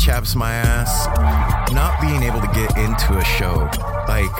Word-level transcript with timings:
Chaps 0.00 0.34
my 0.34 0.52
ass? 0.54 1.06
Not 1.72 2.00
being 2.00 2.22
able 2.22 2.40
to 2.40 2.50
get 2.54 2.74
into 2.78 3.18
a 3.18 3.24
show. 3.24 3.68
Like 4.08 4.32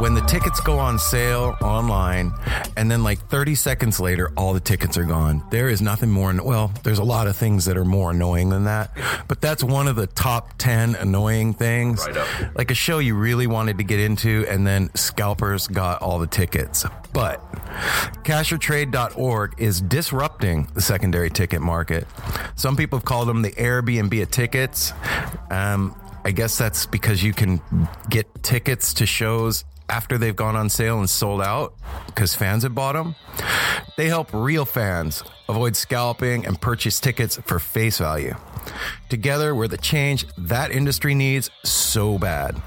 when 0.00 0.14
the 0.14 0.22
tickets 0.22 0.60
go 0.60 0.78
on 0.78 0.98
sale 0.98 1.54
online 1.60 2.32
and 2.74 2.90
then 2.90 3.02
like 3.02 3.18
30 3.28 3.54
seconds 3.54 4.00
later 4.00 4.32
all 4.34 4.54
the 4.54 4.60
tickets 4.60 4.96
are 4.96 5.04
gone. 5.04 5.44
There 5.50 5.68
is 5.68 5.82
nothing 5.82 6.10
more 6.10 6.34
well, 6.42 6.72
there's 6.84 6.98
a 6.98 7.04
lot 7.04 7.26
of 7.26 7.36
things 7.36 7.66
that 7.66 7.76
are 7.76 7.84
more 7.84 8.12
annoying 8.12 8.48
than 8.48 8.64
that, 8.64 8.96
but 9.28 9.42
that's 9.42 9.62
one 9.62 9.88
of 9.88 9.96
the 9.96 10.06
top 10.06 10.56
10 10.56 10.94
annoying 10.94 11.52
things. 11.52 12.06
Right. 12.06 12.50
Like 12.56 12.70
a 12.70 12.74
show 12.74 12.98
you 12.98 13.14
really 13.14 13.46
wanted 13.46 13.76
to 13.76 13.84
get 13.84 14.00
into 14.00 14.46
and 14.48 14.66
then 14.66 14.90
scalpers 14.94 15.68
got 15.68 16.00
all 16.00 16.18
the 16.18 16.26
tickets. 16.26 16.86
But 17.12 17.42
cashortrade.org 18.24 19.54
is 19.58 19.82
disrupting 19.82 20.68
the 20.72 20.80
secondary 20.80 21.28
ticket 21.28 21.60
market. 21.60 22.06
Some 22.56 22.74
people 22.74 22.98
have 22.98 23.04
called 23.04 23.28
them 23.28 23.42
the 23.42 23.52
Airbnb 23.52 24.22
of 24.22 24.30
tickets. 24.30 24.94
Um, 25.50 25.94
I 26.24 26.30
guess 26.30 26.56
that's 26.56 26.86
because 26.86 27.22
you 27.22 27.32
can 27.32 27.60
get 28.08 28.42
tickets 28.42 28.94
to 28.94 29.06
shows 29.06 29.64
after 29.90 30.16
they've 30.16 30.36
gone 30.36 30.56
on 30.56 30.70
sale 30.70 31.00
and 31.00 31.10
sold 31.10 31.42
out 31.42 31.74
because 32.06 32.34
fans 32.34 32.62
have 32.62 32.74
bought 32.74 32.94
them. 32.94 33.16
They 33.96 34.06
help 34.06 34.32
real 34.32 34.64
fans 34.64 35.24
avoid 35.48 35.76
scalping 35.76 36.46
and 36.46 36.60
purchase 36.60 37.00
tickets 37.00 37.38
for 37.44 37.58
face 37.58 37.98
value. 37.98 38.36
Together, 39.08 39.54
we're 39.54 39.68
the 39.68 39.76
change 39.76 40.26
that 40.38 40.70
industry 40.70 41.14
needs 41.14 41.50
so 41.64 42.18
bad. 42.18 42.62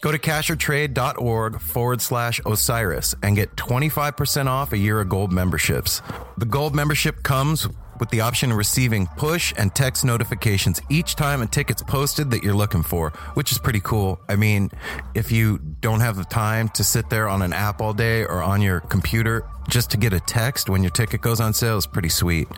Go 0.00 0.10
to 0.10 0.18
cashortrade.org 0.18 1.60
forward 1.60 2.00
slash 2.00 2.40
Osiris 2.44 3.14
and 3.22 3.36
get 3.36 3.54
25% 3.56 4.46
off 4.46 4.72
a 4.72 4.78
year 4.78 5.00
of 5.00 5.08
gold 5.08 5.32
memberships. 5.32 6.02
The 6.38 6.46
gold 6.46 6.74
membership 6.74 7.22
comes 7.22 7.68
with 8.00 8.10
the 8.10 8.22
option 8.22 8.50
of 8.50 8.56
receiving 8.56 9.06
push 9.16 9.52
and 9.56 9.74
text 9.74 10.04
notifications 10.04 10.80
each 10.88 11.14
time 11.14 11.42
a 11.42 11.46
ticket's 11.46 11.82
posted 11.82 12.30
that 12.30 12.42
you're 12.42 12.54
looking 12.54 12.82
for, 12.82 13.10
which 13.34 13.52
is 13.52 13.58
pretty 13.58 13.80
cool. 13.80 14.20
I 14.28 14.36
mean, 14.36 14.70
if 15.14 15.30
you 15.30 15.58
don't 15.58 16.00
have 16.00 16.16
the 16.16 16.24
time 16.24 16.70
to 16.70 16.82
sit 16.82 17.10
there 17.10 17.28
on 17.28 17.42
an 17.42 17.52
app 17.52 17.80
all 17.80 17.92
day 17.92 18.24
or 18.24 18.42
on 18.42 18.62
your 18.62 18.80
computer, 18.80 19.44
just 19.68 19.90
to 19.92 19.96
get 19.96 20.12
a 20.12 20.20
text 20.20 20.68
when 20.68 20.82
your 20.82 20.90
ticket 20.90 21.20
goes 21.20 21.40
on 21.40 21.54
sale 21.54 21.76
is 21.76 21.86
pretty 21.86 22.08
sweet. 22.08 22.48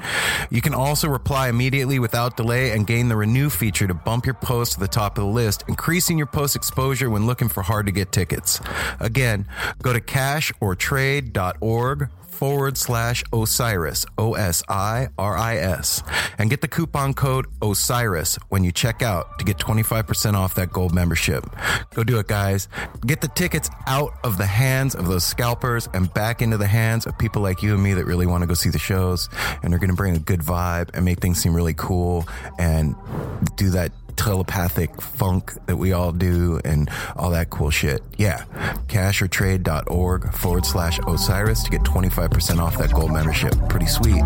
You 0.51 0.63
can 0.63 0.75
also 0.75 1.09
reply 1.09 1.49
immediately 1.49 1.99
without 1.99 2.37
delay 2.37 2.71
and 2.71 2.87
gain 2.87 3.09
the 3.09 3.17
renew 3.17 3.51
feature 3.51 3.87
to 3.87 3.95
bump 3.95 4.25
your 4.25 4.35
post 4.35 4.73
to 4.73 4.81
the 4.81 4.89
top 4.89 5.19
of 5.19 5.25
the 5.25 5.31
list, 5.31 5.65
increasing 5.69 6.17
your 6.17 6.27
post 6.27 6.57
exposure 6.57 7.11
when 7.11 7.27
looking 7.27 7.49
for 7.49 7.63
hard 7.63 7.87
to 7.87 7.93
get 7.93 8.13
tickets. 8.13 8.61
Again, 8.99 9.47
go 9.83 9.93
to 9.93 10.01
cashortrade.org 10.01 12.09
forward 12.43 12.77
slash 12.77 13.23
Osiris, 13.33 14.05
O 14.19 14.35
S 14.35 14.65
I 14.69 15.07
R 15.17 15.37
I 15.37 15.59
S, 15.59 16.03
and 16.39 16.51
get 16.51 16.61
the 16.61 16.67
coupon 16.67 17.15
code 17.15 17.47
Osiris 17.63 18.35
when 18.49 18.65
you 18.65 18.73
check 18.73 19.01
out 19.01 19.39
to 19.39 19.45
get 19.45 19.59
25% 19.59 20.35
off 20.35 20.57
that 20.57 20.73
gold 20.73 20.93
membership. 20.93 21.49
Go 21.95 22.03
do 22.03 22.19
it, 22.19 22.27
guys. 22.27 22.67
Get 23.07 23.21
the 23.21 23.29
tickets 23.29 23.71
out 23.87 24.15
of 24.25 24.39
the 24.39 24.47
hands 24.47 24.97
of 24.97 25.07
those 25.07 25.23
scalpers 25.23 25.89
and 25.95 26.13
back 26.15 26.43
into 26.43 26.57
the 26.57 26.67
hands 26.67 27.07
of 27.07 27.17
people 27.17 27.43
like 27.43 27.63
you 27.63 27.75
and 27.75 27.83
me 27.85 27.95
that 27.95 28.07
really 28.07 28.27
want 28.27 28.43
to 28.43 28.49
go 28.49 28.55
see 28.55 28.71
the 28.71 28.77
shows 28.77 29.29
and 29.63 29.73
are 29.73 29.79
going 29.79 29.91
to 29.91 29.97
bring 29.97 30.17
a 30.17 30.19
good 30.19 30.41
vibe 30.41 30.91
and 30.95 31.05
make 31.05 31.21
things 31.21 31.41
seem 31.41 31.55
really 31.55 31.75
cool 31.75 32.27
and 32.59 32.97
do 33.55 33.71
that 33.71 33.93
telepathic 34.23 35.01
funk 35.01 35.53
that 35.67 35.77
we 35.77 35.93
all 35.93 36.13
do 36.13 36.61
and 36.65 36.89
all 37.17 37.31
that 37.31 37.51
cool 37.51 37.71
shit. 37.71 38.03
Yeah. 38.19 38.45
Cashortrade.org 38.87 40.33
forward 40.33 40.65
slash 40.65 41.01
Osiris 41.09 41.65
to 41.65 41.71
get 41.71 41.83
25% 41.83 42.59
off 42.61 42.79
that 42.79 42.93
gold 42.93 43.13
membership. 43.13 43.53
Pretty 43.69 43.87
sweet. 43.87 44.23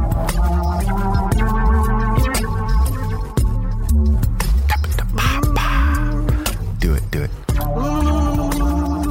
Do 6.78 6.94
it, 6.94 7.10
do 7.10 7.22
it. 7.22 7.30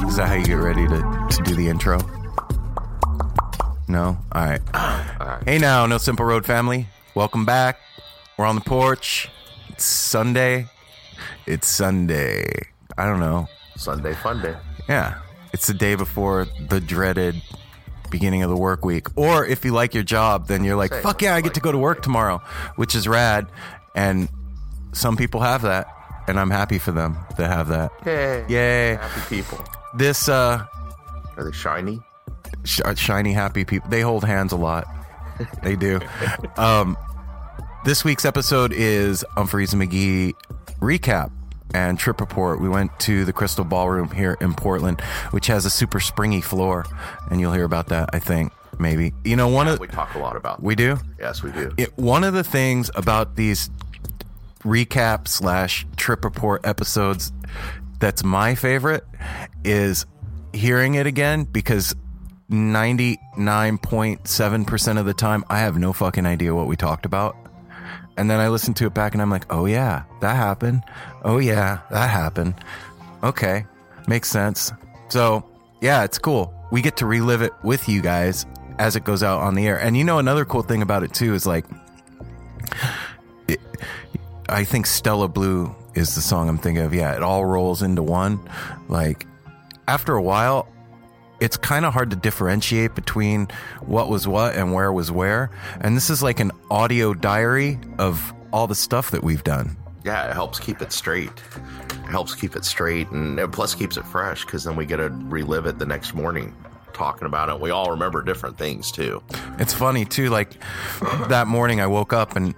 Is 0.06 0.16
that 0.16 0.28
how 0.28 0.34
you 0.34 0.44
get 0.44 0.54
ready 0.54 0.86
to, 0.86 1.26
to 1.30 1.42
do 1.42 1.56
the 1.56 1.66
intro? 1.68 1.98
No? 3.88 4.16
All 4.30 4.44
right. 4.44 4.60
Hey 5.44 5.58
now, 5.58 5.86
No 5.86 5.98
Simple 5.98 6.24
Road 6.24 6.46
family. 6.46 6.86
Welcome 7.16 7.44
back. 7.44 7.80
We're 8.38 8.46
on 8.46 8.54
the 8.54 8.60
porch. 8.60 9.28
It's 9.70 9.84
Sunday. 9.84 10.68
It's 11.46 11.68
Sunday. 11.68 12.44
I 12.98 13.06
don't 13.06 13.20
know. 13.20 13.48
Sunday 13.76 14.14
fun 14.14 14.42
day. 14.42 14.56
Yeah. 14.88 15.20
It's 15.52 15.66
the 15.66 15.74
day 15.74 15.94
before 15.94 16.46
the 16.68 16.80
dreaded 16.80 17.40
beginning 18.10 18.42
of 18.42 18.50
the 18.50 18.56
work 18.56 18.84
week. 18.84 19.06
Or 19.16 19.44
if 19.46 19.64
you 19.64 19.72
like 19.72 19.94
your 19.94 20.02
job, 20.04 20.46
then 20.48 20.64
you're 20.64 20.76
like, 20.76 20.92
Say, 20.92 21.02
fuck 21.02 21.22
yeah, 21.22 21.34
I 21.34 21.40
get 21.40 21.54
to 21.54 21.60
go 21.60 21.72
to 21.72 21.78
work 21.78 22.02
tomorrow, 22.02 22.38
which 22.76 22.94
is 22.94 23.06
rad. 23.08 23.46
And 23.94 24.28
some 24.92 25.16
people 25.16 25.40
have 25.40 25.62
that. 25.62 25.88
And 26.28 26.40
I'm 26.40 26.50
happy 26.50 26.78
for 26.78 26.92
them 26.92 27.16
that 27.36 27.50
have 27.50 27.68
that. 27.68 27.92
Yay. 28.04 28.44
Yay. 28.48 28.94
Happy 28.96 29.36
people. 29.36 29.64
This 29.94 30.28
uh 30.28 30.64
Are 31.36 31.44
they 31.44 31.52
shiny? 31.52 32.00
sh- 32.64 32.80
shiny 32.96 33.32
happy 33.32 33.64
people 33.64 33.88
they 33.90 34.00
hold 34.00 34.24
hands 34.24 34.52
a 34.52 34.56
lot 34.56 34.86
they 35.62 35.76
do 35.76 36.00
um 36.56 36.96
this 37.84 38.04
week's 38.04 38.24
episode 38.24 38.72
is 38.72 39.24
Umphrey's 39.36 39.72
and 39.72 39.82
McGee 39.82 40.34
recap 40.80 41.30
and 41.74 41.98
trip 41.98 42.20
report. 42.20 42.60
We 42.60 42.68
went 42.68 42.98
to 43.00 43.24
the 43.24 43.32
Crystal 43.32 43.64
Ballroom 43.64 44.10
here 44.10 44.36
in 44.40 44.54
Portland, 44.54 45.00
which 45.30 45.46
has 45.48 45.64
a 45.64 45.70
super 45.70 46.00
springy 46.00 46.40
floor, 46.40 46.86
and 47.30 47.40
you'll 47.40 47.52
hear 47.52 47.64
about 47.64 47.88
that. 47.88 48.10
I 48.12 48.18
think 48.18 48.52
maybe 48.78 49.12
you 49.24 49.36
know 49.36 49.48
one 49.48 49.68
of 49.68 49.80
We 49.80 49.88
talk 49.88 50.14
a 50.14 50.18
lot 50.18 50.36
about. 50.36 50.62
we 50.62 50.74
do. 50.74 50.98
yes, 51.18 51.42
we 51.42 51.50
do. 51.52 51.72
It, 51.76 51.96
one 51.96 52.24
of 52.24 52.34
the 52.34 52.44
things 52.44 52.90
about 52.94 53.36
these 53.36 53.70
recap 54.64 55.28
slash 55.28 55.86
trip 55.96 56.24
report 56.24 56.66
episodes 56.66 57.32
that's 57.98 58.24
my 58.24 58.54
favorite 58.54 59.04
is 59.64 60.04
hearing 60.52 60.94
it 60.94 61.06
again 61.06 61.44
because 61.44 61.94
99.7% 62.50 64.98
of 64.98 65.06
the 65.06 65.14
time 65.14 65.44
I 65.48 65.58
have 65.58 65.78
no 65.78 65.92
fucking 65.92 66.26
idea 66.26 66.54
what 66.54 66.66
we 66.66 66.76
talked 66.76 67.06
about. 67.06 67.36
And 68.16 68.30
then 68.30 68.40
I 68.40 68.48
listen 68.48 68.74
to 68.74 68.86
it 68.86 68.94
back 68.94 69.12
and 69.12 69.20
I'm 69.20 69.30
like, 69.30 69.52
oh 69.52 69.66
yeah, 69.66 70.04
that 70.20 70.36
happened. 70.36 70.82
Oh 71.22 71.38
yeah, 71.38 71.80
that 71.90 72.08
happened. 72.08 72.54
Okay, 73.22 73.66
makes 74.08 74.30
sense. 74.30 74.72
So 75.08 75.44
yeah, 75.80 76.04
it's 76.04 76.18
cool. 76.18 76.52
We 76.70 76.82
get 76.82 76.96
to 76.98 77.06
relive 77.06 77.42
it 77.42 77.52
with 77.62 77.88
you 77.88 78.00
guys 78.00 78.46
as 78.78 78.96
it 78.96 79.04
goes 79.04 79.22
out 79.22 79.40
on 79.40 79.54
the 79.54 79.66
air. 79.66 79.78
And 79.78 79.96
you 79.96 80.04
know, 80.04 80.18
another 80.18 80.44
cool 80.44 80.62
thing 80.62 80.82
about 80.82 81.02
it 81.02 81.12
too 81.12 81.34
is 81.34 81.46
like, 81.46 81.66
it, 83.48 83.60
I 84.48 84.64
think 84.64 84.86
Stella 84.86 85.28
Blue 85.28 85.74
is 85.94 86.14
the 86.14 86.20
song 86.20 86.48
I'm 86.48 86.58
thinking 86.58 86.84
of. 86.84 86.94
Yeah, 86.94 87.14
it 87.14 87.22
all 87.22 87.44
rolls 87.44 87.82
into 87.82 88.02
one. 88.02 88.40
Like 88.88 89.26
after 89.88 90.14
a 90.14 90.22
while, 90.22 90.68
it's 91.40 91.56
kind 91.56 91.84
of 91.84 91.92
hard 91.92 92.10
to 92.10 92.16
differentiate 92.16 92.94
between 92.94 93.48
what 93.80 94.08
was 94.08 94.26
what 94.26 94.54
and 94.54 94.72
where 94.72 94.92
was 94.92 95.10
where. 95.10 95.50
And 95.80 95.96
this 95.96 96.10
is 96.10 96.22
like 96.22 96.40
an 96.40 96.52
audio 96.70 97.14
diary 97.14 97.78
of 97.98 98.32
all 98.52 98.66
the 98.66 98.74
stuff 98.74 99.10
that 99.10 99.22
we've 99.22 99.44
done. 99.44 99.76
Yeah, 100.04 100.30
it 100.30 100.34
helps 100.34 100.60
keep 100.60 100.80
it 100.82 100.92
straight. 100.92 101.32
It 101.90 102.10
helps 102.10 102.34
keep 102.34 102.54
it 102.54 102.64
straight, 102.64 103.10
and 103.10 103.38
it 103.40 103.50
plus 103.50 103.74
keeps 103.74 103.96
it 103.96 104.06
fresh 104.06 104.44
because 104.44 104.62
then 104.62 104.76
we 104.76 104.86
get 104.86 104.98
to 104.98 105.08
relive 105.10 105.66
it 105.66 105.78
the 105.78 105.86
next 105.86 106.14
morning, 106.14 106.54
talking 106.92 107.26
about 107.26 107.48
it. 107.48 107.60
We 107.60 107.70
all 107.70 107.90
remember 107.90 108.22
different 108.22 108.56
things 108.56 108.92
too. 108.92 109.20
It's 109.58 109.74
funny 109.74 110.04
too. 110.04 110.28
Like 110.28 110.52
that 111.28 111.48
morning, 111.48 111.80
I 111.80 111.88
woke 111.88 112.12
up 112.12 112.36
and 112.36 112.54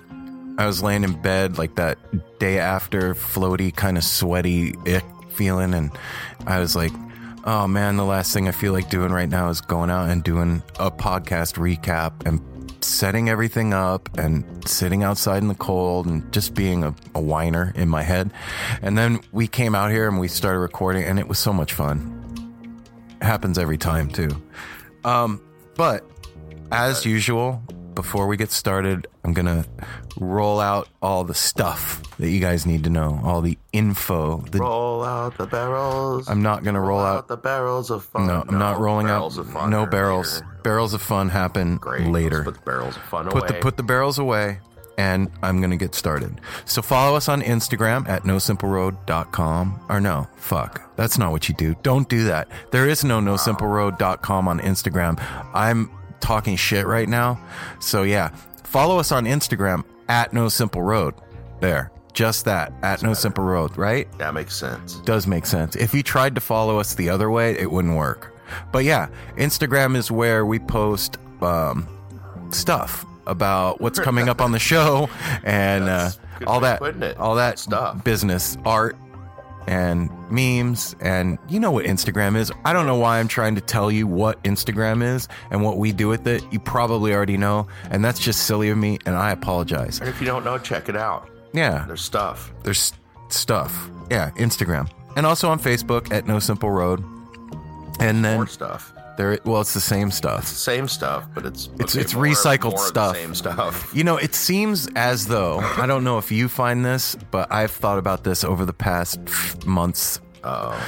I 0.58 0.66
was 0.66 0.82
laying 0.82 1.04
in 1.04 1.20
bed, 1.22 1.56
like 1.56 1.76
that 1.76 1.98
day 2.38 2.58
after, 2.58 3.14
floaty, 3.14 3.74
kind 3.74 3.96
of 3.96 4.04
sweaty 4.04 4.74
ick 4.86 5.04
feeling, 5.30 5.72
and 5.72 5.90
I 6.46 6.58
was 6.58 6.76
like, 6.76 6.92
"Oh 7.48 7.66
man, 7.66 7.96
the 7.96 8.04
last 8.04 8.34
thing 8.34 8.46
I 8.46 8.50
feel 8.50 8.74
like 8.74 8.90
doing 8.90 9.10
right 9.10 9.28
now 9.28 9.48
is 9.48 9.62
going 9.62 9.88
out 9.88 10.10
and 10.10 10.22
doing 10.22 10.62
a 10.78 10.90
podcast 10.90 11.54
recap 11.56 12.26
and 12.26 12.42
setting 12.84 13.30
everything 13.30 13.72
up 13.72 14.18
and 14.18 14.44
sitting 14.68 15.02
outside 15.02 15.38
in 15.38 15.48
the 15.48 15.54
cold 15.54 16.04
and 16.04 16.30
just 16.30 16.52
being 16.52 16.84
a, 16.84 16.94
a 17.14 17.20
whiner 17.22 17.72
in 17.74 17.88
my 17.88 18.02
head." 18.02 18.30
And 18.82 18.98
then 18.98 19.20
we 19.32 19.48
came 19.48 19.74
out 19.74 19.90
here 19.90 20.06
and 20.06 20.20
we 20.20 20.28
started 20.28 20.58
recording, 20.58 21.04
and 21.04 21.18
it 21.18 21.26
was 21.26 21.38
so 21.38 21.54
much 21.54 21.72
fun. 21.72 22.14
Happens 23.22 23.56
every 23.56 23.78
time 23.78 24.10
too. 24.10 24.30
Um, 25.04 25.40
but 25.74 26.04
as 26.70 27.06
usual, 27.06 27.62
before 27.94 28.26
we 28.26 28.36
get 28.36 28.50
started, 28.50 29.06
I'm 29.24 29.32
gonna 29.32 29.64
roll 30.20 30.60
out 30.60 30.88
all 31.00 31.24
the 31.24 31.34
stuff 31.34 32.02
that 32.18 32.28
you 32.28 32.40
guys 32.40 32.66
need 32.66 32.84
to 32.84 32.90
know, 32.90 33.20
all 33.24 33.40
the 33.40 33.57
info. 33.72 34.38
The, 34.50 34.58
Roll 34.58 35.04
out 35.04 35.36
the 35.38 35.46
barrels. 35.46 36.28
I'm 36.28 36.42
not 36.42 36.64
gonna 36.64 36.80
roll 36.80 37.00
out. 37.00 37.28
the 37.28 37.36
barrels 37.36 37.90
of 37.90 38.04
fun. 38.04 38.26
No, 38.26 38.44
I'm 38.46 38.58
not 38.58 38.80
rolling 38.80 39.06
barrels 39.06 39.38
out. 39.38 39.46
Of 39.46 39.52
fun 39.52 39.70
no 39.70 39.86
barrels. 39.86 40.40
later. 40.40 40.58
Barrels 40.62 40.94
of 40.94 41.02
fun 41.02 41.28
happen 41.28 41.76
Great. 41.76 42.06
later. 42.08 42.36
Let's 42.38 42.44
put 42.46 42.54
the 42.54 42.60
barrels 42.70 42.96
of 42.96 43.02
fun 43.04 43.26
put 43.28 43.46
the 43.46 43.54
away. 43.54 43.62
put 43.62 43.76
the 43.76 43.82
barrels 43.82 44.18
away 44.18 44.60
and 44.98 45.30
I'm 45.42 45.58
going 45.60 45.70
to 45.70 45.76
get 45.76 45.94
started. 45.94 46.40
So 46.64 46.82
follow 46.82 47.16
us 47.16 47.28
on 47.28 47.40
Instagram 47.40 48.08
at 48.08 48.24
nosimpleroad.com 48.24 49.80
or 49.88 50.00
no, 50.00 50.28
fuck. 50.36 50.94
That's 50.96 51.16
not 51.18 51.30
what 51.30 51.48
you 51.48 51.54
do. 51.54 51.76
Don't 51.82 52.08
do 52.08 52.24
that. 52.24 52.48
There 52.72 52.88
is 52.88 53.04
no 53.04 53.20
nosimpleroad.com 53.20 54.48
on 54.48 54.58
Instagram. 54.60 55.22
I'm 55.54 55.90
talking 56.20 56.56
shit 56.56 56.86
right 56.86 57.08
now. 57.08 57.40
So 57.78 58.02
yeah, 58.02 58.34
follow 58.64 58.98
us 58.98 59.12
on 59.12 59.24
Instagram 59.24 59.84
at 60.08 60.32
no 60.32 60.48
simple 60.48 60.82
road. 60.82 61.14
There. 61.60 61.92
Just 62.12 62.44
that 62.46 62.72
at 62.82 63.02
no 63.02 63.14
simple 63.14 63.44
road, 63.44 63.76
right? 63.76 64.08
that 64.18 64.34
makes 64.34 64.56
sense. 64.56 64.96
does 65.00 65.26
make 65.26 65.46
sense. 65.46 65.76
If 65.76 65.94
you 65.94 66.02
tried 66.02 66.34
to 66.34 66.40
follow 66.40 66.78
us 66.80 66.94
the 66.94 67.08
other 67.10 67.30
way, 67.30 67.52
it 67.58 67.70
wouldn't 67.70 67.96
work. 67.96 68.34
But 68.72 68.84
yeah, 68.84 69.08
Instagram 69.36 69.94
is 69.96 70.10
where 70.10 70.44
we 70.46 70.58
post 70.58 71.18
um, 71.42 71.86
stuff 72.50 73.04
about 73.26 73.80
what's 73.80 73.98
coming 74.00 74.28
up 74.28 74.40
on 74.40 74.52
the 74.52 74.58
show 74.58 75.08
and 75.44 75.84
uh, 75.84 75.86
That's 75.86 76.16
a 76.16 76.38
good 76.40 76.48
all 76.48 76.54
way 76.54 76.56
of 76.56 76.62
that, 76.62 76.78
putting 76.80 77.02
it. 77.02 77.16
all 77.18 77.34
that 77.36 77.58
Stuff. 77.58 78.02
business, 78.02 78.56
art, 78.64 78.96
and 79.66 80.10
memes. 80.30 80.96
And 81.00 81.38
you 81.48 81.60
know 81.60 81.70
what 81.70 81.84
Instagram 81.84 82.36
is. 82.36 82.50
I 82.64 82.72
don't 82.72 82.86
know 82.86 82.96
why 82.98 83.18
I'm 83.20 83.28
trying 83.28 83.54
to 83.56 83.60
tell 83.60 83.90
you 83.92 84.06
what 84.06 84.42
Instagram 84.44 85.02
is 85.02 85.28
and 85.50 85.62
what 85.62 85.76
we 85.76 85.92
do 85.92 86.08
with 86.08 86.26
it. 86.26 86.42
You 86.50 86.58
probably 86.58 87.12
already 87.14 87.36
know, 87.36 87.68
and 87.90 88.02
that's 88.02 88.18
just 88.18 88.46
silly 88.46 88.70
of 88.70 88.78
me. 88.78 88.98
And 89.04 89.14
I 89.14 89.30
apologize. 89.30 90.00
And 90.00 90.08
if 90.08 90.20
you 90.20 90.26
don't 90.26 90.42
know, 90.44 90.56
check 90.58 90.88
it 90.88 90.96
out. 90.96 91.28
Yeah, 91.52 91.84
There's 91.86 92.02
stuff. 92.02 92.52
there's 92.62 92.92
stuff. 93.28 93.90
Yeah, 94.10 94.30
Instagram. 94.36 94.90
And 95.16 95.26
also 95.26 95.48
on 95.48 95.58
Facebook 95.58 96.12
at 96.12 96.26
No 96.26 96.38
Simple 96.38 96.70
Road. 96.70 97.04
And 98.00 98.24
then 98.24 98.36
More 98.36 98.46
stuff. 98.46 98.92
there 99.16 99.38
well 99.44 99.60
it's 99.60 99.74
the 99.74 99.80
same 99.80 100.10
stuff. 100.12 100.46
Same 100.46 100.86
stuff, 100.86 101.24
but 101.34 101.44
it's 101.44 101.66
It's- 101.80 101.94
okay, 101.96 102.00
it's 102.02 102.14
more- 102.14 102.24
recycled 102.24 102.70
more 102.76 102.78
the 102.80 102.86
stuff. 102.86 103.16
Same 103.16 103.34
stuff. 103.34 103.90
You 103.94 104.04
know, 104.04 104.16
it 104.16 104.34
seems 104.34 104.88
as 104.94 105.26
though 105.26 105.58
I 105.76 105.86
don't 105.86 106.04
know 106.04 106.18
if 106.18 106.30
you 106.30 106.48
find 106.48 106.84
this, 106.84 107.16
but 107.32 107.50
I've 107.52 107.72
thought 107.72 107.98
about 107.98 108.22
this 108.24 108.44
over 108.44 108.64
the 108.64 108.72
past 108.72 109.18
months. 109.66 110.20
Oh, 110.44 110.78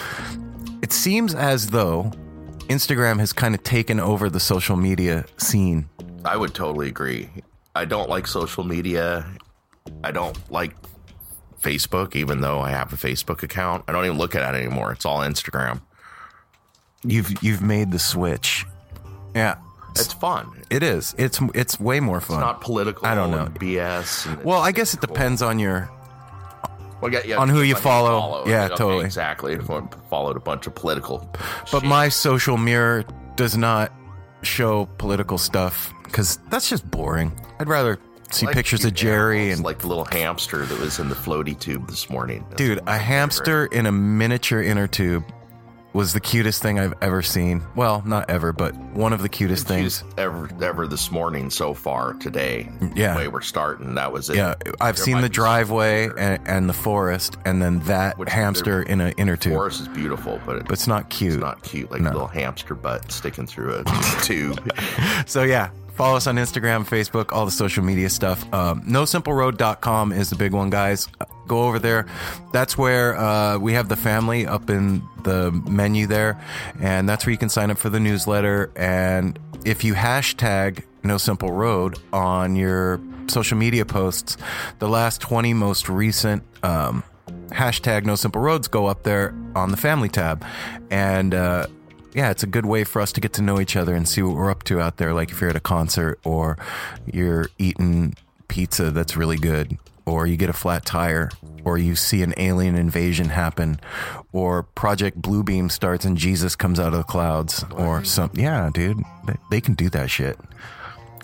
It 0.83 0.93
seems 0.93 1.35
as 1.35 1.69
though 1.69 2.13
Instagram 2.69 3.19
has 3.19 3.33
kind 3.33 3.55
of 3.55 3.63
taken 3.65 3.99
over 3.99 4.31
the 4.31 4.41
social 4.41 4.77
media 4.77 5.25
scene. 5.37 5.89
I 6.25 6.37
would 6.37 6.55
totally 6.55 6.87
agree. 6.89 7.29
I 7.75 7.85
don't 7.85 8.09
like 8.09 8.27
social 8.29 8.63
media. 8.65 9.27
I 10.03 10.11
don't 10.11 10.39
like 10.51 10.75
Facebook, 11.61 12.17
even 12.17 12.41
though 12.41 12.61
I 12.61 12.71
have 12.71 12.93
a 12.93 12.97
Facebook 12.97 13.43
account. 13.43 13.85
I 13.89 13.93
don't 13.93 14.05
even 14.05 14.19
look 14.19 14.35
at 14.35 14.55
it 14.55 14.59
anymore. 14.59 14.93
It's 14.93 15.05
all 15.05 15.19
Instagram. 15.21 15.83
You've 17.05 17.43
you've 17.43 17.63
made 17.63 17.93
the 17.93 17.99
switch. 17.99 18.67
Yeah. 19.35 19.57
It's 19.97 20.13
fun. 20.13 20.53
It's 20.57 20.67
It 20.71 20.83
is. 20.83 21.15
It's 21.19 21.41
it's 21.55 21.81
way 21.81 22.01
more 22.01 22.21
fun. 22.21 22.41
not 22.41 22.61
political. 22.61 23.07
I 23.07 23.15
don't 23.15 23.31
know. 23.31 23.47
and 23.47 23.59
BS. 23.59 24.27
and 24.27 24.45
well, 24.45 24.61
I 24.61 24.73
guess 24.73 24.95
it 24.95 25.01
depends 25.01 25.43
on 25.43 25.59
your 25.59 25.91
Well, 27.01 27.13
yeah, 27.13 27.23
yeah, 27.25 27.39
on 27.39 27.49
who 27.49 27.63
you 27.63 27.75
like 27.75 27.83
follow. 27.83 28.47
Yeah, 28.47 28.67
Okay, 28.67 28.77
totally. 28.77 29.05
Exactly. 29.05 29.55
If 29.55 29.69
I 29.71 29.83
followed 30.09 30.37
a 30.37 30.41
bunch 30.41 30.67
of 30.67 30.75
political. 30.75 31.29
But 31.73 31.81
shit. 31.81 31.85
my 31.85 32.09
social 32.09 32.57
mirror 32.57 33.05
does 33.37 33.57
not 33.57 33.93
show 34.43 34.87
political 34.99 35.39
stuff 35.39 35.93
because 36.05 36.39
that's 36.51 36.69
just 36.69 36.89
boring. 36.91 37.33
I'd 37.59 37.69
rather 37.69 37.99
see 38.33 38.47
Like 38.47 38.55
pictures 38.55 38.85
of 38.85 38.95
Jerry 38.95 39.39
animals, 39.39 39.59
and 39.59 39.65
like 39.65 39.79
the 39.79 39.87
little 39.89 40.05
hamster 40.07 40.65
that 40.65 40.79
was 40.79 40.99
in 40.99 41.09
the 41.09 41.15
floaty 41.15 41.59
tube 41.59 41.89
this 41.89 42.09
morning. 42.11 42.45
That's 42.51 42.57
dude, 42.57 42.79
a 42.79 42.81
favorite. 42.83 42.99
hamster 43.01 43.67
in 43.67 43.87
a 43.87 43.93
miniature 43.93 44.63
inner 44.63 44.87
tube 44.87 45.25
was 45.93 46.13
the 46.13 46.21
cutest 46.21 46.63
thing 46.63 46.79
I've 46.79 46.95
ever 47.03 47.21
seen. 47.21 47.65
Well, 47.75 48.01
not 48.07 48.31
ever, 48.31 48.53
but 48.53 48.77
one 48.95 49.13
of 49.13 49.23
the 49.23 49.29
cutest 49.29 49.67
things. 49.67 50.03
Cutest 50.03 50.19
ever 50.21 50.49
ever 50.63 50.87
this 50.87 51.11
morning 51.11 51.51
so 51.51 51.75
far 51.75 52.13
today. 52.15 52.71
Yeah. 52.95 53.15
the 53.15 53.19
way 53.19 53.27
we're 53.29 53.41
starting. 53.41 53.97
That 53.97 54.13
was 54.13 54.31
it. 54.31 54.37
Yeah, 54.37 54.55
I've 54.81 54.95
There 54.95 55.05
seen 55.05 55.21
the 55.21 55.29
driveway 55.29 56.09
and, 56.17 56.41
and 56.47 56.69
the 56.69 56.73
forest, 56.75 57.39
and 57.45 57.61
then 57.61 57.81
that 57.81 58.17
Which 58.19 58.29
hamster 58.31 58.83
in 58.83 59.01
an 59.01 59.15
inner 59.17 59.37
tube. 59.37 59.55
Forest 59.55 59.81
is 59.81 59.89
beautiful, 59.89 60.41
but, 60.47 60.59
it, 60.59 60.63
But 60.67 60.75
it's 60.75 60.87
not 60.87 61.11
cute. 61.11 61.33
it's 61.35 61.41
not 61.41 61.61
cute. 61.65 61.91
Like 61.91 62.03
No. 62.03 62.11
a 62.11 62.13
little 62.13 62.29
hamster 62.29 62.77
butt 62.77 63.11
sticking 63.11 63.47
through 63.49 63.83
a 63.85 63.85
tube. 64.23 64.61
So 65.27 65.43
yeah, 65.43 65.71
follow 66.01 66.17
us 66.17 66.27
on 66.27 66.37
Instagram, 66.37 66.89
Facebook, 66.89 67.31
all 67.31 67.45
the 67.45 67.51
social 67.51 67.85
media 67.85 68.09
stuff. 68.09 68.43
Um, 68.55 68.81
NoSimpleRoad.com 68.85 70.13
is 70.13 70.31
the 70.31 70.37
big 70.37 70.55
one, 70.55 70.71
guys. 70.71 71.09
Go 71.47 71.65
over 71.65 71.79
there. 71.79 72.07
That's 72.55 72.79
where 72.79 73.19
uh, 73.19 73.59
we 73.59 73.75
have 73.75 73.91
the 73.91 73.97
family 73.97 74.47
up 74.47 74.71
in 74.71 75.03
the 75.25 75.53
menu 75.69 76.07
there, 76.07 76.43
and 76.81 77.07
that's 77.07 77.27
where 77.27 77.33
you 77.33 77.37
can 77.37 77.51
sign 77.51 77.71
up 77.71 77.77
for 77.77 77.91
the 77.91 78.01
newsletter. 78.01 78.73
And 78.77 79.39
if 79.67 79.85
you 79.85 79.93
hashtag 79.93 80.85
No 81.05 81.19
Simple 81.19 81.53
Road 81.53 81.99
on 82.15 82.57
your 82.57 82.99
social 83.27 83.59
media 83.59 83.85
posts, 83.85 84.39
the 84.79 84.89
last 84.89 85.21
twenty 85.21 85.53
most 85.53 85.91
recent. 85.91 86.43
Um, 86.63 87.05
hashtag 87.49 88.07
no 88.07 88.15
simple 88.15 88.41
roads 88.41 88.69
go 88.69 88.87
up 88.87 89.03
there 89.03 89.35
on 89.55 89.71
the 89.71 89.77
family 89.77 90.09
tab 90.09 90.45
and 90.89 91.35
uh 91.35 91.67
yeah 92.15 92.31
it's 92.31 92.43
a 92.43 92.47
good 92.47 92.67
way 92.67 92.85
for 92.85 93.01
us 93.01 93.13
to 93.13 93.21
get 93.21 93.33
to 93.35 93.43
know 93.43 93.61
each 93.61 93.77
other 93.77 93.95
and 93.95 94.09
see 94.09 94.23
what 94.23 94.35
we're 94.37 94.51
up 94.51 94.63
to 94.65 94.81
out 94.81 94.97
there 94.97 95.13
like 95.15 95.31
if 95.31 95.41
you're 95.41 95.51
at 95.51 95.57
a 95.57 95.61
concert 95.61 96.19
or 96.25 96.59
you're 97.07 97.47
eating 97.59 98.15
pizza 98.49 98.91
that's 98.91 99.17
really 99.17 99.37
good 99.37 99.79
or 100.07 100.27
you 100.27 100.37
get 100.37 100.49
a 100.51 100.53
flat 100.53 100.85
tire 100.85 101.31
or 101.65 101.79
you 101.79 101.95
see 101.95 102.23
an 102.23 102.35
alien 102.37 102.75
invasion 102.75 103.29
happen 103.29 103.79
or 104.33 104.63
project 104.65 105.21
bluebeam 105.23 105.71
starts 105.71 106.05
and 106.05 106.17
jesus 106.17 106.57
comes 106.57 106.81
out 106.81 106.89
of 106.93 106.99
the 106.99 107.05
clouds 107.05 107.65
or 107.77 108.03
some 108.05 108.31
yeah 108.35 108.71
dude 108.73 108.99
they, 109.27 109.37
they 109.51 109.61
can 109.61 109.75
do 109.75 109.89
that 109.89 110.11
shit 110.11 110.37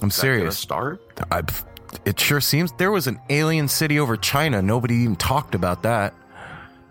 i'm 0.02 0.10
serious 0.10 0.56
Start. 0.56 1.00
I, 1.32 1.42
it 2.04 2.20
sure 2.20 2.40
seems 2.40 2.70
there 2.72 2.90
was 2.92 3.06
an 3.06 3.18
alien 3.30 3.68
city 3.68 3.98
over 3.98 4.16
China. 4.18 4.60
Nobody 4.60 4.96
even 4.96 5.16
talked 5.16 5.54
about 5.54 5.82
that. 5.84 6.12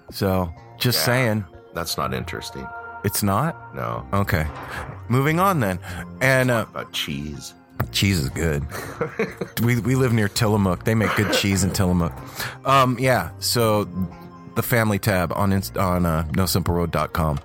So, 0.10 0.52
just 0.80 1.00
Yeah. 1.00 1.06
saying, 1.06 1.46
That's 1.76 1.96
not 1.98 2.14
interesting. 2.14 2.66
It's 3.06 3.24
not 3.24 3.74
No. 3.76 4.06
okay. 4.14 4.46
Moving 5.08 5.40
on 5.40 5.60
then, 5.60 5.80
and 6.20 6.50
uh, 6.52 6.66
About 6.70 6.92
cheese. 6.92 7.54
cheese 7.92 8.20
is 8.20 8.30
good. 8.32 8.66
we 9.64 9.80
we 9.80 9.94
live 9.96 10.12
near 10.14 10.28
Tillamook. 10.28 10.84
They 10.84 10.96
make 10.96 11.16
good 11.16 11.32
cheese 11.32 11.64
in 11.64 11.72
Tillamook. 11.72 12.12
Um, 12.66 12.98
yeah. 13.00 13.30
So 13.40 13.88
the 14.56 14.64
family 14.64 15.00
tab 15.00 15.32
on 15.34 15.54
on 15.54 16.06
uh, 16.06 16.24
nosimpleroad.com. 16.32 17.40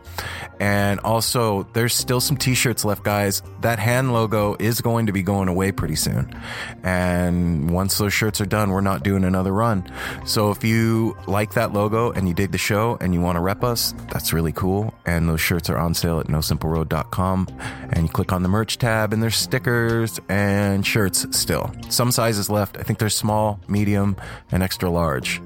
And 0.61 1.01
also, 1.01 1.63
there's 1.73 1.95
still 1.95 2.21
some 2.21 2.37
t-shirts 2.37 2.85
left, 2.85 3.03
guys. 3.03 3.43
That 3.63 3.79
hand 3.79 4.13
logo 4.13 4.57
is 4.59 4.83
going 4.83 5.07
to 5.07 5.13
be 5.13 5.23
going 5.23 5.49
away 5.49 5.73
pretty 5.73 5.97
soon. 5.97 6.35
And 6.83 7.71
once 7.71 7.97
those 7.97 8.13
shirts 8.13 8.41
are 8.41 8.47
done, 8.47 8.71
we're 8.71 8.83
not 8.83 9.03
doing 9.03 9.25
another 9.25 9.53
run. 9.53 9.91
So 10.27 10.51
if 10.51 10.63
you 10.63 11.17
like 11.27 11.55
that 11.55 11.73
logo 11.73 12.11
and 12.13 12.29
you 12.29 12.35
dig 12.35 12.53
the 12.53 12.59
show 12.59 12.99
and 13.01 13.15
you 13.15 13.21
want 13.21 13.37
to 13.37 13.41
rep 13.41 13.65
us, 13.65 13.95
that's 14.13 14.33
really 14.35 14.53
cool. 14.53 14.93
And 15.07 15.29
those 15.29 15.41
shirts 15.41 15.71
are 15.71 15.79
on 15.79 15.95
sale 15.95 16.21
at 16.21 16.27
nosimpleroad.com. 16.27 17.49
And 17.91 18.03
you 18.03 18.09
click 18.13 18.33
on 18.33 18.43
the 18.43 18.49
merch 18.49 18.77
tab 18.77 19.15
and 19.15 19.23
there's 19.23 19.37
stickers 19.37 20.21
and 20.29 20.87
shirts 20.87 21.27
still. 21.37 21.73
Some 21.89 22.13
sizes 22.13 22.51
left. 22.51 22.77
I 22.77 22.83
think 22.83 22.99
there's 22.99 23.17
small, 23.17 23.61
medium, 23.67 24.17
and 24.53 24.63
extra 24.63 24.91
large 24.91 25.41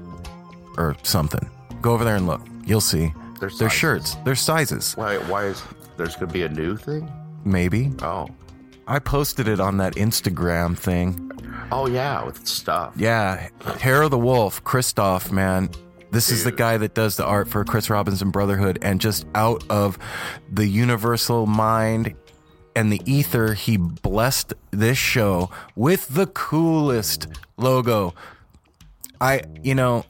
or 0.77 0.97
something. 1.03 1.49
Go 1.85 1.93
over 1.93 2.03
there 2.03 2.15
and 2.15 2.25
look. 2.25 2.41
You'll 2.65 2.81
see. 2.81 3.13
There's 3.39 3.59
sizes. 3.59 3.73
shirts. 3.77 4.15
There's 4.25 4.41
sizes. 4.41 4.93
Why? 4.97 5.17
Why 5.17 5.45
is 5.45 5.61
there's 5.97 6.15
gonna 6.15 6.31
be 6.31 6.41
a 6.41 6.49
new 6.49 6.75
thing? 6.75 7.07
Maybe. 7.43 7.91
Oh. 8.01 8.27
I 8.87 8.97
posted 8.97 9.47
it 9.47 9.59
on 9.59 9.77
that 9.77 9.93
Instagram 9.93 10.75
thing. 10.75 11.31
Oh 11.71 11.85
yeah, 11.87 12.25
with 12.25 12.47
stuff. 12.47 12.95
Yeah. 12.97 13.49
Hair 13.79 14.01
of 14.01 14.09
the 14.09 14.17
Wolf, 14.17 14.63
Christoph, 14.63 15.31
man. 15.31 15.69
This 16.09 16.31
is 16.31 16.43
the 16.43 16.51
guy 16.51 16.77
that 16.77 16.95
does 16.95 17.17
the 17.17 17.25
art 17.25 17.47
for 17.47 17.63
Chris 17.63 17.87
Robinson 17.87 18.31
Brotherhood. 18.31 18.79
And 18.81 18.99
just 18.99 19.27
out 19.35 19.63
of 19.69 19.99
the 20.51 20.65
universal 20.65 21.45
mind 21.45 22.15
and 22.75 22.91
the 22.91 23.01
ether, 23.05 23.53
he 23.53 23.77
blessed 23.77 24.55
this 24.71 24.97
show 24.97 25.51
with 25.75 26.07
the 26.07 26.25
coolest 26.25 27.27
logo. 27.57 28.15
I, 29.21 29.43
you 29.61 29.75
know, 29.75 30.03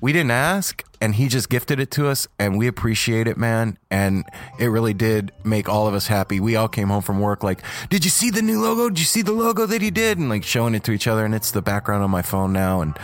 we 0.00 0.12
didn't 0.12 0.30
ask 0.30 0.84
and 1.00 1.14
he 1.14 1.28
just 1.28 1.48
gifted 1.48 1.80
it 1.80 1.90
to 1.92 2.08
us 2.08 2.26
and 2.38 2.58
we 2.58 2.66
appreciate 2.66 3.26
it 3.26 3.36
man 3.36 3.78
and 3.90 4.24
it 4.58 4.66
really 4.66 4.94
did 4.94 5.32
make 5.44 5.68
all 5.68 5.86
of 5.86 5.94
us 5.94 6.06
happy. 6.06 6.40
We 6.40 6.56
all 6.56 6.68
came 6.68 6.88
home 6.88 7.02
from 7.02 7.20
work 7.20 7.42
like 7.42 7.62
did 7.88 8.04
you 8.04 8.10
see 8.10 8.30
the 8.30 8.42
new 8.42 8.60
logo? 8.60 8.88
Did 8.88 8.98
you 8.98 9.04
see 9.04 9.22
the 9.22 9.32
logo 9.32 9.66
that 9.66 9.82
he 9.82 9.90
did? 9.90 10.18
And 10.18 10.28
like 10.28 10.44
showing 10.44 10.74
it 10.74 10.84
to 10.84 10.92
each 10.92 11.06
other 11.06 11.24
and 11.24 11.34
it's 11.34 11.50
the 11.50 11.62
background 11.62 12.02
on 12.02 12.10
my 12.10 12.22
phone 12.22 12.52
now 12.52 12.80
and 12.80 12.96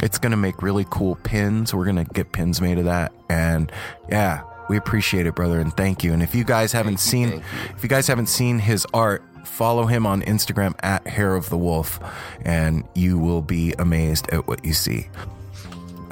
it's 0.00 0.18
gonna 0.18 0.36
make 0.36 0.62
really 0.62 0.86
cool 0.90 1.16
pins. 1.16 1.74
We're 1.74 1.84
gonna 1.84 2.04
get 2.04 2.32
pins 2.32 2.60
made 2.60 2.78
of 2.78 2.84
that 2.84 3.12
and 3.28 3.70
yeah 4.08 4.42
we 4.68 4.76
appreciate 4.76 5.26
it 5.26 5.34
brother 5.34 5.60
and 5.60 5.72
thank 5.76 6.02
you. 6.04 6.12
And 6.12 6.22
if 6.22 6.34
you 6.34 6.44
guys 6.44 6.72
haven't 6.72 6.98
seen 6.98 7.30
thank 7.30 7.42
you. 7.42 7.74
if 7.76 7.82
you 7.82 7.88
guys 7.88 8.06
haven't 8.06 8.28
seen 8.28 8.58
his 8.58 8.86
art 8.94 9.22
follow 9.44 9.86
him 9.86 10.06
on 10.06 10.22
instagram 10.22 10.72
at 10.84 11.04
hair 11.04 11.34
of 11.34 11.50
the 11.50 11.58
wolf 11.58 11.98
and 12.42 12.84
you 12.94 13.18
will 13.18 13.42
be 13.42 13.74
amazed 13.80 14.28
at 14.30 14.46
what 14.46 14.64
you 14.64 14.72
see 14.72 15.08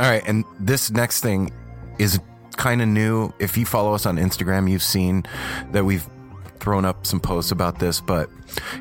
all 0.00 0.08
right, 0.08 0.22
and 0.26 0.46
this 0.58 0.90
next 0.90 1.20
thing 1.20 1.52
is 1.98 2.18
kind 2.56 2.80
of 2.80 2.88
new. 2.88 3.34
If 3.38 3.58
you 3.58 3.66
follow 3.66 3.92
us 3.92 4.06
on 4.06 4.16
Instagram, 4.16 4.70
you've 4.70 4.82
seen 4.82 5.24
that 5.72 5.84
we've 5.84 6.08
thrown 6.58 6.86
up 6.86 7.06
some 7.06 7.20
posts 7.20 7.52
about 7.52 7.78
this, 7.78 8.00
but 8.00 8.30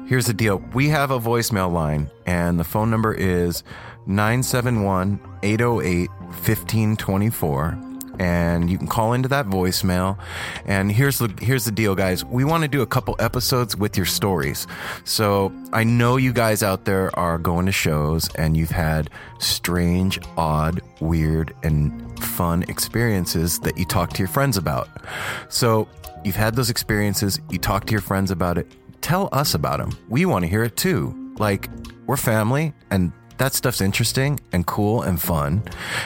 here's 0.07 0.27
the 0.27 0.33
deal. 0.33 0.63
We 0.73 0.87
have 0.87 1.11
a 1.11 1.19
voicemail 1.19 1.71
line, 1.71 2.09
and 2.25 2.57
the 2.57 2.63
phone 2.63 2.89
number 2.89 3.13
is 3.13 3.63
971 4.05 5.19
808 5.43 6.09
1524 6.09 7.88
and 8.19 8.69
you 8.69 8.77
can 8.77 8.87
call 8.87 9.13
into 9.13 9.29
that 9.29 9.47
voicemail. 9.47 10.17
And 10.65 10.91
here's 10.91 11.17
the 11.17 11.33
here's 11.41 11.65
the 11.65 11.71
deal, 11.71 11.95
guys. 11.95 12.23
We 12.23 12.43
want 12.43 12.63
to 12.63 12.67
do 12.67 12.81
a 12.81 12.85
couple 12.85 13.15
episodes 13.19 13.75
with 13.75 13.97
your 13.97 14.05
stories. 14.05 14.67
So 15.05 15.51
I 15.73 15.83
know 15.83 16.17
you 16.17 16.33
guys 16.33 16.61
out 16.61 16.85
there 16.85 17.17
are 17.17 17.37
going 17.37 17.65
to 17.65 17.71
shows 17.71 18.29
and 18.35 18.55
you've 18.55 18.69
had 18.69 19.09
strange, 19.39 20.19
odd, 20.37 20.81
weird, 20.99 21.55
and 21.63 22.19
fun 22.19 22.63
experiences 22.63 23.59
that 23.59 23.77
you 23.77 23.85
talk 23.85 24.11
to 24.13 24.19
your 24.19 24.27
friends 24.27 24.57
about. 24.57 24.89
So 25.47 25.87
you've 26.23 26.35
had 26.35 26.55
those 26.55 26.69
experiences. 26.69 27.39
You 27.49 27.57
talk 27.57 27.85
to 27.85 27.91
your 27.91 28.01
friends 28.01 28.31
about 28.31 28.57
it. 28.57 28.67
Tell 29.01 29.29
us 29.31 29.53
about 29.53 29.79
them. 29.79 29.97
We 30.09 30.25
want 30.25 30.43
to 30.43 30.49
hear 30.49 30.63
it 30.63 30.75
too. 30.75 31.33
Like 31.37 31.69
we're 32.05 32.17
family 32.17 32.73
and 32.91 33.13
that 33.37 33.53
stuff's 33.53 33.79
interesting 33.79 34.39
and 34.51 34.65
cool 34.67 35.01
and 35.01 35.21
fun. 35.21 35.63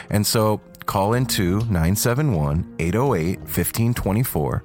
And 0.08 0.24
so 0.24 0.60
call 0.86 1.14
into 1.14 1.60
971-808-1524 1.60 4.60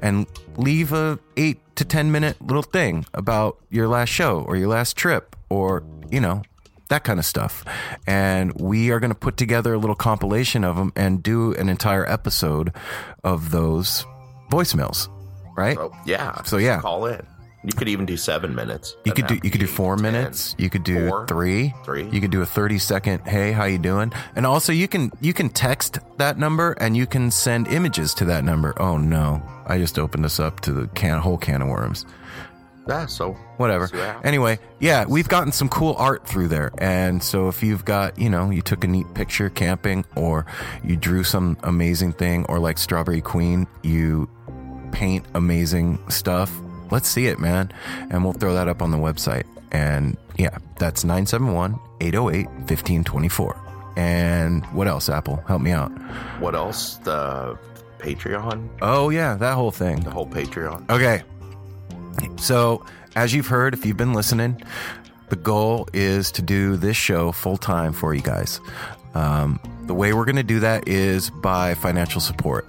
and 0.00 0.26
leave 0.56 0.92
a 0.92 1.18
8 1.36 1.76
to 1.76 1.84
10 1.84 2.12
minute 2.12 2.40
little 2.40 2.62
thing 2.62 3.06
about 3.14 3.58
your 3.70 3.88
last 3.88 4.10
show 4.10 4.42
or 4.42 4.56
your 4.56 4.68
last 4.68 4.96
trip 4.96 5.34
or, 5.48 5.82
you 6.10 6.20
know, 6.20 6.42
that 6.88 7.04
kind 7.04 7.18
of 7.18 7.24
stuff. 7.24 7.64
And 8.06 8.52
we 8.60 8.90
are 8.90 9.00
going 9.00 9.12
to 9.12 9.18
put 9.18 9.36
together 9.36 9.74
a 9.74 9.78
little 9.78 9.96
compilation 9.96 10.64
of 10.64 10.76
them 10.76 10.92
and 10.94 11.22
do 11.22 11.54
an 11.54 11.68
entire 11.68 12.08
episode 12.08 12.72
of 13.24 13.50
those 13.50 14.04
voicemails, 14.50 15.08
right? 15.56 15.78
Oh 15.78 15.92
yeah. 16.04 16.42
So, 16.42 16.58
yeah. 16.58 16.80
Call 16.80 17.06
in. 17.06 17.26
You 17.64 17.72
could 17.72 17.88
even 17.88 18.06
do 18.06 18.16
seven 18.16 18.54
minutes. 18.54 18.96
You 19.04 19.12
could 19.12 19.28
do 19.28 19.38
you 19.42 19.50
could 19.50 19.60
do 19.60 19.68
four 19.68 19.94
10. 19.96 20.02
minutes. 20.02 20.56
You 20.58 20.68
could 20.68 20.82
do 20.82 21.08
Four. 21.08 21.26
three. 21.28 21.72
Three. 21.84 22.08
You 22.10 22.20
could 22.20 22.32
do 22.32 22.42
a 22.42 22.46
thirty 22.46 22.78
second. 22.78 23.20
Hey, 23.20 23.52
how 23.52 23.64
you 23.66 23.78
doing? 23.78 24.12
And 24.34 24.44
also 24.46 24.72
you 24.72 24.88
can 24.88 25.12
you 25.20 25.32
can 25.32 25.48
text 25.48 25.98
that 26.18 26.38
number 26.38 26.72
and 26.80 26.96
you 26.96 27.06
can 27.06 27.30
send 27.30 27.68
images 27.68 28.14
to 28.14 28.24
that 28.24 28.42
number. 28.42 28.74
Oh 28.82 28.96
no, 28.98 29.40
I 29.66 29.78
just 29.78 29.96
opened 29.98 30.24
this 30.24 30.40
up 30.40 30.58
to 30.62 30.72
the 30.72 30.88
can 30.88 31.18
whole 31.20 31.38
can 31.38 31.62
of 31.62 31.68
worms. 31.68 32.04
Yeah. 32.88 33.06
So 33.06 33.34
Whatever. 33.58 33.86
What. 33.86 34.26
Anyway, 34.26 34.58
yeah, 34.80 35.04
we've 35.06 35.28
gotten 35.28 35.52
some 35.52 35.68
cool 35.68 35.94
art 35.98 36.26
through 36.26 36.48
there, 36.48 36.72
and 36.78 37.22
so 37.22 37.46
if 37.46 37.62
you've 37.62 37.84
got 37.84 38.18
you 38.18 38.28
know 38.28 38.50
you 38.50 38.60
took 38.60 38.82
a 38.82 38.88
neat 38.88 39.06
picture 39.14 39.48
camping 39.50 40.04
or 40.16 40.46
you 40.82 40.96
drew 40.96 41.22
some 41.22 41.56
amazing 41.62 42.12
thing 42.14 42.44
or 42.48 42.58
like 42.58 42.76
Strawberry 42.78 43.20
Queen, 43.20 43.68
you 43.84 44.28
paint 44.90 45.24
amazing 45.34 46.00
stuff. 46.10 46.50
Let's 46.92 47.08
see 47.08 47.26
it, 47.26 47.38
man. 47.38 47.72
And 48.10 48.22
we'll 48.22 48.34
throw 48.34 48.52
that 48.52 48.68
up 48.68 48.82
on 48.82 48.90
the 48.90 48.98
website. 48.98 49.44
And 49.72 50.18
yeah, 50.36 50.58
that's 50.78 51.04
971 51.04 51.78
808 52.02 52.46
1524. 52.46 53.58
And 53.96 54.64
what 54.66 54.88
else, 54.88 55.08
Apple? 55.08 55.42
Help 55.48 55.62
me 55.62 55.70
out. 55.70 55.90
what 56.38 56.54
else? 56.54 56.96
The 56.98 57.58
Patreon. 57.98 58.68
Oh, 58.82 59.08
yeah, 59.08 59.36
that 59.36 59.54
whole 59.54 59.70
thing. 59.70 60.00
The 60.00 60.10
whole 60.10 60.26
Patreon. 60.26 60.90
Okay. 60.90 61.22
So, 62.36 62.84
as 63.16 63.32
you've 63.32 63.46
heard, 63.46 63.72
if 63.72 63.86
you've 63.86 63.96
been 63.96 64.12
listening, 64.12 64.62
the 65.30 65.36
goal 65.36 65.88
is 65.94 66.30
to 66.32 66.42
do 66.42 66.76
this 66.76 66.96
show 66.96 67.32
full 67.32 67.56
time 67.56 67.94
for 67.94 68.14
you 68.14 68.20
guys. 68.20 68.60
Um, 69.14 69.58
the 69.86 69.94
way 69.94 70.12
we're 70.12 70.26
going 70.26 70.36
to 70.36 70.42
do 70.42 70.60
that 70.60 70.88
is 70.88 71.30
by 71.30 71.72
financial 71.72 72.20
support, 72.20 72.66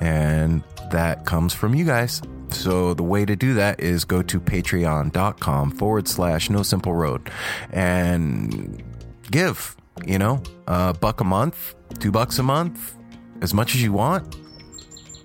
and 0.00 0.64
that 0.90 1.24
comes 1.24 1.54
from 1.54 1.74
you 1.74 1.84
guys. 1.84 2.20
So 2.52 2.94
the 2.94 3.02
way 3.02 3.24
to 3.24 3.36
do 3.36 3.54
that 3.54 3.80
is 3.80 4.04
go 4.04 4.22
to 4.22 4.40
patreon.com 4.40 5.70
forward 5.72 6.08
slash 6.08 6.50
no 6.50 6.62
simple 6.62 6.94
road 6.94 7.30
and 7.70 8.82
give, 9.30 9.76
you 10.04 10.18
know, 10.18 10.42
a 10.66 10.94
buck 10.94 11.20
a 11.20 11.24
month, 11.24 11.74
two 11.98 12.10
bucks 12.10 12.38
a 12.38 12.42
month, 12.42 12.94
as 13.40 13.54
much 13.54 13.74
as 13.74 13.82
you 13.82 13.92
want. 13.92 14.36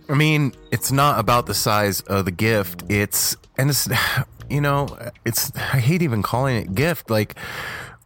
I 0.07 0.13
mean, 0.13 0.53
it's 0.71 0.91
not 0.91 1.19
about 1.19 1.47
the 1.47 1.53
size 1.53 2.01
of 2.01 2.25
the 2.25 2.31
gift. 2.31 2.83
It's, 2.89 3.35
and 3.57 3.69
it's, 3.69 3.87
you 4.49 4.61
know, 4.61 4.87
it's, 5.25 5.51
I 5.55 5.79
hate 5.79 6.01
even 6.01 6.21
calling 6.21 6.57
it 6.57 6.75
gift. 6.75 7.09
Like, 7.09 7.35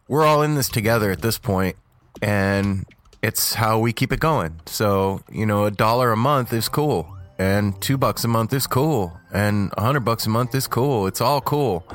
we're 0.08 0.24
all 0.24 0.42
in 0.42 0.54
this 0.54 0.68
together 0.68 1.10
at 1.10 1.22
this 1.22 1.38
point, 1.38 1.76
and 2.20 2.84
it's 3.22 3.54
how 3.54 3.78
we 3.78 3.92
keep 3.92 4.12
it 4.12 4.20
going. 4.20 4.60
So, 4.66 5.22
you 5.30 5.46
know, 5.46 5.66
a 5.66 5.70
dollar 5.70 6.10
a 6.10 6.16
month 6.16 6.52
is 6.52 6.68
cool, 6.68 7.16
and 7.40 7.80
two 7.80 7.96
bucks 7.96 8.22
a 8.22 8.28
month 8.28 8.52
is 8.52 8.66
cool, 8.66 9.18
and 9.32 9.72
a 9.78 9.80
hundred 9.80 10.00
bucks 10.00 10.26
a 10.26 10.28
month 10.28 10.54
is 10.54 10.66
cool. 10.66 11.06
It's 11.06 11.22
all 11.22 11.40
cool. 11.40 11.86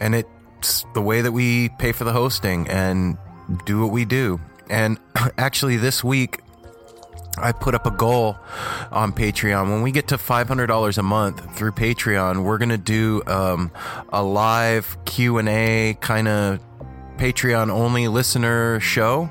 And 0.00 0.14
it's 0.14 0.86
the 0.94 1.02
way 1.02 1.20
that 1.20 1.32
we 1.32 1.68
pay 1.78 1.92
for 1.92 2.04
the 2.04 2.12
hosting 2.12 2.66
and 2.68 3.18
do 3.66 3.82
what 3.82 3.92
we 3.92 4.06
do. 4.06 4.40
And 4.70 4.98
actually, 5.36 5.76
this 5.76 6.02
week, 6.02 6.40
I 7.36 7.52
put 7.52 7.74
up 7.74 7.84
a 7.84 7.90
goal 7.90 8.38
on 8.90 9.12
Patreon. 9.12 9.68
When 9.70 9.82
we 9.82 9.92
get 9.92 10.08
to 10.08 10.16
$500 10.16 10.98
a 10.98 11.02
month 11.02 11.54
through 11.54 11.72
Patreon, 11.72 12.42
we're 12.42 12.58
going 12.58 12.70
to 12.70 12.78
do 12.78 13.22
um, 13.26 13.70
a 14.08 14.22
live 14.22 14.96
Q&A 15.04 15.98
kind 16.00 16.28
of 16.28 16.60
Patreon 17.18 17.68
only 17.70 18.08
listener 18.08 18.78
show 18.80 19.28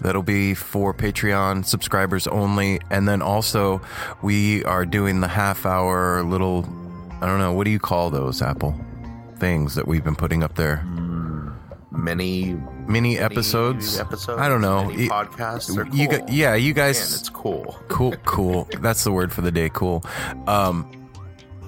that'll 0.00 0.22
be 0.22 0.54
for 0.54 0.92
Patreon 0.94 1.64
subscribers 1.64 2.26
only. 2.26 2.80
And 2.90 3.08
then 3.08 3.22
also 3.22 3.80
we 4.22 4.62
are 4.64 4.84
doing 4.86 5.20
the 5.20 5.28
half 5.28 5.64
hour 5.66 6.22
little, 6.22 6.64
I 7.20 7.26
don't 7.26 7.38
know, 7.38 7.52
what 7.52 7.64
do 7.64 7.70
you 7.70 7.78
call 7.78 8.10
those, 8.10 8.42
Apple? 8.42 8.78
Things 9.38 9.74
that 9.74 9.88
we've 9.88 10.04
been 10.04 10.14
putting 10.16 10.42
up 10.42 10.54
there. 10.54 10.84
Many 11.90 12.54
Mini 12.86 13.18
episodes. 13.18 13.98
episodes. 14.00 14.40
I 14.40 14.48
don't 14.48 14.60
know. 14.62 14.86
Many 14.86 15.08
podcasts. 15.08 15.74
They're 15.74 15.86
You 15.88 16.08
cool. 16.08 16.26
yeah, 16.30 16.54
you 16.54 16.72
guys. 16.72 16.98
Man, 16.98 17.18
it's 17.20 17.28
cool. 17.28 17.76
cool 17.88 18.12
cool 18.24 18.66
that's 18.80 19.04
the 19.04 19.12
word 19.12 19.30
for 19.32 19.42
the 19.42 19.50
day 19.52 19.68
cool 19.72 20.02
um 20.46 20.90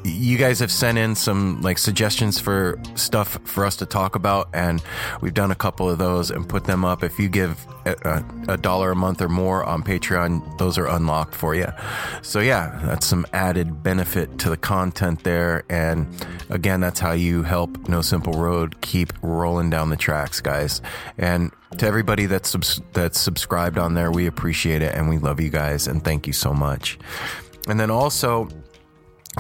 you 0.04 0.37
guys 0.37 0.58
have 0.61 0.70
sent 0.70 0.99
in 0.99 1.14
some 1.14 1.61
like 1.62 1.78
suggestions 1.78 2.38
for 2.38 2.78
stuff 2.94 3.38
for 3.44 3.64
us 3.64 3.76
to 3.76 3.87
talk 3.87 4.14
about 4.14 4.49
and 4.52 4.82
we've 5.23 5.34
done 5.34 5.50
a 5.50 5.54
couple 5.54 5.88
of 5.88 5.99
those 5.99 6.30
and 6.30 6.49
put 6.49 6.64
them 6.64 6.84
up. 6.84 7.02
If 7.02 7.18
you 7.18 7.28
give 7.28 7.66
a, 7.87 8.25
a, 8.49 8.56
dollar 8.56 8.92
a 8.92 8.96
month 8.96 9.20
or 9.20 9.28
more 9.28 9.64
on 9.64 9.82
patreon 9.82 10.56
those 10.58 10.78
are 10.78 10.87
unlocked 10.87 11.34
for 11.34 11.54
you 11.54 11.66
so 12.23 12.40
yeah 12.40 12.80
that's 12.84 13.06
some 13.06 13.26
added 13.34 13.82
benefit 13.82 14.38
to 14.38 14.49
the 14.49 14.56
content 14.56 15.23
there 15.23 15.64
and 15.68 16.06
again 16.49 16.80
that's 16.80 16.99
how 16.99 17.12
you 17.12 17.42
help 17.42 17.88
no 17.88 18.00
simple 18.00 18.32
road 18.32 18.80
keep 18.80 19.12
rolling 19.23 19.70
down 19.70 19.90
the 19.90 19.96
tracks 19.96 20.40
guys. 20.40 20.80
And 21.18 21.52
to 21.78 21.87
everybody 21.87 22.26
that's 22.26 22.49
subs- 22.49 22.80
that's 22.92 23.18
subscribed 23.18 23.78
on 23.78 23.94
there 23.94 24.11
we 24.11 24.26
appreciate 24.26 24.82
it 24.82 24.94
and 24.94 25.08
we 25.08 25.18
love 25.18 25.40
you 25.40 25.50
guys 25.50 25.87
and 25.87 26.04
thank 26.04 26.26
you 26.26 26.32
so 26.32 26.52
much. 26.52 26.99
And 27.68 27.80
then 27.80 27.90
also 27.90 28.49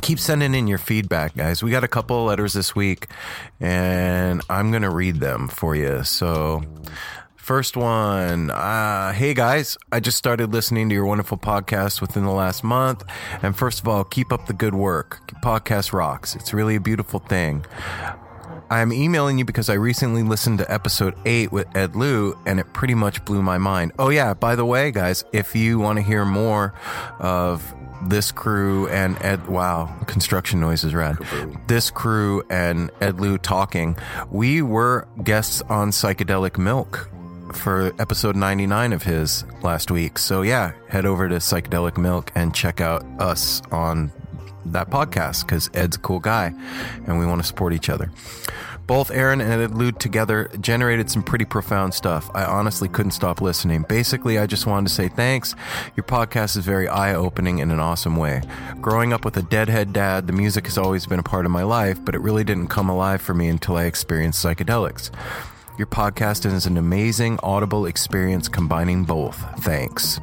keep 0.02 0.18
sending 0.18 0.54
in 0.54 0.66
your 0.66 0.78
feedback 0.78 1.36
guys 1.36 1.62
we 1.62 1.70
got 1.70 1.84
a 1.84 1.88
couple 1.88 2.24
letters 2.24 2.52
this 2.52 2.74
week 2.74 3.08
and 3.60 4.42
i'm 4.48 4.70
gonna 4.70 4.90
read 4.90 5.20
them 5.20 5.48
for 5.48 5.74
you 5.74 6.02
so 6.04 6.62
First 7.44 7.76
one, 7.76 8.48
uh, 8.50 9.12
hey 9.12 9.34
guys, 9.34 9.76
I 9.92 10.00
just 10.00 10.16
started 10.16 10.54
listening 10.54 10.88
to 10.88 10.94
your 10.94 11.04
wonderful 11.04 11.36
podcast 11.36 12.00
within 12.00 12.24
the 12.24 12.30
last 12.30 12.64
month. 12.64 13.04
And 13.42 13.54
first 13.54 13.80
of 13.80 13.86
all, 13.86 14.02
keep 14.02 14.32
up 14.32 14.46
the 14.46 14.54
good 14.54 14.74
work. 14.74 15.30
Podcast 15.42 15.92
rocks. 15.92 16.34
It's 16.34 16.54
really 16.54 16.76
a 16.76 16.80
beautiful 16.80 17.20
thing. 17.20 17.66
I'm 18.70 18.94
emailing 18.94 19.36
you 19.36 19.44
because 19.44 19.68
I 19.68 19.74
recently 19.74 20.22
listened 20.22 20.56
to 20.60 20.72
episode 20.72 21.16
8 21.26 21.52
with 21.52 21.66
Ed 21.76 21.94
Lou 21.94 22.34
and 22.46 22.58
it 22.58 22.72
pretty 22.72 22.94
much 22.94 23.22
blew 23.26 23.42
my 23.42 23.58
mind. 23.58 23.92
Oh, 23.98 24.08
yeah, 24.08 24.32
by 24.32 24.56
the 24.56 24.64
way, 24.64 24.90
guys, 24.90 25.22
if 25.34 25.54
you 25.54 25.78
want 25.78 25.98
to 25.98 26.02
hear 26.02 26.24
more 26.24 26.72
of 27.18 27.74
this 28.02 28.32
crew 28.32 28.88
and 28.88 29.16
Ed, 29.22 29.46
wow, 29.46 29.86
construction 30.06 30.60
noise 30.60 30.84
is 30.84 30.94
rad. 30.94 31.16
This 31.66 31.90
crew 31.90 32.42
and 32.50 32.90
Ed 33.00 33.20
Lou 33.20 33.38
talking, 33.38 33.96
we 34.30 34.62
were 34.62 35.08
guests 35.22 35.62
on 35.62 35.90
Psychedelic 35.90 36.58
Milk 36.58 37.08
for 37.52 37.92
episode 37.98 38.36
99 38.36 38.92
of 38.92 39.02
his 39.02 39.44
last 39.62 39.90
week. 39.90 40.18
So, 40.18 40.42
yeah, 40.42 40.72
head 40.88 41.06
over 41.06 41.28
to 41.28 41.36
Psychedelic 41.36 41.96
Milk 41.96 42.32
and 42.34 42.54
check 42.54 42.80
out 42.80 43.04
us 43.18 43.62
on 43.70 44.12
that 44.66 44.90
podcast 44.90 45.46
because 45.46 45.70
Ed's 45.74 45.96
a 45.96 46.00
cool 46.00 46.20
guy 46.20 46.52
and 47.06 47.18
we 47.18 47.26
want 47.26 47.40
to 47.40 47.46
support 47.46 47.72
each 47.72 47.88
other. 47.90 48.10
Both 48.86 49.10
Aaron 49.10 49.40
and 49.40 49.74
Lude 49.78 49.98
together 49.98 50.50
generated 50.60 51.10
some 51.10 51.22
pretty 51.22 51.46
profound 51.46 51.94
stuff. 51.94 52.30
I 52.34 52.44
honestly 52.44 52.86
couldn't 52.88 53.12
stop 53.12 53.40
listening. 53.40 53.82
Basically, 53.88 54.38
I 54.38 54.46
just 54.46 54.66
wanted 54.66 54.88
to 54.88 54.94
say 54.94 55.08
thanks. 55.08 55.54
Your 55.96 56.04
podcast 56.04 56.56
is 56.58 56.66
very 56.66 56.86
eye 56.86 57.14
opening 57.14 57.60
in 57.60 57.70
an 57.70 57.80
awesome 57.80 58.16
way. 58.16 58.42
Growing 58.82 59.14
up 59.14 59.24
with 59.24 59.38
a 59.38 59.42
deadhead 59.42 59.94
dad, 59.94 60.26
the 60.26 60.34
music 60.34 60.66
has 60.66 60.76
always 60.76 61.06
been 61.06 61.18
a 61.18 61.22
part 61.22 61.46
of 61.46 61.50
my 61.50 61.62
life, 61.62 61.98
but 62.04 62.14
it 62.14 62.20
really 62.20 62.44
didn't 62.44 62.66
come 62.68 62.90
alive 62.90 63.22
for 63.22 63.32
me 63.32 63.48
until 63.48 63.76
I 63.76 63.84
experienced 63.84 64.44
psychedelics. 64.44 65.10
Your 65.78 65.86
podcast 65.86 66.44
is 66.44 66.66
an 66.66 66.76
amazing 66.76 67.38
audible 67.42 67.86
experience 67.86 68.48
combining 68.48 69.04
both. 69.04 69.42
Thanks. 69.64 70.20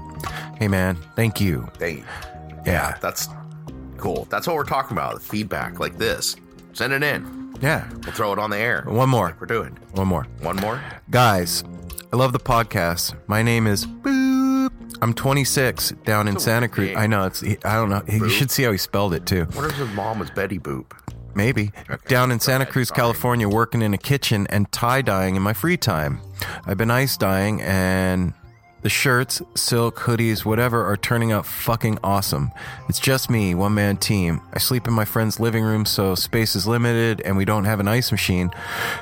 Hey, 0.59 0.67
man, 0.67 0.97
thank 1.15 1.41
you. 1.41 1.67
Hey, 1.79 2.03
Yeah. 2.63 2.95
that's 3.01 3.27
cool. 3.97 4.27
That's 4.29 4.45
what 4.45 4.55
we're 4.55 4.63
talking 4.65 4.95
about. 4.95 5.23
Feedback 5.23 5.79
like 5.79 5.97
this. 5.97 6.35
Send 6.73 6.93
it 6.93 7.01
in. 7.01 7.40
Yeah. 7.61 7.87
We'll 8.03 8.13
throw 8.13 8.33
it 8.33 8.39
on 8.39 8.49
the 8.49 8.57
air. 8.57 8.83
One 8.87 9.09
more. 9.09 9.27
Like 9.27 9.39
we're 9.41 9.47
doing. 9.47 9.77
One 9.93 10.07
more. 10.07 10.23
One 10.41 10.55
more. 10.57 10.81
Guys, 11.09 11.63
I 12.11 12.15
love 12.15 12.33
the 12.33 12.39
podcast. 12.39 13.15
My 13.27 13.43
name 13.43 13.67
is 13.67 13.85
Boop. 13.85 14.71
I'm 15.01 15.13
26 15.13 15.91
down 16.03 16.27
in 16.27 16.39
Santa 16.39 16.67
Cruz. 16.67 16.95
I 16.95 17.07
know 17.07 17.25
it's. 17.25 17.43
I 17.43 17.75
don't 17.75 17.89
know. 17.89 18.03
You 18.07 18.21
Boop. 18.21 18.29
should 18.29 18.51
see 18.51 18.63
how 18.63 18.71
he 18.71 18.77
spelled 18.77 19.13
it 19.13 19.25
too. 19.25 19.45
What 19.53 19.65
if 19.69 19.75
his 19.75 19.89
mom 19.89 20.19
was 20.19 20.29
Betty 20.31 20.59
Boop? 20.59 20.91
Maybe 21.33 21.71
down 22.07 22.29
in 22.31 22.39
Santa 22.41 22.63
ahead, 22.63 22.73
Cruz, 22.73 22.89
sorry. 22.89 22.97
California, 22.97 23.47
working 23.47 23.81
in 23.81 23.93
a 23.93 23.97
kitchen 23.97 24.47
and 24.47 24.69
tie 24.71 25.01
dyeing 25.01 25.35
in 25.35 25.41
my 25.41 25.53
free 25.53 25.77
time. 25.77 26.19
I've 26.65 26.77
been 26.77 26.91
ice 26.91 27.15
dyeing 27.15 27.61
and 27.61 28.33
the 28.81 28.89
shirts, 28.89 29.41
silk, 29.55 29.97
hoodies, 29.97 30.43
whatever 30.43 30.83
are 30.85 30.97
turning 30.97 31.31
out 31.31 31.45
fucking 31.45 31.99
awesome. 32.03 32.51
It's 32.89 32.99
just 32.99 33.29
me, 33.29 33.53
one 33.53 33.73
man 33.73 33.97
team. 33.97 34.41
I 34.53 34.59
sleep 34.59 34.87
in 34.87 34.93
my 34.93 35.05
friend's 35.05 35.39
living 35.39 35.63
room, 35.63 35.85
so 35.85 36.15
space 36.15 36.55
is 36.55 36.67
limited 36.67 37.21
and 37.21 37.37
we 37.37 37.45
don't 37.45 37.65
have 37.65 37.79
an 37.79 37.87
ice 37.87 38.11
machine. 38.11 38.51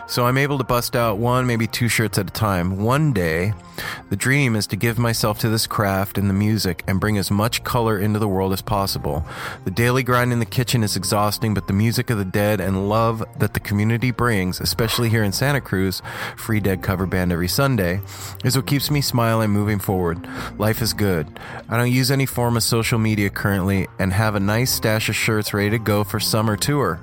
So 0.08 0.26
I'm 0.26 0.38
able 0.38 0.58
to 0.58 0.64
bust 0.64 0.96
out 0.96 1.18
one, 1.18 1.48
maybe 1.48 1.68
two 1.68 1.88
shirts 1.88 2.18
at 2.18 2.30
a 2.30 2.34
time. 2.34 2.82
One 2.82 3.14
day, 3.14 3.54
the 4.10 4.16
dream 4.16 4.56
is 4.56 4.68
to 4.68 4.76
give 4.76 5.00
myself 5.00 5.40
to 5.40 5.50
this 5.50 5.68
craft 5.68 6.18
and 6.18 6.30
the 6.30 6.34
music 6.34 6.84
and 6.88 7.00
bring 7.00 7.18
as 7.18 7.32
much 7.32 7.64
color 7.64 7.98
into 7.98 8.20
the 8.20 8.28
world 8.28 8.52
as 8.52 8.62
possible. 8.62 9.26
The 9.64 9.72
daily 9.72 10.04
grind 10.04 10.34
in 10.34 10.40
the 10.40 10.46
kitchen 10.46 10.84
is 10.84 10.98
exhausting, 10.98 11.54
but 11.54 11.68
the 11.68 11.74
music 11.74 12.10
of 12.10 12.18
the 12.18 12.26
dead 12.26 12.60
and 12.60 12.90
love 12.90 13.24
that 13.38 13.54
the 13.54 13.60
community 13.60 14.12
brings, 14.12 14.60
especially 14.60 15.10
here 15.10 15.24
in 15.24 15.32
Santa 15.32 15.62
Cruz, 15.62 16.02
free 16.36 16.60
dead 16.60 16.82
cover 16.82 17.06
band 17.06 17.32
every 17.32 17.48
Sunday, 17.48 18.02
is 18.44 18.58
what 18.58 18.68
keeps 18.68 18.92
me 18.92 19.00
smiling 19.00 19.52
moving 19.52 19.69
forward. 19.78 20.28
Life 20.58 20.82
is 20.82 20.94
good. 20.94 21.28
I 21.70 21.78
don't 21.78 21.92
use 21.92 22.10
any 22.10 22.26
form 22.26 22.58
of 22.58 22.64
social 22.64 22.98
media 22.98 23.30
currently 23.30 23.88
and 24.00 24.12
have 24.12 24.34
a 24.34 24.40
nice 24.40 24.72
stash 24.72 25.08
of 25.10 25.16
shirts 25.16 25.54
ready 25.54 25.70
to 25.70 25.78
go 25.78 26.04
for 26.04 26.20
summer 26.20 26.58
tour. 26.58 27.00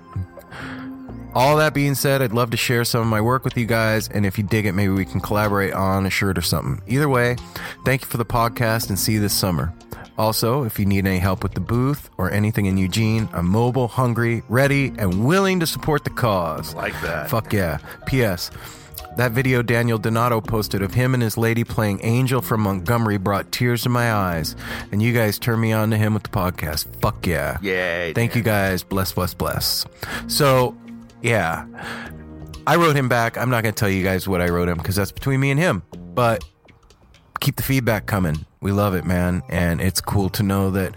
All 1.37 1.59
that 1.59 1.75
being 1.75 1.95
said, 1.95 2.23
I'd 2.23 2.33
love 2.33 2.51
to 2.51 2.57
share 2.57 2.85
some 2.85 3.03
of 3.03 3.07
my 3.07 3.21
work 3.21 3.45
with 3.45 3.59
you 3.59 3.67
guys, 3.67 4.09
and 4.09 4.25
if 4.25 4.39
you 4.39 4.45
dig 4.45 4.65
it, 4.65 4.73
maybe 4.73 4.93
we 4.93 5.05
can 5.05 5.21
collaborate 5.21 5.75
on 5.75 6.07
a 6.07 6.11
shirt 6.11 6.39
or 6.39 6.43
something. 6.43 6.81
Either 6.89 7.11
way, 7.11 7.37
thank 7.85 8.01
you 8.01 8.09
for 8.09 8.17
the 8.17 8.25
podcast 8.25 8.89
and 8.89 8.99
see 8.99 9.13
you 9.13 9.21
this 9.21 9.35
summer. 9.35 9.73
Also, 10.19 10.63
if 10.65 10.79
you 10.79 10.87
need 10.87 11.07
any 11.07 11.19
help 11.19 11.43
with 11.43 11.53
the 11.53 11.61
booth 11.61 12.09
or 12.17 12.31
anything 12.31 12.65
in 12.65 12.79
Eugene, 12.79 13.29
I'm 13.35 13.47
mobile, 13.47 13.87
hungry, 13.87 14.43
ready, 14.49 14.95
and 14.97 15.27
willing 15.27 15.61
to 15.61 15.67
support 15.67 16.05
the 16.05 16.11
cause. 16.11 16.75
Like 16.75 16.99
that. 17.03 17.29
Fuck 17.29 17.53
yeah. 17.53 17.79
P.S. 18.07 18.51
That 19.17 19.33
video 19.33 19.63
Daniel 19.63 19.99
Donato 19.99 20.41
posted 20.41 20.83
of 20.83 20.93
him 20.93 21.15
and 21.15 21.23
his 21.23 21.39
lady 21.39 21.65
playing 21.65 22.01
Angel 22.03 22.43
from 22.43 22.61
Montgomery 22.61 23.17
brought 23.17 23.51
tears 23.51 23.83
to 23.83 23.89
my 23.89 24.13
eyes, 24.13 24.55
and 24.93 25.03
you 25.03 25.13
guys 25.13 25.39
turned 25.39 25.61
me 25.61 25.73
on 25.73 25.91
to 25.91 25.97
him 25.97 26.15
with 26.15 26.25
the 26.25 26.29
podcast. 26.29 26.87
Fuck 27.01 27.27
yeah. 27.27 27.59
Yay. 27.63 28.13
Thank 28.13 28.35
you 28.37 28.43
guys. 28.43 28.83
Bless, 28.83 29.13
bless, 29.13 29.35
bless. 29.35 29.87
So, 30.27 30.77
yeah. 31.23 31.67
I 32.67 32.77
wrote 32.77 32.97
him 32.97 33.09
back. 33.09 33.39
I'm 33.39 33.49
not 33.49 33.63
going 33.63 33.75
to 33.75 33.79
tell 33.79 33.89
you 33.89 34.03
guys 34.03 34.27
what 34.27 34.41
I 34.41 34.49
wrote 34.49 34.69
him 34.69 34.77
because 34.77 34.97
that's 34.97 35.13
between 35.13 35.41
me 35.41 35.51
and 35.51 35.61
him. 35.61 35.83
But 36.15 36.45
keep 37.41 37.57
the 37.57 37.63
feedback 37.63 38.07
coming. 38.07 38.45
We 38.67 38.73
love 38.73 38.95
it, 38.97 39.05
man. 39.05 39.45
And 39.49 39.81
it's 39.81 40.01
cool 40.01 40.29
to 40.31 40.43
know 40.43 40.73
that 40.73 40.93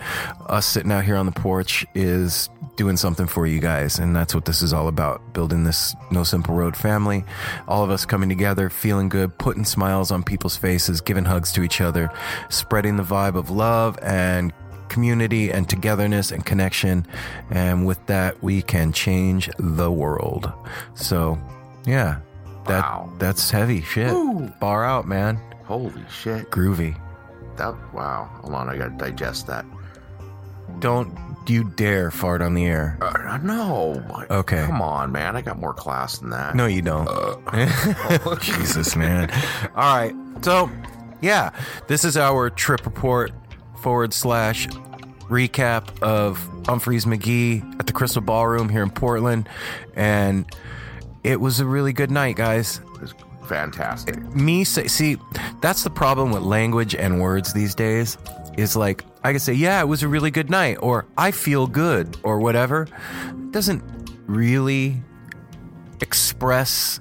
us 0.48 0.66
sitting 0.66 0.92
out 0.92 1.04
here 1.06 1.16
on 1.18 1.28
the 1.28 1.32
porch 1.32 1.86
is 1.94 2.50
doing 2.78 2.98
something 2.98 3.28
for 3.28 3.46
you 3.46 3.60
guys. 3.60 4.00
And 4.00 4.16
that's 4.16 4.34
what 4.34 4.46
this 4.46 4.64
is 4.64 4.74
all 4.74 4.88
about 4.88 5.34
building 5.34 5.66
this 5.66 5.96
No 6.10 6.24
Simple 6.24 6.56
Road 6.56 6.76
family. 6.76 7.24
All 7.68 7.84
of 7.84 7.92
us 7.92 8.06
coming 8.06 8.28
together, 8.28 8.72
feeling 8.72 9.08
good, 9.08 9.38
putting 9.38 9.66
smiles 9.66 10.10
on 10.10 10.24
people's 10.24 10.56
faces, 10.58 11.00
giving 11.00 11.26
hugs 11.26 11.52
to 11.52 11.62
each 11.62 11.80
other, 11.80 12.10
spreading 12.50 12.96
the 12.98 13.04
vibe 13.04 13.36
of 13.36 13.52
love 13.52 14.00
and 14.02 14.52
community 14.88 15.52
and 15.52 15.70
togetherness 15.70 16.32
and 16.32 16.44
connection. 16.48 17.06
And 17.52 17.86
with 17.86 18.04
that, 18.08 18.42
we 18.42 18.64
can 18.64 18.94
change 18.94 19.48
the 19.60 19.92
world. 19.92 20.52
So, 20.96 21.38
yeah, 21.86 22.22
that 22.66 22.82
Wow. 22.82 23.14
that's 23.20 23.52
heavy 23.52 23.82
shit. 23.84 24.12
Bar 24.60 24.84
out, 24.84 25.08
man. 25.08 25.40
Holy 25.66 25.94
shit. 26.10 26.50
Groovy. 26.50 26.96
That 27.60 27.76
wow. 27.94 28.30
Hold 28.42 28.54
on, 28.56 28.70
I 28.70 28.78
gotta 28.78 28.96
digest 28.98 29.48
that. 29.48 29.66
Don't 30.80 31.14
you 31.48 31.64
dare 31.64 32.10
fart 32.12 32.42
on 32.42 32.54
the 32.54 32.66
air. 32.66 32.98
Uh, 33.02 33.38
no. 33.38 34.02
Okay. 34.30 34.66
Come 34.66 34.82
on, 34.82 35.12
man. 35.12 35.36
I 35.36 35.42
got 35.42 35.60
more 35.60 35.74
class 35.74 36.20
than 36.20 36.30
that. 36.30 36.56
No, 36.56 36.68
you 36.68 36.82
don't. 36.82 37.08
Jesus, 38.42 38.96
man. 38.96 39.30
All 39.76 39.98
right. 39.98 40.16
So, 40.42 40.72
yeah, 41.22 41.52
this 41.88 42.06
is 42.06 42.16
our 42.16 42.50
trip 42.50 42.86
report 42.86 43.32
forward 43.82 44.14
slash 44.14 44.68
recap 45.28 46.02
of 46.02 46.40
Umphrey's 46.64 47.06
McGee 47.06 47.80
at 47.80 47.88
the 47.88 47.94
Crystal 47.94 48.22
Ballroom 48.22 48.70
here 48.70 48.84
in 48.84 48.90
Portland. 48.90 49.50
And 49.96 50.46
it 51.24 51.42
was 51.42 51.60
a 51.60 51.66
really 51.66 51.94
good 51.94 52.12
night, 52.12 52.36
guys. 52.36 52.80
Fantastic. 53.50 54.22
me 54.36 54.64
say 54.64 54.88
see 54.88 55.18
that's 55.62 55.84
the 55.84 55.90
problem 55.90 56.32
with 56.32 56.44
language 56.44 56.94
and 56.96 57.20
words 57.20 57.52
these 57.52 57.74
days 57.76 58.18
is 58.58 58.76
like 58.76 59.04
i 59.24 59.32
can 59.32 59.40
say 59.40 59.54
yeah 59.54 59.82
it 59.82 59.86
was 59.88 60.04
a 60.04 60.08
really 60.08 60.30
good 60.32 60.50
night 60.50 60.78
or 60.82 61.06
i 61.18 61.32
feel 61.32 61.66
good 61.68 62.16
or 62.24 62.40
whatever 62.40 62.88
It 63.32 63.52
doesn't 63.52 63.84
really 64.28 65.02
express 66.02 67.00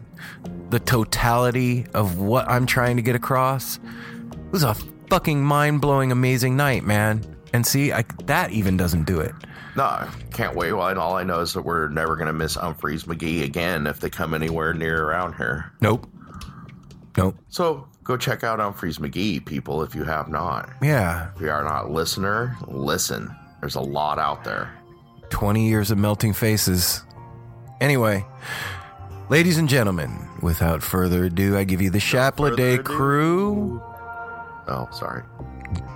the 0.71 0.79
totality 0.81 1.87
of 1.95 2.19
what 2.19 2.49
i'm 2.49 2.67
trying 2.67 2.97
to 2.97 3.03
get 3.03 3.15
across 3.15 3.77
it 3.77 4.51
was 4.53 4.63
a 4.63 4.75
fucking 5.11 5.43
mind-blowing 5.43 6.11
amazing 6.13 6.57
night 6.57 6.83
man 6.85 7.23
and 7.53 7.67
see 7.67 7.93
I, 7.93 8.05
that 8.25 8.51
even 8.53 8.77
doesn't 8.77 9.05
do 9.05 9.21
it 9.21 9.35
No, 9.77 10.09
can't 10.33 10.57
wait. 10.57 10.73
Well, 10.73 10.89
and 10.89 10.99
all 10.99 11.17
I 11.17 11.23
know 11.23 11.41
is 11.41 11.53
that 11.53 11.63
we're 11.63 11.89
never 11.89 12.17
gonna 12.17 12.33
miss 12.33 12.57
Umphrey's 12.57 13.05
McGee 13.05 13.45
again 13.45 13.87
if 13.87 14.01
they 14.01 14.11
come 14.11 14.35
anywhere 14.35 14.75
near 14.75 15.05
around 15.05 15.35
here. 15.37 15.73
nope 15.81 16.07
nope 17.19 17.37
So 17.49 17.87
go 18.05 18.17
check 18.17 18.43
out 18.43 18.59
Umphrey's 18.59 18.99
McGee, 18.99 19.45
people, 19.45 19.83
if 19.83 19.95
you 19.95 20.05
have 20.05 20.29
not. 20.29 20.71
yeah 20.83 21.31
If 21.37 21.41
you 21.43 21.51
are 21.51 21.63
not 21.65 21.87
a 21.87 21.89
listener, 21.89 22.57
listen. 22.67 23.35
There's 23.61 23.75
a 23.75 23.81
lot 23.81 24.19
out 24.19 24.45
there. 24.45 24.73
20 25.31 25.69
years 25.69 25.91
of 25.91 25.99
melting 25.99 26.33
faces. 26.33 27.03
Anyway, 27.81 28.25
ladies 29.29 29.59
and 29.59 29.69
gentlemen, 29.69 30.27
without 30.43 30.83
further 30.83 31.25
ado, 31.25 31.57
I 31.57 31.65
give 31.65 31.83
you 31.83 31.91
the 31.91 31.99
Chaplet 31.99 32.57
Day 32.57 32.75
ado. 32.75 32.83
crew. 32.83 33.83
Oh, 34.69 34.89
sorry. 34.93 35.23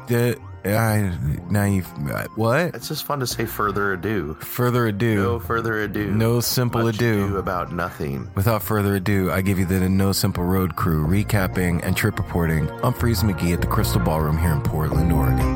The 0.09 0.39
I 0.65 1.19
now 1.51 1.65
you've 1.65 1.91
uh, 2.09 2.27
what? 2.37 2.75
It's 2.75 2.87
just 2.89 3.05
fun 3.05 3.19
to 3.21 3.27
say 3.27 3.47
further 3.47 3.93
ado. 3.95 4.35
Further 4.35 4.87
ado. 4.87 5.17
No 5.17 5.39
further 5.41 5.81
ado. 5.81 6.11
no 6.13 6.41
simple 6.41 6.85
Much 6.85 6.97
ado. 6.97 7.37
about 7.37 7.73
nothing. 7.73 8.31
Without 8.37 8.63
further 8.63 8.95
ado, 8.97 9.31
I 9.33 9.41
give 9.41 9.59
you 9.59 9.67
the 9.67 9.89
No 9.89 10.13
Simple 10.13 10.45
Road 10.45 10.77
crew 10.77 11.05
recapping 11.07 11.83
and 11.85 11.97
trip 11.97 12.17
reporting 12.19 12.71
I'm 12.71 12.93
Umphrey's 12.93 13.23
McGee 13.25 13.55
at 13.55 13.61
the 13.61 13.67
Crystal 13.67 14.01
Ballroom 14.01 14.39
here 14.39 14.53
in 14.53 14.61
Portland, 14.63 15.13
Oregon. 15.13 15.49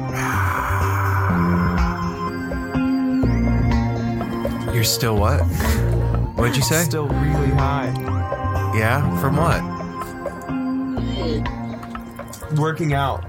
You're 4.75 4.85
still 4.85 5.17
what? 5.17 5.41
What'd 6.37 6.57
you 6.57 6.63
say? 6.63 6.83
Still 6.85 7.07
really 7.09 7.51
high. 7.51 7.93
yeah, 8.77 9.01
from 9.21 9.37
what? 9.37 9.63
Working 12.59 12.93
out. 12.93 13.25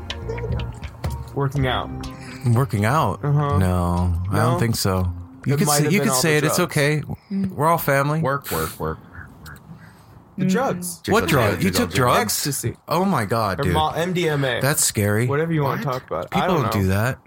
Working 1.38 1.68
out. 1.68 1.90
Working 2.48 2.84
out? 2.86 3.24
Uh-huh. 3.24 3.60
No, 3.60 4.20
I 4.32 4.38
don't 4.38 4.60
think 4.60 4.76
so. 4.76 5.14
You 5.46 5.54
It 5.54 5.60
could 5.60 5.68
say, 5.70 5.90
you 5.90 6.02
could 6.02 6.14
say 6.14 6.32
the 6.40 6.48
it. 6.48 6.50
It's 6.50 6.60
okay. 6.60 7.04
We're 7.30 7.68
all 7.68 7.78
family. 7.78 8.22
Work, 8.22 8.50
work, 8.50 8.80
work. 8.80 8.98
The 10.40 10.46
drugs. 10.48 11.04
What 11.08 11.26
Jiggle, 11.28 11.28
drug? 11.28 11.64
You 11.64 11.70
took 11.70 11.92
drugs? 11.92 12.22
Ecstasy. 12.22 12.76
Oh 12.88 13.06
my 13.06 13.26
god, 13.26 13.62
dude. 13.62 13.72
mo- 13.74 13.92
MDMA. 13.92 14.62
That's 14.62 14.84
scary. 14.84 15.28
Whatever 15.28 15.54
you 15.54 15.62
want 15.62 15.86
What? 15.86 15.94
to 15.94 16.00
talk 16.00 16.08
about. 16.10 16.28
I 16.32 16.42
People 16.42 16.56
don't, 16.56 16.64
don't, 16.64 16.76
know. 16.76 16.82
do 16.82 16.88
that. 16.88 17.20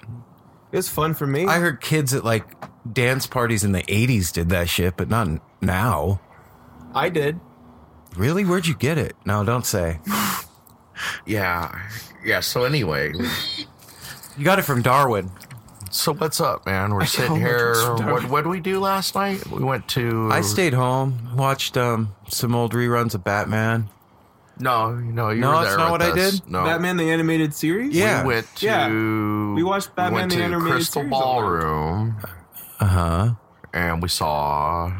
It 0.73 0.77
was 0.77 0.89
fun 0.89 1.15
for 1.15 1.27
me. 1.29 1.47
I 1.47 1.59
heard 1.61 1.81
kids 1.81 2.13
at 2.13 2.25
like 2.25 2.45
dance 2.93 3.29
parties 3.29 3.63
in 3.63 3.71
the 3.71 3.83
80s 3.85 4.33
did 4.33 4.49
that 4.49 4.69
shit, 4.69 4.97
but 4.97 5.09
not 5.09 5.29
now. 5.61 6.21
I 6.95 7.11
did. 7.11 7.39
Really? 8.17 8.45
Where'd 8.45 8.67
you 8.67 8.75
get 8.75 8.99
it? 8.99 9.15
No, 9.25 9.45
don't 9.45 9.65
say. 9.67 10.01
Yeah. 11.25 11.81
Yeah. 12.25 12.41
So 12.41 12.65
anyway, 12.65 13.13
You 14.37 14.45
got 14.45 14.59
it 14.59 14.63
from 14.63 14.83
Darwin. 14.83 15.31
so 15.91 16.15
what's 16.15 16.41
up, 16.41 16.65
man? 16.67 16.95
We're 16.95 17.05
sitting 17.07 17.37
here. 17.37 17.75
What 17.97 18.29
what 18.31 18.43
did 18.43 18.51
we 18.51 18.61
do 18.61 18.81
last 18.81 19.15
night? 19.15 19.47
We 19.49 19.63
went 19.65 19.89
to. 19.89 20.29
I 20.33 20.41
stayed 20.41 20.75
home, 20.75 21.37
watched 21.37 21.77
um 21.77 22.15
some 22.29 22.55
old 22.55 22.73
reruns 22.73 23.15
of 23.15 23.25
Batman. 23.25 23.89
No, 24.59 24.95
no, 24.95 25.31
you 25.31 25.41
No, 25.41 25.49
were 25.59 25.65
that's 25.65 25.77
not 25.79 25.91
with 25.93 26.01
what 26.03 26.19
I 26.19 26.21
us. 26.21 26.41
did? 26.41 26.51
No, 26.51 26.65
Batman 26.65 26.99
the 26.99 27.11
animated 27.11 27.55
series? 27.55 27.95
Yeah. 27.97 28.23
We 28.23 28.35
went 28.35 28.57
to. 28.57 28.67
Yeah. 28.67 28.89
We 29.55 29.63
watched 29.63 29.95
Batman 29.97 30.13
went 30.21 30.31
the 30.33 30.37
to 30.37 30.43
animated 30.45 30.73
Crystal 30.73 31.01
series 31.03 31.13
all 31.15 31.41
night. 31.43 31.61
Ballroom, 31.61 32.17
Uh 32.79 32.87
huh. 32.87 33.31
and 33.73 34.03
we 34.03 34.09
saw 34.09 34.93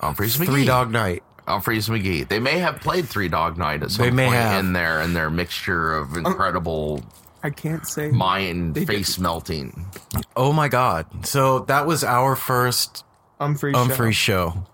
Umphrey's 0.00 0.36
McGee. 0.36 0.46
Three 0.46 0.64
Dog 0.64 0.90
Night. 0.90 1.22
Umphrey's 1.46 1.88
McGee. 1.88 2.26
They 2.26 2.40
may 2.40 2.58
have 2.58 2.80
played 2.80 3.08
Three 3.08 3.28
Dog 3.28 3.56
Night 3.56 3.84
at 3.84 3.92
some 3.92 4.04
They 4.04 4.10
may 4.10 4.24
point 4.26 4.36
have. 4.36 4.64
in 4.64 4.72
there, 4.72 5.00
in 5.00 5.12
their 5.14 5.30
mixture 5.30 5.94
of 5.94 6.16
incredible 6.16 7.04
I 7.46 7.50
can't 7.50 7.86
say. 7.86 8.10
mind 8.10 8.74
They 8.74 8.80
did. 8.80 8.88
face 8.88 9.18
melting. 9.20 9.86
Oh 10.34 10.52
my 10.52 10.66
god. 10.68 11.24
So 11.24 11.60
that 11.60 11.86
was 11.86 12.02
our 12.02 12.34
first 12.34 13.04
Umphrey. 13.40 13.72
Umphrey 13.72 14.12
Show. 14.12 14.50
show. 14.50 14.66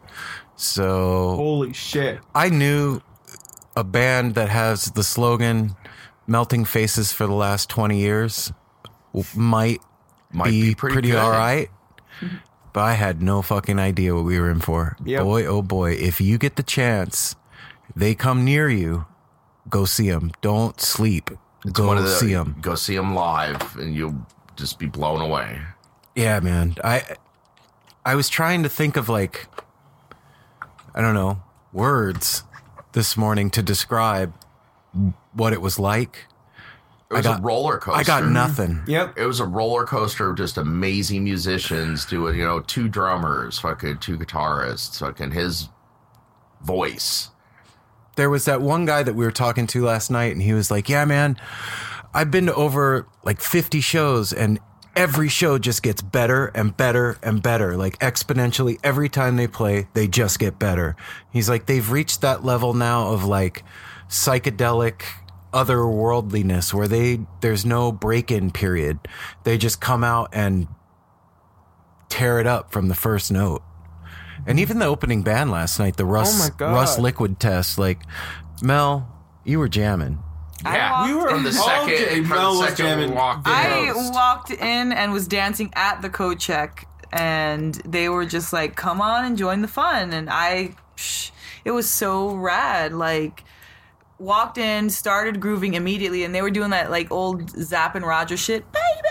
So 0.57 1.37
Holy 1.37 1.75
shit. 1.75 2.21
I 2.35 2.49
knew 2.49 3.03
a 3.77 3.85
band 3.85 4.37
that 4.37 4.49
has 4.49 4.87
the 4.93 5.03
slogan 5.03 5.77
"Melting 6.27 6.65
Faces" 6.65 7.13
for 7.13 7.27
the 7.27 7.35
last 7.35 7.69
twenty 7.69 7.99
years 7.99 8.53
might, 9.37 9.81
Might 10.33 10.49
be, 10.49 10.63
be 10.71 10.75
pretty 10.75 10.95
pretty, 10.95 11.15
all 11.15 11.31
right. 11.31 11.69
But 12.75 12.81
I 12.85 12.95
had 12.95 13.21
no 13.21 13.43
fucking 13.43 13.79
idea 13.79 14.15
what 14.15 14.25
we 14.25 14.41
were 14.41 14.51
in 14.51 14.61
for. 14.61 14.97
Yep. 15.05 15.25
Boy, 15.25 15.45
oh 15.45 15.61
boy! 15.61 15.93
If 15.93 16.23
you 16.23 16.39
get 16.39 16.57
the 16.57 16.63
chance, 16.63 17.37
they 17.95 18.15
come 18.15 18.47
near 18.47 18.67
you, 18.71 19.05
go 19.69 19.85
see 19.85 20.09
them. 20.09 20.33
Don't 20.41 20.81
sleep. 20.81 21.29
Go 21.73 21.87
One 21.87 21.99
of 21.99 22.05
the- 22.05 22.11
see 22.11 22.33
them. 22.35 22.57
Go 22.61 22.75
see 22.75 22.97
them 22.97 23.15
live, 23.15 23.77
and 23.77 23.95
you'll 23.95 24.27
just 24.57 24.79
be 24.79 24.87
blown 24.87 25.21
away. 25.21 25.61
Yeah, 26.15 26.41
man. 26.41 26.77
I 26.83 27.17
I 28.05 28.15
was 28.17 28.29
trying 28.29 28.63
to 28.65 28.69
think 28.69 28.97
of 28.97 29.09
like 29.09 29.47
I 30.95 31.01
don't 31.01 31.15
know, 31.15 31.43
words 31.73 32.45
this 32.93 33.17
morning 33.17 33.49
to 33.51 33.63
describe 33.63 34.35
what 35.33 35.53
it 35.53 35.63
was 35.63 35.79
like. 35.79 36.27
It 37.11 37.15
was 37.15 37.23
got- 37.27 37.41
a 37.41 37.43
roller 37.43 37.79
coaster. 37.79 38.01
I 38.01 38.03
got 38.05 38.31
nothing. 38.31 38.83
Yep. 38.87 39.19
It 39.19 39.27
was 39.27 39.39
a 39.41 39.45
roller 39.47 39.85
coaster 39.87 40.31
of 40.31 40.37
just 40.37 40.57
amazing 40.59 41.25
musicians 41.25 42.05
doing, 42.07 42.39
you 42.39 42.45
know, 42.45 42.61
two 42.61 42.89
drummers, 42.89 43.59
fucking 43.59 43.99
two 43.99 44.19
guitarists, 44.19 44.99
fucking 44.99 45.31
his 45.31 45.69
voice. 46.63 47.31
There 48.17 48.29
was 48.29 48.45
that 48.45 48.61
one 48.61 48.85
guy 48.85 49.03
that 49.03 49.15
we 49.15 49.25
were 49.25 49.33
talking 49.33 49.67
to 49.69 49.85
last 49.85 50.11
night 50.11 50.33
and 50.33 50.43
he 50.43 50.53
was 50.53 50.71
like, 50.71 50.89
"Yeah, 50.89 51.05
man, 51.05 51.39
I've 52.13 52.31
been 52.31 52.47
to 52.47 52.55
over 52.55 53.07
like 53.25 53.41
50 53.41 53.81
shows 53.81 54.33
and 54.33 54.59
every 54.95 55.29
show 55.29 55.59
just 55.59 55.83
gets 55.83 56.03
better 56.03 56.49
and 56.55 56.77
better 56.77 57.19
and 57.23 57.43
better. 57.43 57.77
Like 57.77 57.99
exponentially 58.01 58.79
every 58.85 59.09
time 59.09 59.37
they 59.37 59.47
play, 59.47 59.89
they 59.95 60.09
just 60.09 60.39
get 60.39 60.59
better." 60.59 60.97
He's 61.31 61.49
like, 61.49 61.67
"They've 61.67 61.91
reached 61.91 62.21
that 62.21 62.45
level 62.45 62.75
now 62.75 63.09
of 63.09 63.25
like 63.25 63.65
psychedelic 64.09 65.03
otherworldliness 65.55 66.73
where 66.75 66.89
they 66.89 67.21
there's 67.41 67.65
no 67.65 67.93
break-in 67.93 68.51
period. 68.51 68.99
They 69.45 69.57
just 69.59 69.81
come 69.81 70.05
out 70.05 70.29
and 70.33 70.67
tear 72.09 72.41
it 72.41 72.47
up 72.47 72.73
from 72.73 72.89
the 72.89 72.95
first 72.95 73.33
note." 73.33 73.63
And 74.47 74.59
even 74.59 74.79
the 74.79 74.87
opening 74.87 75.23
band 75.23 75.51
last 75.51 75.79
night, 75.79 75.97
the 75.97 76.05
Russ 76.05 76.51
Oh. 76.61 76.67
Russ 76.73 76.99
Liquid 76.99 77.39
Test, 77.39 77.79
like 77.79 78.01
Mel, 78.61 79.09
you 79.45 79.59
were 79.59 79.69
jamming. 79.69 80.19
Yeah, 80.65 81.07
We 81.07 81.15
were 81.15 81.29
From 81.29 81.43
the 81.43 81.53
second, 81.53 81.89
day- 81.89 82.21
from 82.25 82.29
Mel 82.39 82.55
the 82.55 82.61
was 82.61 82.69
second 82.71 82.85
we 82.85 82.91
jamming. 83.03 83.15
walked. 83.17 83.47
I 83.49 83.93
walked 84.13 84.51
in 84.53 84.93
and 84.93 85.13
was 85.13 85.27
dancing 85.27 85.73
at 85.75 86.03
the 86.03 86.09
code 86.09 86.39
check, 86.39 86.87
and 87.13 87.75
they 87.85 88.09
were 88.09 88.25
just 88.25 88.53
like, 88.53 88.77
"Come 88.77 89.01
on 89.01 89.25
and 89.25 89.37
join 89.37 89.63
the 89.63 89.69
fun." 89.69 90.13
And 90.13 90.31
I, 90.31 90.75
psh, 90.97 91.33
it 91.65 91.73
was 91.73 91.89
so 91.91 92.35
rad. 92.35 92.93
Like 92.93 93.43
walked 94.21 94.57
in, 94.57 94.89
started 94.89 95.41
grooving 95.41 95.75
immediately, 95.75 96.23
and 96.23 96.33
they 96.33 96.43
were 96.43 96.51
doing 96.51 96.71
that 96.71 96.91
like 96.93 97.11
old 97.11 97.51
Zapp 97.51 97.97
and 97.97 98.07
Roger 98.07 98.37
shit, 98.37 98.65
baby, 98.71 99.09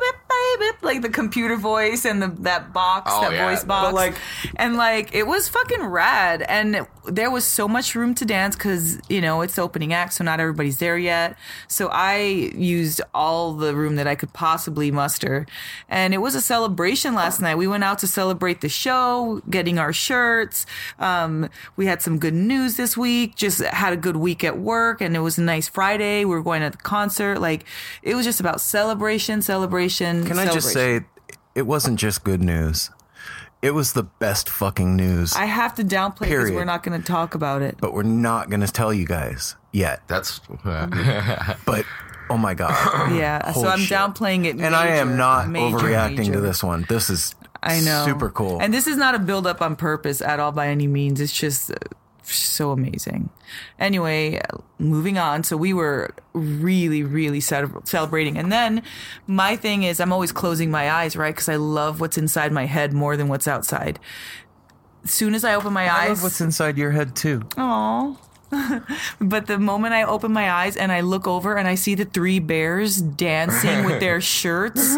baby, 0.00 0.18
baby, 0.60 0.76
like 0.82 1.02
the 1.02 1.08
computer 1.08 1.56
voice 1.56 2.04
and 2.04 2.22
the 2.22 2.28
that 2.40 2.72
box, 2.72 3.10
Oh, 3.14 3.22
that 3.22 3.32
yeah. 3.32 3.48
voice 3.48 3.60
But, 3.64 3.68
box, 3.92 3.94
like- 3.94 4.14
and 4.56 4.76
like 4.76 5.14
it 5.14 5.26
was 5.26 5.48
fucking 5.48 5.84
rad, 5.84 6.42
and 6.42 6.86
there 7.06 7.30
was 7.30 7.44
so 7.44 7.66
much 7.66 7.94
room 7.94 8.14
to 8.14 8.24
dance 8.24 8.54
because 8.56 8.98
you 9.08 9.20
know 9.20 9.40
it's 9.40 9.58
opening 9.58 9.92
act, 9.92 10.14
so 10.14 10.24
not 10.24 10.38
everybody's 10.40 10.78
there 10.78 10.98
yet. 10.98 11.36
So 11.68 11.88
I 11.88 12.16
used 12.54 13.00
all 13.14 13.52
the 13.54 13.74
room 13.74 13.96
that 13.96 14.06
I 14.06 14.14
could 14.14 14.32
possibly 14.32 14.90
muster, 14.90 15.46
and 15.88 16.14
it 16.14 16.18
was 16.18 16.34
a 16.34 16.40
celebration 16.40 17.14
last 17.14 17.40
night. 17.40 17.56
We 17.56 17.66
went 17.66 17.84
out 17.84 17.98
to 18.00 18.06
celebrate 18.06 18.60
the 18.60 18.68
show, 18.68 19.42
getting 19.50 19.78
our 19.78 19.92
shirts. 19.92 20.66
Um, 20.98 21.48
we 21.76 21.86
had 21.86 22.02
some 22.02 22.18
good 22.18 22.34
news 22.34 22.76
this 22.76 22.96
week. 22.96 23.34
Just 23.36 23.60
had 23.62 23.92
a 23.92 23.96
good 23.96 24.16
week 24.16 24.44
at 24.44 24.58
work, 24.58 25.00
and 25.00 25.16
it 25.16 25.20
was 25.20 25.38
a 25.38 25.42
nice 25.42 25.68
Friday. 25.68 26.24
We 26.24 26.34
were 26.34 26.42
going 26.42 26.62
to 26.62 26.70
the 26.70 26.76
concert. 26.76 27.40
Like 27.40 27.64
it 28.02 28.14
was 28.14 28.24
just 28.24 28.40
about 28.40 28.60
celebration, 28.60 29.42
celebration. 29.42 29.69
Can 29.70 30.38
I 30.38 30.52
just 30.52 30.72
say, 30.72 31.00
it 31.54 31.62
wasn't 31.62 31.98
just 31.98 32.24
good 32.24 32.42
news. 32.42 32.90
It 33.62 33.72
was 33.74 33.92
the 33.92 34.04
best 34.04 34.48
fucking 34.48 34.96
news. 34.96 35.34
I 35.36 35.44
have 35.44 35.74
to 35.74 35.84
downplay 35.84 36.20
because 36.20 36.28
Period. 36.28 36.54
we're 36.54 36.64
not 36.64 36.82
going 36.82 36.98
to 36.98 37.06
talk 37.06 37.34
about 37.34 37.60
it. 37.60 37.76
but 37.80 37.92
we're 37.92 38.02
not 38.04 38.48
going 38.48 38.60
to 38.62 38.66
tell 38.72 38.92
you 38.92 39.06
guys 39.06 39.54
yet. 39.72 40.00
That's 40.08 40.40
But 40.64 41.84
oh 42.30 42.38
my 42.38 42.54
god. 42.54 43.12
Yeah, 43.16 43.44
so 43.52 43.60
Holy 43.60 43.68
I'm 43.68 43.78
shit. 43.80 43.98
downplaying 43.98 44.46
it. 44.46 44.56
And 44.60 44.74
I 44.74 44.86
am 44.96 45.08
major, 45.08 45.16
not 45.18 45.48
major, 45.50 45.76
overreacting 45.76 46.16
major. 46.18 46.32
to 46.34 46.40
this 46.40 46.64
one. 46.64 46.86
This 46.88 47.10
is 47.10 47.34
I 47.62 47.80
know. 47.80 48.04
super 48.06 48.30
cool. 48.30 48.58
And 48.62 48.72
this 48.72 48.86
is 48.86 48.96
not 48.96 49.14
a 49.14 49.18
build 49.18 49.46
up 49.46 49.60
on 49.60 49.76
purpose 49.76 50.22
at 50.22 50.40
all 50.40 50.52
by 50.52 50.68
any 50.68 50.86
means. 50.86 51.20
It's 51.20 51.32
just 51.32 51.70
uh, 51.70 51.74
so 52.32 52.70
amazing. 52.70 53.30
Anyway, 53.78 54.40
moving 54.78 55.18
on. 55.18 55.44
So 55.44 55.56
we 55.56 55.72
were 55.72 56.14
really, 56.32 57.02
really 57.02 57.40
celebrating. 57.40 58.38
And 58.38 58.50
then 58.52 58.82
my 59.26 59.56
thing 59.56 59.82
is, 59.82 60.00
I'm 60.00 60.12
always 60.12 60.32
closing 60.32 60.70
my 60.70 60.90
eyes, 60.90 61.16
right? 61.16 61.34
Because 61.34 61.48
I 61.48 61.56
love 61.56 62.00
what's 62.00 62.18
inside 62.18 62.52
my 62.52 62.66
head 62.66 62.92
more 62.92 63.16
than 63.16 63.28
what's 63.28 63.48
outside. 63.48 63.98
As 65.04 65.10
soon 65.10 65.34
as 65.34 65.44
I 65.44 65.54
open 65.54 65.72
my 65.72 65.88
I 65.88 66.02
eyes, 66.02 66.08
love 66.10 66.22
what's 66.24 66.40
inside 66.40 66.76
your 66.76 66.90
head 66.90 67.16
too. 67.16 67.42
Aw. 67.56 68.16
but 69.20 69.46
the 69.46 69.58
moment 69.58 69.94
I 69.94 70.02
open 70.02 70.32
my 70.32 70.50
eyes 70.50 70.76
and 70.76 70.90
I 70.90 71.00
look 71.00 71.26
over 71.26 71.56
and 71.56 71.68
I 71.68 71.74
see 71.76 71.94
the 71.94 72.04
three 72.04 72.38
bears 72.38 73.00
dancing 73.00 73.84
with 73.84 74.00
their 74.00 74.20
shirts, 74.40 74.96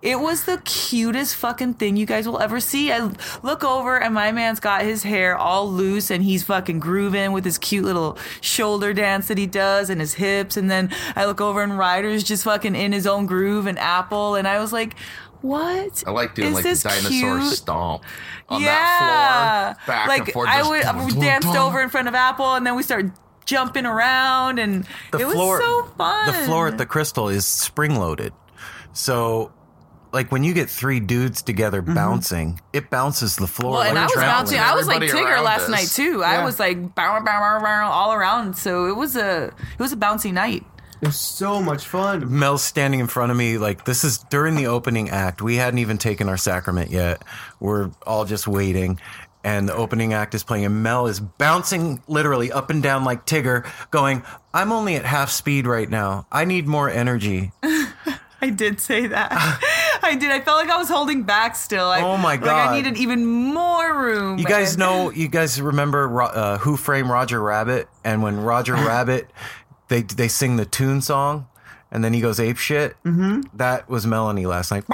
it 0.00 0.20
was 0.20 0.44
the 0.44 0.58
cutest 0.64 1.36
fucking 1.36 1.74
thing 1.74 1.96
you 1.96 2.06
guys 2.06 2.26
will 2.26 2.40
ever 2.40 2.60
see. 2.60 2.92
I 2.92 3.10
look 3.42 3.62
over 3.62 3.98
and 3.98 4.14
my 4.14 4.32
man's 4.32 4.60
got 4.60 4.82
his 4.82 5.02
hair 5.02 5.36
all 5.36 5.70
loose 5.70 6.10
and 6.10 6.22
he's 6.22 6.44
fucking 6.44 6.80
grooving 6.80 7.32
with 7.32 7.44
his 7.44 7.58
cute 7.58 7.84
little 7.84 8.16
shoulder 8.40 8.94
dance 8.94 9.28
that 9.28 9.38
he 9.38 9.46
does 9.46 9.90
and 9.90 10.00
his 10.00 10.14
hips. 10.14 10.56
And 10.56 10.70
then 10.70 10.90
I 11.14 11.26
look 11.26 11.40
over 11.40 11.62
and 11.62 11.76
Ryder's 11.78 12.24
just 12.24 12.44
fucking 12.44 12.74
in 12.74 12.92
his 12.92 13.06
own 13.06 13.26
groove 13.26 13.66
and 13.66 13.78
Apple. 13.78 14.34
And 14.34 14.48
I 14.48 14.60
was 14.60 14.72
like, 14.72 14.94
what? 15.44 16.02
I 16.06 16.10
like 16.10 16.34
doing 16.34 16.48
is 16.48 16.54
like 16.54 16.62
the 16.62 16.70
this 16.70 16.82
dinosaur 16.82 17.38
cute? 17.38 17.52
stomp 17.52 18.04
on 18.48 18.62
yeah. 18.62 18.66
that 18.70 19.76
floor, 19.76 19.94
back 19.94 20.08
like 20.08 20.20
and 20.20 20.32
forth. 20.32 20.48
I 20.48 20.66
would, 20.66 20.82
dun, 20.82 21.08
dun, 21.08 21.20
danced 21.20 21.48
dun. 21.48 21.56
over 21.58 21.82
in 21.82 21.90
front 21.90 22.08
of 22.08 22.14
Apple, 22.14 22.54
and 22.54 22.66
then 22.66 22.74
we 22.76 22.82
started 22.82 23.12
jumping 23.44 23.84
around, 23.84 24.58
and 24.58 24.86
The 25.12 25.18
it 25.18 25.30
floor 25.30 25.58
was 25.58 25.60
so 25.60 25.94
fun. 25.98 26.26
The 26.28 26.32
floor 26.46 26.68
at 26.68 26.78
the 26.78 26.86
Crystal 26.86 27.28
is 27.28 27.44
spring 27.44 27.96
loaded. 27.96 28.32
So 28.94 29.52
like 30.14 30.32
when 30.32 30.44
you 30.44 30.54
get 30.54 30.70
three 30.70 30.98
dudes 30.98 31.42
together 31.42 31.82
bouncing, 31.82 32.58
it 32.72 32.88
bounces 32.88 33.36
the 33.36 33.46
floor. 33.46 33.74
Mm-hmm. 33.74 33.78
well, 33.80 33.82
and 33.82 33.94
like 33.96 34.02
I 34.02 34.06
was 34.06 34.16
a 34.16 34.20
bouncing. 34.20 34.58
I 34.60 34.74
was 34.74 34.86
like 34.86 35.02
Tigger 35.02 35.44
last 35.44 35.64
us. 35.64 35.68
night 35.68 35.88
too. 35.88 36.22
I 36.22 36.42
was 36.42 36.58
like 36.58 36.94
bow, 36.94 37.20
bow, 37.20 37.24
bow, 37.24 37.60
bow, 37.60 37.90
all 37.90 38.14
around. 38.14 38.56
So 38.56 38.86
it 38.86 38.96
was 38.96 39.14
a 39.14 39.46
it 39.46 39.78
was 39.78 39.92
a 39.92 39.96
bouncy 39.96 40.32
night. 40.32 40.64
It 41.04 41.08
was 41.08 41.16
so 41.18 41.60
much 41.60 41.86
fun. 41.86 42.38
Mel's 42.38 42.62
standing 42.62 42.98
in 42.98 43.08
front 43.08 43.30
of 43.30 43.36
me 43.36 43.58
like 43.58 43.84
this 43.84 44.04
is 44.04 44.16
during 44.30 44.54
the 44.54 44.68
opening 44.68 45.10
act. 45.10 45.42
We 45.42 45.56
hadn't 45.56 45.80
even 45.80 45.98
taken 45.98 46.30
our 46.30 46.38
sacrament 46.38 46.90
yet. 46.90 47.22
We're 47.60 47.90
all 48.06 48.24
just 48.24 48.48
waiting. 48.48 48.98
And 49.44 49.68
the 49.68 49.74
opening 49.74 50.14
act 50.14 50.34
is 50.34 50.42
playing, 50.42 50.64
and 50.64 50.82
Mel 50.82 51.06
is 51.06 51.20
bouncing 51.20 52.02
literally 52.08 52.50
up 52.50 52.70
and 52.70 52.82
down 52.82 53.04
like 53.04 53.26
Tigger, 53.26 53.70
going, 53.90 54.22
I'm 54.54 54.72
only 54.72 54.96
at 54.96 55.04
half 55.04 55.28
speed 55.28 55.66
right 55.66 55.90
now. 55.90 56.26
I 56.32 56.46
need 56.46 56.66
more 56.66 56.88
energy. 56.88 57.52
I 58.44 58.50
did 58.50 58.78
say 58.78 59.06
that. 59.06 59.28
I 60.02 60.16
did. 60.16 60.30
I 60.30 60.40
felt 60.40 60.60
like 60.60 60.70
I 60.70 60.76
was 60.76 60.88
holding 60.90 61.22
back 61.22 61.56
still. 61.56 61.86
I, 61.86 62.02
Oh 62.02 62.18
my 62.18 62.32
Like 62.32 62.44
God. 62.44 62.68
I 62.70 62.76
needed 62.76 62.98
even 62.98 63.24
more 63.24 63.98
room. 64.02 64.38
You 64.38 64.44
guys 64.44 64.76
know, 64.76 65.10
you 65.10 65.28
guys 65.28 65.60
remember 65.60 66.20
uh, 66.20 66.58
Who 66.58 66.76
Framed 66.76 67.08
Roger 67.08 67.40
Rabbit? 67.40 67.88
And 68.04 68.22
when 68.22 68.38
Roger 68.40 68.74
Rabbit, 68.74 69.30
they 69.94 70.02
they 70.02 70.28
sing 70.28 70.56
the 70.56 70.64
tune 70.66 71.00
song, 71.00 71.46
and 71.92 72.02
then 72.02 72.12
he 72.12 72.20
goes 72.20 72.40
ape 72.40 72.56
shit. 72.58 72.96
Mm-hmm. 73.04 73.42
That 73.56 73.88
was 73.88 74.06
Melanie 74.06 74.46
last 74.46 74.70
night. 74.72 74.84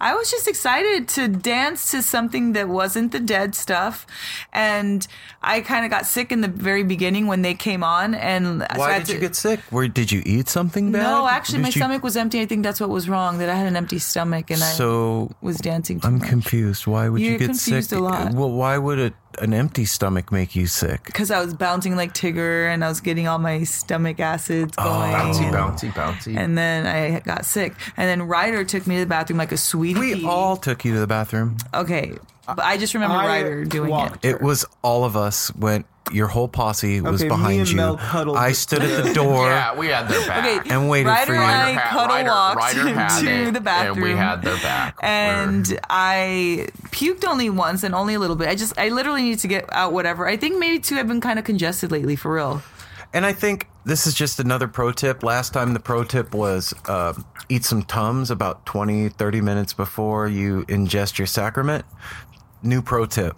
I 0.00 0.14
was 0.16 0.30
just 0.30 0.48
excited 0.48 1.08
to 1.08 1.28
dance 1.28 1.90
to 1.90 2.02
something 2.02 2.52
that 2.54 2.68
wasn't 2.68 3.12
the 3.12 3.20
dead 3.20 3.54
stuff. 3.54 4.06
And 4.52 5.06
I 5.42 5.60
kind 5.60 5.84
of 5.84 5.90
got 5.90 6.06
sick 6.06 6.32
in 6.32 6.40
the 6.40 6.48
very 6.48 6.82
beginning 6.82 7.26
when 7.26 7.42
they 7.42 7.54
came 7.54 7.84
on. 7.84 8.14
And 8.14 8.62
so 8.72 8.78
Why 8.78 8.92
had 8.92 8.98
did 9.04 9.06
to- 9.08 9.12
you 9.14 9.20
get 9.20 9.36
sick? 9.36 9.60
Where 9.70 9.88
did 9.88 10.10
you 10.12 10.22
eat 10.24 10.48
something 10.48 10.92
bad? 10.92 11.02
No, 11.02 11.28
actually, 11.28 11.58
Did 11.58 11.62
my 11.62 11.68
you- 11.68 11.72
stomach 11.72 12.02
was 12.02 12.16
empty. 12.16 12.40
I 12.40 12.46
think 12.46 12.62
that's 12.62 12.80
what 12.80 12.90
was 12.90 13.08
wrong. 13.08 13.38
That 13.38 13.48
I 13.48 13.54
had 13.54 13.66
an 13.66 13.76
empty 13.76 13.98
stomach 13.98 14.50
and 14.50 14.62
I 14.62 14.72
So 14.72 15.30
was 15.42 15.56
dancing 15.58 16.00
too 16.00 16.08
I'm 16.08 16.18
much. 16.18 16.28
confused. 16.28 16.86
Why 16.86 17.08
would 17.08 17.20
you 17.20 17.30
You're 17.30 17.38
get 17.38 17.46
confused 17.50 17.90
sick? 17.90 17.98
a 17.98 18.02
lot. 18.02 18.32
Well, 18.32 18.50
why 18.50 18.78
would 18.78 18.98
a, 18.98 19.12
an 19.38 19.52
empty 19.54 19.84
stomach 19.84 20.30
make 20.32 20.54
you 20.56 20.66
sick? 20.66 21.04
because 21.04 21.30
I 21.30 21.40
was 21.44 21.54
bouncing 21.54 21.96
like 21.96 22.14
Tigger 22.14 22.72
and 22.72 22.84
I 22.84 22.88
was 22.88 23.00
getting 23.00 23.28
all 23.28 23.38
my 23.38 23.64
stomach 23.64 24.20
acids 24.20 24.76
going. 24.76 24.88
Oh, 24.88 25.00
going. 25.00 25.12
Bouncy, 25.12 25.44
and, 25.44 25.54
bouncy, 25.54 25.92
bouncy. 25.92 26.36
and 26.36 26.56
then 26.58 26.86
I 26.86 27.20
got 27.20 27.44
sick. 27.44 27.74
And 27.96 28.08
then 28.08 28.26
Ryder 28.28 28.64
took 28.64 28.86
me 28.86 28.96
to 28.96 29.00
the 29.00 29.06
bathroom 29.06 29.38
like 29.38 29.52
a 29.52 29.56
sweetie. 29.56 29.98
We 29.98 30.24
all 30.26 30.56
took 30.56 30.84
you 30.84 30.92
to 30.94 31.00
the 31.00 31.06
bathroom. 31.06 31.56
okay, 31.74 32.14
but 32.46 32.60
I 32.60 32.76
just 32.76 32.94
remember 32.94 33.16
I 33.16 33.26
Ryder 33.26 33.64
doing 33.64 33.90
walked. 33.90 34.24
it. 34.24 34.36
It 34.36 34.42
was 34.42 34.64
all 34.82 35.04
of 35.04 35.16
us 35.16 35.54
went. 35.54 35.86
Your 36.12 36.28
whole 36.28 36.46
posse 36.46 37.00
was 37.00 37.20
Okay, 37.20 37.24
me 37.24 37.28
behind 37.28 37.60
and 37.60 37.70
you. 37.70 37.76
Mel 37.76 37.96
cuddled 37.96 38.36
I 38.36 38.52
stood 38.52 38.82
at 38.82 39.04
the 39.04 39.12
door. 39.12 39.48
yeah, 39.48 39.74
we 39.76 39.88
had 39.88 40.08
their 40.08 40.24
back. 40.26 40.60
Okay, 40.60 40.70
And 40.70 40.88
waited 40.88 41.08
Ryder 41.08 41.26
for 41.26 41.32
you. 41.34 41.40
and 41.40 41.50
I 41.50 41.64
Ryder 41.66 41.78
had- 41.80 41.90
cuddle 41.90 42.16
Ryder- 42.16 42.28
walked 42.30 42.56
Ryder 42.56 42.88
had 42.94 43.20
to 43.20 43.30
it, 43.48 43.52
the 43.54 43.60
bathroom, 43.60 43.96
and 43.96 44.02
we 44.04 44.10
had 44.12 44.42
their 44.42 44.56
back. 44.58 44.96
and 45.02 45.66
We're- 45.66 45.80
I 45.90 46.68
puked 46.90 47.24
only 47.26 47.50
once 47.50 47.82
and 47.82 47.94
only 47.94 48.14
a 48.14 48.18
little 48.20 48.36
bit. 48.36 48.48
I 48.48 48.54
just 48.54 48.78
I 48.78 48.88
literally 48.90 49.22
need 49.22 49.40
to 49.40 49.48
get 49.48 49.64
out 49.72 49.92
whatever. 49.92 50.28
I 50.28 50.36
think 50.36 50.58
maybe 50.58 50.78
too 50.78 50.96
I've 50.96 51.08
been 51.08 51.20
kind 51.20 51.38
of 51.38 51.44
congested 51.44 51.90
lately 51.90 52.14
for 52.16 52.32
real. 52.34 52.62
And 53.12 53.24
I 53.26 53.32
think 53.32 53.66
this 53.84 54.06
is 54.06 54.14
just 54.14 54.38
another 54.40 54.68
pro 54.68 54.92
tip. 54.92 55.22
Last 55.22 55.52
time 55.54 55.72
the 55.74 55.80
pro 55.80 56.04
tip 56.04 56.34
was 56.34 56.74
uh, 56.88 57.14
eat 57.48 57.64
some 57.64 57.82
Tums 57.82 58.30
about 58.30 58.64
20, 58.66 59.08
30 59.08 59.40
minutes 59.40 59.72
before 59.72 60.28
you 60.28 60.64
ingest 60.68 61.16
your 61.18 61.26
sacrament. 61.26 61.84
New 62.62 62.82
pro 62.82 63.06
tip. 63.06 63.36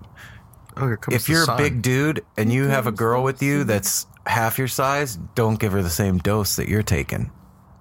Oh, 0.80 0.86
here 0.86 0.96
comes 0.96 1.14
If 1.14 1.26
the 1.26 1.32
you're 1.32 1.50
a 1.50 1.56
big 1.56 1.82
dude 1.82 2.24
and 2.36 2.52
you 2.52 2.68
have 2.68 2.86
a 2.86 2.92
girl 2.92 3.22
with 3.22 3.42
you 3.42 3.64
that's 3.64 4.06
half 4.26 4.58
your 4.58 4.68
size, 4.68 5.16
don't 5.34 5.58
give 5.58 5.72
her 5.72 5.82
the 5.82 5.90
same 5.90 6.18
dose 6.18 6.56
that 6.56 6.68
you're 6.68 6.82
taking. 6.82 7.30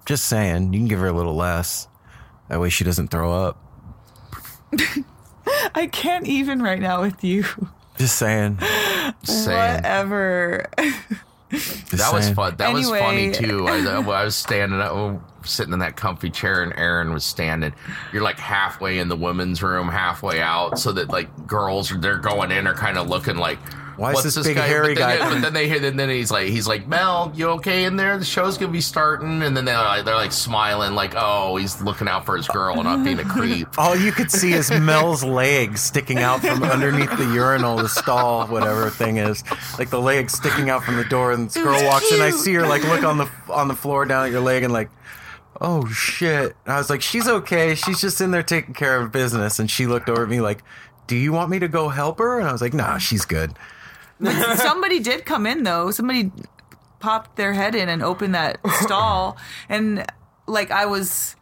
Just 0.06 0.24
saying, 0.26 0.72
you 0.72 0.80
can 0.80 0.88
give 0.88 1.00
her 1.00 1.08
a 1.08 1.12
little 1.12 1.34
less. 1.34 1.88
That 2.48 2.60
way 2.60 2.70
she 2.70 2.84
doesn't 2.84 3.08
throw 3.08 3.32
up. 3.32 3.62
I 5.74 5.86
can't 5.86 6.26
even 6.26 6.62
right 6.62 6.80
now 6.80 7.02
with 7.02 7.22
you. 7.22 7.44
Just 7.98 8.16
saying. 8.16 8.58
saying. 9.24 9.76
Whatever. 9.76 10.66
Just 11.50 11.90
That 11.92 12.12
was 12.12 12.30
fun. 12.30 12.56
That 12.56 12.72
was 12.72 12.90
funny 12.90 13.30
too. 13.30 13.66
I, 13.66 13.78
I 13.78 14.24
was 14.24 14.36
standing 14.36 14.80
up, 14.80 14.92
oh, 14.92 15.22
sitting 15.44 15.72
in 15.72 15.78
that 15.78 15.96
comfy 15.96 16.30
chair, 16.30 16.62
and 16.62 16.72
Aaron 16.76 17.12
was 17.12 17.24
standing. 17.24 17.72
You're 18.12 18.22
like 18.22 18.38
halfway 18.38 18.98
in 18.98 19.08
the 19.08 19.16
women's 19.16 19.62
room, 19.62 19.88
halfway 19.88 20.40
out, 20.40 20.78
so 20.78 20.92
that 20.92 21.08
like 21.08 21.46
girls 21.46 21.90
they're 22.00 22.18
going 22.18 22.50
in 22.50 22.66
are 22.66 22.74
kind 22.74 22.98
of 22.98 23.08
looking 23.08 23.36
like. 23.36 23.58
Why 23.98 24.10
is 24.10 24.14
What's 24.14 24.24
this 24.26 24.34
this 24.36 24.46
big 24.46 24.56
guy? 24.56 24.66
hairy 24.66 24.94
but 24.94 25.00
then, 25.00 25.18
guy- 25.18 25.28
But 25.28 25.40
then 25.42 25.52
they 25.52 25.68
hear, 25.68 25.84
and 25.84 25.98
then 25.98 26.08
he's 26.08 26.30
like, 26.30 26.46
he's 26.46 26.68
like, 26.68 26.86
Mel, 26.86 27.32
you 27.34 27.48
okay 27.50 27.84
in 27.84 27.96
there? 27.96 28.16
The 28.16 28.24
show's 28.24 28.56
gonna 28.56 28.70
be 28.70 28.80
starting, 28.80 29.42
and 29.42 29.56
then 29.56 29.64
they're 29.64 29.76
like, 29.76 30.04
they're 30.04 30.14
like 30.14 30.30
smiling, 30.30 30.94
like, 30.94 31.14
oh, 31.16 31.56
he's 31.56 31.82
looking 31.82 32.06
out 32.06 32.24
for 32.24 32.36
his 32.36 32.46
girl 32.46 32.74
and 32.76 32.84
not 32.84 33.02
being 33.02 33.18
a 33.18 33.24
creep. 33.24 33.66
All 33.76 33.96
you 33.96 34.12
could 34.12 34.30
see 34.30 34.52
is 34.52 34.70
Mel's 34.80 35.24
legs 35.24 35.80
sticking 35.82 36.18
out 36.18 36.40
from 36.40 36.62
underneath 36.62 37.10
the 37.18 37.28
urinal, 37.34 37.76
the 37.76 37.88
stall, 37.88 38.46
whatever 38.46 38.88
thing 38.88 39.16
is. 39.16 39.42
Like 39.78 39.90
the 39.90 40.00
legs 40.00 40.32
sticking 40.32 40.70
out 40.70 40.84
from 40.84 40.96
the 40.96 41.04
door, 41.04 41.32
and 41.32 41.46
this 41.48 41.60
girl 41.60 41.84
walks 41.84 42.10
in. 42.12 42.20
I 42.20 42.30
see 42.30 42.54
her 42.54 42.66
like 42.66 42.84
look 42.84 43.02
on 43.02 43.18
the 43.18 43.28
on 43.50 43.66
the 43.66 43.74
floor 43.74 44.04
down 44.04 44.26
at 44.26 44.30
your 44.30 44.40
leg, 44.42 44.62
and 44.62 44.72
like, 44.72 44.90
oh 45.60 45.86
shit. 45.88 46.54
And 46.66 46.74
I 46.74 46.78
was 46.78 46.88
like, 46.88 47.02
she's 47.02 47.26
okay. 47.26 47.74
She's 47.74 48.00
just 48.00 48.20
in 48.20 48.30
there 48.30 48.44
taking 48.44 48.74
care 48.74 49.00
of 49.00 49.10
business. 49.10 49.58
And 49.58 49.68
she 49.68 49.86
looked 49.88 50.08
over 50.08 50.22
at 50.22 50.28
me 50.28 50.40
like, 50.40 50.62
do 51.08 51.16
you 51.16 51.32
want 51.32 51.50
me 51.50 51.58
to 51.58 51.66
go 51.68 51.88
help 51.88 52.18
her? 52.18 52.38
And 52.38 52.48
I 52.48 52.52
was 52.52 52.60
like, 52.62 52.74
nah, 52.74 52.98
she's 52.98 53.24
good. 53.24 53.54
Somebody 54.56 55.00
did 55.00 55.24
come 55.24 55.46
in 55.46 55.62
though. 55.62 55.90
Somebody 55.90 56.30
popped 57.00 57.36
their 57.36 57.52
head 57.52 57.74
in 57.74 57.88
and 57.88 58.02
opened 58.02 58.34
that 58.34 58.58
stall, 58.80 59.36
and 59.68 60.04
like 60.46 60.70
I 60.70 60.86
was. 60.86 61.36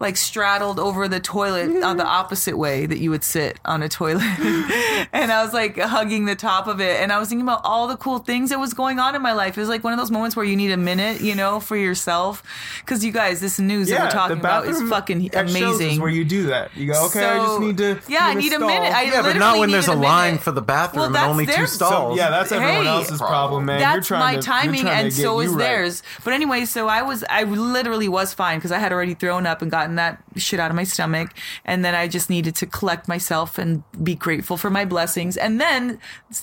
Like 0.00 0.16
straddled 0.16 0.80
over 0.80 1.06
the 1.08 1.20
toilet 1.20 1.82
on 1.82 1.98
the 1.98 2.02
mm-hmm. 2.02 2.06
opposite 2.06 2.56
way 2.56 2.86
that 2.86 2.98
you 2.98 3.10
would 3.10 3.22
sit 3.22 3.60
on 3.66 3.82
a 3.82 3.88
toilet. 3.88 4.22
and 5.12 5.30
I 5.30 5.44
was 5.44 5.52
like 5.52 5.78
hugging 5.78 6.24
the 6.24 6.34
top 6.34 6.66
of 6.66 6.80
it. 6.80 7.00
And 7.00 7.12
I 7.12 7.18
was 7.18 7.28
thinking 7.28 7.46
about 7.46 7.60
all 7.64 7.86
the 7.86 7.98
cool 7.98 8.18
things 8.18 8.48
that 8.48 8.58
was 8.58 8.72
going 8.72 8.98
on 8.98 9.14
in 9.14 9.20
my 9.20 9.34
life. 9.34 9.58
It 9.58 9.60
was 9.60 9.68
like 9.68 9.84
one 9.84 9.92
of 9.92 9.98
those 9.98 10.10
moments 10.10 10.34
where 10.34 10.44
you 10.44 10.56
need 10.56 10.72
a 10.72 10.78
minute, 10.78 11.20
you 11.20 11.34
know, 11.34 11.60
for 11.60 11.76
yourself. 11.76 12.42
Because 12.80 13.04
you 13.04 13.12
guys, 13.12 13.40
this 13.40 13.60
news 13.60 13.88
that 13.90 14.00
we're 14.00 14.10
talking 14.10 14.38
about 14.38 14.66
is 14.66 14.80
fucking 14.88 15.34
at 15.34 15.50
shows 15.50 15.56
is 15.56 15.80
amazing. 15.80 16.00
where 16.00 16.10
you 16.10 16.24
do 16.24 16.46
that. 16.46 16.74
You 16.74 16.86
go, 16.86 17.06
okay, 17.06 17.26
I 17.26 17.36
just 17.36 17.60
need 17.60 17.76
to. 17.76 18.00
Yeah, 18.08 18.20
I 18.22 18.34
need 18.34 18.54
a 18.54 18.58
minute. 18.58 18.92
I 18.92 19.02
Yeah, 19.02 19.20
but 19.20 19.36
not 19.36 19.58
when 19.58 19.70
there's 19.70 19.88
a 19.88 19.94
needed 19.94 20.06
line 20.06 20.38
for 20.38 20.50
the 20.50 20.62
bathroom 20.62 21.00
Well, 21.00 21.06
and 21.06 21.14
that's 21.14 21.28
only 21.28 21.44
two 21.44 21.66
stalls. 21.66 22.16
So, 22.16 22.16
yeah, 22.16 22.30
that's 22.30 22.52
everyone 22.52 22.84
Hey, 22.84 22.88
else's 22.88 23.18
problem, 23.18 23.66
man. 23.66 23.80
That's 23.80 23.96
you're 23.96 24.18
trying 24.18 24.20
my 24.20 24.30
to, 24.30 24.34
you're 24.36 24.42
timing, 24.42 24.80
trying 24.82 25.04
and 25.04 25.10
to 25.10 25.16
get 25.16 25.22
so 25.22 25.40
is 25.40 25.50
right. 25.50 25.58
theirs. 25.58 26.02
But 26.24 26.32
anyway, 26.32 26.64
so 26.64 26.88
I 26.88 27.02
was, 27.02 27.22
I 27.28 27.42
literally 27.42 28.08
was 28.08 28.32
fine 28.32 28.58
because 28.58 28.72
I 28.72 28.78
had 28.78 28.92
already 28.92 29.12
thrown 29.12 29.46
up 29.46 29.60
and 29.60 29.70
gotten 29.70 29.89
that 29.96 30.22
shit 30.36 30.60
out 30.60 30.70
of 30.70 30.76
my 30.76 30.84
stomach, 30.84 31.32
and 31.64 31.84
then 31.84 31.94
I 31.94 32.08
just 32.08 32.30
needed 32.30 32.54
to 32.56 32.66
collect 32.66 33.08
myself 33.08 33.58
and 33.58 33.82
be 34.02 34.14
grateful 34.14 34.56
for 34.56 34.70
my 34.70 34.84
blessings. 34.84 35.36
And 35.36 35.60
then 35.60 35.98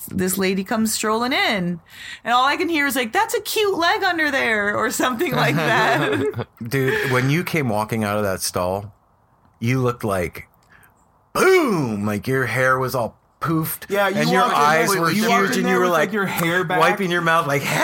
this 0.09 0.37
lady 0.37 0.63
comes 0.63 0.93
strolling 0.93 1.33
in, 1.33 1.79
and 2.23 2.33
all 2.33 2.45
I 2.45 2.57
can 2.57 2.69
hear 2.69 2.85
is 2.87 2.95
like, 2.95 3.13
"That's 3.13 3.33
a 3.33 3.41
cute 3.41 3.77
leg 3.77 4.03
under 4.03 4.31
there," 4.31 4.75
or 4.75 4.91
something 4.91 5.33
like 5.33 5.55
that. 5.67 6.47
Dude, 6.63 7.11
when 7.11 7.29
you 7.29 7.43
came 7.43 7.69
walking 7.69 8.03
out 8.03 8.17
of 8.17 8.23
that 8.23 8.41
stall, 8.41 8.93
you 9.59 9.81
looked 9.81 10.03
like 10.03 10.47
boom, 11.33 12.05
like 12.05 12.27
your 12.27 12.45
hair 12.45 12.77
was 12.79 12.95
all 12.95 13.17
poofed. 13.39 13.89
Yeah, 13.89 14.07
you 14.09 14.21
and 14.21 14.29
your 14.29 14.41
walked 14.41 14.53
in 14.53 14.61
eyes 14.61 14.89
were 14.89 15.11
you 15.11 15.29
huge, 15.29 15.57
and 15.57 15.67
you 15.67 15.77
were 15.77 15.87
like, 15.87 16.07
like, 16.07 16.13
your 16.13 16.25
hair 16.25 16.63
back. 16.63 16.79
wiping 16.79 17.11
your 17.11 17.21
mouth, 17.21 17.47
like. 17.47 17.61
Just 17.63 17.75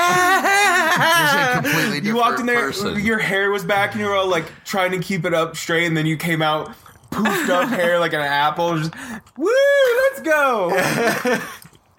a 1.00 1.54
completely 1.62 1.82
different 2.02 2.06
You 2.06 2.16
walked 2.16 2.40
in 2.40 2.46
there, 2.46 2.60
person. 2.68 3.00
your 3.00 3.20
hair 3.20 3.52
was 3.52 3.64
back, 3.64 3.92
and 3.92 4.02
you 4.02 4.08
were 4.08 4.16
all 4.16 4.28
like 4.28 4.46
trying 4.66 4.92
to 4.92 5.00
keep 5.00 5.26
it 5.26 5.34
up 5.34 5.56
straight, 5.56 5.86
and 5.88 5.96
then 5.98 6.06
you 6.06 6.18
came 6.18 6.42
out 6.42 6.74
poofed 7.12 7.50
up 7.50 7.70
hair 7.78 8.00
like 8.00 8.14
an 8.14 8.22
apple. 8.22 8.78
Just 8.78 8.94
woo, 9.38 9.50
let's 10.10 10.22
go. 10.22 10.72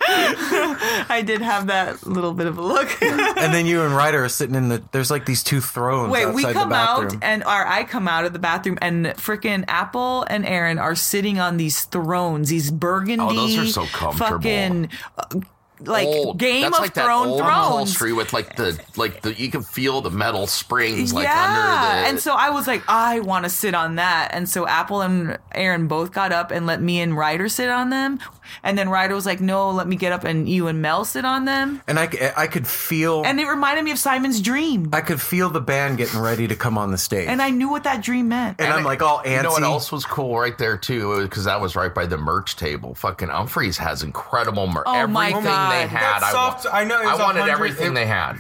I 0.07 1.23
did 1.25 1.41
have 1.41 1.69
that 1.69 2.07
little 2.07 2.33
bit 2.35 2.47
of 2.47 2.59
a 2.59 2.63
look. 2.63 3.01
and 3.03 3.55
then 3.55 3.65
you 3.67 3.83
and 3.83 3.95
Ryder 3.97 4.25
are 4.25 4.29
sitting 4.29 4.55
in 4.55 4.69
the. 4.69 4.83
There's 4.93 5.11
like 5.11 5.25
these 5.25 5.43
two 5.43 5.61
thrones. 5.61 6.11
Wait, 6.13 6.25
outside 6.25 6.35
we 6.35 6.45
the 6.45 6.53
come 6.53 6.73
out 6.73 7.17
and 7.23 7.43
or 7.43 7.67
I 7.67 7.85
come 7.85 8.07
out 8.07 8.25
of 8.25 8.33
the 8.33 8.39
bathroom 8.39 8.79
and 8.83 9.07
freaking 9.07 9.65
Apple 9.69 10.27
and 10.29 10.45
Aaron 10.45 10.79
are 10.79 10.95
sitting 10.95 11.39
on 11.39 11.57
these 11.57 11.85
thrones, 11.85 12.51
these 12.51 12.71
burgundy. 12.71 13.25
Oh, 13.25 13.35
those 13.35 13.57
are 13.57 13.67
so 13.67 13.87
comfortable. 13.87 14.37
Fucking 14.37 14.91
uh, 15.17 15.41
like 15.81 16.07
Old. 16.07 16.39
Game 16.39 16.63
That's 16.63 16.77
of 16.77 16.83
like 16.83 16.95
that 16.95 17.05
Thrones 17.05 17.29
old 17.31 17.41
thrones. 17.41 17.53
upholstery 17.53 18.13
with 18.13 18.33
like 18.33 18.57
the 18.57 18.79
like 18.97 19.23
the 19.23 19.35
you 19.35 19.51
can 19.51 19.63
feel 19.63 20.01
the 20.01 20.11
metal 20.11 20.47
springs 20.47 21.13
like 21.13 21.25
yeah, 21.25 21.45
under 21.45 22.03
the 22.03 22.09
and 22.09 22.21
so 22.21 22.33
I 22.35 22.51
was 22.51 22.67
like, 22.67 22.83
I 22.89 23.21
want 23.21 23.45
to 23.45 23.51
sit 23.51 23.75
on 23.75 23.97
that, 23.97 24.31
and 24.33 24.49
so 24.49 24.67
Apple 24.67 25.01
and 25.03 25.37
Aaron 25.53 25.89
both 25.89 26.13
got 26.13 26.33
up 26.33 26.51
and 26.51 26.67
let 26.67 26.81
me 26.81 27.01
and 27.01 27.17
Ryder 27.17 27.49
sit 27.49 27.69
on 27.69 27.91
them, 27.91 28.21
and 28.63 28.77
then 28.79 28.89
Ryder 28.89 29.15
was 29.15 29.27
like, 29.27 29.41
No, 29.41 29.71
let 29.71 29.87
me 29.89 29.97
get 29.97 30.13
up 30.13 30.25
and 30.25 30.49
you 30.49 30.67
and 30.69 30.81
Mel 30.83 31.05
sit 31.05 31.25
on 31.25 31.45
them, 31.45 31.81
and 31.87 31.99
I, 31.99 32.09
I 32.37 32.47
could 32.47 32.67
feel. 32.67 33.23
and 33.25 33.39
it 33.41 33.47
reminded 33.47 33.85
me 33.85 33.91
of 33.91 33.99
Simon's 33.99 34.41
dream, 34.41 34.91
I 34.93 35.01
could 35.01 35.21
feel 35.21 35.51
the 35.51 35.61
band 35.61 35.99
getting 35.99 36.21
ready 36.21 36.49
to 36.49 36.57
come 36.57 36.77
on 36.79 36.91
the 36.91 36.99
stage. 36.99 37.29
and 37.29 37.41
I 37.43 37.51
knew 37.51 37.69
what 37.69 37.85
that 37.85 38.03
dream 38.03 38.29
meant. 38.29 38.61
and 38.61 38.73
I'm 38.73 38.85
like 38.85 39.03
all 39.03 39.19
antsy. 39.19 39.37
You 39.37 39.43
know 39.45 39.51
what 39.53 39.63
else 39.63 39.91
was 39.93 40.05
cool 40.05 40.39
right 40.39 40.57
there 40.59 40.77
too? 40.77 41.23
Because 41.23 41.45
that 41.45 41.61
was 41.61 41.77
right 41.77 41.95
by 41.95 42.07
the 42.07 42.17
merch 42.19 42.57
table. 42.57 42.95
Fucking 42.95 43.29
Umphrey's 43.29 43.79
has 43.79 44.03
incredible 44.03 44.67
merch. 44.67 44.85
Oh 44.87 45.07
my 45.07 45.29
everything 45.31 45.45
God. 45.45 45.73
they 45.73 45.87
had, 45.87 46.01
That 46.03 46.23
I, 46.25 46.33
soft- 46.33 46.65
wa- 46.67 46.71
I 46.73 46.85
know 46.85 47.01
it 47.01 47.05
was 47.07 47.21
I 47.21 47.23
wanted 47.23 47.41
100 47.41 47.53
everything 47.53 47.95
they 47.95 48.07
had. 48.07 48.37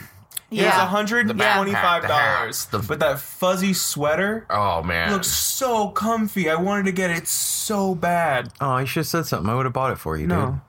It 0.55 0.65
was 0.65 0.65
Yeah. 0.67 0.87
hundred 0.87 1.27
The 1.29 1.31
and 1.33 1.41
backpack, 1.41 1.55
twenty-five 1.57 2.03
the 2.03 2.09
dollars, 2.09 2.23
hats, 2.47 2.65
the- 2.67 2.79
but 2.81 3.01
that 3.01 3.19
fuzzy 3.19 3.73
sweater 3.73 4.47
Oh 4.51 4.83
man, 4.83 5.13
looks 5.13 5.29
so 5.29 5.89
comfy. 5.89 6.49
I 6.51 6.55
wanted 6.57 6.87
to 6.87 6.93
get 6.93 7.11
it 7.11 7.27
so 7.29 7.95
bad. 7.95 8.53
Oh, 8.61 8.79
you 8.79 8.87
should 8.87 9.01
have 9.01 9.07
said 9.07 9.27
something. 9.27 9.51
I 9.51 9.55
would 9.55 9.67
have 9.67 9.73
bought 9.73 9.93
it 9.93 9.99
for 9.99 10.17
you, 10.17 10.27
No, 10.27 10.61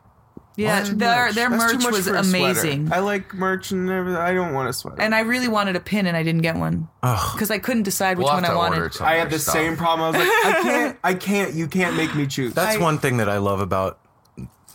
yeah, 0.58 0.78
That's 0.78 0.90
too 0.90 0.96
their 0.96 1.26
much. 1.26 1.36
their 1.36 1.50
That's 1.50 1.64
too 1.72 1.78
merch 1.78 1.84
much 1.84 1.94
was 1.94 2.08
for 2.08 2.16
a 2.16 2.24
sweater. 2.24 2.46
amazing. 2.46 2.94
I 2.94 3.00
like 3.00 3.34
merch 3.34 3.72
and 3.72 3.90
everything. 3.90 4.22
I 4.22 4.34
don't 4.34 4.54
want 4.54 4.70
a 4.70 4.74
sweater. 4.74 5.02
And 5.02 5.14
I 5.14 5.20
really 5.20 5.50
wanted 5.50 5.76
a 5.76 5.82
pin, 5.82 6.06
and 6.08 6.16
I 6.16 6.24
didn't 6.24 6.42
get 6.44 6.56
one 6.56 6.88
because 7.02 7.52
I 7.52 7.60
couldn't 7.60 7.84
decide 7.84 8.18
which 8.18 8.26
we'll 8.26 8.34
one 8.36 8.44
have 8.46 8.54
I 8.54 8.58
wanted. 8.58 8.78
order 8.80 8.90
some 8.94 9.06
I 9.06 9.14
of 9.16 9.20
had 9.20 9.30
their 9.32 9.38
the 9.38 9.44
stuff. 9.44 9.54
same 9.54 9.76
problem. 9.78 10.16
I 10.16 10.18
was 10.18 10.28
like, 10.28 10.46
I 10.56 10.62
can't, 10.64 10.98
I 11.04 11.14
can't, 11.14 11.54
you 11.54 11.68
can't 11.68 11.96
make 11.98 12.16
me 12.16 12.26
choose. 12.26 12.54
That's 12.54 12.78
I- 12.78 12.80
one 12.82 12.98
thing 13.00 13.18
that 13.18 13.28
I 13.30 13.38
love 13.38 13.60
about 13.60 14.00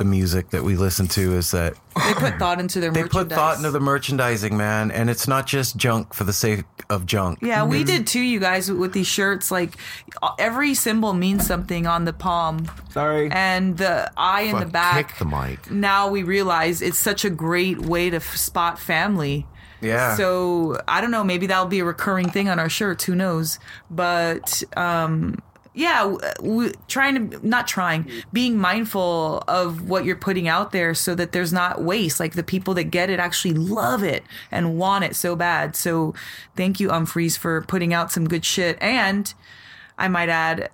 the 0.00 0.04
music 0.06 0.48
that 0.50 0.64
we 0.64 0.76
listen 0.76 1.06
to 1.06 1.36
is 1.36 1.50
that 1.50 1.74
They 1.94 2.14
put 2.14 2.38
thought 2.38 2.58
into 2.58 2.80
their 2.80 2.90
they 2.90 3.02
merchandise. 3.02 3.28
put 3.28 3.32
thought 3.34 3.56
into 3.58 3.70
the 3.70 3.80
merchandising, 3.80 4.56
man, 4.56 4.90
and 4.90 5.10
it's 5.10 5.28
not 5.28 5.46
just 5.46 5.76
junk 5.76 6.14
for 6.14 6.24
the 6.24 6.32
sake 6.32 6.64
of 6.88 7.04
junk. 7.04 7.38
Yeah, 7.42 7.64
we 7.64 7.84
did 7.84 8.06
too, 8.06 8.20
you 8.22 8.40
guys, 8.40 8.72
with 8.72 8.94
these 8.94 9.06
shirts. 9.06 9.50
Like 9.50 9.74
every 10.38 10.72
symbol 10.72 11.12
means 11.12 11.46
something 11.46 11.86
on 11.86 12.06
the 12.06 12.14
palm, 12.14 12.66
Sorry. 12.88 13.30
and 13.30 13.76
the 13.76 14.10
eye 14.16 14.42
in 14.42 14.58
the 14.58 14.64
back. 14.66 15.08
kick 15.10 15.18
the 15.18 15.26
mic. 15.26 15.70
Now 15.70 16.08
we 16.08 16.22
realize 16.22 16.80
it's 16.80 16.98
such 16.98 17.24
a 17.26 17.30
great 17.30 17.78
way 17.80 18.08
to 18.08 18.16
f- 18.16 18.36
spot 18.36 18.78
family. 18.78 19.46
Yeah. 19.82 20.16
So 20.16 20.80
I 20.88 21.00
don't 21.02 21.10
know. 21.10 21.24
Maybe 21.24 21.46
that'll 21.46 21.66
be 21.66 21.80
a 21.80 21.84
recurring 21.84 22.30
thing 22.30 22.48
on 22.48 22.58
our 22.58 22.70
shirts. 22.70 23.04
Who 23.04 23.14
knows? 23.14 23.58
But 23.90 24.62
um, 24.76 25.42
yeah, 25.74 26.00
w- 26.00 26.18
w- 26.36 26.72
trying 26.88 27.30
to 27.30 27.46
not 27.46 27.68
trying, 27.68 28.04
mm. 28.04 28.24
being 28.32 28.56
mindful 28.56 29.44
of 29.46 29.88
what 29.88 30.04
you're 30.04 30.16
putting 30.16 30.48
out 30.48 30.72
there, 30.72 30.94
so 30.94 31.14
that 31.14 31.32
there's 31.32 31.52
not 31.52 31.82
waste. 31.82 32.18
Like 32.18 32.34
the 32.34 32.42
people 32.42 32.74
that 32.74 32.84
get 32.84 33.10
it 33.10 33.20
actually 33.20 33.54
love 33.54 34.02
it 34.02 34.24
and 34.50 34.76
want 34.76 35.04
it 35.04 35.14
so 35.14 35.36
bad. 35.36 35.76
So 35.76 36.14
thank 36.56 36.80
you, 36.80 36.88
Umphreys, 36.88 37.38
for 37.38 37.62
putting 37.62 37.94
out 37.94 38.10
some 38.10 38.26
good 38.26 38.44
shit. 38.44 38.78
And 38.80 39.32
I 39.96 40.08
might 40.08 40.28
add, 40.28 40.70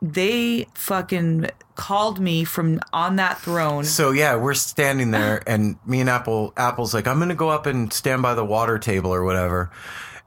they 0.00 0.66
fucking 0.74 1.50
called 1.74 2.18
me 2.18 2.44
from 2.44 2.80
on 2.92 3.16
that 3.16 3.40
throne. 3.40 3.84
So 3.84 4.10
yeah, 4.10 4.36
we're 4.36 4.54
standing 4.54 5.10
there, 5.10 5.42
and 5.46 5.76
me 5.86 6.00
and 6.00 6.08
Apple, 6.08 6.52
Apple's 6.56 6.94
like, 6.94 7.06
I'm 7.06 7.18
gonna 7.18 7.34
go 7.34 7.50
up 7.50 7.66
and 7.66 7.92
stand 7.92 8.22
by 8.22 8.34
the 8.34 8.44
water 8.44 8.78
table 8.78 9.12
or 9.12 9.22
whatever. 9.22 9.70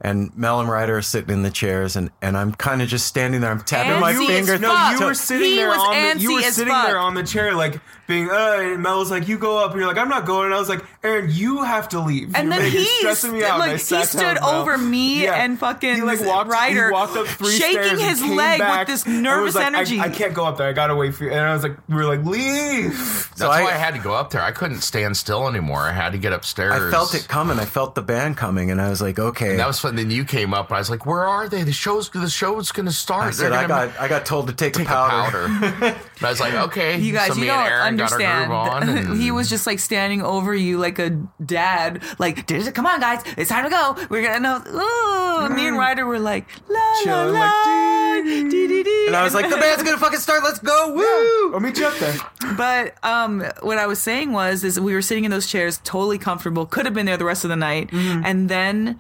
And 0.06 0.38
Mel 0.38 0.60
and 0.60 0.70
Ryder 0.70 0.98
are 0.98 1.02
sitting 1.02 1.32
in 1.32 1.42
the 1.42 1.50
chairs, 1.50 1.96
and, 1.96 2.12
and 2.22 2.38
I'm 2.38 2.54
kind 2.54 2.84
of 2.84 2.88
just 2.88 3.08
standing 3.08 3.42
there. 3.42 3.50
I'm 3.50 3.62
tapping 3.62 4.00
my 4.00 4.14
Antsy 4.14 4.30
as 4.30 4.48
finger. 4.48 4.60
no, 4.60 4.92
you 4.92 5.04
were 5.04 5.16
sitting 5.16 5.50
He 5.50 5.56
there 5.56 5.72
on 5.72 6.18
the, 6.18 6.22
you 6.22 6.34
were 6.36 6.42
sitting 6.44 6.72
fuck. 6.72 6.86
there 6.86 7.00
on 7.00 7.16
the 7.16 7.24
chair, 7.24 7.56
like 7.56 7.82
being. 8.08 8.30
Uh, 8.30 8.58
and 8.60 8.82
Mel 8.84 9.00
was 9.00 9.12
like, 9.12 9.28
"You 9.28 9.38
go 9.38 9.58
up," 9.58 9.72
and 9.72 9.80
you're 9.80 9.88
like, 9.88 9.98
"I'm 9.98 10.10
not 10.10 10.26
going." 10.26 10.46
And 10.46 10.54
I 10.56 10.60
was 10.60 10.70
like, 10.70 10.84
"Aaron, 11.04 11.30
you 11.32 11.64
have 11.64 11.90
to 11.90 12.00
leave." 12.00 12.36
And 12.36 12.48
You're 12.50 12.58
then 12.60 12.64
making- 12.64 12.80
he 12.82 12.86
stressing 13.00 13.32
me 13.34 13.44
out. 13.44 13.60
Like 13.60 13.72
he 13.74 13.78
stood 13.78 14.20
down, 14.20 14.36
Mel. 14.36 14.50
over 14.62 14.78
me 14.78 15.24
Yeah. 15.24 15.34
and 15.44 15.60
fucking 15.60 15.96
he 15.96 16.02
like 16.02 16.22
walked, 16.22 16.50
Ryder 16.50 16.88
he 16.88 16.92
walked 16.92 17.16
up 17.18 17.28
three 17.28 17.52
shaking 17.52 17.82
stairs 17.82 17.92
and 17.92 18.02
his 18.02 18.22
came 18.22 18.36
leg 18.36 18.60
with 18.62 18.88
this 18.88 19.06
and 19.06 19.16
was 19.16 19.22
nervous 19.24 19.56
like, 19.56 19.66
energy. 19.68 20.00
I, 20.00 20.10
can't 20.10 20.34
go 20.34 20.46
up 20.46 20.58
there. 20.58 20.68
I 20.68 20.74
gotta 20.74 20.96
wait 20.96 21.16
for 21.16 21.26
you. 21.26 21.32
And 21.32 21.40
I 21.40 21.54
was 21.54 21.64
like, 21.64 21.78
we 21.90 21.96
were 21.96 22.06
like, 22.06 22.24
leave. 22.26 22.94
That's 23.38 23.42
I- 23.42 23.64
why 23.64 23.70
I 23.72 23.78
had 23.78 23.94
to 23.96 24.00
go 24.00 24.14
up 24.14 24.30
there. 24.32 24.42
I 24.42 24.52
couldn't 24.52 24.82
stand 24.82 25.18
still 25.18 25.48
anymore. 25.48 25.82
I 25.82 25.92
had 25.92 26.12
to 26.12 26.18
get 26.18 26.34
upstairs. 26.34 26.74
I 26.74 26.92
felt 26.92 27.14
it 27.16 27.28
coming. 27.28 27.60
I 27.60 27.66
felt 27.66 27.96
the 27.96 28.02
band 28.02 28.38
coming, 28.38 28.72
and 28.72 28.82
I 28.82 28.90
was 28.90 29.02
like, 29.02 29.20
okay. 29.20 29.52
And 29.52 29.60
that 29.60 29.68
was 29.68 29.80
fun. 29.80 29.96
Then 29.96 30.12
you 30.12 30.26
came 30.26 30.54
up, 30.54 30.68
and 30.70 30.76
I 30.76 30.80
was 30.80 30.90
like, 30.90 31.06
"Where 31.06 31.26
are 31.28 31.48
they? 31.50 31.64
The 31.64 31.72
show's 31.72 32.10
the 32.10 32.30
show's 32.30 32.72
going 32.72 32.86
to 32.86 32.92
start." 32.92 33.28
I 33.28 33.32
said 33.32 33.52
I 33.52 33.68
gonna 33.68 33.88
got 33.92 34.00
I 34.00 34.08
got 34.08 34.26
told 34.26 34.48
to 34.48 34.54
take, 34.54 34.74
take 34.74 34.86
a 34.86 34.90
powder. 34.90 35.46
a 35.46 35.48
powder. 35.50 35.96
I 36.22 36.30
was 36.30 36.40
like, 36.40 36.54
"Okay." 36.54 36.98
you 37.00 37.14
guys, 37.14 37.30
so 37.30 37.36
you 37.36 37.42
me 37.42 37.48
don't 37.48 37.60
and 37.60 37.68
Aaron 37.74 37.95
understand. 38.04 38.50
got 38.50 38.68
our 38.68 38.82
groove 38.82 38.90
on. 38.90 38.98
and- 39.12 39.22
he 39.22 39.32
was 39.32 39.50
just 39.50 39.66
like 39.68 39.80
standing 39.80 40.22
over 40.22 40.54
you 40.54 40.78
like 40.78 41.00
a 41.00 41.10
dad. 41.44 42.04
Like, 42.20 42.48
come 42.74 42.86
on, 42.86 43.00
guys, 43.00 43.22
it's 43.38 43.50
time 43.50 43.64
to 43.64 43.70
go. 43.70 43.96
We're 44.10 44.22
gonna 44.24 44.40
know. 44.40 44.62
Ooh. 44.68 45.50
Me 45.56 45.68
and 45.68 45.78
Ryder 45.78 46.06
were 46.06 46.20
like, 46.20 46.48
la 46.68 46.76
la 46.80 47.04
Chilling, 47.04 47.34
la, 47.34 47.40
like, 47.40 48.24
dee, 48.26 48.50
dee, 48.68 48.84
dee. 48.84 49.08
And 49.08 49.16
I 49.16 49.24
was 49.24 49.34
like, 49.34 49.50
the 49.50 49.58
band's 49.58 49.84
gonna 49.84 49.98
fucking 49.98 50.20
start. 50.20 50.44
Let's 50.44 50.60
go! 50.60 50.94
Woo! 50.94 51.54
I'll 51.54 51.60
meet 51.60 51.78
you 51.78 51.86
up 51.86 51.98
there. 52.00 52.16
But 52.58 52.96
um, 53.04 53.44
what 53.62 53.78
I 53.78 53.88
was 53.88 54.00
saying 54.00 54.32
was, 54.32 54.64
is 54.64 54.80
we 54.80 54.94
were 54.94 55.02
sitting 55.02 55.26
in 55.26 55.32
those 55.32 55.48
chairs, 55.48 55.80
totally 55.84 56.18
comfortable. 56.18 56.66
Could 56.66 56.86
have 56.86 56.94
been 56.94 57.06
there 57.06 57.18
the 57.18 57.26
rest 57.26 57.44
of 57.44 57.50
the 57.50 57.56
night, 57.56 57.90
and 57.92 58.50
then 58.50 59.00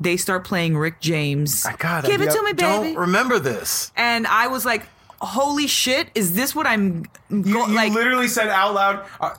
they 0.00 0.16
start 0.16 0.44
playing 0.44 0.76
Rick 0.76 1.00
James. 1.00 1.64
God, 1.78 2.04
Give 2.04 2.20
I 2.20 2.24
it 2.24 2.30
to 2.32 2.42
me, 2.42 2.52
baby. 2.52 2.60
Don't 2.62 2.96
remember 2.96 3.38
this. 3.38 3.92
and 3.96 4.26
I 4.26 4.46
was 4.48 4.64
like, 4.64 4.86
"Holy 5.20 5.66
shit! 5.66 6.08
Is 6.14 6.34
this 6.34 6.54
what 6.54 6.66
I'm 6.66 7.04
You, 7.28 7.42
go- 7.54 7.66
you 7.66 7.74
like?" 7.74 7.92
literally 7.92 8.28
said 8.28 8.48
out 8.48 8.74
loud, 8.74 9.06
uh, 9.20 9.34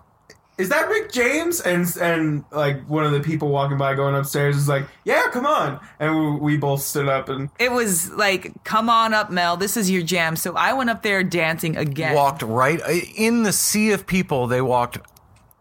"Is 0.57 0.69
that 0.69 0.87
Rick 0.89 1.11
James?" 1.11 1.59
And 1.61 1.85
and 1.99 2.43
like 2.51 2.83
one 2.87 3.03
of 3.05 3.11
the 3.11 3.19
people 3.19 3.49
walking 3.49 3.77
by 3.77 3.95
going 3.95 4.15
upstairs 4.15 4.55
is 4.57 4.67
like, 4.67 4.85
"Yeah, 5.05 5.23
come 5.31 5.45
on!" 5.45 5.79
And 5.99 6.15
we, 6.15 6.53
we 6.53 6.57
both 6.57 6.81
stood 6.81 7.07
up 7.07 7.29
and 7.29 7.49
It 7.59 7.71
was 7.71 8.11
like, 8.11 8.51
"Come 8.63 8.89
on 8.89 9.13
up, 9.13 9.31
Mel. 9.31 9.57
This 9.57 9.75
is 9.77 9.89
your 9.89 10.03
jam." 10.03 10.35
So 10.35 10.55
I 10.55 10.73
went 10.73 10.89
up 10.89 11.01
there 11.03 11.23
dancing 11.23 11.77
again. 11.77 12.13
Walked 12.15 12.43
right 12.43 12.79
in 13.15 13.43
the 13.43 13.53
sea 13.53 13.91
of 13.91 14.05
people. 14.05 14.47
They 14.47 14.61
walked. 14.61 14.99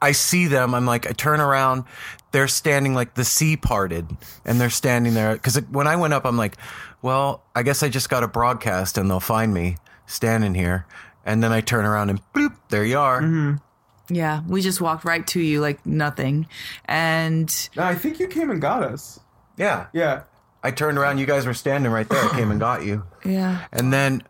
I 0.02 0.12
see 0.12 0.46
them. 0.46 0.74
I'm 0.74 0.86
like, 0.86 1.06
I 1.06 1.12
turn 1.12 1.40
around. 1.40 1.84
They're 2.32 2.48
standing 2.48 2.94
like 2.94 3.14
the 3.14 3.24
sea 3.24 3.56
parted, 3.56 4.08
and 4.44 4.60
they're 4.60 4.70
standing 4.70 5.14
there. 5.14 5.34
Because 5.34 5.56
when 5.70 5.86
I 5.86 5.96
went 5.96 6.14
up, 6.14 6.24
I'm 6.24 6.36
like, 6.38 6.56
well, 7.02 7.42
I 7.56 7.62
guess 7.62 7.82
I 7.82 7.88
just 7.88 8.08
got 8.08 8.22
a 8.22 8.28
broadcast, 8.28 8.96
and 8.96 9.10
they'll 9.10 9.20
find 9.20 9.52
me 9.52 9.76
standing 10.10 10.54
here. 10.54 10.86
And 11.24 11.42
then 11.42 11.52
I 11.52 11.60
turn 11.60 11.84
around 11.84 12.10
and 12.10 12.20
bloop, 12.34 12.54
there 12.70 12.84
you 12.84 12.98
are. 12.98 13.20
Mm-hmm. 13.20 14.14
Yeah, 14.14 14.42
we 14.48 14.60
just 14.60 14.80
walked 14.80 15.04
right 15.04 15.24
to 15.28 15.40
you 15.40 15.60
like 15.60 15.86
nothing, 15.86 16.48
and 16.86 17.68
no, 17.76 17.84
I 17.84 17.94
think 17.94 18.18
you 18.18 18.26
came 18.26 18.50
and 18.50 18.60
got 18.60 18.82
us. 18.82 19.20
Yeah. 19.56 19.86
Yeah, 19.92 20.22
I 20.64 20.72
turned 20.72 20.98
around. 20.98 21.18
You 21.18 21.26
guys 21.26 21.46
were 21.46 21.54
standing 21.54 21.92
right 21.92 22.08
there. 22.08 22.24
I 22.24 22.30
came 22.30 22.50
and 22.50 22.58
got 22.58 22.84
you. 22.84 23.04
Yeah. 23.24 23.66
And 23.70 23.92
then 23.92 24.22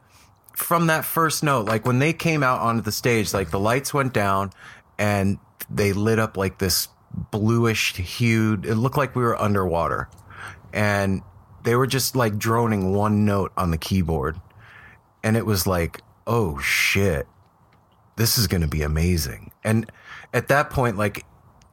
from 0.57 0.89
that 0.89 1.05
first 1.05 1.45
note, 1.45 1.67
like 1.67 1.87
when 1.87 2.01
they 2.01 2.13
came 2.13 2.43
out 2.43 2.61
onto 2.61 2.83
the 2.83 2.93
stage, 2.93 3.33
like 3.33 3.51
the 3.51 3.61
lights 3.61 3.95
went 3.95 4.13
down 4.13 4.51
and 4.99 5.39
they 5.71 5.93
lit 5.93 6.19
up 6.19 6.37
like 6.37 6.59
this 6.59 6.89
bluish 7.31 7.95
hued. 7.95 8.67
It 8.67 8.75
looked 8.75 8.97
like 8.97 9.15
we 9.15 9.23
were 9.23 9.41
underwater. 9.41 10.09
And 10.73 11.23
they 11.63 11.77
were 11.77 11.87
just 11.87 12.17
like 12.17 12.37
droning 12.37 12.93
one 12.93 13.25
note 13.25 13.53
on 13.57 13.71
the 13.71 13.79
keyboard. 13.79 14.41
And 15.23 15.37
it 15.37 15.47
was 15.47 15.67
like, 15.67 16.01
oh 16.27 16.59
shit, 16.59 17.27
this 18.17 18.39
is 18.39 18.47
going 18.47 18.63
to 18.63 18.69
be 18.69 18.83
amazing. 18.83 19.51
And 19.65 19.91
at 20.33 20.49
that 20.49 20.71
point, 20.71 20.97
like 20.97 21.25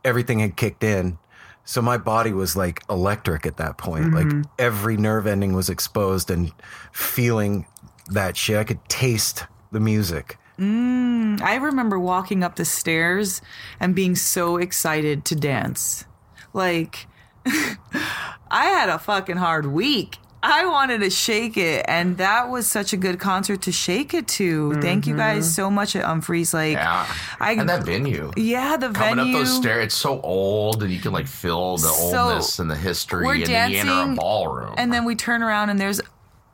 everything 0.03 0.39
had 0.39 0.55
kicked 0.55 0.83
in. 0.83 1.17
So 1.63 1.81
my 1.81 1.97
body 1.97 2.31
was 2.31 2.55
like 2.55 2.81
electric 2.89 3.45
at 3.45 3.57
that 3.57 3.77
point. 3.77 4.13
Like 4.13 4.27
mm-hmm. 4.27 4.41
every 4.57 4.95
nerve 4.95 5.27
ending 5.27 5.53
was 5.53 5.69
exposed 5.69 6.31
and 6.31 6.51
feeling 6.91 7.65
that 8.07 8.37
shit. 8.37 8.57
I 8.57 8.63
could 8.63 8.83
taste 8.87 9.45
the 9.71 9.79
music. 9.79 10.37
Mm, 10.57 11.41
I 11.41 11.55
remember 11.55 11.99
walking 11.99 12.43
up 12.43 12.55
the 12.55 12.65
stairs 12.65 13.41
and 13.79 13.93
being 13.93 14.15
so 14.15 14.57
excited 14.57 15.23
to 15.25 15.35
dance. 15.35 16.05
Like, 16.53 17.07
I 17.45 18.65
had 18.65 18.89
a 18.89 18.97
fucking 18.97 19.37
hard 19.37 19.67
week. 19.67 20.17
I 20.43 20.65
wanted 20.65 20.99
to 21.01 21.09
shake 21.09 21.57
it, 21.57 21.83
and 21.87 22.17
that 22.17 22.49
was 22.49 22.67
such 22.67 22.93
a 22.93 22.97
good 22.97 23.19
concert 23.19 23.63
to 23.63 23.71
shake 23.71 24.13
it 24.13 24.27
to. 24.29 24.79
Thank 24.81 25.07
you 25.07 25.15
guys 25.17 25.45
mm-hmm. 25.45 25.51
so 25.53 25.71
much 25.71 25.95
at 25.95 26.05
Umphreys. 26.05 26.53
Like, 26.53 26.73
Yeah. 26.73 27.07
I 27.39 27.53
and 27.53 27.67
that 27.67 27.83
venue. 27.83 28.31
yeah, 28.37 28.77
the 28.77 28.89
Coming 28.91 29.15
venue. 29.15 29.35
up 29.35 29.39
those 29.39 29.55
stairs, 29.55 29.85
it's 29.85 29.95
so 29.95 30.21
old, 30.21 30.83
and 30.83 30.91
you 30.91 30.99
can 30.99 31.11
like 31.11 31.27
feel 31.27 31.77
the 31.77 31.87
So, 31.87 32.17
oldness 32.19 32.59
and 32.59 32.69
the 32.69 32.75
history, 32.75 33.25
we're 33.25 33.33
and 33.35 33.45
then 33.47 33.71
you 33.71 33.77
enter 33.79 33.91
a 33.91 33.95
dancing, 33.95 34.15
ballroom. 34.15 34.75
and 34.77 34.93
then 34.93 35.05
we 35.05 35.15
turn 35.15 35.41
around 35.41 35.69
and 35.71 35.79
there's 35.79 36.01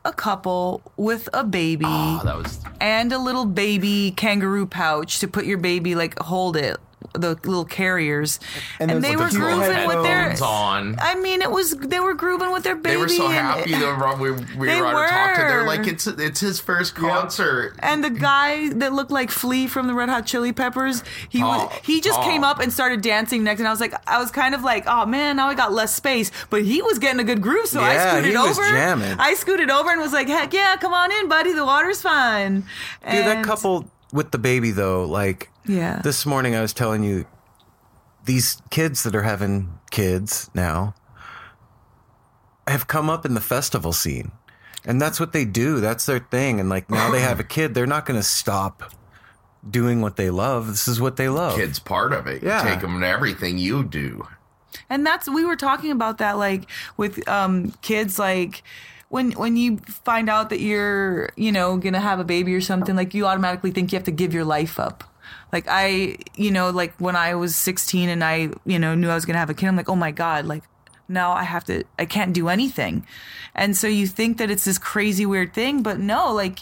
a 0.06 0.12
couple 0.12 0.82
with 0.96 1.28
a 1.32 1.42
baby 1.44 1.86
oh, 1.86 2.20
was 2.42 2.60
and 2.78 3.10
a 3.10 3.18
little 3.18 3.46
baby 3.46 4.12
kangaroo 4.14 4.66
pouch 4.66 5.18
to 5.18 5.26
put 5.26 5.46
your 5.46 5.56
baby 5.56 5.94
like 5.94 6.18
hold 6.18 6.58
it 6.58 6.76
the 7.12 7.30
little 7.44 7.64
carriers 7.64 8.40
and, 8.80 8.90
And 8.90 9.02
those 9.02 9.10
they 9.10 9.16
were 9.16 9.28
cute 9.28 9.40
grooving 9.40 9.86
with 9.86 10.02
their 10.02 10.30
headphones 10.30 10.40
on. 10.42 10.96
I 10.98 11.14
mean 11.14 11.42
it 11.42 11.50
was 11.50 11.72
they 11.76 12.00
were 12.00 12.14
grooving 12.14 12.52
with 12.52 12.64
their 12.64 12.74
baby 12.76 12.96
They 12.96 13.00
were 13.00 13.08
so 13.08 13.28
happy. 13.28 13.72
They 13.72 13.78
were, 13.84 14.16
we, 14.18 14.30
we 14.56 14.66
They 14.66 14.80
were 14.80 14.92
to 14.92 15.08
talk 15.10 15.34
to. 15.36 15.40
They're 15.42 15.66
like, 15.66 15.86
it's 15.86 16.06
it's 16.06 16.40
his 16.40 16.60
first 16.60 16.94
concert. 16.94 17.74
and 17.78 18.02
the 18.02 18.10
guy 18.10 18.70
that 18.70 18.92
looked 18.92 19.10
like 19.10 19.30
Flea 19.30 19.66
from 19.66 19.86
the 19.86 19.94
Red 19.94 20.08
Hot 20.08 20.26
Chili 20.26 20.52
Peppers, 20.52 21.02
he 21.28 21.42
was, 21.42 21.68
Oh, 21.70 21.78
he 21.82 22.00
just 22.00 22.18
oh. 22.20 22.22
came 22.22 22.42
up 22.44 22.58
and 22.60 22.72
started 22.72 23.00
dancing 23.00 23.44
next, 23.44 23.60
and 23.60 23.68
I 23.68 23.70
was 23.70 23.80
like, 23.80 23.94
I 24.08 24.18
was 24.18 24.30
kind 24.30 24.54
of 24.54 24.62
like, 24.62 24.84
oh 24.86 25.06
man, 25.06 25.36
now 25.36 25.48
I 25.48 25.54
got 25.54 25.72
less 25.72 25.94
space, 25.94 26.30
but 26.50 26.62
he 26.62 26.82
was 26.82 26.98
getting 26.98 27.20
a 27.20 27.24
good 27.24 27.40
groove, 27.40 27.66
so 27.66 27.80
I 27.80 27.96
scooted 27.98 28.30
he 28.32 28.36
was 28.36 28.58
over. 28.58 28.68
jamming. 28.68 29.16
I 29.18 29.34
scooted 29.34 29.70
over 29.70 29.90
and 29.90 30.00
was 30.00 30.12
like, 30.12 30.28
heck 30.28 30.52
yeah, 30.52 30.76
come 30.76 30.92
on 30.94 31.12
in, 31.12 31.28
buddy, 31.28 31.52
the 31.52 31.64
water's 31.64 32.02
fine. 32.02 32.64
Dude, 33.10 33.24
that 33.26 33.44
couple 33.44 33.90
with 34.12 34.30
the 34.30 34.38
baby 34.38 34.70
though, 34.70 35.04
like 35.04 35.50
Yeah. 35.66 36.00
this 36.02 36.26
morning 36.26 36.54
I 36.54 36.60
was 36.60 36.72
telling 36.72 37.02
you 37.04 37.24
these 38.24 38.60
kids 38.70 39.02
that 39.04 39.14
are 39.14 39.22
having 39.22 39.78
kids 39.90 40.50
now 40.54 40.94
have 42.66 42.86
come 42.86 43.10
up 43.10 43.24
in 43.26 43.34
the 43.34 43.40
festival 43.40 43.92
scene. 43.92 44.32
And 44.86 45.00
that's 45.00 45.18
what 45.18 45.32
they 45.32 45.44
do. 45.44 45.80
That's 45.80 46.06
their 46.06 46.18
thing. 46.18 46.60
And 46.60 46.68
like 46.68 46.90
now 46.90 47.10
they 47.10 47.20
have 47.20 47.40
a 47.40 47.44
kid, 47.44 47.74
they're 47.74 47.86
not 47.86 48.04
going 48.06 48.18
to 48.18 48.26
stop 48.26 48.92
doing 49.68 50.00
what 50.02 50.16
they 50.16 50.30
love. 50.30 50.66
This 50.66 50.88
is 50.88 51.00
what 51.00 51.16
they 51.16 51.28
love. 51.28 51.56
Kid's 51.56 51.78
part 51.78 52.12
of 52.12 52.26
it. 52.26 52.42
Yeah. 52.42 52.62
You 52.62 52.70
take 52.70 52.80
them 52.80 53.00
to 53.00 53.06
everything 53.06 53.56
you 53.58 53.82
do. 53.84 54.26
and 54.90 55.06
that's 55.06 55.28
we 55.28 55.44
were 55.44 55.56
talking 55.56 55.90
about 55.90 56.18
that 56.18 56.36
like 56.36 56.68
with 56.96 57.26
um 57.28 57.72
kids 57.80 58.18
like 58.18 58.62
when 59.08 59.30
when 59.32 59.56
you 59.56 59.76
find 59.78 60.28
out 60.28 60.50
that 60.50 60.60
you're 60.60 61.30
you 61.36 61.52
know 61.52 61.76
gonna 61.78 62.00
have 62.00 62.18
a 62.18 62.24
baby 62.24 62.52
or 62.54 62.60
something 62.60 62.96
like 62.96 63.14
you 63.14 63.24
automatically 63.24 63.70
think 63.70 63.92
you 63.92 63.96
have 63.96 64.04
to 64.04 64.10
give 64.10 64.34
your 64.34 64.44
life 64.44 64.80
up 64.80 65.04
like 65.54 65.64
i 65.68 66.16
you 66.34 66.50
know 66.50 66.68
like 66.68 66.92
when 66.98 67.16
i 67.16 67.34
was 67.34 67.56
16 67.56 68.08
and 68.08 68.22
i 68.22 68.50
you 68.66 68.78
know 68.78 68.94
knew 68.94 69.08
i 69.08 69.14
was 69.14 69.24
gonna 69.24 69.38
have 69.38 69.48
a 69.48 69.54
kid 69.54 69.68
i'm 69.68 69.76
like 69.76 69.88
oh 69.88 69.96
my 69.96 70.10
god 70.10 70.44
like 70.44 70.64
now 71.08 71.32
i 71.32 71.44
have 71.44 71.64
to 71.64 71.84
i 71.98 72.04
can't 72.04 72.32
do 72.34 72.48
anything. 72.48 73.06
And 73.56 73.76
so 73.76 73.86
you 73.86 74.08
think 74.08 74.38
that 74.38 74.50
it's 74.50 74.64
this 74.64 74.78
crazy 74.78 75.24
weird 75.24 75.54
thing 75.54 75.82
but 75.82 76.00
no 76.00 76.32
like 76.34 76.58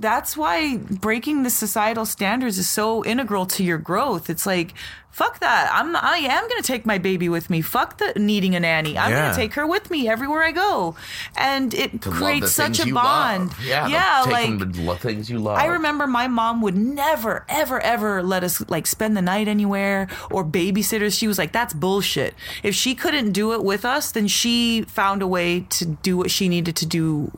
that's 0.00 0.36
why 0.36 0.78
breaking 0.78 1.42
the 1.42 1.50
societal 1.50 2.06
standards 2.06 2.58
is 2.58 2.68
so 2.68 3.04
integral 3.04 3.46
to 3.46 3.62
your 3.64 3.78
growth. 3.78 4.28
It's 4.30 4.46
like, 4.46 4.72
fuck 5.10 5.40
that. 5.40 5.68
I'm 5.72 5.94
I 5.96 6.18
am 6.18 6.48
going 6.48 6.62
to 6.62 6.66
take 6.66 6.86
my 6.86 6.96
baby 6.98 7.28
with 7.28 7.50
me. 7.50 7.60
Fuck 7.60 7.98
the 7.98 8.12
needing 8.18 8.54
a 8.54 8.60
nanny. 8.60 8.96
I'm 8.96 9.10
Yeah. 9.10 9.20
going 9.22 9.30
to 9.34 9.36
take 9.36 9.54
her 9.54 9.66
with 9.66 9.90
me 9.90 10.08
everywhere 10.08 10.42
I 10.42 10.52
go. 10.52 10.96
And 11.36 11.74
it 11.74 12.00
To 12.02 12.10
creates 12.10 12.52
such 12.52 12.80
a 12.80 12.84
bond. 12.92 13.48
love. 13.48 13.64
Yeah, 13.64 13.86
yeah 13.88 14.24
like 14.26 14.50
lo- 14.76 14.94
things 14.94 15.28
you 15.28 15.38
love. 15.38 15.58
I 15.58 15.66
remember 15.66 16.06
my 16.06 16.28
mom 16.28 16.62
would 16.62 16.76
never, 16.76 17.44
ever, 17.48 17.78
ever 17.80 18.22
let 18.22 18.42
us 18.44 18.62
like 18.70 18.86
spend 18.86 19.16
the 19.16 19.22
night 19.22 19.48
anywhere 19.48 20.08
or 20.30 20.44
babysitters. 20.44 21.18
She 21.18 21.26
was 21.28 21.36
like, 21.38 21.52
that's 21.52 21.74
bullshit. 21.74 22.34
If 22.62 22.74
she 22.74 22.94
couldn't 22.94 23.32
do 23.32 23.52
it 23.52 23.62
with 23.62 23.84
us, 23.84 24.12
then 24.12 24.28
she 24.28 24.82
found 24.82 25.20
a 25.22 25.26
way 25.26 25.60
to 25.70 25.84
do 25.84 26.16
what 26.16 26.30
she 26.30 26.48
needed 26.48 26.76
to 26.76 26.86
do 26.86 27.30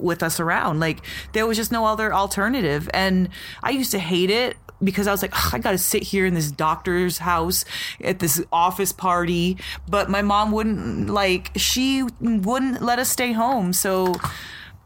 with 0.00 0.22
us 0.22 0.40
around. 0.40 0.80
Like 0.80 1.00
there 1.32 1.46
was 1.46 1.56
just 1.56 1.72
no 1.72 1.84
other 1.86 2.12
alternative. 2.14 2.88
And 2.94 3.28
I 3.62 3.70
used 3.70 3.90
to 3.92 3.98
hate 3.98 4.30
it 4.30 4.56
because 4.82 5.06
I 5.06 5.12
was 5.12 5.22
like, 5.22 5.54
I 5.54 5.58
got 5.58 5.70
to 5.70 5.78
sit 5.78 6.02
here 6.02 6.26
in 6.26 6.34
this 6.34 6.50
doctor's 6.50 7.18
house 7.18 7.64
at 8.02 8.18
this 8.18 8.42
office 8.52 8.92
party. 8.92 9.56
But 9.88 10.10
my 10.10 10.22
mom 10.22 10.52
wouldn't 10.52 11.08
like, 11.10 11.52
she 11.56 12.02
wouldn't 12.20 12.82
let 12.82 12.98
us 12.98 13.08
stay 13.08 13.32
home. 13.32 13.72
So 13.72 14.14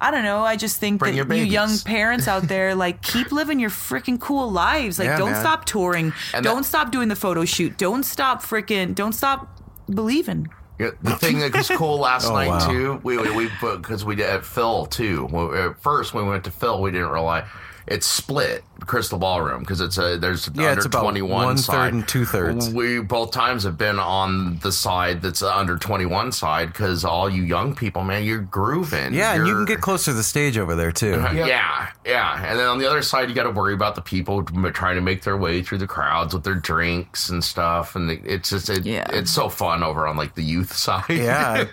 I 0.01 0.13
don't 0.13 0.23
know. 0.23 0.43
I 0.45 0.55
just 0.55 0.79
think 0.79 1.01
Bring 1.01 1.17
that 1.17 1.37
you 1.37 1.43
young 1.45 1.77
parents 1.85 2.29
out 2.29 2.47
there, 2.49 2.77
like, 2.77 3.03
keep 3.03 3.33
living 3.33 3.59
your 3.59 3.71
freaking 3.71 4.21
cool 4.21 4.49
lives. 4.49 4.97
Like, 5.01 5.07
Yeah, 5.07 5.19
don't 5.19 5.33
man. 5.33 5.41
stop 5.41 5.65
touring. 5.65 6.13
And 6.33 6.45
don't 6.45 6.59
that- 6.59 6.65
stop 6.67 6.93
doing 6.93 7.09
the 7.09 7.17
photo 7.17 7.45
shoot. 7.45 7.77
Don't 7.79 8.05
stop 8.05 8.41
freaking. 8.43 8.95
Don't 8.95 9.13
stop 9.15 9.61
believing. 9.91 10.49
Yeah, 10.79 10.91
the 11.03 11.17
thing 11.17 11.41
that 11.41 11.53
was 11.55 11.69
cool 11.71 11.99
last 11.99 12.27
Oh, 12.31 12.35
night 12.35 12.49
wow. 12.49 12.71
too, 12.71 13.01
we 13.03 13.17
we 13.19 13.31
we 13.35 13.51
because 13.61 14.05
we 14.05 14.15
did 14.15 14.27
at 14.27 14.45
Phil 14.45 14.87
too. 14.87 15.27
At 15.55 15.81
first, 15.81 16.15
when 16.15 16.25
we 16.25 16.31
went 16.31 16.45
to 16.45 16.51
Phil, 16.53 16.81
we 16.81 16.91
didn't 16.93 17.09
realize 17.11 17.47
it's 17.91 18.07
split 18.07 18.63
Crystal 18.81 19.19
Ballroom 19.19 19.61
because 19.61 19.81
it's 19.81 19.99
a 19.99 20.17
there's 20.19 20.49
Yeah, 20.55 20.69
under 20.69 20.73
it's 20.79 20.87
about 20.87 21.03
twenty 21.03 21.23
one 21.23 21.45
one-third 21.47 21.65
side 21.65 21.93
and 21.95 22.07
two-thirds. 22.07 22.71
We 22.71 23.01
both 23.01 23.33
times 23.33 23.65
have 23.65 23.77
been 23.77 23.99
on 23.99 24.59
the 24.61 24.71
side 24.73 25.21
that's 25.23 25.43
under 25.43 25.77
twenty 25.77 26.07
one 26.07 26.31
side 26.33 26.69
because 26.73 27.05
all 27.05 27.29
you 27.29 27.43
young 27.43 27.75
people, 27.75 28.05
man, 28.05 28.25
you're 28.25 28.39
grooving. 28.41 29.13
Yeah, 29.15 29.35
and 29.35 29.47
you 29.47 29.55
can 29.55 29.65
get 29.65 29.81
closer 29.81 30.11
to 30.13 30.15
the 30.17 30.23
stage 30.23 30.57
over 30.59 30.75
there 30.75 30.93
too. 30.93 31.15
Uh-huh. 31.15 31.35
yeah, 31.35 31.89
yeah. 32.07 32.45
And 32.47 32.59
then 32.59 32.67
on 32.69 32.79
the 32.79 32.89
other 32.89 33.03
side, 33.03 33.29
you 33.29 33.35
got 33.35 33.45
to 33.45 33.51
worry 33.51 33.75
about 33.75 33.95
the 33.95 34.03
people 34.03 34.43
trying 34.45 34.95
to 34.97 35.01
make 35.03 35.23
their 35.23 35.37
way 35.37 35.63
through 35.63 35.79
the 35.79 35.87
crowds 35.87 36.35
with 36.35 36.45
their 36.45 36.55
drinks 36.55 37.29
and 37.31 37.43
stuff. 37.43 37.97
And 37.97 38.11
it's 38.11 38.51
just, 38.51 38.69
it, 38.71 38.85
Yeah. 38.87 39.07
it's 39.13 39.31
so 39.31 39.49
fun 39.49 39.83
over 39.83 40.07
on 40.07 40.17
like 40.17 40.35
the 40.35 40.43
youth 40.45 40.73
side. 40.77 41.05
Yeah. 41.11 41.65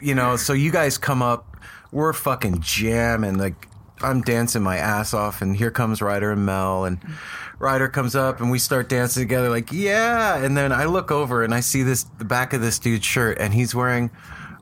you 0.00 0.14
know, 0.14 0.36
so 0.36 0.52
you 0.52 0.70
guys 0.70 0.98
come 0.98 1.22
up, 1.22 1.56
we're 1.90 2.12
fucking 2.12 2.60
jamming. 2.60 3.38
Like, 3.38 3.66
I'm 4.02 4.22
dancing 4.22 4.62
my 4.62 4.76
ass 4.78 5.12
off, 5.14 5.42
and 5.42 5.56
here 5.56 5.70
comes 5.70 6.00
Ryder 6.02 6.32
and 6.32 6.44
Mel, 6.46 6.84
and 6.84 6.98
Ryder 7.58 7.88
comes 7.88 8.14
up, 8.14 8.40
and 8.40 8.50
we 8.50 8.58
start 8.58 8.88
dancing 8.88 9.22
together, 9.22 9.48
like, 9.48 9.72
yeah. 9.72 10.36
And 10.36 10.56
then 10.56 10.72
I 10.72 10.84
look 10.84 11.10
over, 11.10 11.42
and 11.42 11.52
I 11.54 11.60
see 11.60 11.82
this, 11.82 12.04
the 12.18 12.24
back 12.24 12.52
of 12.52 12.60
this 12.60 12.78
dude's 12.78 13.04
shirt, 13.04 13.38
and 13.38 13.52
he's 13.52 13.74
wearing 13.74 14.10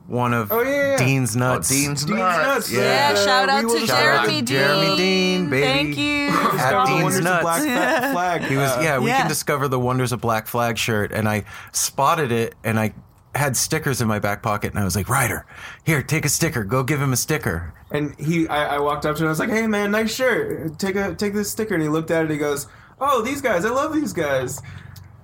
one 0.07 0.33
of 0.33 0.51
Oh, 0.53 0.61
yeah, 0.61 0.69
yeah, 0.69 0.91
yeah. 0.91 0.97
Dean's 0.97 1.35
Oh, 1.35 1.39
nuts. 1.39 1.67
Dean's 1.69 2.05
Dean's 2.05 2.17
nuts. 2.17 2.45
nuts. 2.47 2.71
Yeah. 2.71 2.79
Yeah, 2.81 3.15
shout 3.15 3.49
out 3.49 3.69
to 3.69 3.85
shout 3.85 3.89
out 3.89 4.23
Jeremy 4.25 4.39
to 4.39 4.45
Dean. 4.45 4.45
Jeremy 4.45 4.95
Dean, 4.97 5.49
baby. 5.49 5.65
Thank 5.65 5.97
you. 5.97 6.27
At 6.59 6.85
Dean's 6.87 7.19
Nuts. 7.19 7.41
Black 7.43 8.11
Flag. 8.13 8.41
He 8.43 8.55
was, 8.55 8.71
uh, 8.71 8.79
yeah, 8.81 8.99
we 8.99 9.09
Yeah. 9.09 9.17
can 9.19 9.27
discover 9.27 9.67
the 9.67 9.79
wonders 9.79 10.13
of 10.13 10.21
Black 10.21 10.47
Flag 10.47 10.77
shirt. 10.77 11.11
And 11.11 11.27
I 11.27 11.43
spotted 11.73 12.31
it 12.31 12.55
and 12.63 12.79
I 12.79 12.93
had 13.37 13.55
stickers 13.55 14.01
in 14.01 14.07
my 14.07 14.19
back 14.19 14.43
pocket 14.43 14.71
and 14.71 14.79
I 14.79 14.83
was 14.83 14.95
like, 14.95 15.07
Ryder, 15.09 15.45
here, 15.85 16.01
take 16.03 16.25
a 16.25 16.29
sticker. 16.29 16.63
Go 16.63 16.83
give 16.83 17.01
him 17.01 17.13
a 17.13 17.17
sticker. 17.17 17.73
And 17.91 18.13
he, 18.19 18.47
I, 18.49 18.75
I 18.75 18.79
walked 18.79 19.05
up 19.05 19.15
to 19.15 19.23
him. 19.23 19.27
I 19.27 19.29
was 19.29 19.39
like, 19.39 19.49
"Hey, 19.49 19.65
man, 19.67 19.91
nice 19.91 20.13
shirt. 20.13 20.77
Take 20.77 20.95
a 20.97 21.15
take 21.15 21.33
this 21.33 21.49
sticker." 21.49 21.73
And 21.73 21.81
he 21.81 21.87
looked 21.89 22.11
at 22.11 22.17
it. 22.17 22.21
And 22.23 22.31
he 22.31 22.37
goes, 22.37 22.67
"Oh, 22.99 23.21
these 23.21 23.41
guys. 23.41 23.63
I 23.63 23.69
love 23.69 23.93
these 23.93 24.11
guys." 24.11 24.61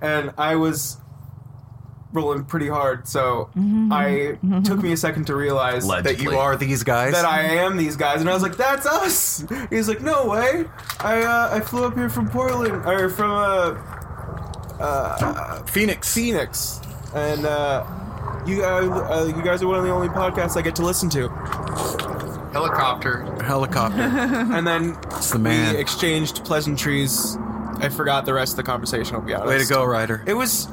And 0.00 0.32
I 0.38 0.56
was 0.56 0.96
rolling 2.12 2.44
pretty 2.44 2.68
hard, 2.68 3.08
so 3.08 3.50
I 3.90 4.38
took 4.64 4.80
me 4.80 4.92
a 4.92 4.96
second 4.96 5.26
to 5.26 5.34
realize 5.34 5.84
Leg- 5.84 6.04
That 6.04 6.22
you 6.22 6.30
are 6.38 6.56
these 6.56 6.84
guys. 6.84 7.12
that 7.12 7.24
I 7.24 7.42
am 7.42 7.76
these 7.76 7.96
guys. 7.96 8.20
And 8.20 8.30
I 8.30 8.32
was 8.34 8.42
like, 8.42 8.56
"That's 8.56 8.86
us." 8.86 9.44
He's 9.68 9.88
like, 9.88 10.00
"No 10.00 10.26
way. 10.28 10.64
I 11.00 11.22
uh, 11.22 11.48
I 11.56 11.60
flew 11.60 11.84
up 11.84 11.94
here 11.94 12.08
from 12.08 12.28
Portland 12.30 12.86
or 12.86 13.10
from 13.10 13.30
uh, 14.80 15.62
Phoenix. 15.64 16.12
Phoenix, 16.14 16.80
and 17.14 17.44
uh, 17.46 17.84
you 18.46 18.60
guys, 18.60 18.88
uh, 18.88 19.32
you 19.36 19.42
guys 19.42 19.62
are 19.62 19.66
one 19.66 19.78
of 19.78 19.84
the 19.84 19.90
only 19.90 20.08
podcasts 20.08 20.56
I 20.56 20.62
get 20.62 20.76
to 20.76 20.82
listen 20.82 21.08
to." 21.10 21.28
Helicopter. 22.52 23.24
Helicopter. 23.42 24.00
And 24.54 24.66
then 24.66 24.96
It's 25.16 25.30
the 25.32 25.38
man. 25.38 25.74
we 25.74 25.80
exchanged 25.80 26.44
pleasantries. 26.44 27.36
I 27.80 27.88
forgot 27.88 28.24
the 28.26 28.32
rest 28.34 28.52
of 28.52 28.56
the 28.58 28.62
conversation. 28.62 29.16
I'll 29.16 29.22
be 29.22 29.34
honest. 29.34 29.48
Way 29.48 29.58
to 29.58 29.66
go, 29.66 29.84
Ryder. 29.84 30.22
It 30.26 30.34
was 30.34 30.68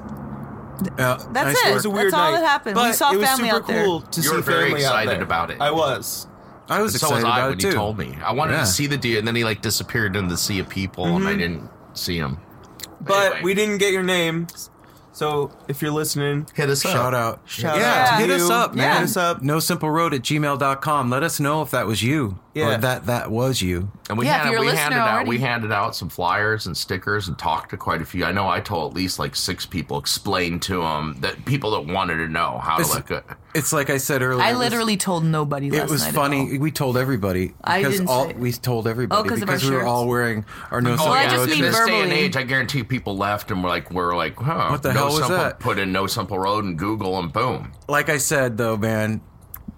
Yeah, 0.99 1.17
That's 1.31 1.33
nice 1.33 1.65
it. 1.65 1.71
It 1.71 1.73
was 1.73 1.85
a 1.85 1.89
weird 1.89 2.07
That's 2.07 2.13
all 2.15 2.31
night. 2.31 2.39
that 2.41 2.45
happened. 2.47 2.75
But 2.75 2.87
We 2.89 2.93
saw 2.93 3.11
it 3.13 3.17
was 3.17 3.27
family 3.27 3.45
super 3.49 3.55
out 3.61 3.67
there. 3.67 3.85
cool 3.85 4.01
to 4.01 4.21
You 4.21 4.27
see 4.29 4.35
were 4.35 4.41
very 4.43 4.65
family 4.69 4.85
out 4.85 4.89
excited 4.89 5.15
there. 5.15 5.23
about 5.23 5.49
it. 5.51 5.59
I 5.59 5.71
was. 5.71 6.27
I 6.69 6.81
was 6.81 6.93
so 6.99 7.07
excited 7.07 7.15
was 7.15 7.23
I 7.25 7.27
about 7.39 7.49
when 7.49 7.57
it 7.57 7.63
you 7.63 7.71
too. 7.71 7.75
told 7.75 7.97
me. 7.97 8.17
I 8.23 8.31
wanted 8.31 8.53
Yeah. 8.53 8.59
to 8.61 8.65
see 8.67 8.85
the 8.87 8.97
dude, 8.97 9.17
and 9.17 9.27
then 9.27 9.35
he 9.35 9.43
like 9.43 9.61
disappeared 9.63 10.15
into 10.15 10.29
the 10.29 10.37
sea 10.37 10.59
of 10.59 10.69
people, 10.69 11.05
and 11.05 11.25
I 11.27 11.31
mm-hmm. 11.31 11.39
didn't 11.39 11.69
see 11.93 12.17
him. 12.17 12.37
But 13.01 13.25
Anyway. 13.33 13.41
we 13.43 13.53
didn't 13.55 13.79
get 13.79 13.91
your 13.91 14.03
name. 14.03 14.45
So 15.13 15.51
if 15.67 15.81
you're 15.81 15.91
listening, 15.91 16.47
Hit 16.53 16.69
us 16.69 16.85
up. 16.85 16.91
Shout 16.91 17.13
out. 17.13 17.41
Shout 17.45 17.77
yeah, 17.77 18.07
out 18.11 18.19
to 18.19 18.25
hit 18.25 18.29
us 18.29 18.49
up, 18.49 18.73
man. 18.73 18.83
Yeah. 18.83 18.93
Hit 18.95 19.03
us 19.03 19.17
up. 19.17 19.41
No 19.41 19.59
simple 19.59 19.89
road 19.89 20.13
at 20.13 20.21
gmail.com. 20.21 21.09
Let 21.09 21.23
us 21.23 21.39
know 21.39 21.61
if 21.61 21.71
that 21.71 21.85
was 21.85 22.01
you. 22.01 22.39
Yeah. 22.53 22.75
Or 22.75 22.77
that 22.79 23.05
that 23.05 23.31
was 23.31 23.61
you. 23.61 23.89
And 24.09 24.17
we 24.17 24.25
Yeah, 24.25 24.31
if 24.35 24.41
handed, 24.43 24.51
you're 24.51 24.57
a 24.57 24.61
we 24.61 24.65
listener 24.67 24.81
handed 24.81 24.99
out 24.99 25.09
already. 25.13 25.29
we 25.29 25.37
handed 25.39 25.71
out 25.71 25.95
some 25.95 26.09
flyers 26.09 26.65
and 26.67 26.75
stickers 26.75 27.29
and 27.29 27.37
talked 27.37 27.69
to 27.69 27.77
quite 27.77 28.01
a 28.01 28.05
few. 28.05 28.25
I 28.25 28.33
know 28.33 28.47
I 28.49 28.59
told 28.59 28.91
at 28.91 28.95
least 28.95 29.19
like 29.19 29.37
six 29.37 29.65
people, 29.65 29.97
explained 29.97 30.61
to 30.63 30.81
them 30.81 31.15
that 31.21 31.45
people 31.45 31.71
that 31.71 31.85
wanted 31.93 32.17
to 32.17 32.27
know 32.27 32.59
how 32.61 32.75
to 32.75 32.81
It's- 32.81 32.93
look 32.95 33.09
at. 33.11 33.23
It's 33.53 33.71
like 33.73 33.89
I 33.89 33.97
said 33.97 34.21
earlier. 34.21 34.43
I 34.43 34.49
it 34.49 34.51
was- 34.53 34.59
literally 34.59 34.97
told 34.97 35.23
nobody 35.25 35.71
last 35.71 35.83
It 35.83 35.89
was 35.89 36.01
night 36.01 36.09
at 36.09 36.15
funny. 36.15 36.51
all. 36.53 36.59
We 36.59 36.71
told 36.71 36.97
everybody 36.97 37.53
I 37.63 37.79
because 37.79 37.97
didn't 37.97 38.09
all 38.09 38.27
say- 38.27 38.35
we 38.37 38.51
told 38.51 38.87
everybody 38.87 39.19
Oh, 39.19 39.23
'cause 39.23 39.41
of 39.41 39.47
our 39.49 39.55
because 39.55 39.69
we 39.69 39.75
were 39.77 39.85
all 39.85 40.07
wearing 40.07 40.43
our 40.71 40.81
no 40.81 40.91
Oh 40.93 40.95
simple 40.97 41.13
I 41.13 41.23
just 41.29 41.45
mean 41.49 41.51
in 41.51 41.59
shirts. 41.71 41.77
this 41.79 41.87
day 41.87 42.01
and 42.01 42.11
age, 42.13 42.35
I 42.35 42.43
guarantee 42.43 42.83
people 42.83 43.17
left 43.17 43.49
and 43.51 43.63
were 43.63 43.69
like, 43.69 43.91
we're 43.91 44.15
like, 44.15 44.37
huh, 44.37 44.67
What 44.71 44.83
the 44.83 44.89
no 44.93 44.99
hell 44.99 45.05
was 45.07 45.15
simple, 45.19 45.37
that? 45.37 45.59
Put 45.59 45.79
in 45.79 45.91
no 45.93 46.05
simple 46.07 46.37
road 46.39 46.63
and 46.65 46.77
Google 46.77 47.17
and 47.19 47.31
boom. 47.31 47.71
Like 47.87 48.09
I 48.09 48.17
said 48.17 48.57
though, 48.57 48.75
man, 48.77 49.21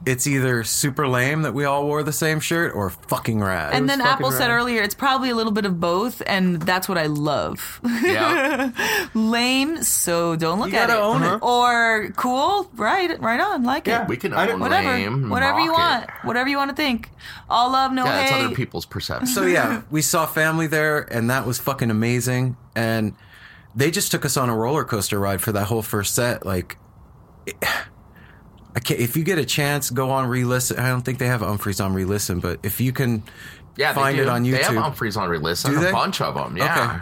it's 0.06 0.28
either 0.28 0.64
super 0.64 1.08
lame 1.08 1.44
that 1.44 1.54
we 1.54 1.64
all 1.66 1.86
wore 1.86 2.04
the 2.04 2.12
same 2.12 2.40
shirt 2.40 2.76
or 2.76 2.90
fucking 2.90 3.40
rad. 3.42 3.74
And 3.74 3.90
then 3.90 4.00
fucking 4.00 4.12
Apple 4.14 4.32
said 4.32 4.50
earlier, 4.50 4.82
it's 4.82 4.96
probably 4.96 5.30
a 5.30 5.36
little 5.36 5.52
bit 5.54 5.66
of 5.66 5.80
both, 5.80 6.22
and 6.28 6.62
that's 6.62 6.90
what 6.90 6.98
I 6.98 7.06
love. 7.06 7.80
Yeah, 8.04 8.72
Lame, 9.14 9.82
so 9.84 10.36
don't 10.36 10.60
look 10.60 10.72
You 10.72 10.78
at 10.78 10.90
it. 10.90 10.94
gotta 10.94 11.02
own 11.02 11.24
it. 11.24 11.28
Uh-huh. 11.28 11.40
Or 11.46 12.10
cool, 12.18 12.70
right? 12.76 13.20
Right 13.22 13.40
on, 13.40 13.64
like 13.64 13.88
it. 13.88 13.92
Yeah. 13.92 14.02
it. 14.04 14.08
we 14.10 14.18
can 14.18 14.34
I 14.34 14.50
own 14.52 14.60
whatever, 14.60 14.90
lame, 14.90 15.14
and 15.14 15.32
whatever 15.32 15.60
you 15.62 15.72
want, 15.72 16.04
It. 16.04 16.10
whatever 16.24 16.50
you 16.50 16.58
want 16.58 16.70
to 16.72 16.76
think. 16.76 17.10
All 17.50 17.72
love, 17.72 17.92
no 17.94 18.04
Yeah, 18.04 18.22
it's 18.24 18.32
hate. 18.32 18.46
other 18.46 18.56
people's 18.56 18.86
perception. 18.86 19.28
so 19.28 19.44
yeah, 19.46 19.84
we 19.90 20.02
saw 20.02 20.26
family 20.26 20.68
there, 20.68 21.00
and 21.14 21.30
that 21.30 21.46
was 21.46 21.60
fucking 21.60 21.90
amazing. 21.92 22.58
And 22.76 23.14
they 23.76 23.90
just 23.90 24.12
took 24.12 24.26
us 24.26 24.36
on 24.38 24.50
a 24.50 24.56
roller 24.56 24.84
coaster 24.84 25.20
ride 25.20 25.42
for 25.42 25.52
that 25.54 25.66
whole 25.66 25.82
first 25.82 26.14
set. 26.14 26.46
Like, 26.46 26.78
I 28.76 28.80
can't. 28.80 29.00
If 29.00 29.16
you 29.16 29.24
get 29.24 29.38
a 29.38 29.46
chance, 29.46 29.90
go 29.90 30.10
on 30.12 30.28
re-listen. 30.28 30.80
I 30.80 30.90
don't 30.90 31.02
think 31.04 31.20
they 31.20 31.28
have 31.28 31.42
Umphrey's 31.42 31.80
on 31.80 31.94
re-listen, 31.94 32.40
but 32.40 32.60
if 32.64 32.82
you 32.82 32.92
can, 32.92 33.24
yeah, 33.76 33.94
find 33.94 34.18
it 34.20 34.28
on 34.28 34.44
YouTube, 34.44 34.52
They 34.52 34.64
have 34.64 34.74
YouTube. 34.74 34.96
Umphrey's 34.96 35.18
on 35.18 35.30
re-listen. 35.30 35.72
Do 35.74 35.80
they? 35.80 35.90
A 35.90 35.94
bunch 35.94 36.22
of 36.22 36.36
them. 36.36 36.58
Yeah. 36.58 37.02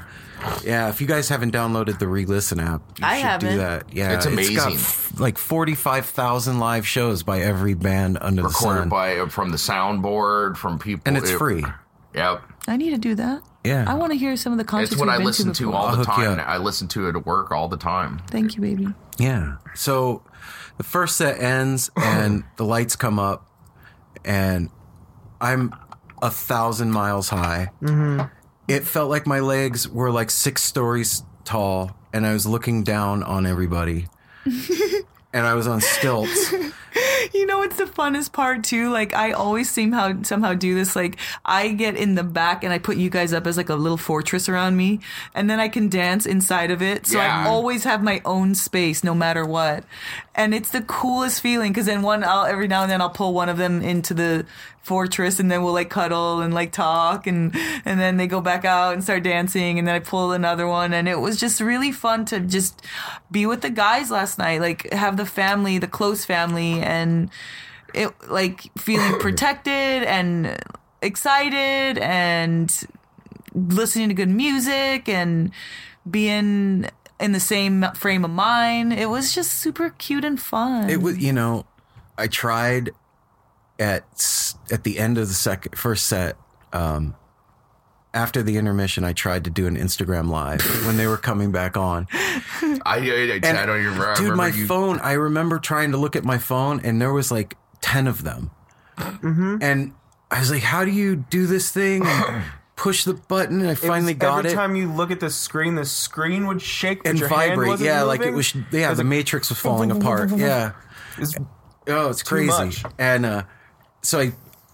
Yeah, 0.63 0.89
if 0.89 0.99
you 0.99 1.05
guys 1.05 1.29
haven't 1.29 1.53
downloaded 1.53 1.99
the 1.99 2.07
re-listen 2.07 2.59
app, 2.59 2.81
you 2.97 3.05
I 3.05 3.17
should 3.17 3.25
haven't. 3.27 3.51
do 3.51 3.57
that. 3.59 3.93
Yeah, 3.93 4.15
It's 4.15 4.25
got 4.25 4.33
amazing. 4.33 4.73
f- 4.73 5.19
like 5.19 5.37
forty-five 5.37 6.07
thousand 6.07 6.59
live 6.59 6.87
shows 6.87 7.21
by 7.21 7.41
every 7.41 7.75
band 7.75 8.17
under 8.21 8.41
the 8.41 8.47
Recorded 8.47 8.79
sun, 8.79 8.89
by 8.89 9.17
uh, 9.17 9.27
from 9.27 9.51
the 9.51 9.57
soundboard 9.57 10.57
from 10.57 10.79
people, 10.79 11.03
and 11.05 11.15
it's 11.15 11.29
it- 11.29 11.37
free. 11.37 11.63
Yep. 12.15 12.41
I 12.67 12.75
need 12.77 12.89
to 12.89 12.97
do 12.97 13.13
that. 13.15 13.43
Yeah, 13.63 13.85
I 13.87 13.93
want 13.93 14.11
to 14.13 14.17
hear 14.17 14.35
some 14.35 14.51
of 14.51 14.57
the 14.57 14.63
concerts 14.63 14.93
It's 14.93 14.99
what 14.99 15.09
I 15.09 15.17
listen 15.17 15.53
to, 15.53 15.63
to 15.65 15.73
all 15.73 15.83
the 15.83 15.99
I'll 15.99 16.03
hook 16.03 16.17
you 16.17 16.23
time. 16.23 16.39
I 16.47 16.57
listen 16.57 16.87
to 16.89 17.07
it 17.07 17.15
at 17.15 17.25
work 17.27 17.51
all 17.51 17.67
the 17.67 17.77
time. 17.77 18.19
Thank 18.27 18.55
you, 18.55 18.61
baby. 18.61 18.87
Yeah. 19.19 19.57
So 19.75 20.23
the 20.81 20.87
first 20.87 21.15
set 21.15 21.39
ends 21.39 21.91
and 21.95 22.43
the 22.57 22.65
lights 22.65 22.95
come 22.95 23.19
up, 23.19 23.45
and 24.25 24.67
I'm 25.39 25.75
a 26.23 26.31
thousand 26.31 26.89
miles 26.89 27.29
high. 27.29 27.69
Mm-hmm. 27.83 28.21
It 28.67 28.83
felt 28.83 29.11
like 29.11 29.27
my 29.27 29.41
legs 29.41 29.87
were 29.87 30.09
like 30.09 30.31
six 30.31 30.63
stories 30.63 31.21
tall, 31.43 31.95
and 32.11 32.25
I 32.25 32.33
was 32.33 32.47
looking 32.47 32.83
down 32.83 33.21
on 33.21 33.45
everybody. 33.45 34.07
and 34.45 35.45
I 35.45 35.53
was 35.53 35.67
on 35.67 35.81
stilts. 35.81 36.51
You 37.33 37.45
know 37.45 37.59
what's 37.59 37.77
the 37.77 37.85
funnest 37.85 38.33
part 38.33 38.63
too? 38.63 38.89
Like 38.91 39.13
I 39.13 39.31
always 39.31 39.69
seem 39.69 39.91
how 39.91 40.21
somehow 40.23 40.53
do 40.53 40.75
this. 40.75 40.95
Like 40.95 41.17
I 41.45 41.69
get 41.69 41.95
in 41.95 42.15
the 42.15 42.23
back 42.23 42.63
and 42.63 42.73
I 42.73 42.77
put 42.79 42.97
you 42.97 43.09
guys 43.09 43.33
up 43.33 43.47
as 43.47 43.57
like 43.57 43.69
a 43.69 43.75
little 43.75 43.97
fortress 43.97 44.49
around 44.49 44.75
me, 44.77 44.99
and 45.33 45.49
then 45.49 45.59
I 45.59 45.67
can 45.69 45.87
dance 45.89 46.25
inside 46.25 46.71
of 46.71 46.81
it. 46.81 47.07
So 47.07 47.17
Yeah. 47.17 47.45
I 47.45 47.47
always 47.47 47.83
have 47.83 48.03
my 48.03 48.21
own 48.25 48.55
space, 48.55 49.03
no 49.03 49.13
matter 49.13 49.45
what. 49.45 49.83
And 50.35 50.53
it's 50.53 50.71
the 50.71 50.81
coolest 50.81 51.41
feeling 51.41 51.71
because 51.71 51.85
then 51.87 52.01
one, 52.01 52.23
I'll 52.23 52.45
every 52.45 52.67
now 52.67 52.83
and 52.83 52.91
then 52.91 53.01
I'll 53.01 53.09
pull 53.09 53.33
one 53.33 53.49
of 53.49 53.57
them 53.57 53.81
into 53.81 54.13
the 54.13 54.45
fortress, 54.81 55.39
and 55.39 55.51
then 55.51 55.61
we'll 55.61 55.73
like 55.73 55.89
cuddle 55.91 56.41
and 56.41 56.53
like 56.53 56.71
talk, 56.71 57.27
and 57.27 57.55
and 57.85 57.99
then 57.99 58.17
they 58.17 58.25
go 58.27 58.41
back 58.41 58.65
out 58.65 58.93
and 58.93 59.03
start 59.03 59.23
dancing, 59.23 59.77
and 59.77 59.87
then 59.87 59.93
I 59.95 59.99
pull 59.99 60.31
another 60.31 60.67
one, 60.67 60.91
and 60.93 61.07
it 61.07 61.19
was 61.19 61.39
just 61.39 61.61
really 61.61 61.91
fun 61.91 62.25
to 62.25 62.39
just 62.39 62.81
be 63.29 63.45
with 63.45 63.61
the 63.61 63.69
guys 63.69 64.09
last 64.09 64.37
night, 64.39 64.59
like 64.59 64.91
have 64.91 65.17
the 65.17 65.25
family, 65.25 65.77
the 65.77 65.87
close 65.87 66.25
family, 66.25 66.81
and 66.91 67.29
it 67.93 68.11
like 68.29 68.69
feeling 68.77 69.13
protected 69.19 70.03
and 70.03 70.57
excited 71.01 71.97
and 71.97 72.71
listening 73.53 74.09
to 74.09 74.13
good 74.13 74.29
music 74.29 75.09
and 75.09 75.51
being 76.09 76.85
in 77.19 77.31
the 77.31 77.39
same 77.39 77.85
frame 77.95 78.25
of 78.25 78.31
mind. 78.31 78.93
It 78.93 79.07
was 79.07 79.33
just 79.33 79.53
super 79.53 79.91
cute 79.91 80.25
and 80.25 80.41
fun. 80.41 80.89
It 80.89 81.01
was, 81.01 81.17
you 81.17 81.33
know, 81.33 81.65
I 82.17 82.27
tried 82.27 82.91
at 83.79 84.53
at 84.69 84.83
the 84.83 84.99
end 84.99 85.17
of 85.17 85.27
the 85.27 85.33
second 85.33 85.77
first 85.77 86.07
set. 86.07 86.37
Um, 86.73 87.15
after 88.13 88.43
the 88.43 88.57
intermission, 88.57 89.03
I 89.03 89.13
tried 89.13 89.43
to 89.45 89.49
do 89.49 89.67
an 89.67 89.77
Instagram 89.77 90.29
live 90.29 90.61
when 90.85 90.97
they 90.97 91.07
were 91.07 91.17
coming 91.17 91.51
back 91.51 91.77
on. 91.77 92.07
I, 92.11 92.79
I, 92.85 92.97
I, 92.97 93.39
And, 93.43 93.45
I 93.57 93.65
don't 93.65 93.79
even 93.79 93.93
remember. 93.93 94.15
Dude, 94.15 94.35
my 94.35 94.47
you, 94.49 94.65
phone. 94.67 94.99
I 94.99 95.13
remember 95.13 95.59
trying 95.59 95.91
to 95.91 95.97
look 95.97 96.15
at 96.15 96.23
my 96.23 96.37
phone, 96.37 96.81
and 96.83 97.01
there 97.01 97.13
was 97.13 97.31
like 97.31 97.55
ten 97.81 98.07
of 98.07 98.23
them, 98.23 98.51
Mm-hmm. 98.97 99.57
and 99.61 99.93
I 100.29 100.39
was 100.39 100.51
like, 100.51 100.61
"How 100.63 100.85
do 100.85 100.91
you 100.91 101.15
do 101.15 101.47
this 101.47 101.71
thing?" 101.71 102.05
And 102.05 102.43
push 102.75 103.03
the 103.05 103.13
button, 103.13 103.61
and 103.61 103.69
I 103.69 103.75
finally 103.75 104.13
got 104.13 104.39
every 104.39 104.51
it. 104.51 104.53
Every 104.53 104.55
time 104.67 104.75
you 104.75 104.91
look 104.91 105.11
at 105.11 105.19
the 105.19 105.29
screen, 105.29 105.75
the 105.75 105.85
screen 105.85 106.47
would 106.47 106.61
shake 106.61 107.01
and 107.05 107.17
your 107.19 107.29
vibrate, 107.29 107.67
wasn't 107.69 107.87
yeah, 107.87 108.03
like 108.03 108.21
it 108.21 108.31
was. 108.31 108.53
Yeah, 108.71 108.89
was 108.89 108.97
the 108.97 109.03
like- 109.03 109.09
Matrix 109.09 109.49
was 109.49 109.57
falling 109.59 109.89
apart. 109.91 110.31
Yeah, 110.35 110.73
It's- 111.17 111.33
Oh, 111.87 112.09
it's 112.09 112.21
crazy. 112.23 112.47
much. 112.49 112.83
And 112.99 113.25
uh, 113.25 113.43
so 114.03 114.19
I, 114.19 114.33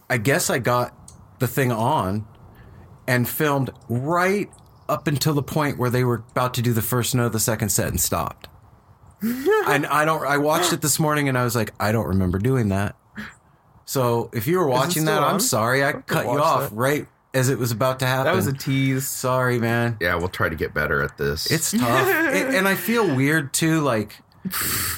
I 0.10 0.18
guess 0.18 0.50
I 0.50 0.60
got 0.60 0.94
the 1.40 1.48
thing 1.48 1.72
on 1.72 2.28
and 3.08 3.28
filmed 3.28 3.70
right 3.90 4.50
up 4.90 5.08
until 5.08 5.34
the 5.34 5.44
point 5.44 5.78
where 5.78 5.90
they 5.90 6.04
were 6.04 6.24
about 6.32 6.54
to 6.56 6.62
do 6.62 6.74
the 6.74 6.82
first 6.82 7.14
note 7.16 7.28
of 7.28 7.32
the 7.34 7.40
second 7.40 7.70
set 7.70 7.88
and 7.88 8.00
stopped. 8.00 8.48
and 9.22 9.86
I 9.88 10.06
don't. 10.06 10.26
I 10.26 10.38
watched 10.38 10.74
it 10.74 10.82
this 10.82 11.00
morning 11.00 11.28
and 11.30 11.38
I 11.38 11.44
was 11.44 11.56
like, 11.56 11.74
I 11.80 11.92
don't 11.92 12.08
remember 12.08 12.38
doing 12.40 12.70
that. 12.70 12.96
So 13.86 14.30
if 14.34 14.48
you 14.48 14.60
were 14.60 14.68
watching 14.68 15.04
still 15.04 15.16
that, 15.16 15.24
I'm 15.24 15.40
sorry 15.40 15.84
I 15.84 15.94
cut 15.94 16.26
you 16.26 16.40
off 16.40 16.70
that. 16.70 16.76
right 16.76 17.08
as 17.34 17.50
it 17.50 17.58
was 17.58 17.72
about 17.72 18.00
to 18.00 18.06
happen. 18.06 18.26
that 18.26 18.36
was 18.36 18.48
a 18.48 18.54
tease. 18.54 19.08
sorry, 19.08 19.60
man. 19.60 19.98
yeah, 20.02 20.16
we'll 20.16 20.28
try 20.28 20.50
to 20.50 20.56
get 20.56 20.74
better 20.74 21.02
at 21.04 21.18
this. 21.18 21.50
It's 21.52 21.72
tough, 21.72 22.08
It- 22.34 22.54
and 22.56 22.68
I 22.68 22.76
feel 22.76 23.16
weird 23.16 23.54
too, 23.54 23.82
like 23.82 24.18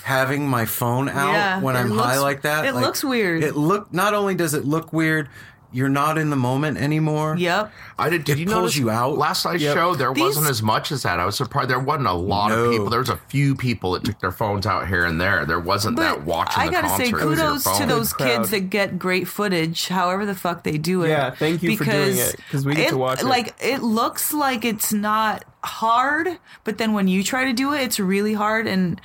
having 0.04 0.48
my 0.48 0.66
phone 0.66 1.10
out 1.10 1.34
Yeah, 1.34 1.60
when 1.62 1.76
I'm 1.76 1.90
looks- 1.90 2.04
high 2.04 2.20
like 2.20 2.44
that. 2.44 2.66
it 2.66 2.74
Like, 2.74 2.84
looks 2.86 3.04
weird. 3.04 3.44
It 3.44 3.56
look 3.56 3.94
not 3.94 4.14
only 4.14 4.36
does 4.36 4.54
it 4.54 4.64
look 4.66 4.94
weird, 4.94 5.28
you're 5.72 5.90
not 5.90 6.18
in 6.18 6.30
the 6.30 6.36
moment 6.36 6.78
anymore. 6.78 7.36
Yep. 7.38 7.72
I 7.98 8.10
did. 8.10 8.24
Did 8.24 8.38
It 8.38 8.40
you 8.42 8.46
pulls 8.48 8.56
notice 8.56 8.78
you 8.78 8.90
out. 8.90 9.18
Last 9.18 9.46
night's 9.46 9.62
Yep. 9.62 9.76
show, 9.76 9.96
there 9.96 10.14
These- 10.14 10.24
wasn't 10.24 10.50
as 10.50 10.64
much 10.64 10.92
as 10.92 11.04
that. 11.04 11.20
I 11.20 11.26
was 11.26 11.36
surprised. 11.36 11.70
There 11.70 11.80
wasn't 11.80 12.08
a 12.08 12.14
lot 12.14 12.50
No. 12.50 12.66
of 12.66 12.72
people. 12.72 12.90
There 12.90 13.00
was 13.00 13.10
a 13.10 13.20
few 13.28 13.56
people 13.56 13.92
that 13.92 14.04
took 14.04 14.20
their 14.20 14.32
phones 14.32 14.66
out 14.66 14.88
here 14.88 15.06
and 15.06 15.20
there. 15.22 15.46
There 15.46 15.60
wasn't 15.60 15.98
that 15.98 16.24
watching 16.26 16.62
I 16.64 16.70
gotta 16.70 16.88
concert. 16.88 17.06
say, 17.06 17.12
kudos 17.12 17.64
to 17.78 17.86
those 17.86 18.14
Good 18.14 18.24
crowd. 18.24 18.36
kids 18.38 18.50
that 18.52 18.70
get 18.70 18.98
great 19.00 19.28
footage, 19.28 19.88
however 19.90 20.26
the 20.26 20.36
fuck 20.36 20.64
they 20.64 20.78
do 20.78 21.04
it. 21.04 21.10
Yeah, 21.10 21.32
thank 21.32 21.62
you 21.62 21.78
for 21.78 21.86
doing 21.86 22.18
it, 22.18 22.36
'cause 22.52 22.66
we 22.66 22.74
get 22.76 22.90
to 22.90 22.98
watch 22.98 23.22
it. 23.22 23.26
Like 23.26 23.56
it 23.60 23.84
looks 23.84 24.34
like 24.34 24.66
it's 24.66 24.92
not 24.94 25.46
hard, 25.64 26.40
but 26.64 26.78
then 26.78 26.94
when 26.94 27.08
you 27.08 27.24
try 27.24 27.46
to 27.46 27.54
do 27.54 27.74
it, 27.74 27.82
it's 27.82 28.00
really 28.00 28.34
hard. 28.34 28.66
And 28.68 29.00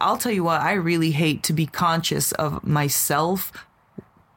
I'll 0.00 0.16
tell 0.16 0.32
you 0.32 0.44
what, 0.44 0.60
I 0.60 0.72
really 0.72 1.10
hate 1.10 1.42
to 1.44 1.52
be 1.52 1.66
conscious 1.66 2.32
of 2.32 2.64
myself 2.66 3.52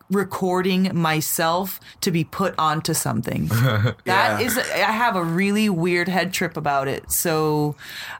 recording 0.09 0.89
myself 0.93 1.79
to 2.01 2.11
be 2.11 2.23
put 2.23 2.55
onto 2.57 2.93
something. 2.93 3.49
That 4.05 4.41
is, 4.41 4.57
I 4.57 4.91
have 4.91 5.15
a 5.15 5.23
really 5.23 5.69
weird 5.69 6.07
head 6.07 6.33
trip 6.33 6.57
about 6.57 6.87
it. 6.87 7.11
So 7.11 7.75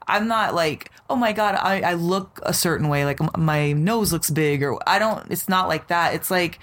I'm 0.08 0.28
not 0.28 0.54
like, 0.54 0.92
oh 1.10 1.16
my 1.16 1.34
God, 1.34 1.56
I, 1.56 1.82
I 1.82 1.94
look 1.94 2.40
a 2.44 2.54
certain 2.54 2.90
way, 2.90 3.06
like 3.06 3.20
my 3.38 3.72
nose 3.72 4.14
looks 4.14 4.30
big, 4.30 4.62
or 4.62 4.78
I 4.88 5.00
don't, 5.00 5.30
it's 5.32 5.50
not 5.50 5.68
like 5.68 5.88
that. 5.88 6.14
It's 6.14 6.30
like 6.30 6.60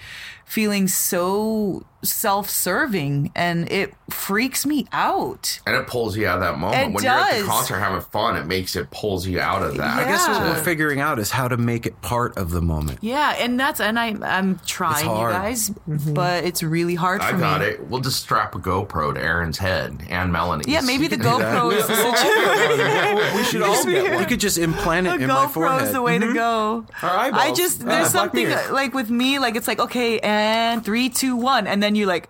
feeling 0.47 0.87
so 0.87 1.85
self-serving 2.03 3.31
and 3.35 3.69
it 3.71 3.93
freaks 4.09 4.65
me 4.65 4.87
out. 4.91 5.59
And 5.65 5.75
it 5.75 5.87
pulls 5.87 6.15
you 6.15 6.27
out 6.27 6.35
of 6.37 6.43
that 6.43 6.57
moment. 6.57 6.89
It 6.89 6.93
when 6.93 7.03
you're 7.03 7.13
at 7.13 7.39
the 7.39 7.45
concert 7.45 7.79
having 7.79 8.01
fun, 8.01 8.37
it 8.37 8.45
makes 8.45 8.75
it 8.75 8.89
pulls 8.91 9.27
you 9.27 9.39
out 9.39 9.63
of 9.63 9.75
that. 9.77 9.99
I 9.99 10.03
guess 10.05 10.27
what 10.27 10.41
we're 10.41 10.63
figuring 10.63 10.99
out 10.99 11.19
is 11.19 11.31
how 11.31 11.47
to 11.47 11.57
make 11.57 11.85
it 11.85 12.01
part 12.01 12.37
of 12.37 12.51
the 12.51 12.61
moment. 12.61 12.99
Yeah, 13.01 13.35
and 13.39 13.59
that's 13.59 13.81
and 13.81 13.99
I 13.99 14.15
I'm 14.21 14.59
trying 14.59 15.05
you 15.05 15.11
hard. 15.11 15.33
guys, 15.33 15.69
mm-hmm. 15.69 16.13
but 16.13 16.43
it's 16.43 16.63
really 16.63 16.95
hard 16.95 17.21
I 17.21 17.31
for 17.31 17.37
got 17.37 17.61
me. 17.61 17.67
it. 17.67 17.87
We'll 17.87 18.01
just 18.01 18.21
strap 18.21 18.55
a 18.55 18.59
GoPro 18.59 19.15
to 19.15 19.21
Aaron's 19.21 19.57
head 19.57 20.05
and 20.09 20.31
Melanie's. 20.31 20.67
Yeah, 20.67 20.81
maybe 20.81 21.07
the 21.07 21.17
You 21.17 21.23
can 21.23 21.33
do 21.33 21.39
that. 21.39 21.61
GoPro 21.61 21.73
is 21.73 21.87
the 21.87 21.95
situation. 21.95 23.35
we 23.37 23.43
should 23.43 23.61
all 23.63 23.83
get 23.83 24.11
one. 24.11 24.21
You 24.21 24.27
could 24.27 24.39
just 24.39 24.57
implant 24.57 25.07
A 25.07 25.15
it 25.15 25.21
in 25.21 25.27
my 25.27 25.45
GoPro 25.45 25.51
forehead. 25.51 25.81
is 25.87 25.93
the 25.93 26.01
way 26.01 26.19
to 26.19 26.25
mm-hmm. 26.25 26.35
go. 26.35 26.85
Our 27.01 27.17
eyeballs. 27.17 27.43
I 27.43 27.53
just 27.53 27.79
there's 27.79 28.09
ah, 28.09 28.11
Black 28.11 28.31
something 28.31 28.73
like 28.73 28.93
with 28.93 29.09
me, 29.09 29.39
like 29.39 29.55
it's 29.55 29.67
like 29.67 29.79
okay, 29.79 30.19
and 30.19 30.36
three, 30.83 31.09
two, 31.09 31.35
one, 31.35 31.67
and 31.67 31.81
then 31.81 31.95
you 31.95 32.05
like 32.05 32.29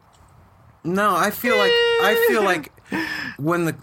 No, 0.83 1.15
I 1.15 1.31
feel 1.31 1.57
like 1.57 1.71
I 1.71 2.25
feel 2.29 2.43
like 2.51 2.71
when 3.37 3.65
the 3.65 3.75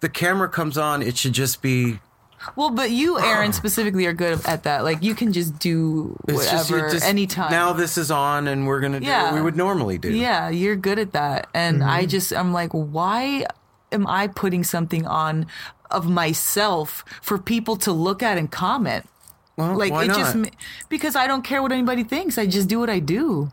the 0.00 0.08
camera 0.08 0.48
comes 0.48 0.78
on, 0.78 1.02
it 1.02 1.16
should 1.16 1.32
just 1.34 1.60
be 1.62 1.98
Well, 2.56 2.70
but 2.70 2.90
you, 2.90 3.18
Aaron, 3.20 3.52
specifically 3.52 4.06
are 4.06 4.14
good 4.14 4.40
at 4.46 4.62
that. 4.62 4.82
Like 4.84 5.02
you 5.02 5.14
can 5.14 5.32
just 5.32 5.58
do 5.58 6.16
it's 6.26 6.50
just, 6.50 6.70
whatever 6.70 6.86
you 6.88 6.92
just 6.94 7.06
anytime. 7.06 7.50
Now 7.50 7.72
this 7.74 7.98
is 7.98 8.10
on, 8.10 8.48
and 8.48 8.66
we're 8.66 8.80
gonna 8.80 9.00
do 9.00 9.06
Yeah. 9.06 9.24
what 9.26 9.34
we 9.34 9.42
would 9.42 9.56
normally 9.56 9.98
do. 9.98 10.10
yeah, 10.10 10.48
you're 10.48 10.76
good 10.76 10.98
at 10.98 11.12
that. 11.12 11.48
And 11.54 11.84
I 11.84 12.00
Mm-hmm. 12.02 12.08
just 12.08 12.32
I'm 12.32 12.52
like, 12.52 12.70
why 12.72 13.44
am 13.92 14.06
I 14.06 14.26
putting 14.28 14.64
something 14.64 15.06
on 15.06 15.46
of 15.90 16.08
myself 16.08 17.04
for 17.20 17.36
people 17.38 17.76
to 17.76 17.92
look 17.92 18.22
at 18.22 18.38
and 18.38 18.50
comment? 18.50 19.04
Well, 19.56 19.76
Like 19.76 19.92
why 19.92 20.04
it 20.04 20.08
not? 20.08 20.16
just 20.18 20.36
because 20.88 21.14
I 21.16 21.26
don't 21.26 21.42
care 21.42 21.60
what 21.60 21.72
anybody 21.72 22.04
thinks. 22.04 22.38
I 22.38 22.46
just 22.46 22.68
do 22.68 22.78
what 22.80 22.88
I 22.88 23.00
do. 23.00 23.50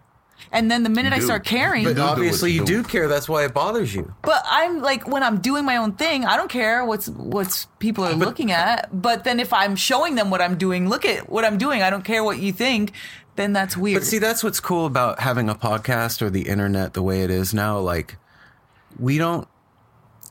And 0.51 0.71
then 0.71 0.83
the 0.83 0.89
minute 0.89 1.11
I 1.11 1.19
start 1.19 1.43
caring, 1.45 1.83
but 1.83 1.99
obviously 1.99 2.51
you 2.53 2.61
you 2.61 2.65
do. 2.65 2.81
do 2.83 2.87
care. 2.87 3.07
That's 3.09 3.27
why 3.27 3.43
it 3.43 3.53
bothers 3.53 3.93
you. 3.93 4.13
But 4.21 4.45
I'm 4.49 4.81
like 4.81 5.07
when 5.07 5.21
I'm 5.21 5.39
doing 5.41 5.65
my 5.65 5.75
own 5.77 5.91
thing, 5.93 6.25
I 6.25 6.37
don't 6.37 6.49
care 6.49 6.85
what's 6.85 7.09
what's 7.09 7.65
people 7.79 8.05
are 8.05 8.13
looking 8.13 8.51
at. 8.51 8.89
But 9.01 9.23
then 9.25 9.39
if 9.41 9.51
I'm 9.51 9.75
showing 9.75 10.15
them 10.15 10.29
what 10.29 10.41
I'm 10.41 10.57
doing, 10.57 10.87
look 10.87 11.03
at 11.05 11.29
what 11.29 11.43
I'm 11.43 11.57
doing. 11.57 11.81
I 11.81 11.89
don't 11.89 12.05
care 12.05 12.23
what 12.23 12.39
you 12.39 12.53
think. 12.53 12.93
Then 13.35 13.51
that's 13.53 13.75
weird. 13.75 13.99
But 14.01 14.05
see, 14.07 14.19
that's 14.19 14.43
what's 14.43 14.59
cool 14.59 14.85
about 14.85 15.19
having 15.19 15.49
a 15.49 15.53
podcast 15.55 16.21
or 16.21 16.29
the 16.29 16.47
internet 16.47 16.93
the 16.93 17.03
way 17.03 17.21
it 17.23 17.29
is 17.29 17.53
now. 17.53 17.77
Like, 17.79 18.15
we 18.97 19.17
don't. 19.17 19.47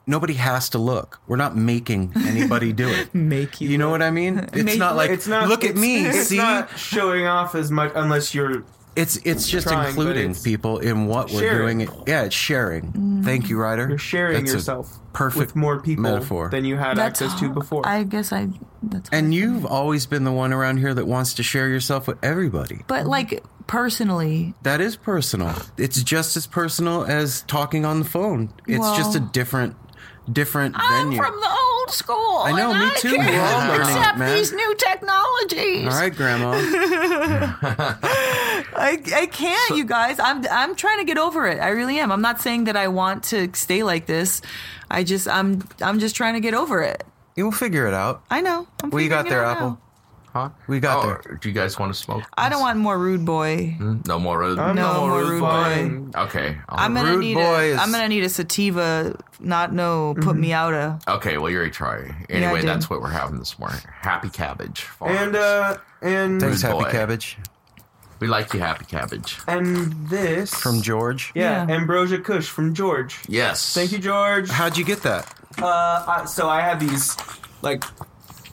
Nobody 0.08 0.34
has 0.34 0.68
to 0.70 0.78
look. 0.78 1.20
We're 1.26 1.36
not 1.36 1.56
making 1.56 2.12
anybody 2.16 2.72
do 2.72 2.88
it. 2.88 3.12
make 3.14 3.60
you. 3.60 3.68
You 3.68 3.76
know 3.78 3.90
what 3.90 4.02
I 4.02 4.10
mean? 4.10 4.38
It's 4.52 4.64
Make- 4.64 4.78
not 4.78 4.96
like 4.96 5.10
it's 5.10 5.26
not. 5.28 5.48
Look 5.48 5.62
at 5.64 5.70
it's- 5.70 5.80
me. 5.82 6.06
It's 6.06 6.28
see, 6.28 6.36
not 6.38 6.78
showing 6.78 7.26
off 7.26 7.54
as 7.54 7.70
much 7.70 7.92
unless 7.94 8.34
you're. 8.34 8.64
It's 8.96 9.16
it's 9.18 9.48
just 9.48 9.66
trying, 9.68 9.88
including 9.88 10.30
it's 10.30 10.42
people 10.42 10.78
in 10.78 11.06
what 11.06 11.30
we're 11.30 11.40
sharing. 11.40 11.78
doing. 11.78 12.02
Yeah, 12.06 12.22
it's 12.24 12.34
sharing. 12.34 13.22
Thank 13.22 13.48
you, 13.48 13.58
Ryder. 13.58 13.88
You're 13.88 13.98
sharing 13.98 14.40
That's 14.40 14.52
a 14.52 14.54
yourself 14.56 14.98
perfect 15.12 15.38
with 15.38 15.56
more 15.56 15.80
people 15.80 16.02
metaphor. 16.02 16.48
than 16.48 16.64
you 16.64 16.76
had 16.76 16.96
That's 16.96 17.20
access 17.22 17.38
to 17.40 17.50
before. 17.50 17.86
I 17.86 18.02
guess 18.04 18.32
I. 18.32 18.48
That's. 18.82 19.08
and 19.12 19.34
you've 19.34 19.66
always 19.66 20.06
been 20.06 20.24
the 20.24 20.32
one 20.32 20.52
around 20.52 20.78
here 20.78 20.94
that 20.94 21.06
wants 21.06 21.34
to 21.34 21.42
share 21.42 21.68
yourself 21.68 22.06
with 22.08 22.18
everybody. 22.24 22.84
but 22.86 23.06
like 23.06 23.42
personally, 23.66 24.54
That 24.62 24.80
is 24.80 24.96
personal. 24.96 25.54
It's 25.76 26.02
just 26.02 26.36
as 26.36 26.46
personal 26.46 27.04
as 27.04 27.42
talking 27.42 27.84
on 27.84 27.98
the 27.98 28.04
phone. 28.04 28.52
It's 28.66 28.96
just 28.96 29.16
a 29.16 29.20
different, 29.20 29.74
different 30.32 30.74
I'm 30.78 31.06
venue. 31.06 31.18
from 31.18 31.34
the 31.40 31.48
old 31.48 31.90
school. 31.90 32.38
I 32.44 32.52
know, 32.52 32.70
and 32.72 32.80
me 32.80 32.86
I 32.86 32.94
too. 32.98 33.14
can't 33.14 33.30
We're 33.30 33.40
all 33.40 33.68
learning 33.68 33.96
accept 33.96 34.18
man. 34.18 34.36
these 34.36 34.52
new 34.52 34.74
technologies. 34.76 35.84
All 35.94 36.00
right, 36.00 36.14
Grandma. 36.14 36.52
I, 38.78 39.00
I 39.14 39.26
can't, 39.26 39.76
you 39.76 39.84
guys. 39.84 40.18
I'm 40.18 40.44
I'm 40.50 40.74
trying 40.76 40.98
to 40.98 41.04
get 41.04 41.18
over 41.18 41.46
it. 41.46 41.60
I 41.60 41.68
really 41.68 41.98
am. 41.98 42.10
I'm 42.12 42.22
not 42.22 42.40
saying 42.40 42.64
that 42.64 42.76
I 42.76 42.88
want 42.88 43.24
to 43.24 43.50
stay 43.54 43.82
like 43.82 44.06
this. 44.06 44.42
I 44.90 45.04
just 45.04 45.28
I'm 45.28 45.62
I'm 45.80 45.98
just 45.98 46.14
trying 46.16 46.34
to 46.34 46.40
get 46.40 46.54
over 46.54 46.82
it. 46.82 47.04
You'll 47.36 47.52
figure 47.52 47.86
it 47.86 47.94
out. 47.94 48.22
I 48.30 48.40
know. 48.40 48.66
I'm 48.82 48.90
What 48.90 49.02
you 49.02 49.08
got 49.08 49.28
there, 49.28 49.44
Apple? 49.44 49.70
now. 49.70 49.78
Huh? 50.36 50.50
We 50.68 50.80
got 50.80 51.02
oh, 51.02 51.08
there. 51.24 51.38
Do 51.40 51.48
you 51.48 51.54
guys 51.54 51.78
want 51.78 51.94
to 51.94 51.98
smoke? 51.98 52.24
I 52.36 52.50
don't 52.50 52.60
want 52.60 52.78
more 52.78 52.98
rude 52.98 53.24
boy. 53.24 53.74
No 54.06 54.18
more 54.18 54.38
road. 54.38 54.58
I'm 54.58 54.76
No 54.76 54.82
not 54.82 55.00
more 55.08 55.18
rude 55.20 55.30
rude 55.30 55.40
boy. 56.12 56.20
Okay. 56.24 56.58
I'll- 56.68 56.78
I'm 56.78 56.92
gonna 56.92 57.12
Rude 57.12 57.20
need 57.20 57.34
boy 57.36 57.40
a, 57.40 57.74
is- 57.74 57.78
I'm 57.78 57.90
gonna 57.90 58.08
need 58.08 58.22
a 58.22 58.28
sativa. 58.28 59.18
Not 59.40 59.72
no. 59.72 60.14
Put 60.20 60.36
me 60.36 60.52
out 60.52 60.74
a. 60.74 60.98
Okay, 61.08 61.38
well, 61.38 61.50
you're 61.50 61.62
a 61.64 61.70
try. 61.70 62.14
Anyway, 62.28 62.60
did. 62.60 62.68
that's 62.68 62.90
what 62.90 63.00
we're 63.00 63.08
having 63.08 63.38
this 63.38 63.58
morning. 63.58 63.80
Happy 64.02 64.28
Cabbage. 64.28 64.82
Farms. 64.82 65.16
And 65.18 65.36
uh, 65.36 65.76
and 66.02 66.38
Thanks, 66.40 66.62
Rude 66.62 66.70
Happy 66.72 66.84
boy. 66.84 66.90
Cabbage. 66.90 67.38
we 68.20 68.26
like 68.26 68.52
you, 68.52 68.60
Happy 68.60 68.84
Cabbage. 68.84 69.38
and 69.48 70.08
this 70.10 70.52
From 70.54 70.82
George. 70.82 71.32
yeah, 71.34 71.66
Yeah. 71.66 71.74
Ambrosia 71.74 72.18
Kush 72.18 72.48
from 72.48 72.74
George. 72.74 73.20
Yes. 73.26 73.72
Thank 73.72 73.92
you, 73.92 73.98
George. 73.98 74.50
How'd 74.50 74.76
you 74.76 74.84
get 74.84 75.02
that? 75.02 75.32
Uh, 75.58 76.04
I, 76.06 76.24
so 76.26 76.46
I 76.50 76.60
have 76.60 76.78
these 76.78 77.16
like 77.62 77.84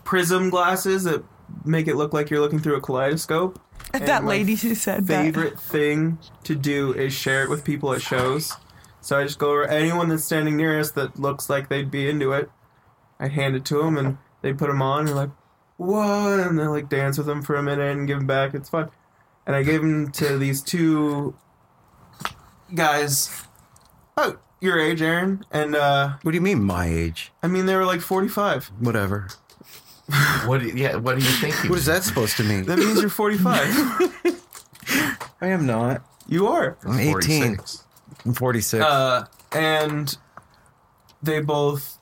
prism 0.06 0.50
glasses 0.50 1.04
that 1.06 1.24
make 1.66 1.88
it 1.88 1.96
look 1.96 2.14
like 2.14 2.30
you're 2.30 2.40
looking 2.40 2.60
through 2.60 2.76
a 2.76 2.82
kaleidoscope. 2.82 3.60
And 3.94 4.06
that 4.08 4.26
lady 4.26 4.56
who 4.56 4.76
said 4.76 5.08
that 5.08 5.24
favorite 5.24 5.60
thing 5.60 6.18
to 6.44 6.56
do 6.56 6.94
is 6.94 7.14
share 7.14 7.44
it 7.44 7.50
with 7.50 7.64
people 7.64 7.94
at 7.94 8.02
shows. 8.02 8.54
So 9.02 9.18
I 9.20 9.24
just 9.24 9.38
go 9.40 9.52
over 9.52 9.68
anyone 9.68 10.10
that's 10.10 10.24
standing 10.24 10.56
near 10.58 10.80
us 10.80 10.92
that 10.92 11.20
looks 11.20 11.50
like 11.50 11.70
they'd 11.70 11.92
be 11.92 12.10
into 12.10 12.32
it. 12.32 12.50
I 13.20 13.28
hand 13.28 13.56
it 13.56 13.66
to 13.66 13.78
them 13.80 13.98
and 13.98 14.18
they 14.42 14.54
put 14.54 14.68
them 14.68 14.82
on. 14.82 15.00
And 15.00 15.08
they're 15.10 15.16
like, 15.16 15.32
"What?" 15.78 16.40
And 16.40 16.58
they 16.58 16.66
like 16.68 16.90
dance 16.90 17.18
with 17.18 17.28
them 17.28 17.42
for 17.42 17.56
a 17.56 17.64
minute 17.64 17.92
and 17.92 18.08
give 18.08 18.18
them 18.18 18.28
back. 18.28 18.54
It's 18.54 18.70
fun. 18.70 18.90
And 19.46 19.56
I 19.56 19.64
gave 19.64 19.82
them 19.82 20.12
to 20.14 20.38
these 20.38 20.62
two 20.62 21.36
guys, 22.74 23.44
Oh, 24.18 24.38
your 24.62 24.80
age, 24.80 25.02
Aaron. 25.02 25.46
And 25.52 25.76
uh, 25.76 26.14
What 26.22 26.32
do 26.32 26.36
you 26.38 26.42
mean, 26.42 26.64
my 26.64 26.86
age? 26.88 27.32
I 27.44 27.48
mean, 27.48 27.66
they 27.66 27.76
were 27.76 27.86
like 27.86 28.02
45. 28.02 28.72
Whatever. 28.80 29.28
What? 30.46 30.62
Do, 30.62 30.68
yeah. 30.68 30.98
What 30.98 31.18
do 31.18 31.24
you 31.24 31.32
think? 31.32 31.56
What 31.70 31.80
is 31.80 31.86
that 31.86 32.04
supposed 32.04 32.36
to 32.38 32.44
mean? 32.44 32.66
That 32.66 32.78
means 32.78 33.00
you're 33.00 33.10
45. 33.10 33.56
I 35.42 35.48
am 35.48 35.66
not. 35.66 36.02
you 36.28 36.48
are. 36.48 36.78
I'm 36.86 37.00
18. 37.00 37.56
46. 37.56 37.84
I'm 38.26 38.34
46. 38.34 38.84
Uh, 38.84 39.26
and 39.54 40.18
they 41.22 41.40
both 41.40 41.98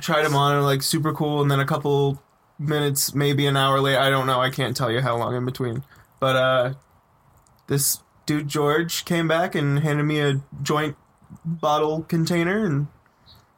tried 0.00 0.22
them 0.22 0.36
on 0.36 0.56
and 0.56 0.64
like 0.64 0.82
super 0.82 1.12
cool. 1.12 1.42
And 1.42 1.50
then 1.50 1.58
a 1.60 1.64
couple 1.66 2.22
minutes, 2.58 3.14
maybe 3.14 3.46
an 3.46 3.56
hour 3.56 3.80
later, 3.80 3.98
I 3.98 4.10
don't 4.10 4.26
know. 4.26 4.40
I 4.40 4.50
can't 4.50 4.76
tell 4.76 4.90
you 4.90 5.00
how 5.00 5.16
long 5.16 5.34
in 5.34 5.44
between. 5.44 5.82
But 6.20 6.36
uh, 6.36 6.74
this 7.66 7.98
dude 8.26 8.46
George 8.48 9.04
came 9.04 9.26
back 9.26 9.54
and 9.56 9.80
handed 9.80 10.04
me 10.04 10.20
a 10.20 10.40
joint 10.62 10.96
bottle 11.44 12.02
container 12.02 12.64
and 12.64 12.86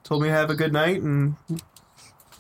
told 0.05 0.23
me 0.23 0.29
to 0.29 0.35
have 0.35 0.49
a 0.49 0.55
good 0.55 0.73
night. 0.73 1.03
And 1.03 1.37
it 1.51 1.63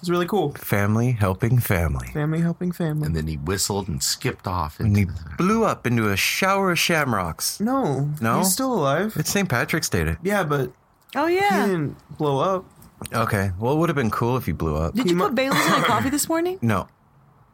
was 0.04 0.10
really 0.10 0.26
cool. 0.26 0.52
family 0.52 1.12
helping 1.12 1.58
family. 1.58 2.08
Family 2.08 2.40
helping 2.40 2.72
family. 2.72 3.06
And 3.06 3.16
then 3.16 3.26
he 3.26 3.36
whistled 3.36 3.88
and 3.88 4.02
skipped 4.02 4.46
off. 4.46 4.78
And 4.80 4.96
he 4.96 5.04
the, 5.04 5.14
blew 5.38 5.64
up 5.64 5.86
into 5.86 6.10
a 6.10 6.16
shower 6.16 6.70
of 6.72 6.78
shamrocks. 6.78 7.60
no, 7.60 8.10
No? 8.20 8.38
he's 8.38 8.52
still 8.52 8.72
alive. 8.74 9.14
It's 9.16 9.30
St. 9.30 9.48
Patrick's 9.48 9.88
Day. 9.88 10.04
today. 10.04 10.18
Yeah, 10.22 10.44
but 10.44 10.72
Oh 11.16 11.26
he 11.26 11.36
yeah. 11.36 11.66
didn't 11.66 11.96
blow 12.18 12.38
up. 12.40 12.64
Okay. 13.12 13.50
Well, 13.58 13.74
it 13.74 13.78
would 13.78 13.88
have 13.88 13.96
been 13.96 14.10
cool 14.10 14.36
if 14.36 14.46
you 14.48 14.54
blew 14.54 14.76
up. 14.76 14.94
Did 14.94 15.04
He 15.04 15.10
you 15.10 15.16
mu- 15.16 15.24
put 15.26 15.34
Bailey's 15.34 15.64
in 15.66 15.72
my 15.72 15.82
coffee 15.86 16.10
this 16.10 16.28
morning? 16.28 16.58
No, 16.62 16.88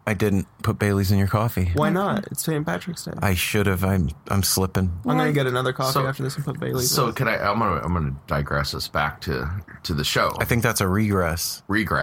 I 0.07 0.15
didn't 0.15 0.47
put 0.63 0.79
Bailey's 0.79 1.11
in 1.13 1.19
your 1.19 1.29
coffee. 1.29 1.71
Why 1.75 1.91
not? 1.91 2.27
It's 2.31 2.45
St. 2.45 2.65
Patrick's 2.65 3.05
Day. 3.05 3.13
I 3.21 3.35
should 3.35 3.67
have. 3.67 3.85
I'm. 3.85 4.11
I'm 4.29 4.43
slipping. 4.43 4.93
I'm 5.07 5.17
gonna 5.19 5.33
get 5.33 5.47
another 5.47 5.73
coffee 5.73 5.93
So- 5.93 6.07
after 6.07 6.23
this 6.23 6.37
and 6.37 6.45
put 6.45 6.59
Bailey's. 6.61 6.91
so 6.91 7.09
in. 7.09 7.15
can 7.15 7.29
I? 7.29 7.37
I'm 7.39 7.59
gonna. 7.59 7.81
I'm 7.85 7.93
gonna 7.93 8.15
digress 8.27 8.75
us 8.75 8.87
back 8.89 9.21
to 9.23 9.51
to 9.83 9.93
the 9.95 10.05
show. 10.05 10.33
I 10.41 10.45
think 10.45 10.63
that's 10.63 10.81
a 10.81 10.89
regress. 10.89 11.63
Regress. 11.69 12.03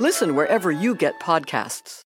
Listen 0.00 0.34
wherever 0.34 0.70
you 0.70 0.94
get 0.94 1.20
podcasts. 1.20 2.02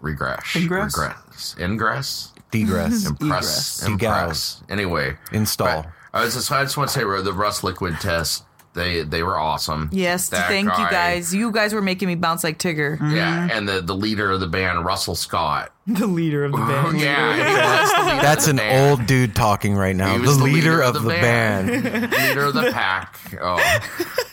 Regress. 0.00 0.56
Ingress? 0.56 0.96
Regress. 0.96 1.56
Ingress. 1.58 2.32
Degress. 2.50 3.06
Impress. 3.06 3.82
Egress. 3.82 3.86
Impress. 3.86 4.62
Anyway. 4.68 5.16
Install. 5.32 5.82
but 5.82 5.90
I 6.12 6.24
was 6.24 6.34
just, 6.34 6.50
I 6.50 6.62
just 6.64 6.76
want 6.76 6.90
to 6.90 6.98
say 6.98 7.04
uh, 7.04 7.22
the 7.22 7.32
Russ 7.32 7.62
Liquid 7.62 8.00
Test 8.00 8.44
They 8.72 9.02
they 9.02 9.24
were 9.24 9.36
awesome. 9.36 9.88
Yes, 9.92 10.28
That 10.28 10.46
thank 10.46 10.66
you 10.68 10.88
guys. 10.90 11.34
You 11.34 11.50
guys 11.50 11.74
were 11.74 11.82
making 11.82 12.06
me 12.06 12.14
bounce 12.14 12.44
like 12.44 12.56
Tigger. 12.58 12.98
Yeah, 13.12 13.48
and 13.50 13.68
the 13.68 13.80
the 13.80 13.96
leader 13.96 14.30
of 14.30 14.38
the 14.38 14.46
band, 14.46 14.84
Russell 14.84 15.14
Scott. 15.16 15.72
The 15.90 16.06
leader 16.06 16.44
of 16.44 16.52
the 16.52 16.58
band. 16.58 17.00
yeah, 17.00 17.36
the 18.16 18.22
That's 18.22 18.44
of 18.44 18.50
an 18.50 18.56
band. 18.58 18.90
old 19.00 19.06
dude 19.08 19.34
talking 19.34 19.74
right 19.74 19.96
now. 19.96 20.12
He 20.12 20.18
The 20.18 20.26
was 20.28 20.40
leader, 20.40 20.80
of 20.84 20.94
the, 21.02 21.08
band. 21.08 21.68
leader 22.12 22.44
of 22.44 22.54
the 22.54 22.70
pack. 22.70 23.18
Oh, 23.42 23.58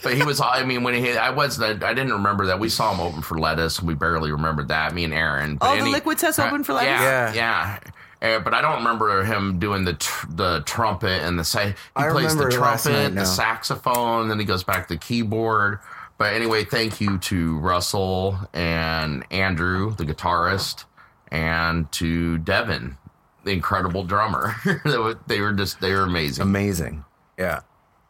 but 0.03 0.13
he 0.13 0.21
was. 0.21 0.39
I 0.39 0.63
mean, 0.65 0.83
when 0.83 0.93
he, 0.93 1.17
I 1.17 1.31
was, 1.31 1.59
I 1.59 1.73
didn't 1.73 2.11
remember 2.11 2.45
that. 2.45 2.59
We 2.59 2.69
saw 2.69 2.93
him 2.93 2.99
open 2.99 3.23
for 3.23 3.39
Lettuce. 3.39 3.81
We 3.81 3.95
barely 3.95 4.31
remembered 4.31 4.67
that. 4.67 4.93
Me 4.93 5.03
and 5.03 5.13
Aaron. 5.15 5.55
But 5.55 5.67
Oh, 5.71 5.75
the 5.77 5.81
any- 5.81 5.91
Liquid 5.91 6.19
Test 6.19 6.39
opened 6.39 6.67
for 6.67 6.73
Lettuce? 6.73 6.89
Yeah, 6.89 7.33
yeah. 7.33 7.79
Uh, 8.21 8.39
but 8.39 8.53
I 8.53 8.61
don't 8.61 8.77
remember 8.77 9.23
him 9.23 9.59
doing 9.59 9.83
the 9.85 9.93
tr- 9.93 10.27
the 10.29 10.63
trumpet 10.65 11.21
and 11.21 11.37
the 11.37 11.43
say. 11.43 11.69
He 11.69 11.75
I 11.95 12.09
plays 12.09 12.35
the 12.35 12.45
remember 12.45 12.61
last 12.61 12.85
night 12.85 12.91
trumpet, 12.93 13.15
the 13.15 13.25
saxophone, 13.25 14.29
then 14.29 14.39
he 14.39 14.45
goes 14.45 14.63
back 14.63 14.87
to 14.87 14.95
the 14.95 14.99
keyboard. 14.99 15.79
But 16.17 16.33
anyway, 16.33 16.63
thank 16.63 16.99
you 16.99 17.19
to 17.19 17.59
Russell 17.59 18.39
and 18.53 19.23
Andrew, 19.31 19.95
the 19.95 20.03
guitarist, 20.03 20.85
and 21.31 21.91
to 21.91 22.39
Devin, 22.39 22.97
the 23.43 23.51
incredible 23.51 24.03
drummer. 24.03 24.55
they 25.27 25.41
were 25.41 25.53
just 25.53 25.79
they 25.79 25.93
were 25.93 26.01
amazing. 26.01 26.41
Amazing. 26.41 27.05
Yeah. 27.37 27.61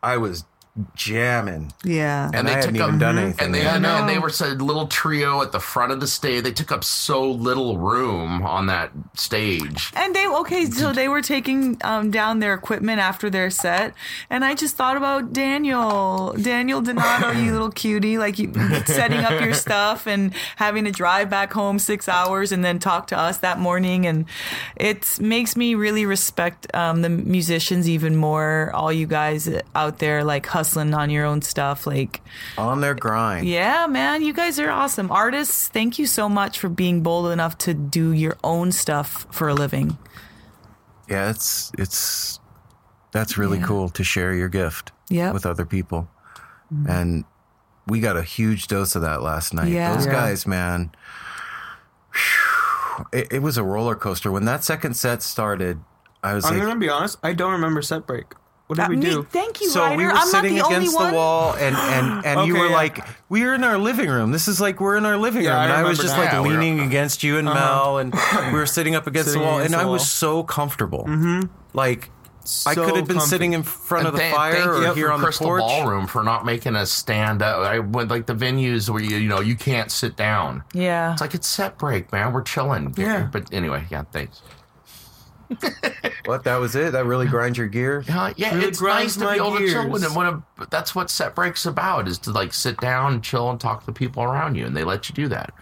I 0.02 0.16
was 0.18 0.46
jamming. 0.96 1.74
Yeah. 1.84 2.30
And, 2.34 2.48
I 2.48 2.52
hadn't 2.52 2.76
even 2.76 3.00
done 3.00 3.18
anything. 3.18 3.46
And 3.46 3.56
they 3.56 3.64
yet. 3.64 3.82
had, 3.82 3.86
and 3.86 4.10
they 4.10 4.20
were 4.20 4.32
a 4.40 4.48
little 4.56 4.88
trio 4.88 5.42
at 5.42 5.52
the 5.52 5.60
front 5.60 5.92
of 5.92 6.00
the 6.00 6.08
stage. 6.08 6.44
They 6.44 6.52
took 6.52 6.72
up 6.72 6.84
so 6.84 7.30
little 7.32 7.78
room 7.78 8.44
on 8.44 8.68
that 8.68 8.92
stage. 9.16 9.92
And 9.96 10.16
they 10.16 10.28
okay, 10.28 10.66
so 10.66 10.94
they 10.94 11.08
were 11.08 11.22
taking 11.22 11.78
um, 11.84 12.12
down 12.12 12.40
their 12.40 12.54
equipment 12.54 13.00
after 13.00 13.30
their 13.30 13.50
set, 13.50 13.94
and 14.30 14.46
I 14.46 14.54
just 14.54 14.76
thought 14.76 14.98
about 14.98 15.34
Daniel, 15.34 16.34
Daniel 16.34 16.82
Donato, 16.82 17.32
you 17.32 17.52
little 17.58 17.72
cutie, 17.72 18.18
like 18.18 18.38
you 18.40 18.54
setting 18.86 19.20
up 19.20 19.42
your 19.42 19.54
stuff 19.54 20.08
and 20.08 20.34
having 20.58 20.86
to 20.86 20.92
drive 20.92 21.30
back 21.30 21.54
home 21.54 21.80
six 21.80 22.08
hours 22.08 22.52
and 22.52 22.64
then 22.64 22.80
talk 22.80 23.08
to 23.08 23.18
us 23.18 23.40
that 23.40 23.60
morning, 23.60 24.06
and 24.06 24.26
it 24.76 25.20
makes 25.20 25.56
me 25.56 25.76
really 25.76 26.06
respect 26.06 26.68
um, 26.76 27.02
the 27.02 27.10
musicians 27.10 27.90
even 27.90 28.16
more. 28.16 28.72
All 28.74 28.92
you 28.92 29.08
guys 29.08 29.50
out 29.74 30.00
there, 30.00 30.24
like 30.24 30.46
hustling 30.46 30.67
on 30.76 31.10
your 31.10 31.24
own 31.26 31.42
stuff, 31.42 31.86
like 31.88 32.22
on 32.58 32.82
their 32.82 32.96
grind. 32.96 33.48
yeah, 33.48 33.86
man, 33.88 34.22
you 34.24 34.34
guys 34.34 34.60
are 34.60 34.70
awesome 34.70 35.12
artists. 35.12 35.68
Thank 35.70 36.00
you 36.00 36.06
so 36.08 36.28
much 36.28 36.60
for 36.60 36.68
being 36.68 37.02
bold 37.04 37.32
enough 37.32 37.58
to 37.60 37.74
do 37.74 38.12
your 38.12 38.36
own 38.44 38.72
stuff 38.72 39.28
for 39.32 39.48
a 39.48 39.54
living. 39.54 39.98
Yeah, 41.08 41.30
it's 41.30 41.72
it's 41.78 42.40
that's 43.12 43.38
really 43.38 43.60
Yeah. 43.60 43.66
cool 43.66 43.90
to 43.90 44.04
share 44.04 44.34
your 44.34 44.50
gift 44.50 44.92
Yep. 45.10 45.34
with 45.34 45.46
other 45.46 45.66
people. 45.66 46.10
Mm-hmm. 46.74 46.90
And 46.90 47.24
we 47.88 48.02
got 48.02 48.18
a 48.18 48.24
huge 48.24 48.68
dose 48.68 48.96
of 48.96 49.02
that 49.04 49.22
last 49.22 49.54
night. 49.54 49.70
Yeah. 49.70 49.94
Those 49.96 50.06
Yeah. 50.08 50.12
guys, 50.12 50.46
man. 50.46 50.92
It, 53.14 53.32
it 53.32 53.42
was 53.42 53.58
a 53.58 53.64
roller 53.64 53.96
coaster. 53.96 54.32
When 54.32 54.46
that 54.46 54.64
second 54.64 54.96
set 54.96 55.22
started, 55.22 55.80
I 56.24 56.34
was 56.34 56.44
I'm 56.46 56.54
like, 56.58 56.64
gonna 56.68 56.80
be 56.80 56.90
honest. 56.90 57.18
I 57.24 57.34
don't 57.34 57.52
remember 57.52 57.82
set 57.82 58.08
break. 58.08 58.34
What 58.68 58.76
did 58.76 58.82
That- 58.84 58.90
we 58.90 58.98
me- 58.98 59.02
do? 59.06 59.24
thank 59.32 59.62
you, 59.62 59.70
so 59.70 59.80
Ryder. 59.82 59.96
we 59.98 60.04
were 60.04 60.10
I'm 60.10 60.16
not 60.16 60.28
sitting 60.28 60.56
the 60.56 60.62
only 60.66 60.76
against 60.78 60.96
one. 60.96 61.12
the 61.12 61.16
wall, 61.16 61.54
and 61.58 61.76
and 61.76 62.26
and 62.26 62.48
you 62.48 62.56
were 62.58 62.68
yeah. 62.68 62.76
like, 62.76 63.00
we 63.30 63.44
were 63.46 63.54
in 63.54 63.64
our 63.64 63.78
living 63.78 64.10
room. 64.10 64.32
This 64.32 64.48
is 64.50 64.60
like 64.60 64.82
we're 64.82 64.98
in 64.98 65.06
our 65.06 65.18
living 65.18 65.44
Yeah, 65.44 65.52
room, 65.52 65.60
I 65.60 65.64
and 65.66 65.74
I 65.74 65.84
was 65.90 65.98
just 66.00 66.16
that. 66.16 66.22
like 66.26 66.32
Yeah, 66.34 66.42
we 66.42 66.54
were- 66.54 66.60
leaning 66.62 66.82
against 66.82 67.24
you 67.24 67.38
and 67.38 67.48
uh-huh. 67.48 67.60
Mel, 67.60 67.98
and 68.00 68.14
we 68.54 68.60
were 68.60 68.66
sitting 68.66 68.94
up 68.96 69.08
against 69.08 69.30
Sitting 69.30 69.42
the 69.42 69.48
wall, 69.48 69.58
against 69.60 69.74
and 69.74 69.82
the 69.82 69.88
I 69.88 69.90
was 69.90 70.10
so 70.10 70.44
comfortable. 70.44 71.06
Mm-hmm. 71.08 71.48
Like 71.74 72.10
I 72.66 72.76
could 72.76 72.96
have 72.96 73.08
been 73.08 73.18
comfy. 73.18 73.30
sitting 73.30 73.54
in 73.54 73.64
front 73.64 74.08
of 74.08 74.16
the 74.16 74.24
And 74.24 74.34
fire 74.36 74.54
thank 74.54 74.68
or 74.68 74.82
you 74.82 74.94
here 74.94 75.08
for 75.08 75.12
on 75.14 75.20
the 75.20 75.26
Crystal 75.26 75.48
porch. 75.48 75.60
Ballroom 75.62 76.08
for 76.08 76.24
not 76.24 76.46
making 76.46 76.76
us 76.78 76.92
stand 76.92 77.42
up. 77.42 77.60
I 77.60 77.80
went 77.80 78.10
like 78.10 78.26
the 78.26 78.36
venues 78.36 78.90
where 78.90 79.02
you 79.04 79.18
you 79.18 79.28
know 79.30 79.40
you 79.42 79.56
can't 79.56 79.92
sit 79.92 80.16
down. 80.18 80.64
Yeah. 80.74 81.12
It's 81.14 81.20
like 81.22 81.34
it's 81.36 81.48
set 81.48 81.78
break, 81.78 82.12
man. 82.14 82.32
We're 82.34 82.44
chilling. 82.44 82.94
Yeah. 82.98 83.28
But 83.32 83.54
anyway, 83.54 83.86
yeah, 83.90 84.04
thanks. 84.14 84.42
What? 86.26 86.44
That 86.44 86.58
was 86.58 86.76
it? 86.76 86.92
That 86.92 87.06
really 87.06 87.26
grinds 87.26 87.58
your 87.58 87.68
gear? 87.70 88.04
Uh, 88.10 88.34
yeah, 88.36 88.54
Really 88.54 88.68
it's 88.68 88.80
grinds 88.80 89.18
nice 89.18 89.24
to 89.24 89.24
my 89.24 89.34
be 89.36 89.40
able 89.40 89.60
to 89.60 89.72
chill 89.72 89.84
gears. 89.84 89.92
with 89.94 90.02
them. 90.02 90.14
When 90.14 90.28
a, 90.28 90.44
that's 90.70 90.94
what 90.94 91.10
set 91.10 91.36
breaks 91.36 91.66
about 91.66 92.06
is 92.06 92.18
to 92.20 92.32
like 92.32 92.54
sit 92.54 92.78
down, 92.82 93.14
and 93.14 93.24
chill, 93.24 93.50
and 93.50 93.58
talk 93.58 93.80
to 93.80 93.86
the 93.86 93.94
people 93.94 94.24
around 94.24 94.56
you, 94.56 94.66
and 94.66 94.76
they 94.76 94.84
let 94.84 95.08
you 95.08 95.16
do 95.16 95.30
that. 95.30 95.54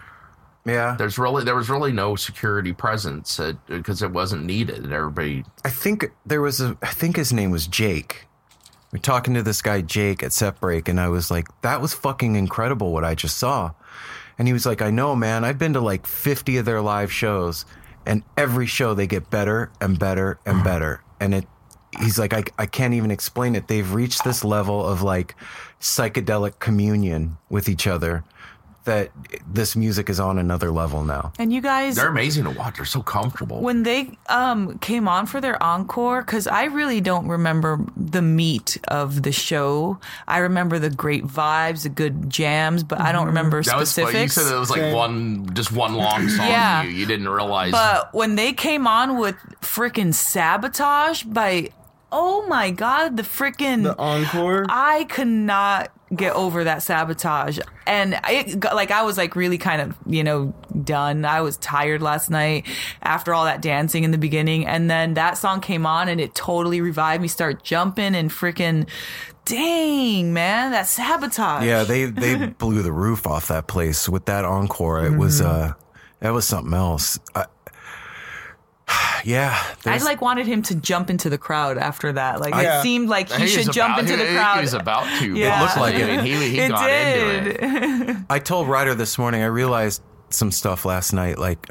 Yeah. 0.64 0.96
There's 0.98 1.18
really 1.18 1.44
there 1.44 1.54
was 1.54 1.70
really 1.70 1.92
no 1.92 2.16
security 2.16 2.72
presence 2.72 3.38
because 3.68 4.02
it 4.02 4.10
wasn't 4.10 4.44
needed. 4.44 4.92
Everybody 4.92 5.44
I 5.64 5.70
think 5.70 6.10
there 6.24 6.40
was 6.40 6.60
a. 6.60 6.76
I 6.82 6.88
think 6.88 7.14
his 7.14 7.32
name 7.32 7.52
was 7.52 7.68
Jake. 7.68 8.26
We're 8.92 8.98
talking 8.98 9.34
to 9.34 9.42
this 9.44 9.62
guy 9.62 9.82
Jake 9.82 10.24
at 10.24 10.32
Set 10.32 10.58
Break, 10.58 10.88
and 10.88 10.98
I 10.98 11.08
was 11.08 11.30
like, 11.30 11.46
"That 11.62 11.80
was 11.80 11.94
fucking 11.94 12.34
incredible 12.34 12.92
what 12.92 13.04
I 13.04 13.14
just 13.14 13.36
saw." 13.36 13.70
And 14.36 14.48
he 14.48 14.52
was 14.52 14.66
like, 14.66 14.82
"I 14.82 14.90
know, 14.90 15.14
man. 15.14 15.44
I've 15.44 15.58
been 15.58 15.74
to 15.74 15.80
like 15.80 16.08
fifty 16.08 16.56
of 16.56 16.64
their 16.64 16.80
live 16.82 17.12
shows, 17.12 17.64
and 18.06 18.22
every 18.36 18.66
show 18.66 18.94
they 18.94 19.06
get 19.06 19.30
better 19.30 19.70
and 19.80 19.98
better 19.98 20.38
and 20.46 20.56
mm-hmm. 20.56 20.64
better." 20.64 21.02
And 21.20 21.34
it, 21.34 21.46
he's 21.98 22.18
like, 22.18 22.32
"I 22.32 22.44
I 22.58 22.66
can't 22.66 22.94
even 22.94 23.10
explain 23.10 23.54
it. 23.54 23.68
They've 23.68 23.92
reached 23.92 24.24
this 24.24 24.44
level 24.44 24.86
of 24.86 25.02
like 25.02 25.34
psychedelic 25.80 26.58
communion 26.58 27.38
with 27.50 27.68
each 27.68 27.86
other." 27.86 28.24
That 28.86 29.10
this 29.46 29.76
music 29.76 30.08
is 30.08 30.18
on 30.18 30.38
another 30.38 30.70
level 30.70 31.04
now. 31.04 31.32
And 31.38 31.52
you 31.52 31.60
guys, 31.60 31.96
they're 31.96 32.08
amazing 32.08 32.44
to 32.44 32.50
watch. 32.50 32.76
They're 32.76 32.84
so 32.84 33.02
comfortable. 33.02 33.60
when 33.60 33.82
they 33.82 34.16
um, 34.28 34.78
came 34.78 35.06
on 35.08 35.26
for 35.26 35.40
their 35.40 35.62
encore, 35.62 36.22
because 36.22 36.46
I 36.46 36.64
really 36.64 37.00
don't 37.00 37.28
remember 37.28 37.80
the 37.96 38.22
meat 38.22 38.78
of 38.88 39.22
the 39.22 39.32
show. 39.32 39.98
I 40.26 40.38
remember 40.38 40.78
the 40.78 40.90
great 40.90 41.24
vibes, 41.24 41.82
the 41.82 41.88
good 41.88 42.30
jams, 42.30 42.82
but 42.82 43.00
I 43.00 43.12
don't 43.12 43.26
remember 43.26 43.62
that 43.62 43.76
was 43.76 43.90
specifics. 43.90 44.36
what 44.36 44.42
you 44.42 44.48
said. 44.48 44.56
It 44.56 44.58
was 44.58 44.70
like 44.70 44.80
Same. 44.80 44.94
one 44.94 45.54
just 45.54 45.72
one 45.72 45.94
long 45.94 46.28
song. 46.28 46.46
Yeah. 46.48 46.82
to 46.82 46.88
you. 46.88 46.94
you 46.96 47.06
didn't 47.06 47.28
realize. 47.28 47.72
But 47.72 48.14
when 48.14 48.36
they 48.36 48.52
came 48.52 48.86
on 48.86 49.18
with 49.18 49.36
freaking 49.60 50.14
sabotage 50.14 51.24
by, 51.24 51.70
oh 52.12 52.46
my 52.46 52.70
god, 52.70 53.16
the 53.16 53.22
freaking 53.22 53.82
The 53.82 53.98
encore. 53.98 54.64
I 54.68 55.04
could 55.04 55.26
not 55.26 55.90
get 56.14 56.34
over 56.34 56.64
that 56.64 56.82
sabotage, 56.82 57.58
and 57.86 58.18
it 58.28 58.60
got, 58.60 58.74
like 58.76 58.90
I 58.90 59.02
was 59.02 59.16
like 59.18 59.34
really 59.34 59.58
kind 59.58 59.82
of 59.82 59.96
you 60.06 60.22
know 60.22 60.54
done. 60.84 61.24
I 61.24 61.40
was 61.40 61.56
tired 61.56 62.02
last 62.02 62.30
night 62.30 62.66
after 63.02 63.34
all 63.34 63.44
that 63.46 63.60
dancing 63.62 64.04
in 64.04 64.10
the 64.12 64.18
beginning, 64.18 64.66
and 64.66 64.88
then 64.90 65.14
that 65.14 65.36
song 65.38 65.60
came 65.60 65.84
on, 65.86 66.08
and 66.08 66.20
it 66.20 66.34
totally 66.34 66.80
revived 66.80 67.22
me. 67.22 67.28
Start 67.28 67.62
jumping 67.64 68.14
and 68.14 68.30
freaking. 68.30 68.88
Dang 69.44 70.32
man, 70.32 70.72
that 70.72 70.88
sabotage. 70.88 71.64
Yeah, 71.64 71.84
they 71.84 72.06
they 72.06 72.46
blew 72.46 72.82
the 72.82 72.90
roof 72.92 73.28
off 73.28 73.46
that 73.46 73.68
place 73.68 74.08
with 74.08 74.24
that 74.24 74.44
encore. 74.44 75.04
It 75.06 75.16
was 75.16 75.40
Mm-hmm. 75.40 75.70
uh 75.70 75.72
that 76.18 76.30
was 76.30 76.46
something 76.46 76.74
else. 76.74 77.20
I, 77.34 77.44
yeah, 79.24 79.60
I 79.84 79.98
like 79.98 80.20
wanted 80.20 80.46
him 80.46 80.62
to 80.62 80.74
jump 80.76 81.10
into 81.10 81.28
the 81.28 81.38
crowd 81.38 81.78
after 81.78 82.12
that. 82.12 82.40
Like 82.40 82.54
Yeah. 82.54 82.78
it 82.78 82.82
seemed 82.82 83.08
like 83.08 83.30
he, 83.30 83.42
was 83.42 83.52
should 83.52 83.72
jump 83.72 83.98
about- 83.98 84.10
into 84.10 84.16
the 84.16 84.30
crowd. 84.32 84.56
He 84.56 84.60
was 84.62 84.74
about 84.74 85.18
to. 85.20 85.34
Yeah. 85.34 85.58
It 85.58 85.62
looked 85.64 85.76
like 85.78 85.94
it. 85.96 86.08
and 86.08 86.26
He, 86.26 86.34
he 86.50 86.58
it 86.60 86.68
got 86.68 86.86
did. 86.86 87.46
into 87.46 88.10
it. 88.10 88.16
I 88.30 88.38
told 88.38 88.68
Ryder 88.68 88.94
this 88.94 89.18
morning. 89.18 89.42
I 89.42 89.46
realized 89.46 90.02
some 90.30 90.50
stuff 90.52 90.84
last 90.84 91.12
night. 91.12 91.38
Like 91.38 91.68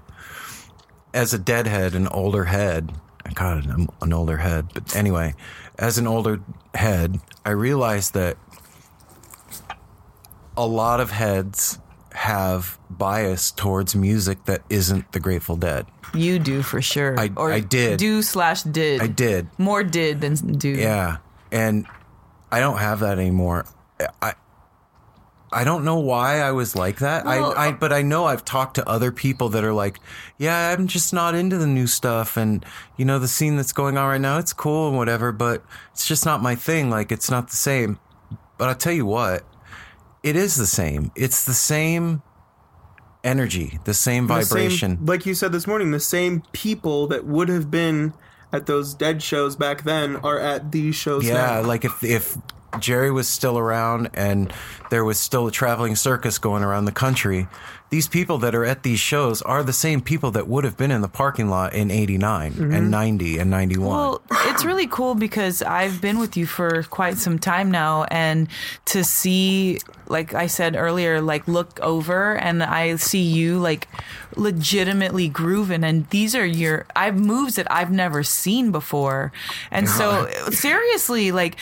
as 1.14 1.34
a 1.34 1.40
deadhead, 1.40 1.94
an 1.96 2.08
older 2.10 2.46
head. 2.46 2.92
God, 3.34 3.66
I'm 3.70 3.88
an 4.02 4.14
older 4.14 4.38
head. 4.38 4.68
But 4.74 4.96
anyway, 4.96 5.34
as 5.80 5.98
an 5.98 6.08
older 6.08 6.42
head, 6.74 7.20
I 7.46 7.52
realized 7.52 8.14
that 8.14 8.38
a 10.58 10.66
lot 10.66 11.00
of 11.00 11.12
heads 11.12 11.80
have 12.14 12.78
bias 12.98 13.52
towards 13.52 13.96
music 13.96 14.46
that 14.46 14.62
isn't 14.70 15.12
the 15.12 15.20
Grateful 15.20 15.56
Dead. 15.56 15.86
You 16.14 16.40
do 16.40 16.62
for 16.62 16.82
sure. 16.82 17.20
I- 17.20 17.32
I 17.38 17.60
did. 17.60 18.00
Do 18.00 18.22
slash 18.22 18.64
did. 18.64 19.02
I 19.02 19.08
did. 19.08 19.48
More 19.58 19.84
did 19.84 20.22
than 20.22 20.36
do. 20.36 20.70
Yeah, 20.70 21.18
and 21.52 21.86
I 22.52 22.60
don't 22.60 22.78
have 22.78 23.00
that 23.02 23.20
anymore. 23.20 23.66
I 24.22 24.34
I 25.52 25.64
don't 25.64 25.86
know 25.86 26.00
why 26.00 26.40
I 26.42 26.52
was 26.52 26.76
like 26.76 26.98
that. 27.00 27.24
Well- 27.26 27.54
I, 27.56 27.68
I 27.68 27.72
but 27.72 27.94
I 27.94 28.02
know 28.02 28.26
I've 28.26 28.44
talked 28.44 28.76
to 28.76 28.88
other 28.90 29.12
people 29.12 29.50
that 29.50 29.64
are 29.64 29.74
like, 29.74 30.00
yeah, 30.38 30.70
I'm 30.78 30.88
just 30.88 31.14
not 31.14 31.34
into 31.36 31.58
the 31.58 31.68
new 31.68 31.88
stuff, 31.88 32.36
and 32.38 32.66
you 32.98 33.06
know 33.06 33.20
the 33.20 33.28
scene 33.28 33.56
that's 33.56 33.72
going 33.74 33.98
on 33.98 34.08
right 34.10 34.22
now, 34.22 34.38
it's 34.38 34.54
cool 34.54 34.90
and 34.90 34.98
whatever, 34.98 35.32
but 35.32 35.64
it's 35.94 36.08
just 36.08 36.26
not 36.26 36.42
my 36.42 36.56
thing. 36.56 36.90
Like 36.90 37.12
it's 37.12 37.30
not 37.32 37.50
the 37.50 37.56
same. 37.56 38.00
But 38.58 38.70
I'll 38.70 38.76
tell 38.76 38.94
you 38.94 39.06
what, 39.06 39.44
it 40.24 40.36
is 40.36 40.56
the 40.56 40.66
same. 40.66 41.12
It's 41.16 41.44
the 41.46 41.54
same 41.54 42.22
energy, 43.26 43.80
the 43.86 43.94
same 43.94 44.28
The 44.28 44.42
same- 44.42 44.48
vibration. 44.50 45.00
like 45.06 45.26
you 45.26 45.34
said 45.34 45.52
this 45.52 45.68
morning, 45.68 45.92
the 45.92 46.00
same 46.00 46.44
people 46.54 47.08
that 47.08 47.26
would 47.26 47.50
have 47.50 47.70
been 47.72 48.14
at 48.54 48.68
those 48.68 48.94
dead 48.94 49.22
shows 49.22 49.56
back 49.56 49.84
then 49.84 50.16
are 50.18 50.40
at 50.40 50.72
these 50.72 50.96
shows 50.96 51.26
Yeah, 51.26 51.34
now. 51.34 51.62
like 51.64 51.84
if 51.84 52.04
if 52.04 52.38
Jerry 52.80 53.12
was 53.12 53.28
still 53.28 53.58
around 53.58 54.10
and 54.14 54.52
there 54.92 55.04
was 55.06 55.20
still 55.20 55.48
a 55.48 55.52
traveling 55.52 55.96
circus 55.96 56.38
going 56.38 56.64
around 56.64 56.86
the 56.86 56.92
country, 56.92 57.48
these 57.96 58.10
people 58.10 58.38
that 58.40 58.54
are 58.54 58.66
at 58.66 58.84
these 58.84 59.00
shows 59.00 59.42
are 59.44 59.64
the 59.64 59.72
same 59.72 60.02
people 60.02 60.30
that 60.32 60.50
would 60.50 60.66
have 60.66 60.76
been 60.76 60.92
in 60.92 61.00
the 61.00 61.08
parking 61.08 61.48
lot 61.50 61.74
in 61.74 61.90
89 61.90 62.52
Mm-hmm. 62.52 62.74
and 62.74 62.92
90 62.92 63.38
and 63.38 63.50
91. 63.50 63.88
Well, 63.88 64.22
it's 64.52 64.66
really 64.66 64.86
cool 64.88 65.16
because 65.16 65.62
I've 65.62 66.02
been 66.02 66.20
with 66.20 66.36
you 66.36 66.46
for 66.46 66.84
quite 66.84 67.16
some 67.18 67.40
time 67.40 67.72
now, 67.72 68.04
and 68.12 68.50
to 68.86 69.04
see, 69.06 69.80
like 70.08 70.34
I 70.34 70.48
said 70.48 70.76
earlier, 70.76 71.22
like 71.22 71.48
look 71.48 71.80
over 71.80 72.36
and 72.36 72.62
I 72.62 72.98
see 72.98 73.22
you 73.22 73.60
like 73.60 73.88
legitimately 74.36 75.30
grooving, 75.30 75.84
and 75.86 76.10
these 76.10 76.36
are 76.36 76.46
your 76.46 76.86
I 76.96 77.06
have 77.06 77.18
moves 77.18 77.56
that 77.56 77.72
I've 77.72 77.92
never 77.92 78.22
seen 78.24 78.72
before, 78.72 79.32
and 79.72 79.88
so 79.88 80.28
seriously, 80.52 81.32
like 81.32 81.56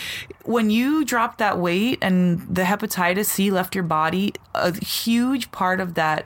when 0.44 0.68
you 0.68 1.04
dropped 1.04 1.38
that 1.38 1.58
weight 1.58 1.98
and 2.02 2.40
the 2.54 2.62
hepatitis 2.62 3.26
C 3.26 3.50
left 3.50 3.74
your 3.74 3.84
body, 3.84 4.34
a 4.54 4.72
huge 4.84 5.50
part 5.52 5.80
of 5.80 5.94
that 5.94 6.23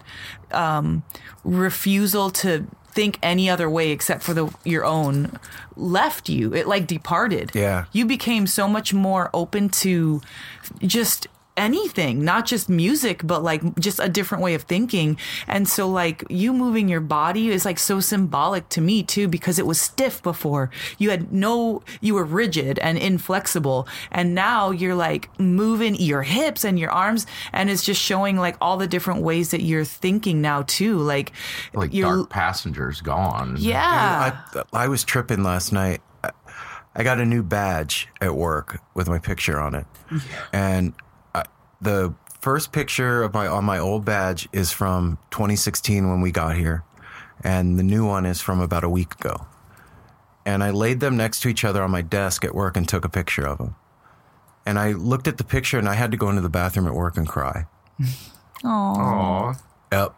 um, 0.53 1.03
refusal 1.45 2.31
to 2.31 2.67
think 2.93 3.19
any 3.23 3.49
other 3.49 3.69
way 3.71 3.91
except 3.91 4.23
for 4.23 4.35
the 4.35 4.53
your 4.65 4.85
own 4.85 5.39
left 5.77 6.29
you 6.29 6.53
it 6.55 6.67
like 6.67 6.87
departed 6.87 7.51
Yeah. 7.55 7.85
you 7.93 8.07
became 8.07 8.47
so 8.47 8.67
much 8.67 8.93
more 8.93 9.31
open 9.33 9.69
to 9.69 10.21
just 10.85 11.27
anything 11.59 12.25
not 12.25 12.47
just 12.47 12.69
music 12.69 13.21
but 13.27 13.43
like 13.43 13.63
just 13.79 13.99
a 14.01 14.09
different 14.09 14.43
way 14.45 14.55
of 14.55 14.63
thinking. 14.63 15.19
And 15.47 15.69
so 15.69 15.89
like 15.89 16.25
you 16.31 16.53
moving 16.53 16.89
your 16.89 17.01
body 17.01 17.49
is 17.51 17.65
like 17.65 17.79
so 17.79 18.01
symbolic 18.01 18.69
to 18.71 18.81
me 18.81 19.03
too 19.03 19.29
because 19.29 19.59
it 19.59 19.67
was 19.67 19.81
stiff 19.81 20.23
before. 20.23 20.71
You 20.99 21.11
had 21.11 21.33
no 21.33 21.83
you 22.01 22.15
were 22.15 22.25
rigid 22.25 22.79
and 22.79 22.97
inflexible. 22.97 23.87
And 24.11 24.35
now 24.35 24.71
you're 24.71 24.95
like 24.95 25.29
moving 25.39 25.97
your 25.97 26.23
hips 26.23 26.65
and 26.65 26.79
your 26.79 26.91
arms 26.91 27.27
and 27.53 27.69
it's 27.71 27.83
just 27.85 28.01
showing 28.01 28.37
like 28.37 28.57
all 28.61 28.77
the 28.77 28.87
different 28.87 29.23
ways 29.23 29.51
that 29.51 29.63
you're 29.63 29.85
thinking 29.85 30.41
now 30.41 30.63
too. 30.63 30.99
Like 30.99 31.33
Like 31.75 31.93
you're 31.93 32.17
Dark 32.17 32.31
Passengers 32.31 33.01
gone. 33.01 33.57
yeah. 33.59 34.41
I, 34.55 34.63
I 34.85 34.89
was 34.89 35.03
tripping 35.05 35.43
last 35.43 35.73
night. 35.73 36.01
I- 36.23 36.31
I 36.95 37.05
got 37.05 37.21
a 37.21 37.25
new 37.25 37.45
badge 37.45 38.09
at 38.21 38.35
work 38.35 38.81
with 38.95 39.09
my 39.09 39.19
picture 39.21 39.61
on 39.61 39.77
it, 39.77 39.87
and 40.53 40.95
I, 40.99 41.08
the 41.81 42.15
first 42.41 42.73
picture 42.73 43.23
of 43.23 43.35
my 43.35 43.47
on 43.47 43.65
my 43.65 43.79
old 43.79 44.05
badge 44.05 44.49
is 44.53 44.73
from 44.73 45.19
2016 45.31 46.09
when 46.09 46.21
we 46.21 46.31
got 46.31 46.57
here, 46.57 46.85
and 47.43 47.79
the 47.79 47.83
new 47.83 48.07
one 48.07 48.27
is 48.27 48.41
from 48.41 48.61
about 48.61 48.85
a 48.85 48.89
week 48.89 49.15
ago. 49.15 49.47
And 50.45 50.65
I 50.65 50.71
laid 50.71 51.01
them 51.01 51.17
next 51.17 51.41
to 51.41 51.49
each 51.49 51.65
other 51.65 51.83
on 51.83 51.91
my 51.91 52.01
desk 52.01 52.45
at 52.45 52.55
work 52.55 52.77
and 52.77 52.89
took 52.89 53.05
a 53.05 53.09
picture 53.09 53.47
of 53.47 53.59
them. 53.59 53.77
And 54.65 54.79
I 54.79 54.93
looked 54.93 55.29
at 55.29 55.37
the 55.37 55.45
picture 55.45 55.79
and 55.79 55.89
I 55.89 55.95
had 55.95 56.11
to 56.11 56.17
go 56.17 56.31
into 56.31 56.41
the 56.41 56.49
bathroom 56.49 56.87
at 56.87 56.95
work 56.95 57.17
and 57.17 57.29
cry. 57.29 57.67
Aw. 58.65 59.55
Yep. 59.93 60.15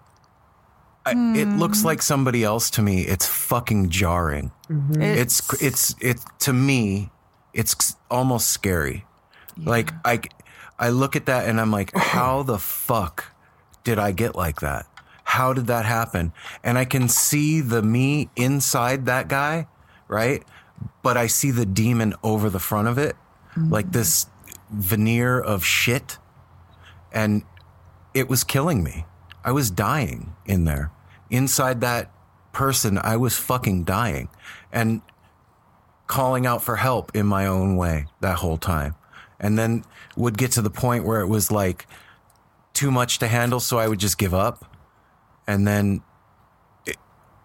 I, 1.06 1.10
it 1.10 1.14
hmm. 1.14 1.58
looks 1.58 1.84
like 1.84 2.02
somebody 2.02 2.44
else 2.44 2.70
to 2.70 2.82
me. 2.82 3.02
It's 3.02 3.26
fucking 3.26 3.90
jarring. 3.90 4.52
Mm-hmm. 4.68 5.00
It's 5.00 5.62
it's 5.62 5.94
it's 6.00 6.24
to 6.40 6.52
me, 6.52 7.10
it's 7.54 7.96
almost 8.10 8.50
scary. 8.50 9.06
Like 9.56 9.92
I 10.04 10.20
I 10.80 10.88
look 10.88 11.14
at 11.14 11.26
that 11.26 11.46
and 11.46 11.60
I'm 11.60 11.70
like, 11.70 11.92
how 11.94 12.42
the 12.42 12.58
fuck 12.58 13.32
did 13.84 13.98
I 13.98 14.10
get 14.12 14.34
like 14.34 14.60
that? 14.60 14.86
How 15.22 15.52
did 15.52 15.68
that 15.68 15.84
happen? 15.84 16.32
And 16.64 16.76
I 16.76 16.84
can 16.84 17.08
see 17.08 17.60
the 17.60 17.82
me 17.82 18.30
inside 18.34 19.06
that 19.06 19.28
guy, 19.28 19.68
right? 20.08 20.42
But 21.02 21.16
I 21.16 21.28
see 21.28 21.52
the 21.52 21.66
demon 21.66 22.14
over 22.24 22.50
the 22.50 22.58
front 22.58 22.88
of 22.88 22.98
it, 22.98 23.14
like 23.56 23.86
mm. 23.86 23.92
this 23.92 24.26
veneer 24.70 25.38
of 25.38 25.64
shit. 25.64 26.18
And 27.12 27.44
it 28.14 28.28
was 28.28 28.42
killing 28.42 28.82
me. 28.82 29.04
I 29.44 29.52
was 29.52 29.70
dying 29.70 30.34
in 30.46 30.64
there. 30.64 30.90
Inside 31.30 31.80
that 31.82 32.10
person, 32.52 32.98
I 32.98 33.16
was 33.16 33.36
fucking 33.36 33.84
dying 33.84 34.28
and 34.72 35.02
calling 36.06 36.44
out 36.44 36.62
for 36.62 36.76
help 36.76 37.14
in 37.14 37.26
my 37.26 37.46
own 37.46 37.76
way 37.76 38.06
that 38.20 38.38
whole 38.38 38.58
time. 38.58 38.96
And 39.40 39.58
then 39.58 39.84
would 40.16 40.36
get 40.36 40.52
to 40.52 40.62
the 40.62 40.70
point 40.70 41.04
where 41.04 41.20
it 41.20 41.26
was 41.26 41.50
like 41.50 41.86
too 42.74 42.90
much 42.90 43.18
to 43.18 43.26
handle. 43.26 43.60
So 43.60 43.78
I 43.78 43.88
would 43.88 43.98
just 43.98 44.18
give 44.18 44.34
up. 44.34 44.64
And 45.46 45.66
then 45.66 46.02
it, 46.86 46.96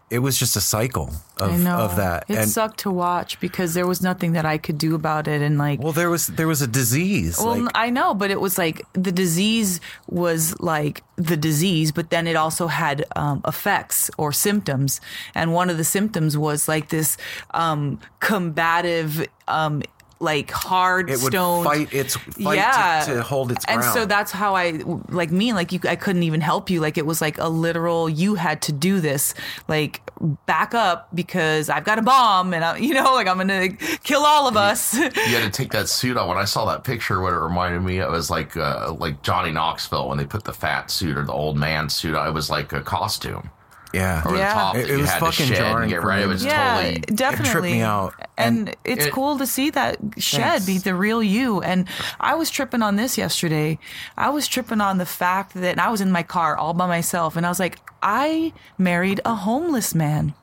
it 0.10 0.20
was 0.20 0.38
just 0.38 0.56
a 0.56 0.62
cycle 0.62 1.12
of, 1.40 1.66
of 1.68 1.96
that. 1.96 2.26
It 2.28 2.38
and 2.38 2.50
sucked 2.50 2.80
to 2.82 2.92
watch 2.92 3.40
because 3.40 3.74
there 3.74 3.88
was 3.88 4.02
nothing 4.02 4.34
that 4.34 4.46
I 4.46 4.58
could 4.58 4.78
do 4.78 4.96
about 4.96 5.28
it, 5.28 5.42
and 5.42 5.58
like, 5.58 5.82
well, 5.82 5.92
there 5.92 6.10
was, 6.10 6.28
there 6.28 6.48
was 6.48 6.62
a 6.62 6.68
disease. 6.68 7.40
well, 7.40 7.64
like, 7.64 7.72
I 7.74 7.90
know, 7.90 8.14
but 8.14 8.32
it 8.32 8.40
was 8.40 8.58
like 8.58 8.82
the 8.94 9.12
disease 9.12 9.82
was 10.08 10.60
like 10.60 11.04
the 11.16 11.38
disease, 11.38 11.92
but 11.92 12.12
then 12.12 12.28
it 12.28 12.36
also 12.36 12.68
had 12.68 13.06
um, 13.16 13.42
effects 13.48 14.12
or 14.18 14.32
symptoms, 14.32 15.02
and 15.34 15.54
one 15.54 15.70
of 15.70 15.78
the 15.78 15.84
symptoms 15.84 16.38
was 16.38 16.68
like 16.68 16.90
this 16.90 17.18
um, 17.54 18.00
combative. 18.20 19.28
Um, 19.48 19.82
like 20.20 20.50
hard 20.50 21.10
it 21.10 21.20
would 21.22 21.34
stone 21.34 21.64
fight 21.66 21.94
its 21.94 22.16
fight 22.16 22.56
yeah 22.56 23.04
to, 23.06 23.16
to 23.16 23.22
hold 23.22 23.52
its 23.52 23.66
ground. 23.66 23.84
and 23.84 23.94
so 23.94 24.06
that's 24.06 24.32
how 24.32 24.56
i 24.56 24.72
like 25.10 25.30
me 25.30 25.52
like 25.52 25.74
you 25.74 25.80
i 25.90 25.96
couldn't 25.96 26.24
even 26.24 26.40
help 26.40 26.70
you 26.70 26.80
like 26.80 26.98
it 26.98 27.06
was 27.06 27.20
like 27.20 27.38
a 27.38 27.50
literal 27.50 28.08
you 28.08 28.36
had 28.36 28.62
to 28.62 28.72
do 28.72 29.02
this 29.02 29.34
like 29.68 30.02
back 30.46 30.74
up 30.74 31.14
because 31.14 31.70
i've 31.70 31.84
got 31.84 32.00
a 32.00 32.02
bomb 32.02 32.54
and 32.54 32.64
I, 32.64 32.78
you 32.78 32.94
know 32.94 33.14
like 33.14 33.28
i'm 33.28 33.38
gonna 33.38 33.68
kill 33.70 34.26
all 34.26 34.48
of 34.48 34.56
us 34.56 34.94
You 34.96 35.12
had 35.12 35.44
to 35.44 35.50
take 35.50 35.72
that 35.72 35.90
suit 35.90 36.18
on. 36.18 36.28
When 36.28 36.38
I 36.38 36.46
saw 36.46 36.66
that 36.66 36.84
picture, 36.84 37.20
what 37.22 37.34
it 37.34 37.38
reminded 37.38 37.82
me 37.82 38.00
of 38.00 38.12
was 38.12 38.30
like 38.30 38.56
uh, 38.56 38.94
like 38.98 39.22
Johnny 39.24 39.52
Knoxville 39.52 40.08
when 40.08 40.18
they 40.18 40.26
put 40.26 40.44
the 40.44 40.54
fat 40.54 40.92
suit 40.92 41.18
or 41.18 41.24
the 41.24 41.34
old 41.34 41.58
man 41.58 41.90
suit. 41.90 42.16
on. 42.16 42.28
It 42.28 42.32
was 42.32 42.50
like 42.50 42.74
a 42.74 42.82
costume. 42.82 43.50
Yeah. 43.96 44.22
Over 44.26 44.38
Yeah. 44.38 44.48
the 44.50 44.54
top 44.60 44.76
It- 44.76 44.90
it 44.92 44.98
was 44.98 45.12
fucking 45.24 45.48
jarring 45.56 45.90
get 45.90 46.04
right. 46.04 46.22
It 46.22 46.28
was 46.28 46.44
yeah 46.46 46.76
totally 46.76 47.00
definitely 47.16 47.52
tripped 47.52 47.66
me 47.68 47.82
out. 47.82 48.14
and, 48.38 48.68
And 48.70 48.76
it's 48.84 49.06
it- 49.08 49.14
cool 49.14 49.38
to 49.38 49.48
see 49.48 49.70
that 49.72 49.98
shed 50.18 50.42
Thanks. 50.62 50.66
be 50.66 50.78
the 50.78 50.94
real 50.96 51.22
you 51.24 51.62
and 51.62 51.88
i 52.20 52.34
was 52.36 52.50
tripping 52.50 52.82
on 52.82 52.96
this 52.98 53.18
yesterday 53.18 53.80
i 54.18 54.30
was 54.30 54.48
tripping 54.48 54.82
on 54.82 54.98
the 54.98 55.06
fact 55.06 55.54
that 55.56 55.80
i 55.80 55.90
was 55.90 56.02
in 56.02 56.12
my 56.12 56.24
car 56.24 56.56
all 56.58 56.74
by 56.74 56.88
myself 56.88 57.36
and 57.38 57.46
i 57.46 57.50
was 57.50 57.60
like 57.60 57.78
i 58.04 58.52
married 58.78 59.20
a 59.26 59.36
homeless 59.36 59.96
man 59.96 60.34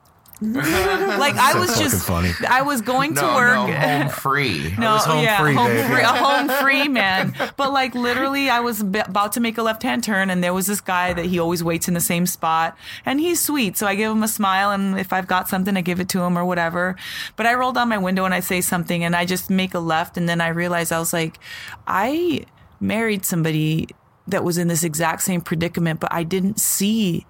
like 1.18 1.36
i 1.36 1.56
was 1.56 1.78
just 1.78 2.04
funny. 2.04 2.32
i 2.48 2.62
was 2.62 2.80
going 2.80 3.14
to 3.14 3.22
no, 3.22 3.34
work 3.36 3.54
no, 3.54 3.66
home 3.66 4.08
free. 4.08 4.74
No, 4.78 4.94
was 4.94 5.04
home 5.04 5.22
yeah, 5.22 5.40
free, 5.40 5.54
home 5.54 5.68
babe. 5.68 5.86
free, 5.90 6.02
a 6.02 6.06
home 6.06 6.48
free 6.62 6.88
man. 6.88 7.34
But 7.56 7.72
like 7.72 7.94
literally, 7.94 8.50
I 8.50 8.58
was 8.60 8.82
b- 8.82 8.98
about 8.98 9.32
to 9.34 9.40
make 9.40 9.56
a 9.58 9.62
left 9.62 9.82
hand 9.84 10.02
turn, 10.02 10.30
and 10.30 10.42
there 10.42 10.52
was 10.52 10.66
this 10.66 10.80
guy 10.80 11.12
that 11.12 11.26
he 11.26 11.38
always 11.38 11.62
waits 11.62 11.86
in 11.86 11.94
the 11.94 12.00
same 12.00 12.26
spot, 12.26 12.76
and 13.04 13.20
he's 13.20 13.40
sweet, 13.40 13.76
so 13.76 13.86
I 13.86 13.94
give 13.94 14.10
him 14.10 14.22
a 14.22 14.28
smile, 14.28 14.72
and 14.72 14.98
if 14.98 15.12
I've 15.12 15.28
got 15.28 15.48
something, 15.48 15.76
I 15.76 15.80
give 15.80 16.00
it 16.00 16.08
to 16.10 16.22
him 16.22 16.36
or 16.36 16.44
whatever. 16.44 16.96
But 17.36 17.46
I 17.46 17.54
roll 17.54 17.72
down 17.72 17.88
my 17.88 17.98
window 17.98 18.24
and 18.24 18.34
I 18.34 18.40
say 18.40 18.60
something, 18.60 19.04
and 19.04 19.14
I 19.14 19.24
just 19.24 19.48
make 19.50 19.74
a 19.74 19.78
left, 19.78 20.16
and 20.16 20.28
then 20.28 20.40
I 20.40 20.48
realize 20.48 20.90
I 20.90 20.98
was 20.98 21.12
like, 21.12 21.38
I 21.86 22.44
married 22.80 23.24
somebody 23.24 23.88
that 24.26 24.42
was 24.42 24.58
in 24.58 24.68
this 24.68 24.82
exact 24.82 25.22
same 25.22 25.40
predicament, 25.40 26.00
but 26.00 26.12
I 26.12 26.24
didn't 26.24 26.58
see 26.58 27.26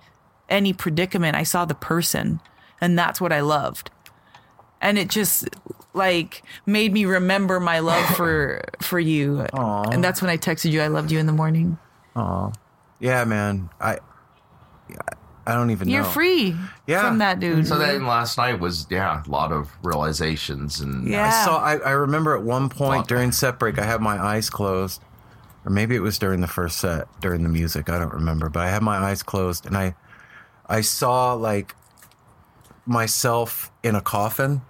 any 0.48 0.72
predicament. 0.72 1.36
I 1.36 1.42
saw 1.42 1.64
the 1.64 1.74
person, 1.74 2.40
and 2.82 2.98
that's 2.98 3.18
what 3.18 3.32
I 3.32 3.40
loved 3.40 3.90
and 4.82 4.98
it 4.98 5.08
just 5.08 5.48
like 5.94 6.42
made 6.66 6.92
me 6.92 7.04
remember 7.06 7.60
my 7.60 7.78
love 7.78 8.04
for 8.16 8.60
for 8.82 8.98
you 9.00 9.46
and 9.52 10.02
that's 10.02 10.20
when 10.20 10.28
i 10.30 10.36
texted 10.36 10.72
you 10.72 10.80
i 10.82 10.88
loved 10.88 11.12
you 11.12 11.18
in 11.18 11.26
the 11.26 11.32
morning 11.32 11.78
Oh. 12.16 12.52
Yeah, 12.98 13.24
man. 13.24 13.70
I 13.80 13.98
I 15.46 15.54
don't 15.54 15.70
even 15.70 15.88
know. 15.88 15.94
you're 15.94 16.02
know. 16.02 16.08
free 16.08 16.56
Yeah. 16.86 17.08
from 17.08 17.18
that 17.18 17.40
dude 17.40 17.66
So 17.66 17.78
then 17.78 18.06
last 18.06 18.38
night 18.38 18.60
was 18.60 18.86
yeah 18.90 19.22
a 19.26 19.30
lot 19.30 19.50
of 19.52 19.70
realizations 19.82 20.80
and 20.80 21.08
Yeah. 21.08 21.26
I 21.26 21.44
saw. 21.44 21.58
I, 21.58 21.76
I 21.78 21.90
remember 21.92 22.36
at 22.36 22.42
one 22.42 22.68
point 22.68 23.08
during 23.08 23.32
set 23.32 23.58
break, 23.58 23.78
I 23.78 23.84
had 23.84 24.00
my 24.00 24.22
eyes 24.22 24.50
closed, 24.50 25.02
or 25.64 25.70
maybe 25.70 25.96
it 25.96 26.00
was 26.00 26.18
during 26.18 26.40
the 26.40 26.46
first 26.46 26.78
set 26.78 27.08
during 27.20 27.42
the 27.42 27.48
music. 27.48 27.88
I 27.88 27.98
don't 27.98 28.12
remember, 28.14 28.48
but 28.48 28.60
I 28.60 28.68
had 28.70 28.82
my 28.82 28.96
eyes 28.98 29.22
closed, 29.22 29.66
and 29.66 29.76
I 29.76 29.94
I 30.68 30.80
saw 30.82 31.32
like 31.34 31.74
myself 32.86 33.70
in 33.82 33.94
a 33.94 34.00
coffin, 34.00 34.62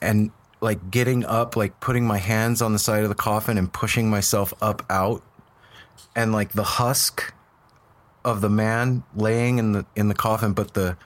and 0.00 0.30
like 0.60 0.90
getting 0.90 1.24
up, 1.24 1.56
like 1.56 1.78
putting 1.80 2.06
my 2.06 2.18
hands 2.18 2.62
on 2.62 2.72
the 2.72 2.78
side 2.78 3.02
of 3.02 3.08
the 3.08 3.14
coffin 3.14 3.58
and 3.58 3.72
pushing 3.72 4.08
myself 4.10 4.52
up 4.60 4.84
out, 4.90 5.22
and 6.16 6.32
like 6.32 6.52
the 6.52 6.64
husk 6.64 7.32
of 8.24 8.40
the 8.40 8.48
man 8.50 9.02
laying 9.14 9.58
in 9.58 9.72
the 9.72 9.86
in 9.94 10.08
the 10.08 10.14
coffin, 10.14 10.52
but 10.52 10.74
the 10.74 10.96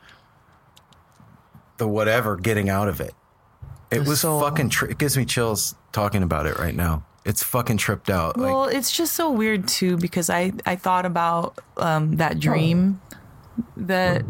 the 1.78 1.88
whatever 1.88 2.36
getting 2.36 2.68
out 2.68 2.88
of 2.88 3.00
it. 3.00 3.14
It 3.90 4.06
was 4.06 4.20
soul. 4.20 4.40
fucking. 4.40 4.68
Tri- 4.68 4.90
it 4.90 4.98
gives 4.98 5.16
me 5.16 5.24
chills 5.24 5.74
talking 5.92 6.22
about 6.22 6.46
it 6.46 6.58
right 6.58 6.74
now. 6.74 7.04
It's 7.24 7.42
fucking 7.42 7.76
tripped 7.76 8.08
out. 8.08 8.36
well 8.38 8.60
like 8.66 8.74
it's 8.74 8.90
just 8.90 9.12
so 9.12 9.30
weird 9.30 9.68
too 9.68 9.98
because 9.98 10.30
i 10.30 10.50
i 10.64 10.76
thought 10.76 11.04
about 11.04 11.58
um 11.76 12.16
that 12.16 12.38
dream 12.40 13.02
that 13.76 14.22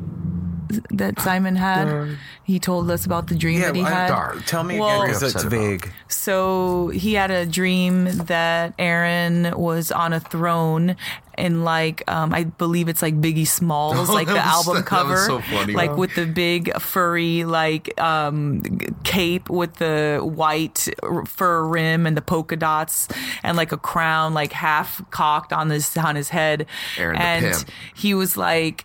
that 0.91 1.21
Simon 1.21 1.57
had. 1.57 2.17
he 2.45 2.59
told 2.59 2.91
us 2.91 3.05
about 3.05 3.27
the 3.29 3.35
dream 3.35 3.61
that 3.61 3.75
he 3.77 3.83
I- 3.83 3.91
had. 3.91 4.09
Dar, 4.09 4.37
tell 4.47 4.65
me 4.65 4.79
Well- 4.81 5.03
again 5.03 5.15
because 5.15 5.35
it's 5.35 5.45
vague. 5.45 5.93
So 6.09 6.89
he 6.89 7.15
had 7.15 7.31
a 7.31 7.45
dream 7.47 8.05
that 8.27 8.75
Aaron 8.79 9.53
was 9.59 9.91
on 9.93 10.13
a 10.13 10.21
throne 10.21 10.97
in 11.37 11.63
like 11.63 12.03
um, 12.11 12.35
I 12.35 12.45
believe 12.45 12.89
it's 12.89 13.01
like 13.03 13.21
Biggie 13.21 13.47
Smalls, 13.47 14.09
Oh, 14.11 14.13
like 14.21 14.27
the 14.27 14.35
was- 14.35 14.43
album 14.69 14.83
cover, 14.83 15.17
so 15.19 15.41
funny. 15.41 15.73
like 15.75 15.91
Wow. 15.91 15.97
with 15.97 16.15
the 16.17 16.27
big 16.27 16.75
furry 16.81 17.45
like 17.45 17.99
um, 18.01 18.63
cape 19.05 19.49
with 19.49 19.75
the 19.77 20.21
white 20.23 20.89
fur 21.27 21.65
rim 21.65 22.07
and 22.07 22.17
the 22.17 22.23
polka 22.23 22.57
dots 22.57 23.09
and 23.43 23.57
like 23.57 23.71
a 23.73 23.77
crown 23.77 24.35
like 24.35 24.53
half 24.53 25.03
cocked 25.11 25.53
on 25.53 25.69
this 25.69 25.97
on 25.97 26.17
his 26.17 26.31
head, 26.31 26.67
Aaron 26.97 27.17
the 27.17 27.23
and 27.23 27.45
pimp. 27.55 27.69
he 27.95 28.15
was 28.15 28.37
like 28.37 28.85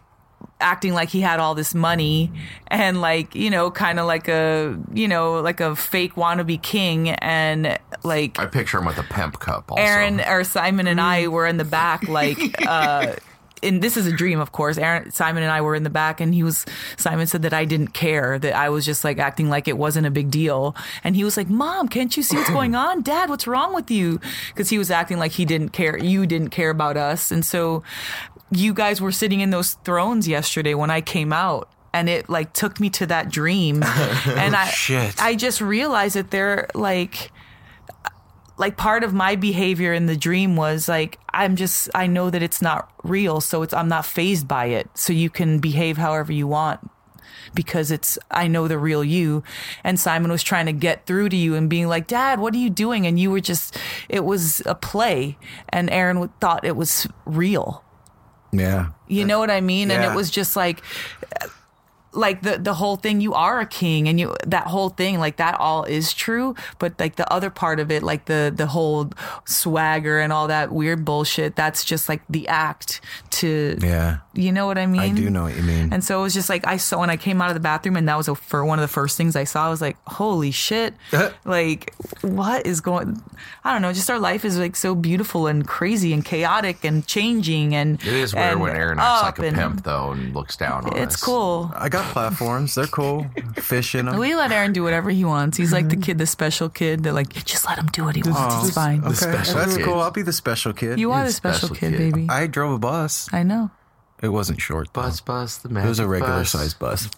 acting 0.59 0.93
like 0.93 1.09
he 1.09 1.21
had 1.21 1.39
all 1.39 1.55
this 1.55 1.75
money 1.75 2.31
and 2.67 3.01
like 3.01 3.35
you 3.35 3.49
know 3.49 3.69
kind 3.69 3.99
of 3.99 4.05
like 4.05 4.27
a 4.27 4.79
you 4.93 5.07
know 5.07 5.41
like 5.41 5.59
a 5.59 5.75
fake 5.75 6.15
wannabe 6.15 6.61
king 6.61 7.09
and 7.09 7.77
like 8.03 8.39
I 8.39 8.45
picture 8.45 8.79
him 8.79 8.85
with 8.85 8.97
a 8.97 9.03
pimp 9.03 9.39
cup. 9.39 9.71
Also. 9.71 9.83
Aaron 9.83 10.21
or 10.21 10.43
Simon 10.43 10.87
and 10.87 11.01
I 11.01 11.27
were 11.27 11.45
in 11.45 11.57
the 11.57 11.65
back 11.65 12.07
like 12.07 12.37
uh 12.65 13.15
and 13.61 13.81
this 13.81 13.95
is 13.97 14.05
a 14.05 14.11
dream 14.11 14.39
of 14.39 14.51
course 14.51 14.77
Aaron 14.77 15.11
Simon 15.11 15.43
and 15.43 15.51
I 15.51 15.61
were 15.61 15.75
in 15.75 15.83
the 15.83 15.89
back 15.89 16.19
and 16.19 16.33
he 16.33 16.43
was 16.43 16.65
Simon 16.97 17.27
said 17.27 17.43
that 17.43 17.53
I 17.53 17.65
didn't 17.65 17.89
care 17.89 18.37
that 18.39 18.55
I 18.55 18.69
was 18.69 18.85
just 18.85 19.03
like 19.03 19.19
acting 19.19 19.49
like 19.49 19.67
it 19.67 19.77
wasn't 19.77 20.05
a 20.05 20.11
big 20.11 20.29
deal 20.29 20.75
and 21.03 21.15
he 21.15 21.23
was 21.23 21.37
like 21.37 21.49
mom 21.49 21.87
can't 21.87 22.15
you 22.15 22.23
see 22.23 22.35
what's 22.35 22.49
going 22.51 22.75
on 22.75 23.01
dad 23.01 23.29
what's 23.29 23.47
wrong 23.47 23.73
with 23.73 23.89
you 23.89 24.19
because 24.49 24.69
he 24.69 24.77
was 24.77 24.91
acting 24.91 25.17
like 25.17 25.31
he 25.31 25.45
didn't 25.45 25.69
care 25.69 25.97
you 25.97 26.25
didn't 26.25 26.49
care 26.49 26.69
about 26.69 26.97
us 26.97 27.31
and 27.31 27.45
so 27.45 27.83
you 28.57 28.73
guys 28.73 29.01
were 29.01 29.11
sitting 29.11 29.39
in 29.41 29.49
those 29.49 29.73
thrones 29.73 30.27
yesterday 30.27 30.73
when 30.73 30.89
I 30.89 31.01
came 31.01 31.33
out 31.33 31.69
and 31.93 32.09
it 32.09 32.27
like 32.27 32.53
took 32.53 32.79
me 32.79 32.89
to 32.91 33.05
that 33.05 33.29
dream. 33.29 33.83
Oh, 33.95 34.35
and 34.37 34.55
I 34.55 34.67
Shit. 34.67 35.21
I 35.21 35.35
just 35.35 35.61
realized 35.61 36.15
that 36.15 36.31
they're 36.31 36.67
like 36.73 37.31
like 38.57 38.77
part 38.77 39.03
of 39.03 39.13
my 39.13 39.35
behavior 39.35 39.93
in 39.93 40.05
the 40.05 40.15
dream 40.15 40.55
was 40.55 40.87
like 40.87 41.19
I'm 41.29 41.55
just 41.55 41.89
I 41.93 42.07
know 42.07 42.29
that 42.29 42.41
it's 42.41 42.61
not 42.61 42.91
real 43.03 43.41
so 43.41 43.61
it's 43.61 43.73
I'm 43.73 43.87
not 43.87 44.05
phased 44.05 44.47
by 44.47 44.65
it. 44.67 44.89
So 44.95 45.13
you 45.13 45.29
can 45.29 45.59
behave 45.59 45.97
however 45.97 46.31
you 46.31 46.47
want 46.47 46.89
because 47.53 47.91
it's 47.91 48.17
I 48.31 48.47
know 48.47 48.67
the 48.67 48.77
real 48.79 49.03
you. 49.03 49.43
And 49.83 49.99
Simon 49.99 50.31
was 50.31 50.43
trying 50.43 50.65
to 50.65 50.73
get 50.73 51.05
through 51.05 51.29
to 51.29 51.37
you 51.37 51.55
and 51.55 51.69
being 51.69 51.87
like 51.87 52.07
dad 52.07 52.39
what 52.39 52.53
are 52.53 52.59
you 52.59 52.69
doing? 52.69 53.05
And 53.05 53.19
you 53.19 53.29
were 53.29 53.41
just 53.41 53.77
it 54.09 54.23
was 54.23 54.61
a 54.65 54.75
play. 54.75 55.37
And 55.69 55.89
Aaron 55.89 56.29
thought 56.39 56.65
it 56.65 56.75
was 56.75 57.07
real 57.25 57.83
Yeah. 58.53 58.89
you 59.07 59.25
know 59.25 59.39
what 59.39 59.49
I 59.49 59.61
mean? 59.61 59.91
And 59.91 60.03
it 60.03 60.15
was 60.15 60.29
just 60.29 60.55
like 60.55 60.81
like 62.14 62.41
the 62.41 62.57
the 62.57 62.74
whole 62.76 62.95
thing 62.95 63.22
you 63.22 63.34
are 63.34 63.59
a 63.59 63.66
king 63.66 64.07
and 64.07 64.20
you 64.20 64.36
that 64.45 64.68
whole 64.68 64.89
thing 64.89 65.20
like 65.20 65.38
that 65.38 65.59
all 65.59 65.84
is 65.84 66.14
true 66.14 66.55
but 66.80 66.93
like 66.99 67.16
the 67.16 67.32
other 67.34 67.49
part 67.49 67.80
of 67.80 67.91
it 67.91 68.03
like 68.03 68.26
the 68.26 68.53
the 68.55 68.68
whole 68.68 69.09
swagger 69.45 70.20
and 70.20 70.32
all 70.32 70.47
that 70.47 70.72
weird 70.72 71.03
bullshit 71.05 71.55
that's 71.55 71.84
just 71.84 72.07
like 72.09 72.22
the 72.30 72.47
act 72.47 73.01
to 73.32 73.78
Yeah. 73.82 74.18
you 74.34 74.51
know 74.51 74.66
what 74.68 74.78
I 74.78 74.86
mean? 74.86 75.01
I 75.01 75.09
do 75.09 75.30
know 75.30 75.43
what 75.43 75.55
you 75.55 75.64
mean. 75.64 75.91
And 75.91 76.03
so 76.03 76.20
it 76.20 76.24
was 76.24 76.34
just 76.34 76.49
like 76.49 76.66
I 76.68 76.78
saw 76.78 76.99
when 76.99 77.09
I 77.09 77.18
came 77.18 77.41
out 77.41 77.49
of 77.49 77.55
the 77.55 77.59
bathroom, 77.59 77.95
and 77.97 78.07
that 78.07 78.16
was 78.18 78.28
a, 78.28 78.36
for 78.36 78.64
one 78.64 78.78
of 78.80 78.84
the 78.84 78.88
first 78.93 79.18
things 79.18 79.36
I 79.36 79.43
saw. 79.43 79.66
I 79.66 79.70
was 79.70 79.82
like, 79.82 79.97
"Holy 80.07 80.51
shit! 80.51 80.93
like, 81.45 81.93
what 82.22 82.66
is 82.66 82.80
going? 82.82 83.22
I 83.64 83.74
don't 83.74 83.82
know. 83.82 83.91
Just 83.93 84.09
our 84.09 84.20
life 84.20 84.45
is 84.45 84.57
like 84.57 84.76
so 84.76 84.93
beautiful 84.95 85.47
and 85.47 85.68
crazy 85.68 86.14
and 86.14 86.24
chaotic 86.24 86.84
and 86.84 87.05
changing. 87.07 87.74
And 87.76 87.99
It 88.01 88.07
is 88.14 88.34
weird 88.34 88.51
and 88.51 88.61
when 88.61 88.76
Aaron 88.76 88.99
acts 88.99 89.24
like 89.24 89.39
a 89.39 89.47
and- 89.47 89.57
pimp 89.57 89.84
though 89.84 90.11
and 90.11 90.34
looks 90.34 90.55
down 90.55 90.86
on 90.86 90.97
It's 90.97 91.16
us. 91.16 91.24
cool. 91.24 91.72
I 91.76 91.89
got 91.89 92.02
platforms. 92.11 92.75
They're 92.75 92.87
cool. 92.87 93.25
Fish 93.55 93.95
in 93.95 94.05
them. 94.05 94.17
We 94.19 94.35
let 94.35 94.51
Aaron 94.51 94.73
do 94.73 94.83
whatever 94.83 95.09
he 95.09 95.25
wants. 95.25 95.57
He's 95.57 95.71
like 95.71 95.89
the 95.89 95.95
kid, 95.97 96.17
the 96.17 96.25
special 96.27 96.69
kid 96.69 97.03
that 97.03 97.13
like 97.13 97.29
just 97.45 97.65
let 97.67 97.77
him 97.77 97.87
do 97.87 98.03
what 98.05 98.15
he 98.15 98.23
wants. 98.23 98.67
It's 98.67 98.75
fine. 98.75 99.03
Okay, 99.03 99.13
special 99.13 99.55
that's 99.55 99.77
kid. 99.77 99.85
cool. 99.85 99.99
I'll 99.99 100.11
be 100.11 100.21
the 100.21 100.33
special 100.33 100.73
kid. 100.73 100.99
You 100.99 101.11
are 101.11 101.19
You're 101.19 101.23
the 101.25 101.29
the 101.29 101.33
special, 101.33 101.67
special 101.69 101.75
kid, 101.75 101.97
kid. 101.97 102.13
baby. 102.13 102.27
I 102.29 102.47
drove 102.47 102.73
a 102.73 102.79
bus. 102.79 103.29
I 103.33 103.43
know. 103.43 103.71
It 104.21 104.29
wasn't 104.29 104.61
short. 104.61 104.93
though. 104.93 105.01
Bus, 105.01 105.21
bus, 105.21 105.57
the 105.57 105.69
It 105.69 105.85
was 105.87 105.99
a 105.99 106.07
regular 106.07 106.39
bus. 106.39 106.51
sized 106.51 106.79
bus. 106.79 107.09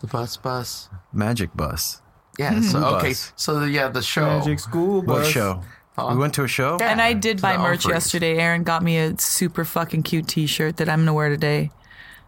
The 0.00 0.06
bus, 0.06 0.36
bus. 0.36 0.88
Magic 1.12 1.54
bus. 1.56 2.00
Yeah. 2.38 2.60
So 2.62 2.80
Bus. 2.80 2.92
okay. 2.94 3.14
So 3.36 3.64
yeah, 3.64 3.88
the 3.88 4.02
show. 4.02 4.38
Magic 4.38 4.58
school 4.60 5.02
What 5.02 5.06
bus. 5.22 5.28
show? 5.28 5.62
We 5.98 6.16
went 6.16 6.32
to 6.34 6.44
a 6.44 6.48
show. 6.48 6.78
Yeah. 6.80 6.90
And 6.90 7.02
I 7.02 7.12
did 7.12 7.40
buy 7.42 7.58
merch 7.58 7.80
Umphrey's. 7.84 7.88
yesterday. 7.92 8.38
Aaron 8.38 8.62
got 8.64 8.82
me 8.82 8.96
a 8.98 9.18
super 9.18 9.64
fucking 9.64 10.02
cute 10.04 10.26
T-shirt 10.26 10.78
that 10.78 10.88
I'm 10.88 11.00
gonna 11.00 11.12
wear 11.12 11.28
today. 11.28 11.70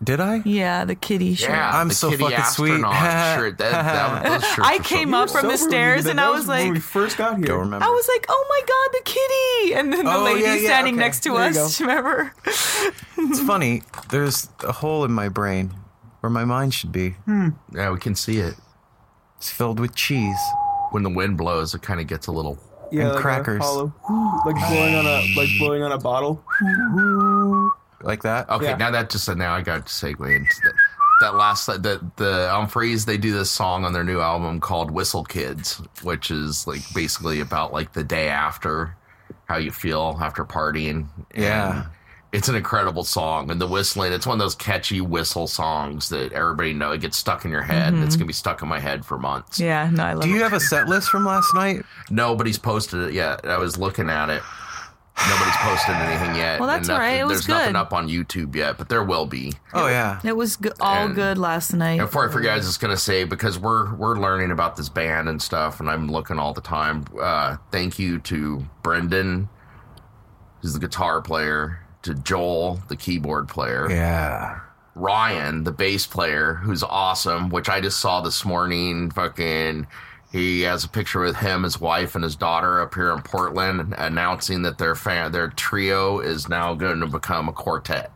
Did 0.02 0.20
I? 0.20 0.42
Yeah, 0.44 0.84
the 0.84 0.94
kitty 0.94 1.34
shirt. 1.34 1.50
Yeah, 1.50 1.70
I'm 1.78 1.88
the 1.88 1.94
so 1.94 2.10
kitty 2.10 2.24
fucking 2.24 2.44
sweet. 2.44 2.72
astronaut 2.84 3.38
shirt. 3.38 3.58
That, 3.58 3.70
that, 3.72 4.22
those 4.24 4.44
shirts 4.44 4.68
I 4.68 4.74
are 4.74 4.76
so 4.78 4.82
came 4.82 5.14
up 5.14 5.30
from 5.30 5.48
the 5.48 5.56
Sober 5.56 5.70
when 5.70 5.70
you 5.70 5.70
stairs 5.70 6.06
and. 6.06 6.20
I 6.20 6.24
That 6.24 6.32
was 6.32 6.46
when 6.46 6.72
we 6.72 6.80
first 6.80 7.16
got 7.16 7.36
here. 7.38 7.46
Don't 7.46 7.60
remember. 7.60 7.84
I 7.86 7.88
was 7.88 8.08
like, 8.08 8.26
oh 8.28 8.46
my 8.48 8.60
god, 8.66 8.88
the 8.92 9.04
kitty! 9.04 9.74
And 9.74 9.92
then 9.92 10.04
the 10.04 10.14
Oh, 10.14 10.24
lady 10.24 10.42
yeah, 10.42 10.54
yeah, 10.56 10.68
standing 10.68 10.94
okay. 10.94 11.00
next 11.04 11.20
to 11.22 11.30
There 11.30 11.40
us. 11.64 11.80
Remember? 11.80 12.34
It's 12.46 13.40
funny. 13.40 13.82
There's 14.10 14.48
a 14.62 14.72
hole 14.72 15.04
in 15.04 15.12
my 15.12 15.28
brain 15.28 15.72
where 16.20 16.30
my 16.30 16.44
mind 16.44 16.74
should 16.74 16.92
be. 16.92 17.10
Hmm. 17.24 17.50
Yeah, 17.72 17.90
we 17.90 17.98
can 17.98 18.14
see 18.14 18.38
it. 18.38 18.54
It's 19.38 19.50
filled 19.50 19.78
with 19.80 19.94
cheese. 19.94 20.38
When 20.90 21.02
the 21.02 21.10
wind 21.10 21.36
blows, 21.38 21.74
it 21.74 21.82
kind 21.82 22.00
of 22.00 22.06
gets 22.06 22.26
a 22.26 22.32
little. 22.32 22.58
yeah, 22.92 23.00
and 23.02 23.08
like 23.10 23.18
a 23.18 23.22
crackers. 23.22 23.62
hollow- 23.62 23.92
like 24.46 24.56
blowing 24.68 24.94
on 24.96 25.06
a 25.06 25.34
like 25.36 25.48
blowing 25.58 25.82
on 25.82 25.92
a 25.92 25.98
bottle. 25.98 26.44
Like 28.04 28.22
that. 28.22 28.48
Okay, 28.48 28.66
Yeah. 28.66 28.76
now 28.76 28.90
that 28.90 29.10
just 29.10 29.34
now 29.34 29.54
I 29.54 29.62
got 29.62 29.86
to 29.86 29.92
segue 29.92 30.34
into 30.34 30.54
that. 30.64 30.74
That 31.20 31.34
last 31.36 31.66
the 31.66 32.00
the 32.16 32.48
Umphrey's 32.52 33.06
they 33.06 33.16
do 33.16 33.32
this 33.32 33.50
song 33.50 33.84
on 33.84 33.92
their 33.92 34.04
new 34.04 34.20
album 34.20 34.60
called 34.60 34.90
Whistle 34.90 35.24
Kids, 35.24 35.80
which 36.02 36.30
is 36.30 36.66
like 36.66 36.82
basically 36.92 37.40
about 37.40 37.72
like 37.72 37.92
the 37.92 38.04
day 38.04 38.28
after, 38.28 38.96
how 39.46 39.56
you 39.56 39.70
feel 39.70 40.18
after 40.20 40.44
partying. 40.44 41.06
Yeah. 41.34 41.82
And 41.82 41.86
it's 42.34 42.48
an 42.48 42.56
incredible 42.56 43.04
song, 43.04 43.48
and 43.48 43.60
the 43.60 43.66
whistling. 43.68 44.12
It's 44.12 44.26
one 44.26 44.34
of 44.34 44.40
those 44.40 44.56
catchy 44.56 45.00
whistle 45.00 45.46
songs 45.46 46.08
that 46.08 46.32
everybody 46.32 46.72
know. 46.72 46.90
It 46.90 47.00
gets 47.00 47.16
stuck 47.16 47.44
in 47.44 47.52
your 47.52 47.62
head, 47.62 47.94
and 47.94 48.02
it's 48.02 48.14
mm-hmm. 48.16 48.22
gonna 48.22 48.26
be 48.26 48.32
stuck 48.32 48.60
in 48.60 48.66
my 48.66 48.80
head 48.80 49.06
for 49.06 49.16
months. 49.16 49.60
Yeah, 49.60 49.88
no, 49.92 50.02
I 50.02 50.12
love 50.14 50.24
Do 50.24 50.30
you 50.30 50.40
it. 50.40 50.42
have 50.42 50.52
a 50.52 50.58
set 50.58 50.88
list 50.88 51.10
from 51.10 51.24
last 51.24 51.54
night? 51.54 51.84
Nobody's 52.10 52.58
posted 52.58 53.02
it 53.02 53.12
yet. 53.12 53.46
I 53.46 53.56
was 53.58 53.78
looking 53.78 54.10
at 54.10 54.30
it. 54.30 54.42
Nobody's 55.28 55.56
posted 55.58 55.94
anything 55.94 56.34
yet. 56.36 56.58
Well, 56.58 56.68
that's 56.68 56.88
and 56.88 56.94
all 56.94 57.00
right. 57.00 57.20
It 57.20 57.24
was 57.26 57.46
There's 57.46 57.48
nothing 57.48 57.76
up 57.76 57.92
on 57.92 58.08
YouTube 58.08 58.54
yet, 58.56 58.76
but 58.78 58.88
there 58.88 59.02
will 59.04 59.26
be. 59.26 59.52
Oh 59.72 59.86
yeah. 59.86 60.20
It 60.24 60.36
was 60.36 60.56
go- 60.56 60.72
all 60.80 61.06
And- 61.06 61.14
good 61.14 61.38
last 61.38 61.72
night. 61.72 62.00
And 62.00 62.08
before 62.08 62.28
I 62.28 62.32
forget, 62.32 62.52
I 62.52 62.56
was 62.56 62.66
just 62.66 62.80
gonna 62.80 62.96
say 62.96 63.24
because 63.24 63.58
we're 63.58 63.94
we're 63.94 64.18
learning 64.18 64.50
about 64.50 64.76
this 64.76 64.88
band 64.88 65.28
and 65.28 65.40
stuff, 65.40 65.78
and 65.80 65.88
I'm 65.88 66.08
looking 66.10 66.38
all 66.38 66.52
the 66.52 66.60
time. 66.60 67.04
Uh, 67.20 67.56
thank 67.70 67.98
you 67.98 68.18
to 68.20 68.66
Brendan, 68.82 69.48
who's 70.60 70.74
the 70.74 70.80
guitar 70.80 71.22
player, 71.22 71.78
to 72.02 72.14
Joel, 72.14 72.80
the 72.88 72.96
keyboard 72.96 73.48
player, 73.48 73.88
Yeah. 73.90 74.60
Ryan, 74.96 75.64
the 75.64 75.72
bass 75.72 76.06
player, 76.06 76.54
who's 76.54 76.82
awesome. 76.82 77.48
Which 77.50 77.68
I 77.68 77.80
just 77.80 77.98
saw 78.00 78.20
this 78.20 78.44
morning. 78.44 79.10
Fucking, 79.10 79.86
he 80.34 80.62
has 80.62 80.82
a 80.82 80.88
picture 80.88 81.20
with 81.20 81.36
him, 81.36 81.62
his 81.62 81.80
wife, 81.80 82.16
and 82.16 82.24
his 82.24 82.34
daughter 82.34 82.80
up 82.80 82.92
here 82.92 83.12
in 83.12 83.22
Portland, 83.22 83.94
announcing 83.96 84.62
that 84.62 84.78
their 84.78 84.96
fan, 84.96 85.30
their 85.30 85.46
trio 85.46 86.18
is 86.18 86.48
now 86.48 86.74
going 86.74 86.98
to 86.98 87.06
become 87.06 87.48
a 87.48 87.52
quartet. 87.52 88.10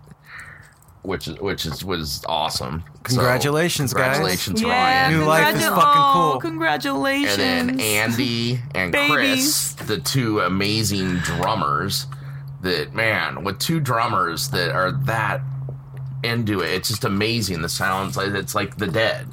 Which 1.03 1.29
is 1.29 1.39
which 1.39 1.65
is 1.65 1.85
was 1.85 2.25
awesome. 2.29 2.83
So, 3.07 3.15
Congratulations, 3.15 3.95
guys. 3.95 4.17
congratulations, 4.17 4.61
yeah, 4.61 4.69
Ryan. 4.69 5.13
New 5.17 5.25
life 5.27 5.55
is 5.55 5.63
congratu- 5.63 5.77
fucking 5.77 6.03
oh, 6.03 6.31
cool. 6.33 6.41
Congratulations. 6.41 7.39
And 7.39 7.69
then 7.69 7.81
Andy 7.81 8.61
and 8.75 8.93
Chris, 8.93 9.75
the 9.75 9.99
two 9.99 10.41
amazing 10.41 11.19
drummers. 11.19 12.07
That 12.63 12.95
man, 12.95 13.45
with 13.45 13.61
two 13.61 13.79
drummers 13.79 14.49
that 14.49 14.71
are 14.71 14.91
that 15.05 15.41
into 16.25 16.63
it, 16.63 16.73
it's 16.73 16.89
just 16.89 17.05
amazing. 17.05 17.63
The 17.63 17.69
sounds, 17.69 18.17
like 18.17 18.31
it's 18.31 18.57
like 18.57 18.77
the 18.77 18.89
dead. 18.89 19.29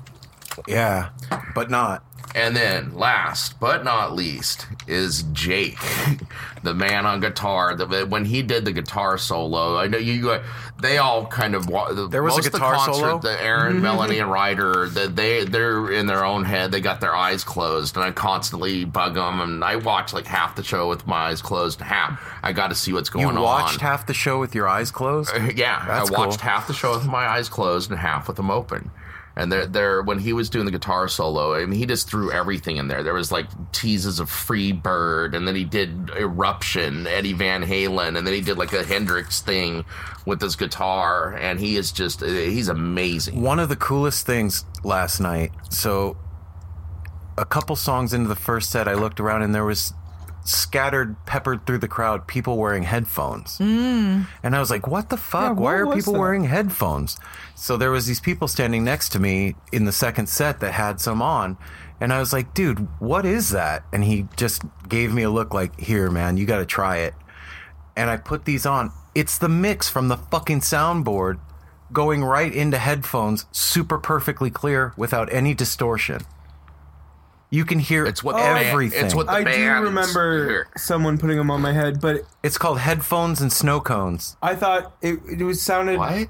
Yeah. 0.67 1.09
But 1.55 1.71
not. 1.71 2.03
And 2.35 2.53
then, 2.53 2.93
last 2.97 3.61
but 3.61 3.85
not 3.85 4.13
least, 4.13 4.67
is 4.87 5.23
Jake, 5.31 5.77
the 6.63 6.73
man 6.73 7.05
on 7.05 7.21
guitar. 7.21 7.75
The, 7.77 8.05
when 8.05 8.25
he 8.25 8.41
did 8.41 8.65
the 8.65 8.73
guitar 8.73 9.17
solo, 9.17 9.77
I 9.77 9.87
know 9.87 9.97
you. 9.97 10.37
They 10.81 10.97
all 10.97 11.25
kind 11.27 11.55
of 11.55 11.65
the- 11.67 12.09
There 12.11 12.21
was 12.21 12.33
a 12.33 12.37
most 12.37 12.45
of 12.47 12.51
the 12.51 12.57
guitar 12.57 12.73
concert, 12.75 12.93
solo? 12.93 13.19
The 13.19 13.41
Aaron, 13.41 13.81
Melanie, 13.81 14.19
and 14.19 14.29
Ryder, 14.29 14.89
that 14.89 15.15
they 15.15 15.45
they're 15.45 15.89
in 15.89 16.07
their 16.07 16.25
own 16.25 16.43
head. 16.43 16.73
They 16.73 16.81
got 16.81 16.99
their 16.99 17.15
eyes 17.15 17.45
closed, 17.45 17.95
and 17.95 18.03
I 18.03 18.11
constantly 18.11 18.83
bug 18.83 19.13
them. 19.13 19.39
And 19.39 19.63
I 19.63 19.77
watch 19.77 20.11
like 20.11 20.27
half 20.27 20.57
the 20.57 20.63
show 20.63 20.89
with 20.89 21.07
my 21.07 21.27
eyes 21.29 21.41
closed. 21.41 21.79
Half 21.79 22.19
I 22.43 22.51
got 22.51 22.67
to 22.67 22.75
see 22.75 22.91
what's 22.91 23.07
going 23.09 23.25
on. 23.27 23.33
You 23.35 23.37
on. 23.39 23.43
watched 23.45 23.79
half 23.79 24.07
the 24.07 24.13
show 24.13 24.41
with 24.41 24.53
your 24.53 24.67
eyes 24.67 24.91
closed? 24.91 25.31
Yeah, 25.55 25.85
That's 25.87 26.11
I 26.11 26.19
watched 26.19 26.41
cool. 26.41 26.49
half 26.49 26.67
the 26.67 26.73
show 26.73 26.91
with 26.97 27.05
my 27.07 27.27
eyes 27.27 27.47
closed 27.47 27.91
and 27.91 27.97
half 27.99 28.27
with 28.27 28.35
them 28.35 28.51
open. 28.51 28.91
And 29.37 29.51
there, 29.51 29.65
there, 29.65 30.01
when 30.01 30.19
he 30.19 30.31
was 30.31 30.49
doing 30.49 30.65
the 30.65 30.71
guitar 30.71 31.09
solo, 31.09 31.55
I 31.55 31.65
mean, 31.65 31.77
he 31.77 31.85
just 31.85 32.09
threw 32.09 32.31
everything 32.31 32.77
in 32.77 32.87
there. 32.87 33.03
There 33.03 33.13
was 33.13 33.31
like 33.33 33.47
teases 33.73 34.19
of 34.19 34.29
Free 34.29 34.71
Bird, 34.71 35.35
and 35.35 35.45
then 35.45 35.55
he 35.55 35.65
did 35.65 36.09
Eruption, 36.17 37.05
Eddie 37.05 37.33
Van 37.33 37.61
Halen, 37.63 38.17
and 38.17 38.25
then 38.25 38.33
he 38.33 38.39
did 38.39 38.57
like 38.57 38.71
a 38.71 38.83
Hendrix 38.83 39.41
thing 39.41 39.83
with 40.25 40.41
his 40.41 40.55
guitar. 40.55 41.33
And 41.33 41.59
he 41.59 41.75
is 41.75 41.91
just, 41.91 42.23
eh, 42.23 42.45
he's 42.45 42.69
amazing. 42.69 43.41
One 43.41 43.59
of 43.59 43.67
the 43.67 43.75
coolest 43.75 44.25
things 44.25 44.63
last 44.83 45.19
night. 45.19 45.51
So, 45.69 46.15
a 47.37 47.45
couple 47.45 47.75
songs 47.75 48.13
into 48.13 48.29
the 48.29 48.35
first 48.35 48.69
set, 48.69 48.87
I 48.87 48.93
looked 48.93 49.19
around 49.19 49.41
and 49.41 49.53
there 49.53 49.65
was 49.65 49.93
scattered, 50.45 51.15
peppered 51.25 51.65
through 51.65 51.79
the 51.79 51.87
crowd, 51.87 52.27
people 52.27 52.57
wearing 52.57 52.83
headphones. 52.83 53.57
Mm. 53.57 54.27
And 54.43 54.55
I 54.55 54.59
was 54.59 54.69
like, 54.69 54.87
what 54.87 55.09
the 55.09 55.17
fuck? 55.17 55.57
Yeah, 55.57 55.61
Why 55.61 55.73
are 55.73 55.93
people 55.93 56.13
that? 56.13 56.19
wearing 56.19 56.45
headphones? 56.45 57.17
So 57.55 57.77
there 57.77 57.91
was 57.91 58.05
these 58.05 58.19
people 58.19 58.47
standing 58.47 58.83
next 58.83 59.09
to 59.09 59.19
me 59.19 59.55
in 59.71 59.85
the 59.85 59.91
second 59.91 60.27
set 60.29 60.59
that 60.61 60.73
had 60.73 61.01
some 61.01 61.21
on. 61.21 61.57
And 61.99 62.13
I 62.13 62.19
was 62.19 62.31
like, 62.31 62.53
dude, 62.53 62.87
what 62.99 63.25
is 63.25 63.49
that? 63.49 63.83
And 63.91 64.03
he 64.03 64.27
just 64.37 64.61
gave 64.87 65.13
me 65.13 65.23
a 65.23 65.29
look 65.29 65.53
like, 65.53 65.79
here, 65.79 66.11
man, 66.11 66.37
you 66.37 66.45
got 66.45 66.59
to 66.59 66.65
try 66.65 66.97
it. 66.97 67.15
And 67.95 68.09
I 68.09 68.17
put 68.17 68.45
these 68.45 68.65
on. 68.65 68.91
It's 69.15 69.37
the 69.37 69.49
mix 69.49 69.89
from 69.89 70.09
the 70.09 70.17
fucking 70.17 70.59
soundboard 70.59 71.39
going 71.93 72.23
right 72.23 72.53
into 72.53 72.77
headphones, 72.77 73.45
super 73.51 73.97
perfectly 73.97 74.49
clear 74.49 74.93
without 74.97 75.31
any 75.33 75.53
distortion. 75.53 76.21
You 77.55 77.63
can 77.65 77.79
hear 77.79 78.05
It's 78.05 78.21
what 78.23 78.33
the 78.33 78.41
band- 78.41 78.65
everything. 78.67 79.05
it's 79.05 79.15
what 79.15 79.27
the 79.27 79.31
I 79.31 79.43
do 79.43 79.71
remember 79.81 80.45
here. 80.49 80.67
someone 80.75 81.17
putting 81.17 81.37
them 81.37 81.49
on 81.49 81.61
my 81.61 81.71
head, 81.71 82.01
but 82.01 82.21
It's 82.43 82.57
called 82.57 82.79
headphones 82.79 83.39
and 83.41 83.51
snow 83.51 83.79
cones. 83.79 84.35
I 84.41 84.55
thought 84.55 84.93
it, 85.01 85.19
it 85.39 85.41
was 85.43 85.61
sounded 85.61 85.97
What? 85.97 86.27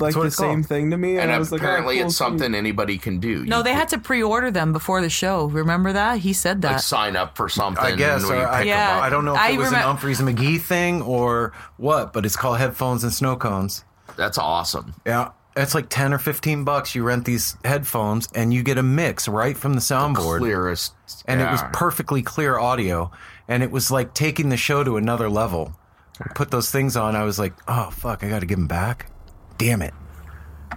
like 0.00 0.14
the 0.14 0.30
same 0.32 0.56
called. 0.62 0.66
thing 0.66 0.90
to 0.90 0.96
me, 0.96 1.12
and, 1.12 1.20
And 1.22 1.32
I 1.32 1.38
was 1.38 1.52
like, 1.52 1.62
oh, 1.62 1.64
apparently, 1.66 1.98
cool, 1.98 2.06
it's 2.06 2.16
sweet. 2.16 2.24
something 2.26 2.54
anybody 2.56 2.98
can 2.98 3.20
do. 3.20 3.44
No, 3.44 3.58
You 3.58 3.62
they 3.62 3.70
can, 3.70 3.78
had 3.78 3.88
to 3.90 3.98
pre-order 3.98 4.50
them 4.50 4.72
before 4.72 5.00
the 5.00 5.08
show. 5.10 5.44
Remember 5.46 5.92
that? 5.92 6.18
He 6.18 6.32
said 6.32 6.64
like 6.64 6.72
that. 6.76 6.80
sign 6.80 7.14
up 7.14 7.36
for 7.36 7.48
something. 7.48 7.84
I 7.84 7.94
guess. 7.94 8.24
Or 8.24 8.34
I, 8.34 8.62
Yeah. 8.62 8.98
I 9.00 9.08
don't 9.10 9.24
know 9.24 9.34
if 9.34 9.40
I 9.40 9.50
it 9.50 9.58
was 9.58 9.68
remem- 9.68 9.88
an 9.88 9.96
Umphrey's 9.96 10.20
McGee 10.20 10.60
thing 10.60 11.02
or 11.02 11.52
what, 11.76 12.12
but 12.12 12.26
it's 12.26 12.34
called 12.36 12.58
headphones 12.58 13.04
and 13.04 13.12
snow 13.12 13.36
cones. 13.36 13.84
That's 14.16 14.38
awesome. 14.38 14.94
Yeah. 15.06 15.28
It's 15.56 15.74
like 15.74 15.88
10 15.88 16.12
or 16.12 16.18
15 16.18 16.64
bucks. 16.64 16.94
You 16.94 17.04
rent 17.04 17.24
these 17.24 17.56
headphones 17.64 18.28
and 18.34 18.52
you 18.52 18.62
get 18.62 18.76
a 18.76 18.82
mix 18.82 19.28
right 19.28 19.56
from 19.56 19.74
the 19.74 19.80
soundboard. 19.80 20.38
Clearest. 20.38 20.94
and 21.26 21.40
it 21.40 21.50
was 21.50 21.62
perfectly 21.72 22.22
clear 22.22 22.58
audio. 22.58 23.10
And 23.46 23.62
it 23.62 23.70
was 23.70 23.90
like 23.90 24.14
taking 24.14 24.48
the 24.48 24.56
show 24.56 24.82
to 24.82 24.96
another 24.96 25.28
level. 25.28 25.78
I 26.20 26.32
put 26.34 26.50
those 26.50 26.70
things 26.70 26.96
on. 26.96 27.14
I 27.14 27.24
was 27.24 27.38
like, 27.38 27.54
oh, 27.68 27.90
fuck, 27.90 28.24
I 28.24 28.28
got 28.28 28.40
to 28.40 28.46
give 28.46 28.58
him 28.58 28.66
back. 28.66 29.10
Damn 29.58 29.82
it. 29.82 29.94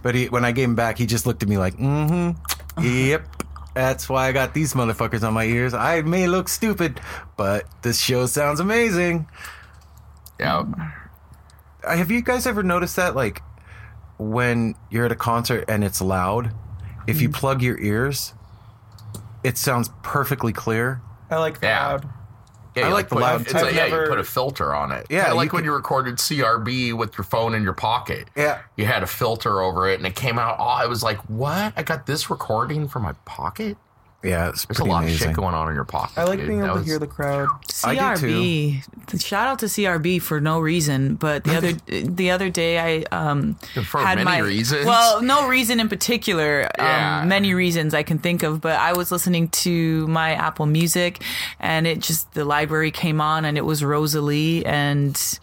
But 0.03 0.15
he, 0.15 0.29
when 0.29 0.45
I 0.45 0.51
gave 0.51 0.65
him 0.69 0.75
back, 0.75 0.97
he 0.97 1.05
just 1.05 1.25
looked 1.25 1.43
at 1.43 1.49
me 1.49 1.57
like, 1.57 1.75
mm 1.77 2.35
hmm. 2.77 2.83
yep. 2.83 3.27
That's 3.73 4.09
why 4.09 4.27
I 4.27 4.31
got 4.31 4.55
these 4.55 4.73
motherfuckers 4.73 5.21
on 5.25 5.35
my 5.35 5.43
ears. 5.43 5.75
I 5.75 6.01
may 6.01 6.25
look 6.25 6.49
stupid, 6.49 6.99
but 7.35 7.65
this 7.83 7.99
show 7.99 8.25
sounds 8.25 8.59
amazing. 8.59 9.27
Yeah. 10.39 10.63
Uh, 11.83 11.95
Have 11.95 12.09
you 12.09 12.21
guys 12.21 12.47
ever 12.47 12.63
noticed 12.63 12.95
that? 12.95 13.15
Like, 13.15 13.43
when 14.17 14.75
you're 14.89 15.05
at 15.05 15.11
a 15.11 15.15
concert 15.15 15.65
and 15.67 15.83
it's 15.83 16.01
loud, 16.01 16.53
if 17.07 17.21
you 17.21 17.29
mm-hmm. 17.29 17.39
plug 17.39 17.61
your 17.61 17.79
ears, 17.79 18.33
it 19.43 19.57
sounds 19.57 19.89
perfectly 20.03 20.53
clear. 20.53 21.01
I 21.29 21.37
like 21.37 21.59
the 21.59 21.67
Yeah. 21.67 21.87
loud. 21.87 22.09
Yeah, 22.75 22.85
I 22.85 22.87
you 22.89 22.93
like 22.93 23.09
the 23.09 23.15
put- 23.15 23.21
loud 23.21 23.41
It's 23.41 23.51
too. 23.51 23.57
like, 23.57 23.65
I've 23.67 23.75
yeah, 23.75 23.83
never- 23.87 24.03
you 24.03 24.09
put 24.09 24.19
a 24.19 24.23
filter 24.23 24.75
on 24.75 24.91
it. 24.91 25.07
Yeah, 25.09 25.21
Kinda 25.21 25.31
you 25.31 25.37
like 25.37 25.53
when 25.53 25.61
can- 25.61 25.65
you 25.65 25.73
recorded 25.73 26.19
CRB 26.19 26.93
with 26.93 27.17
your 27.17 27.25
phone 27.25 27.55
in 27.55 27.63
your 27.63 27.73
pocket. 27.73 28.27
Yeah. 28.35 28.59
You 28.75 28.85
had 28.85 29.01
a 29.01 29.07
filter 29.07 29.61
over 29.61 29.89
it, 29.89 29.97
and 29.97 30.05
it 30.05 30.15
came 30.15 30.37
out. 30.37 30.57
Oh, 30.59 30.63
I 30.63 30.85
was 30.85 31.01
like, 31.01 31.17
"What? 31.27 31.73
I 31.75 31.81
got 31.83 32.05
this 32.05 32.29
recording 32.29 32.87
from 32.87 33.01
my 33.03 33.13
pocket." 33.25 33.77
Yeah, 34.23 34.49
it's 34.49 34.65
There's 34.65 34.79
a 34.79 34.81
pretty 34.81 34.91
lot 34.91 35.03
of 35.03 35.11
shit 35.11 35.33
going 35.35 35.53
on 35.53 35.69
in 35.69 35.75
your 35.75 35.85
pocket. 35.85 36.17
I 36.17 36.23
like 36.23 36.39
dude. 36.39 36.47
being 36.47 36.59
That 36.61 36.71
able 36.71 36.79
to 36.79 36.85
hear 36.85 36.97
the 36.97 37.05
crowd. 37.07 37.47
I 37.83 37.93
do 38.15 38.81
CRB. 38.81 39.21
Shout 39.21 39.47
out 39.47 39.59
to 39.59 39.67
CRB 39.67 40.21
for 40.21 40.41
no 40.41 40.59
reason, 40.59 41.15
but 41.15 41.43
the 41.43 41.55
other 41.57 41.73
the 41.87 42.31
other 42.31 42.49
day 42.49 42.79
I 42.79 43.15
um 43.15 43.53
For 43.85 43.99
had 44.01 44.15
many 44.15 44.25
my 44.25 44.37
reasons. 44.39 44.85
well, 44.87 45.21
no 45.21 45.47
reason 45.47 45.79
in 45.79 45.87
particular. 45.87 46.67
Yeah. 46.79 47.21
Um, 47.21 47.29
many 47.29 47.53
reasons 47.53 47.93
I 47.93 48.01
can 48.03 48.17
think 48.17 48.41
of, 48.41 48.59
but 48.59 48.77
I 48.79 48.93
was 48.93 49.11
listening 49.11 49.49
to 49.49 50.07
my 50.07 50.31
Apple 50.33 50.65
Music, 50.65 51.21
and 51.59 51.85
it 51.85 51.99
just 51.99 52.33
the 52.33 52.43
library 52.43 52.89
came 52.91 53.21
on, 53.21 53.45
and 53.45 53.55
it 53.57 53.65
was 53.65 53.81
Rosalee 53.83 54.65
and. 54.65 55.39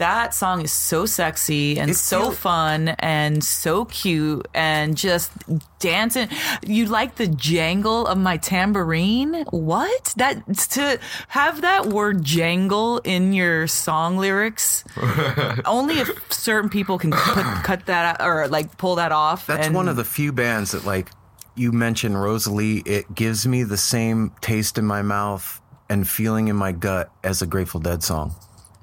That 0.00 0.32
song 0.34 0.62
is 0.62 0.72
so 0.72 1.04
sexy 1.04 1.78
and 1.78 1.90
It 1.90 1.94
so 1.94 2.22
feel- 2.22 2.32
fun 2.32 2.88
and 3.00 3.44
so 3.44 3.84
cute 3.84 4.48
and 4.54 4.96
just 4.96 5.30
dancing. 5.78 6.28
You 6.66 6.86
like 6.86 7.16
the 7.16 7.26
jangle 7.26 8.06
of 8.06 8.16
my 8.16 8.38
tambourine? 8.38 9.44
What? 9.50 10.14
That 10.16 10.42
to 10.70 10.98
have 11.28 11.60
that 11.60 11.86
word 11.86 12.24
jangle 12.24 12.98
in 13.04 13.34
your 13.34 13.66
song 13.66 14.16
lyrics? 14.16 14.84
only 15.66 15.98
if 15.98 16.10
certain 16.32 16.70
people 16.70 16.98
can 16.98 17.10
put, 17.12 17.44
cut 17.62 17.84
that 17.84 18.18
out 18.20 18.26
or 18.26 18.48
like 18.48 18.78
pull 18.78 18.94
that 18.94 19.12
off. 19.12 19.46
That's 19.46 19.66
and- 19.66 19.76
one 19.76 19.86
of 19.88 19.96
the 19.96 20.04
few 20.04 20.32
bands 20.32 20.70
that, 20.72 20.86
like, 20.86 21.10
you 21.56 21.72
mentioned 21.72 22.14
Rosalee, 22.14 22.86
it 22.88 23.14
gives 23.14 23.46
me 23.46 23.64
the 23.64 23.76
same 23.76 24.32
taste 24.40 24.78
in 24.78 24.86
my 24.86 25.02
mouth 25.02 25.60
and 25.90 26.08
feeling 26.08 26.48
in 26.48 26.56
my 26.56 26.72
gut 26.72 27.10
as 27.22 27.42
a 27.42 27.46
Grateful 27.46 27.80
Dead 27.80 28.02
song. 28.02 28.34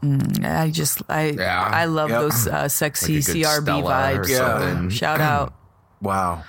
I 0.03 0.69
just 0.71 1.01
I 1.09 1.29
Yeah. 1.37 1.61
I 1.61 1.85
love 1.85 2.09
Yep. 2.09 2.21
those 2.21 2.47
uh, 2.47 2.67
sexy 2.69 3.15
Like 3.15 3.23
CRB 3.25 3.63
Stella 3.63 3.81
vibes. 3.91 4.29
Yeah. 4.29 4.37
something. 4.37 4.89
Shout 4.89 5.21
out. 5.21 5.53
Wow. 5.99 6.43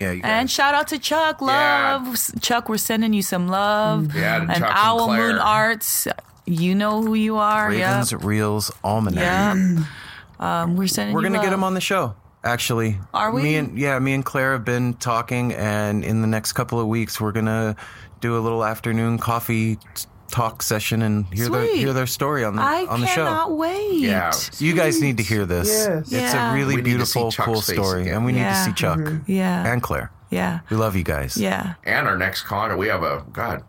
Yeah, 0.00 0.16
And 0.24 0.50
shout 0.50 0.74
out 0.74 0.88
to 0.88 0.98
Chuck. 0.98 1.36
Yeah. 1.40 2.00
Love. 2.02 2.18
Chuck, 2.40 2.68
we're 2.68 2.76
sending 2.78 3.12
you 3.12 3.22
some 3.22 3.46
love. 3.46 4.12
Yeah, 4.16 4.38
to 4.38 4.42
and 4.42 4.50
Chuck 4.54 4.62
and 4.62 4.64
Owl 4.76 5.06
Claire. 5.06 5.28
Moon 5.28 5.38
Arts. 5.38 6.08
You 6.46 6.74
know 6.74 7.00
who 7.00 7.14
you 7.14 7.36
are. 7.36 7.68
Ravens, 7.70 8.10
Yeah. 8.10 8.18
Reels, 8.20 8.72
Almanac. 8.82 9.22
Yeah. 9.22 9.84
Um, 10.40 10.74
we're 10.76 10.88
sending 10.88 11.14
We're 11.14 11.22
gonna 11.22 11.40
get 11.40 11.52
him 11.52 11.62
on 11.62 11.74
the 11.74 11.80
show. 11.80 12.16
Actually, 12.42 12.98
Are 13.14 13.30
we? 13.30 13.42
Me 13.42 13.54
and 13.54 13.78
yeah, 13.78 13.96
me 14.00 14.14
and 14.14 14.24
Claire 14.24 14.54
have 14.54 14.64
been 14.64 14.94
talking, 14.94 15.52
and 15.52 16.02
in 16.04 16.20
the 16.22 16.26
next 16.26 16.54
couple 16.54 16.80
of 16.80 16.88
weeks, 16.88 17.20
we're 17.20 17.30
gonna 17.30 17.76
do 18.20 18.36
a 18.36 18.40
little 18.40 18.64
afternoon 18.64 19.18
coffee 19.18 19.76
t- 19.76 20.06
talk 20.32 20.62
session 20.62 21.02
and 21.02 21.26
hear 21.32 21.48
their 21.48 21.76
hear 21.76 21.92
their 21.92 22.06
story 22.08 22.42
on 22.44 22.56
the 22.56 22.62
I 22.62 22.86
on 22.86 23.00
the 23.02 23.06
cannot 23.06 23.48
show. 23.48 23.54
wait. 23.54 24.00
Yeah. 24.00 24.32
You 24.58 24.74
guys 24.74 25.00
need 25.00 25.18
to 25.18 25.22
hear 25.22 25.46
this. 25.46 25.68
Yes. 25.68 26.00
It's 26.04 26.10
Yeah. 26.12 26.50
a 26.50 26.54
really 26.54 26.76
We 26.76 26.82
need 26.82 26.98
to 26.98 27.06
see 27.06 27.20
beautiful, 27.20 27.44
cool 27.44 27.60
face 27.60 27.76
story, 27.76 28.02
again. 28.02 28.14
and 28.14 28.24
we 28.24 28.32
need 28.32 28.44
to 28.44 28.54
see 28.64 28.72
Chuck 28.72 28.98
Yeah. 29.26 29.70
and 29.70 29.80
Claire. 29.82 30.10
Yeah. 30.30 30.60
We 30.70 30.76
love 30.76 30.96
you 30.96 31.04
guys. 31.04 31.36
Yeah. 31.36 31.74
And 31.84 32.08
our 32.08 32.16
next 32.16 32.42
concert, 32.42 32.78
we 32.78 32.88
have 32.88 33.02
a 33.02 33.22
god, 33.32 33.62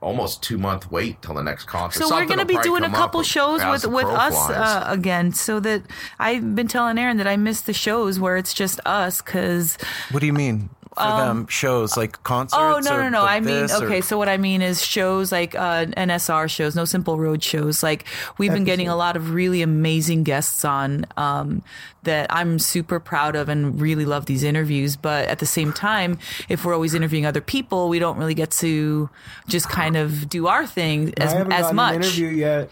almost 0.00 0.42
two 0.42 0.58
month 0.58 0.90
wait 0.90 1.22
till 1.22 1.34
the 1.34 1.42
next 1.44 1.66
concert. 1.66 2.00
So 2.02 2.10
we're 2.12 2.26
going 2.26 2.40
to 2.40 2.44
be 2.44 2.58
doing 2.58 2.82
a 2.82 2.90
couple 2.90 3.22
shows 3.22 3.64
with 3.64 3.86
with 3.86 4.06
us 4.06 4.34
uh, 4.50 4.82
again, 4.88 5.32
so 5.32 5.60
that 5.60 5.82
I've 6.18 6.56
been 6.56 6.66
telling 6.66 6.98
Aaron 6.98 7.16
that 7.18 7.28
I 7.28 7.36
miss 7.36 7.60
the 7.60 7.72
shows 7.72 8.18
where 8.18 8.36
it's 8.36 8.52
just 8.52 8.80
us 8.84 9.22
because 9.22 9.78
What 10.10 10.18
do 10.18 10.26
you 10.26 10.32
mean 10.32 10.70
for 10.94 11.02
them? 11.02 11.46
Shows 11.48 11.96
like 11.96 12.22
concerts? 12.22 12.58
Oh 12.58 12.78
no 12.82 12.96
no 13.02 13.08
no! 13.08 13.22
like 13.22 13.30
I 13.30 13.40
mean, 13.40 13.62
this, 13.62 13.80
or- 13.80 13.84
okay. 13.86 14.00
So 14.00 14.18
what 14.18 14.28
I 14.28 14.36
mean 14.36 14.62
is 14.62 14.84
shows 14.84 15.32
like 15.32 15.54
uh, 15.54 15.86
NSR 15.86 16.48
shows, 16.50 16.76
No 16.76 16.84
Simple 16.84 17.18
Road 17.18 17.42
shows. 17.42 17.82
Like 17.82 18.04
we've 18.38 18.52
been 18.52 18.64
getting 18.64 18.88
a 18.88 18.96
lot 18.96 19.16
of 19.16 19.32
really 19.34 19.62
amazing 19.62 20.22
guests 20.24 20.64
on 20.64 21.06
um, 21.16 21.62
that 22.02 22.26
I'm 22.30 22.58
super 22.58 23.00
proud 23.00 23.36
of 23.36 23.48
and 23.48 23.80
really 23.80 24.04
love 24.04 24.26
these 24.26 24.42
interviews. 24.42 24.96
But 24.96 25.28
at 25.28 25.38
the 25.38 25.46
same 25.46 25.72
time, 25.72 26.18
if 26.48 26.64
we're 26.64 26.74
always 26.74 26.94
interviewing 26.94 27.26
other 27.26 27.40
people, 27.40 27.88
we 27.88 27.98
don't 27.98 28.18
really 28.18 28.34
get 28.34 28.50
to 28.62 29.08
just 29.48 29.68
kind 29.68 29.96
of 29.96 30.28
do 30.28 30.46
our 30.46 30.66
thing 30.66 31.14
as 31.18 31.32
I 31.32 31.38
haven't 31.38 31.52
as 31.52 31.72
much. 31.72 31.94
an 31.96 32.02
interview 32.02 32.28
yet. 32.28 32.70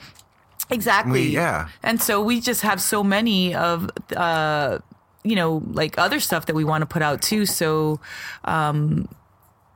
Exactly. 0.71 1.13
We- 1.29 1.35
yeah. 1.35 1.69
And 1.83 2.01
so 2.01 2.23
we 2.23 2.41
just 2.41 2.63
have 2.63 2.81
so 2.81 3.03
many 3.03 3.55
of, 3.55 3.91
uh, 4.17 4.79
you 5.25 5.37
know, 5.37 5.63
like 5.73 5.99
other 5.99 6.21
stuff 6.21 6.47
that 6.47 6.55
we 6.55 6.65
want 6.65 6.83
to 6.83 6.87
put 6.87 7.03
out 7.03 7.23
too. 7.23 7.47
So, 7.47 8.01
um, 8.45 9.09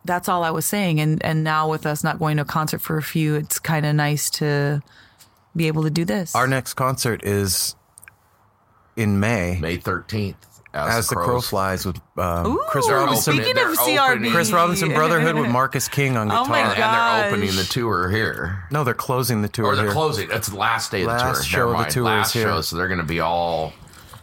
that's 0.06 0.28
all 0.28 0.44
I 0.44 0.50
was 0.50 0.66
saying. 0.66 1.00
And, 1.00 1.24
and 1.24 1.42
now 1.44 1.70
with 1.70 1.86
us 1.86 2.04
not 2.04 2.18
going 2.18 2.36
to 2.36 2.42
a 2.42 2.46
concert 2.46 2.80
for 2.80 2.98
a 2.98 3.02
few, 3.02 3.34
it's 3.36 3.58
kind 3.58 3.86
of 3.86 3.94
nice 3.94 4.28
to 4.30 4.82
be 5.56 5.66
able 5.66 5.82
to 5.84 5.90
do 5.90 6.04
this. 6.04 6.34
Our 6.34 6.46
next 6.46 6.74
concert 6.74 7.24
is 7.24 7.74
in 8.96 9.18
May, 9.20 9.58
May 9.60 9.76
thirteenth. 9.78 10.36
as 10.72 11.08
the 11.08 11.14
crow 11.16 11.40
flies 11.40 11.86
with 11.86 11.98
um, 12.18 12.46
Ooh, 12.46 12.62
Chris 12.68 12.88
Robinson. 12.90 13.34
speaking 13.34 13.56
of 13.58 13.76
CRB. 13.78 14.30
Chris 14.30 14.52
Robinson 14.52 14.90
Brotherhood 14.90 15.36
with 15.36 15.50
Marcus 15.50 15.88
King 15.88 16.16
on 16.16 16.28
Oh 16.30 16.44
guitar. 16.44 16.48
my 16.48 16.58
And, 16.60 16.72
and 16.72 16.94
they're 16.94 17.28
opening 17.46 17.56
the 17.56 17.64
tour 17.64 18.08
here. 18.10 18.64
No, 18.70 18.84
they're 18.84 18.94
closing 18.94 19.42
the 19.42 19.48
tour 19.48 19.66
Or 19.66 19.76
they're 19.76 19.86
here. 19.86 19.92
closing. 19.94 20.28
That's 20.28 20.48
the 20.48 20.56
last 20.56 20.90
day 20.90 21.02
of 21.02 21.08
the 21.10 21.18
tour. 21.18 21.42
show 21.42 21.58
Never 21.70 21.74
of 21.82 21.86
the 21.86 21.92
tour 21.92 22.02
last 22.04 22.28
is 22.28 22.32
here. 22.34 22.42
show, 22.50 22.60
so 22.60 22.76
they're 22.76 22.88
going 22.88 23.00
to 23.00 23.06
be 23.06 23.20
all 23.20 23.72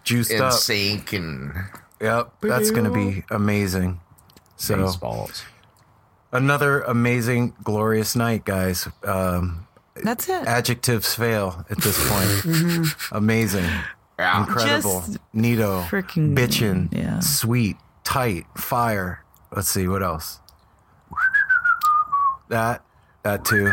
Juiced 0.03 0.31
in 0.31 0.41
up. 0.41 0.53
sync 0.53 1.13
and 1.13 1.53
Yep, 1.99 2.33
that's 2.41 2.71
going 2.71 2.85
to 2.85 2.91
be 2.91 3.23
amazing. 3.29 3.99
So 4.57 4.75
baseballs. 4.77 5.43
another 6.31 6.81
amazing, 6.81 7.53
glorious 7.63 8.15
night, 8.15 8.43
guys. 8.45 8.87
Um, 9.03 9.67
That's 10.03 10.27
it. 10.29 10.47
adjectives 10.47 11.13
fail 11.13 11.65
at 11.69 11.77
this 11.79 11.97
point. 12.09 12.87
amazing, 13.11 13.65
Yeah. 14.17 14.39
incredible, 14.39 15.01
Just 15.01 15.17
neato, 15.35 15.83
freaking- 15.87 16.35
bitchin', 16.35 16.89
yeah. 16.91 17.19
sweet, 17.19 17.77
tight, 18.03 18.45
fire. 18.57 19.23
Let's 19.55 19.69
see 19.69 19.87
what 19.87 20.01
else. 20.01 20.39
That, 22.49 22.83
that 23.23 23.45
too. 23.45 23.71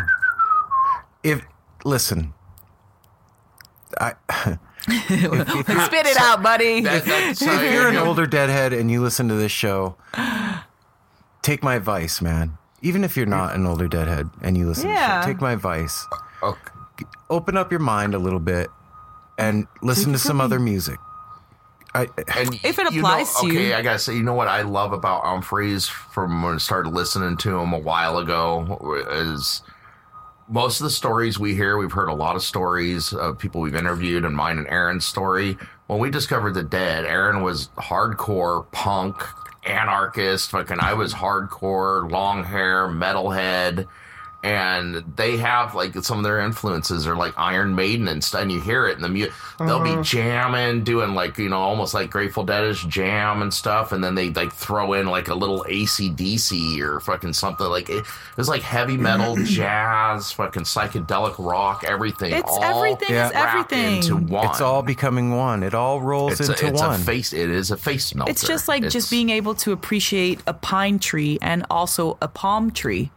If 1.22 1.42
listen, 1.84 2.32
I 4.00 4.14
Spit 5.86 6.06
it 6.06 6.16
out, 6.18 6.42
buddy. 6.42 6.80
That, 6.80 7.04
that's 7.04 7.40
how 7.44 7.60
if 7.62 7.72
you're 7.72 7.88
an 7.88 7.96
older 7.96 8.26
deadhead 8.26 8.72
and 8.72 8.90
you 8.90 9.02
listen 9.02 9.28
to 9.28 9.34
this 9.34 9.52
show, 9.52 9.96
take 11.42 11.62
my 11.62 11.74
advice, 11.74 12.20
man. 12.20 12.56
Even 12.82 13.02
if 13.04 13.16
you're 13.16 13.26
not 13.26 13.54
an 13.54 13.66
older 13.66 13.88
deadhead 13.88 14.28
and 14.42 14.56
you 14.56 14.66
listen 14.68 14.84
to 14.86 14.92
Yeah. 14.92 15.18
the 15.20 15.22
show, 15.26 15.32
take 15.32 15.40
my 15.40 15.52
advice. 15.52 16.06
Okay. 16.42 16.60
Open 17.30 17.56
up 17.56 17.70
your 17.70 17.80
mind 17.80 18.14
a 18.14 18.18
little 18.18 18.38
bit 18.40 18.68
and 19.36 19.66
listen 19.82 20.12
to 20.12 20.18
some 20.18 20.40
other 20.40 20.58
music. 20.58 20.98
I, 21.94 22.06
And 22.36 22.54
If 22.62 22.78
it 22.78 22.92
you 22.92 23.00
applies 23.00 23.34
know, 23.42 23.48
to 23.48 23.54
you. 23.54 23.58
okay, 23.60 23.74
I 23.74 23.82
gotta 23.82 23.98
say, 23.98 24.14
you 24.14 24.22
know 24.22 24.34
what 24.34 24.46
I 24.48 24.62
love 24.62 24.92
about 24.92 25.24
Umphrey's 25.24 25.88
from 25.88 26.42
when 26.42 26.54
I 26.54 26.58
started 26.58 26.90
listening 26.90 27.36
to 27.38 27.58
him 27.58 27.72
a 27.72 27.78
while 27.78 28.18
ago 28.18 28.78
is 29.10 29.62
most 30.48 30.80
of 30.80 30.84
the 30.84 30.90
stories 30.90 31.38
we 31.38 31.54
hear. 31.54 31.76
We've 31.76 31.92
heard 31.92 32.08
a 32.08 32.14
lot 32.14 32.36
of 32.36 32.42
stories 32.42 33.12
of 33.12 33.38
people 33.38 33.60
we've 33.60 33.74
interviewed, 33.74 34.24
and 34.24 34.34
mine 34.34 34.58
and 34.58 34.66
Aaron's 34.68 35.06
story. 35.06 35.56
When 35.86 35.98
we 35.98 36.10
discovered 36.10 36.54
the 36.54 36.62
dead, 36.62 37.04
Aaron 37.04 37.42
was 37.42 37.68
hardcore 37.76 38.70
punk, 38.72 39.16
anarchist. 39.64 40.50
Fucking, 40.50 40.80
I 40.80 40.94
was 40.94 41.14
hardcore, 41.14 42.10
long 42.10 42.44
hair, 42.44 42.88
metalhead. 42.88 43.86
And 44.40 45.02
they 45.16 45.36
have 45.38 45.74
like 45.74 45.94
some 46.04 46.18
of 46.18 46.24
their 46.24 46.38
influences 46.40 47.08
are 47.08 47.16
like 47.16 47.34
Iron 47.36 47.74
Maiden 47.74 48.06
and 48.06 48.22
stuff. 48.22 48.42
And 48.42 48.52
you 48.52 48.60
hear 48.60 48.86
it 48.86 48.94
in 48.94 49.02
the 49.02 49.08
music. 49.08 49.32
They'll 49.58 49.82
be 49.82 49.90
uh-huh. 49.90 50.02
jamming, 50.04 50.84
doing 50.84 51.14
like, 51.14 51.38
you 51.38 51.48
know, 51.48 51.58
almost 51.58 51.92
like 51.92 52.10
Grateful 52.10 52.46
Deadish 52.46 52.88
jam 52.88 53.42
and 53.42 53.52
stuff. 53.52 53.90
And 53.90 54.02
then 54.02 54.14
they 54.14 54.30
like 54.30 54.52
throw 54.52 54.92
in 54.92 55.06
like 55.06 55.26
a 55.26 55.34
little 55.34 55.64
ACDC 55.68 56.78
or 56.80 57.00
fucking 57.00 57.32
something 57.32 57.66
like 57.66 57.90
it, 57.90 57.98
it 57.98 58.36
was 58.36 58.48
like 58.48 58.62
heavy 58.62 58.96
metal, 58.96 59.36
jazz, 59.44 60.30
fucking 60.30 60.62
psychedelic 60.62 61.34
rock, 61.44 61.82
everything. 61.84 62.32
It's 62.32 62.48
all 62.48 62.62
everything 62.62 63.16
is 63.16 63.32
everything. 63.32 63.96
Into 63.96 64.16
one. 64.16 64.46
it's 64.46 64.60
all 64.60 64.82
becoming 64.82 65.36
one. 65.36 65.64
It 65.64 65.74
all 65.74 66.00
rolls 66.00 66.38
It's, 66.38 66.48
a, 66.48 66.52
into 66.52 66.66
it's 66.68 66.80
one. 66.80 67.00
a 67.00 67.02
face. 67.02 67.32
It 67.32 67.50
is 67.50 67.72
a 67.72 67.76
face 67.76 68.14
melter. 68.14 68.30
It's 68.30 68.46
just 68.46 68.68
like 68.68 68.82
It's- 68.82 68.92
just 68.92 69.10
being 69.10 69.30
able 69.30 69.56
to 69.56 69.72
appreciate 69.72 70.40
a 70.46 70.54
pine 70.54 71.00
tree 71.00 71.38
and 71.42 71.66
also 71.70 72.18
a 72.22 72.28
palm 72.28 72.70
tree. 72.70 73.10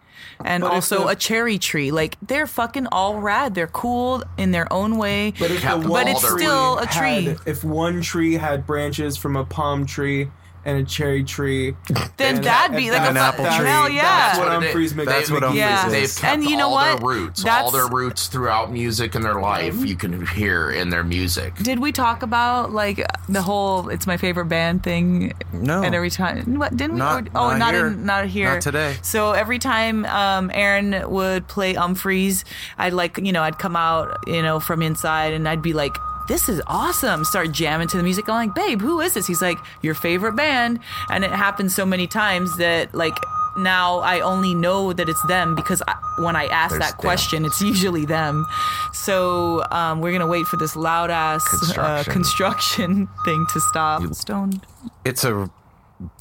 And 0.44 0.62
But 0.62 0.72
also 0.72 1.00
the- 1.02 1.08
a 1.10 1.16
cherry 1.16 1.58
tree. 1.58 1.92
Like 1.92 2.18
they're 2.22 2.48
fucking 2.48 2.88
all 2.92 3.18
rad. 3.20 3.56
They're 3.56 3.68
cool 3.68 4.24
in 4.38 4.52
their 4.52 4.72
own 4.72 4.98
way. 4.98 5.34
But 5.40 5.52
if 5.52 5.62
the 5.62 5.86
But 5.88 6.08
it's 6.08 6.28
still 6.28 6.78
a 6.80 6.86
had- 6.88 6.92
tree. 7.26 7.36
if 7.46 7.64
one 7.64 8.02
tree 8.02 8.34
had 8.36 8.66
branches 8.66 9.18
from 9.18 9.36
a 9.36 9.46
palm 9.46 9.86
tree 9.86 10.30
and 10.66 10.78
a 10.78 10.84
cherry 10.84 11.24
tree, 11.24 11.76
then 12.18 12.42
that'd 12.42 12.76
be 12.78 12.92
like 12.92 13.02
a 13.02 13.08
an 13.10 13.14
that- 13.16 13.34
apple 13.34 13.46
tree. 13.46 13.66
Hell 13.68 13.90
yeah. 13.90 14.02
That's 14.04 14.40
what 14.40 14.48
what 14.50 14.64
it 14.64 14.74
Umphrey's 14.76 14.92
is. 14.92 14.96
make. 14.96 15.06
That's 15.08 15.32
what 15.32 15.44
Umphrey's 15.44 15.56
Yeah. 15.58 15.88
is. 15.88 15.92
They've 15.92 16.22
kept 16.22 16.34
And 16.34 16.44
you 16.44 16.58
know 16.58 16.68
all 16.68 16.74
what? 16.76 17.00
their 17.00 17.08
roots, 17.08 17.40
all 17.42 17.46
That's- 17.46 17.72
their 17.72 17.88
roots 17.88 18.28
throughout 18.28 18.72
music 18.72 19.16
in 19.16 19.22
their 19.22 19.40
life. 19.42 19.76
You 19.76 19.96
can 19.96 20.26
hear 20.28 20.72
in 20.72 20.90
their 20.90 21.04
music. 21.04 21.56
Did 21.56 21.80
we 21.80 21.92
talk 21.92 22.22
about 22.24 22.72
like 22.72 23.06
the 23.28 23.42
whole 23.42 23.90
"it's 23.90 24.06
my 24.08 24.18
favorite 24.18 24.46
band" 24.46 24.84
thing? 24.84 25.34
No. 25.54 25.82
And 25.84 25.96
every 25.96 26.10
time, 26.12 26.58
what 26.60 26.76
didn't 26.78 26.94
we? 26.94 27.00
Not- 27.00 27.28
oh, 27.36 27.50
not 27.50 27.60
not 27.60 27.74
here. 27.74 27.88
in, 27.88 28.06
not 28.06 28.26
here. 28.28 28.54
Not 28.54 28.62
today. 28.62 28.96
So 29.02 29.32
every 29.32 29.60
time 29.60 30.06
um, 30.06 30.52
Aaron 30.54 31.10
would 31.10 31.48
play 31.48 31.74
Umphrey's, 31.74 32.46
I'd 32.78 32.94
like 32.94 33.18
you 33.18 33.32
know 33.32 33.42
I'd 33.42 33.58
come 33.60 33.76
out 33.76 34.18
you 34.28 34.42
know 34.42 34.60
from 34.60 34.82
inside 34.82 35.34
and 35.34 35.48
I'd 35.48 35.62
be 35.62 35.74
like. 35.74 35.96
This 36.32 36.48
is 36.48 36.62
awesome. 36.66 37.26
Start 37.26 37.52
jamming 37.52 37.90
to 37.90 37.98
the 37.98 38.04
music. 38.04 38.30
I'm 38.30 38.36
like, 38.48 38.56
babe, 38.56 38.80
who 38.80 39.02
is 39.02 39.16
this? 39.16 39.28
He's 39.28 39.42
like, 39.42 39.58
your 39.82 39.94
favorite 39.94 40.32
band. 40.38 40.80
And 41.10 41.26
it 41.26 41.32
happens 41.32 41.76
so 41.76 41.86
many 41.86 42.08
times 42.08 42.56
that, 42.56 42.96
like, 42.96 43.18
now 43.58 44.00
I 44.00 44.22
only 44.22 44.56
know 44.56 44.94
that 44.94 45.10
it's 45.10 45.22
them 45.24 45.56
because 45.56 45.84
I, 45.86 45.98
when 46.20 46.38
I 46.38 46.46
ask 46.46 46.70
There's 46.70 46.84
that 46.84 46.92
them. 46.92 47.02
question, 47.02 47.44
it's 47.44 47.62
usually 47.62 48.06
them. 48.06 48.48
So 48.94 49.66
um, 49.72 50.00
we're 50.00 50.14
gonna 50.14 50.26
wait 50.26 50.46
for 50.46 50.56
this 50.56 50.78
loud 50.78 51.12
ass 51.12 51.46
uh, 51.46 51.58
Construction. 52.06 52.14
construction 52.14 53.10
thing 53.26 53.46
to 53.52 53.60
stop. 53.60 54.02
Stoned. 54.14 54.66
it's 55.04 55.26
a 55.26 55.52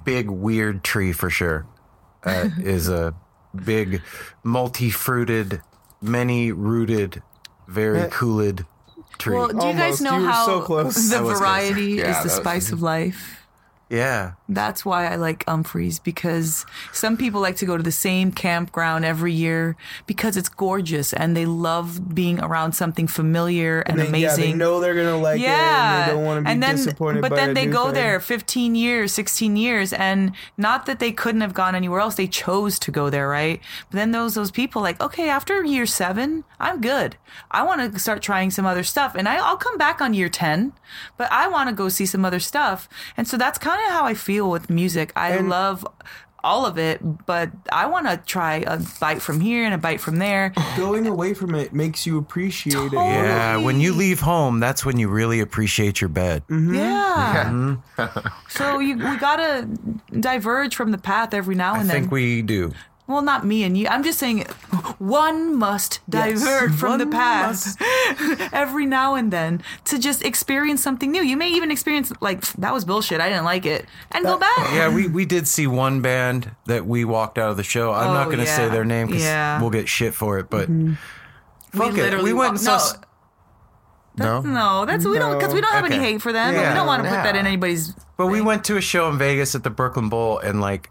big 0.05 0.29
weird 0.29 0.83
tree 0.83 1.13
for 1.13 1.31
sure. 1.31 1.67
Uh, 2.25 2.49
is 2.61 2.89
a 2.89 3.15
big 3.55 4.03
multi-fruited, 4.43 5.61
many-rooted, 6.03 7.23
very 7.69 8.11
cooled 8.11 8.65
tree. 9.21 9.37
Well, 9.37 9.49
do 9.49 9.55
you 9.67 9.73
guys 9.75 10.01
Almost. 10.01 10.03
know 10.03 10.17
You 10.19 10.23
were 10.25 10.31
how 10.31 10.47
so 10.47 10.61
close. 10.63 11.09
the 11.11 11.17
I 11.17 11.21
was 11.21 11.29
close. 11.31 11.39
variety 11.41 11.83
Yeah, 11.93 12.11
is 12.11 12.17
the 12.17 12.23
that 12.23 12.23
was- 12.25 12.33
spice 12.35 12.73
of 12.73 12.83
life? 12.83 13.40
Yeah, 13.91 14.35
That's 14.49 14.85
why 14.85 15.09
I 15.09 15.17
like 15.17 15.45
Umphrey's 15.47 15.99
because 15.99 16.65
some 16.93 17.17
people 17.17 17.41
like 17.41 17.57
to 17.57 17.67
go 17.67 17.77
to 17.77 17.83
the 17.83 17.91
same 17.91 18.31
campground 18.31 19.05
every 19.05 19.33
year 19.33 19.77
because 20.07 20.37
it's 20.37 20.49
gorgeous 20.49 21.13
and 21.13 21.37
they 21.37 21.45
love 21.45 22.15
being 22.15 22.41
around 22.41 22.73
something 22.73 23.09
familiar 23.09 23.81
and, 23.81 23.99
they, 23.99 24.21
Yeah, 24.21 24.37
they 24.37 24.53
know 24.53 24.79
they're 24.79 24.95
gonna 24.95 25.19
like 25.19 25.41
it, 25.41 25.47
and 25.49 26.09
they 26.09 26.15
don't 26.15 26.25
want 26.25 26.39
to 26.39 26.43
be 26.43 26.51
and 26.53 26.63
then, 26.63 26.77
disappointed. 26.77 27.21
But 27.21 27.35
then 27.35 27.55
they 27.55 27.67
go 27.67 27.87
thing. 27.87 27.95
there 27.95 28.21
15 28.21 28.77
years, 28.77 29.13
16 29.13 29.57
years, 29.57 29.93
and 29.93 30.37
not 30.57 30.87
that 30.87 31.01
they 31.01 31.11
couldn't 31.11 31.41
have 31.41 31.53
gone 31.55 31.75
anywhere 31.75 31.99
else. 31.99 32.15
They 32.15 32.29
chose 32.29 32.79
to 32.79 32.93
go 32.93 33.11
there, 33.11 33.29
right? 33.29 33.61
But 33.91 33.97
then 33.97 34.13
those 34.13 34.35
those 34.35 34.53
people 34.53 34.83
like, 34.83 35.01
okay, 35.01 35.29
after 35.29 35.65
year 35.65 35.87
seven, 35.87 36.45
I'm 36.61 36.81
good. 36.81 37.17
I 37.51 37.65
want 37.65 37.93
to 37.93 37.99
start 37.99 38.23
trying 38.23 38.53
some 38.53 38.67
other 38.67 38.85
stuff, 38.85 39.17
and 39.17 39.29
I, 39.29 39.39
I'll 39.39 39.57
come 39.57 39.79
back 39.79 40.01
on 40.01 40.15
year 40.15 40.29
10, 40.29 40.75
but 41.17 41.31
I 41.33 41.49
want 41.49 41.69
to 41.69 41.75
go 41.75 41.89
see 41.89 42.07
some 42.07 42.25
other 42.25 42.39
stuff. 42.39 42.89
And 43.17 43.27
so 43.27 43.37
that's 43.37 43.59
kind 43.59 43.80
of 43.87 43.93
how 43.93 44.05
I 44.05 44.15
feel 44.15 44.51
with 44.51 44.71
music. 44.71 45.13
I 45.17 45.31
And- 45.31 45.49
love 45.49 45.87
all 46.43 46.65
of 46.65 46.79
it, 46.79 47.01
but 47.27 47.51
I 47.71 47.85
want 47.85 48.07
to 48.07 48.17
try 48.17 48.65
a 48.67 48.81
bite 48.99 49.21
from 49.21 49.41
here 49.41 49.67
and 49.67 49.75
a 49.75 49.79
bite 49.79 50.01
from 50.01 50.17
there. 50.17 50.55
Going 50.75 51.07
away 51.07 51.35
from 51.35 51.55
it 51.55 51.75
makes 51.75 52.07
you 52.07 52.17
appreciate 52.17 52.75
it. 52.75 52.93
Yeah. 52.95 53.59
When 53.59 53.79
you 53.79 53.93
leave 53.93 54.21
home, 54.21 54.59
that's 54.59 54.83
when 54.83 54.99
you 54.99 55.09
really 55.11 55.41
appreciate 55.41 56.01
your 56.01 56.09
bed. 56.09 56.43
Mm-hmm. 56.49 56.75
Yeah. 56.77 57.45
Mm-hmm. 57.51 58.29
so 58.49 58.79
you 58.79 58.97
we 58.97 59.17
gotta 59.19 59.69
diverge 60.19 60.75
from 60.77 60.93
the 60.93 60.99
path 60.99 61.35
every 61.35 61.55
now 61.55 61.75
I 61.75 61.81
and 61.81 61.91
then. 61.91 61.97
I 61.97 62.01
think 62.01 62.11
we 62.13 62.41
do. 62.41 62.73
Well, 63.11 63.23
not 63.23 63.45
me 63.45 63.63
and 63.65 63.77
you. 63.77 63.87
I'm 63.89 64.03
just 64.03 64.19
saying, 64.19 64.45
one 64.99 65.57
must 65.57 66.01
diverge 66.09 66.73
from 66.75 66.99
the 66.99 67.07
past 67.07 67.77
every 68.53 68.87
now 68.87 69.15
and 69.15 69.33
then 69.33 69.63
to 69.87 69.99
just 69.99 70.25
experience 70.25 70.83
something 70.83 71.11
new. 71.11 71.23
You 71.23 71.37
may 71.37 71.49
even 71.51 71.71
experience 71.71 72.13
like 72.21 72.41
that 72.55 72.73
was 72.73 72.85
bullshit. 72.85 73.21
I 73.21 73.29
didn't 73.29 73.45
like 73.45 73.67
it, 73.67 73.87
and 74.13 74.25
go 74.25 74.39
back. 74.39 74.59
Yeah, 74.73 74.95
we, 74.95 75.07
we 75.09 75.25
did 75.27 75.47
see 75.49 75.67
one 75.67 76.01
band 76.01 76.51
that 76.67 76.87
we 76.87 77.05
walked 77.05 77.39
out 77.39 77.51
of 77.51 77.57
the 77.57 77.63
show. 77.63 77.93
I'm 77.93 78.15
not 78.15 78.29
Oh, 78.29 78.31
going 78.31 78.39
to 78.45 78.47
say 78.47 78.69
their 78.69 78.85
name 78.85 79.09
because 79.09 79.23
Yeah. 79.23 79.61
we'll 79.61 79.71
get 79.71 79.89
shit 79.89 80.15
for 80.15 80.39
it. 80.39 80.49
But 80.51 80.69
fuck 81.73 81.97
it, 81.99 82.23
we 82.23 82.33
went 82.33 82.37
wa- 82.37 82.49
and 82.51 82.61
saw. 82.61 82.71
no. 82.71 82.77
s- 82.77 82.95
No, 84.17 84.41
No, 84.43 84.85
that's 84.85 85.05
we 85.05 85.19
don't 85.19 85.39
because 85.39 85.55
we 85.55 85.61
don't 85.61 85.73
have 85.73 85.85
any 85.85 85.99
hate 85.99 86.21
for 86.23 86.33
them. 86.33 86.55
Yeah. 86.55 86.69
we 86.71 86.75
don't 86.75 86.87
want 86.87 87.03
to 87.05 87.09
put 87.09 87.17
that 87.23 87.37
in 87.37 87.47
anybody's. 87.47 87.95
But 88.17 88.27
we 88.27 88.41
went 88.41 88.65
to 88.67 88.77
a 88.77 88.81
show 88.81 89.09
in 89.09 89.17
Vegas 89.19 89.55
at 89.55 89.63
the 89.63 89.71
Brooklyn 89.71 90.09
Bowl, 90.11 90.39
and 90.39 90.61
like 90.61 90.91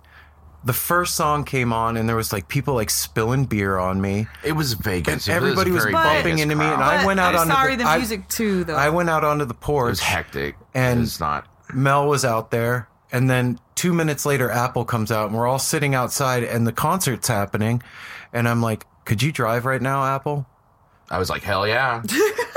the 0.64 0.73
first 0.73 1.15
song 1.15 1.44
came 1.45 1.72
on, 1.72 1.95
and 1.98 2.07
there 2.10 2.15
was 2.15 2.34
like 2.34 2.48
people 2.48 2.73
like 2.76 2.90
spilling 2.90 3.45
beer 3.45 3.77
on 3.77 4.02
me. 4.02 4.27
It 4.44 4.52
was 4.53 4.73
Vegas. 4.73 5.27
And 5.27 5.36
everybody 5.36 5.72
was 5.72 5.84
very 5.84 5.94
bumping 5.94 6.23
Vegas 6.23 6.41
into 6.41 6.56
me, 6.56 6.65
and 6.65 6.76
crowd. 6.76 6.99
I 6.99 7.06
went 7.06 7.19
out 7.19 7.36
I'm 7.36 7.41
onto 7.41 7.53
sorry, 7.53 7.76
the, 7.76 7.84
the, 7.84 7.90
I- 7.90 7.98
music 7.98 8.27
too, 8.27 8.64
though. 8.65 8.76
I 8.76 8.90
went 8.90 9.10
out 9.10 9.23
onto 9.23 9.45
the 9.45 9.53
porch. 9.53 9.88
It 9.88 9.90
was 9.91 9.99
hectic, 10.02 10.56
And- 10.73 11.02
it's 11.02 11.19
not. 11.19 11.48
Mel 11.73 12.07
was 12.07 12.26
out 12.26 12.52
there, 12.52 12.90
and 13.11 13.30
then 13.30 13.60
two 13.76 13.94
minutes 13.94 14.26
later, 14.26 14.49
Apple 14.49 14.86
comes 14.86 15.11
out, 15.11 15.27
and 15.30 15.38
we're 15.38 15.48
all 15.48 15.60
sitting 15.60 15.94
outside, 15.95 16.44
and 16.44 16.65
the 16.68 16.73
concert's 16.73 17.27
happening, 17.27 17.81
and 18.34 18.49
I'm 18.49 18.61
like, 18.61 18.86
"Could 19.06 19.22
you 19.23 19.31
drive 19.31 19.65
right 19.65 19.81
now, 19.81 20.03
Apple?" 20.03 20.45
I 21.11 21.18
was 21.19 21.30
like, 21.30 21.41
hell 21.41 21.68
yeah. 21.68 22.03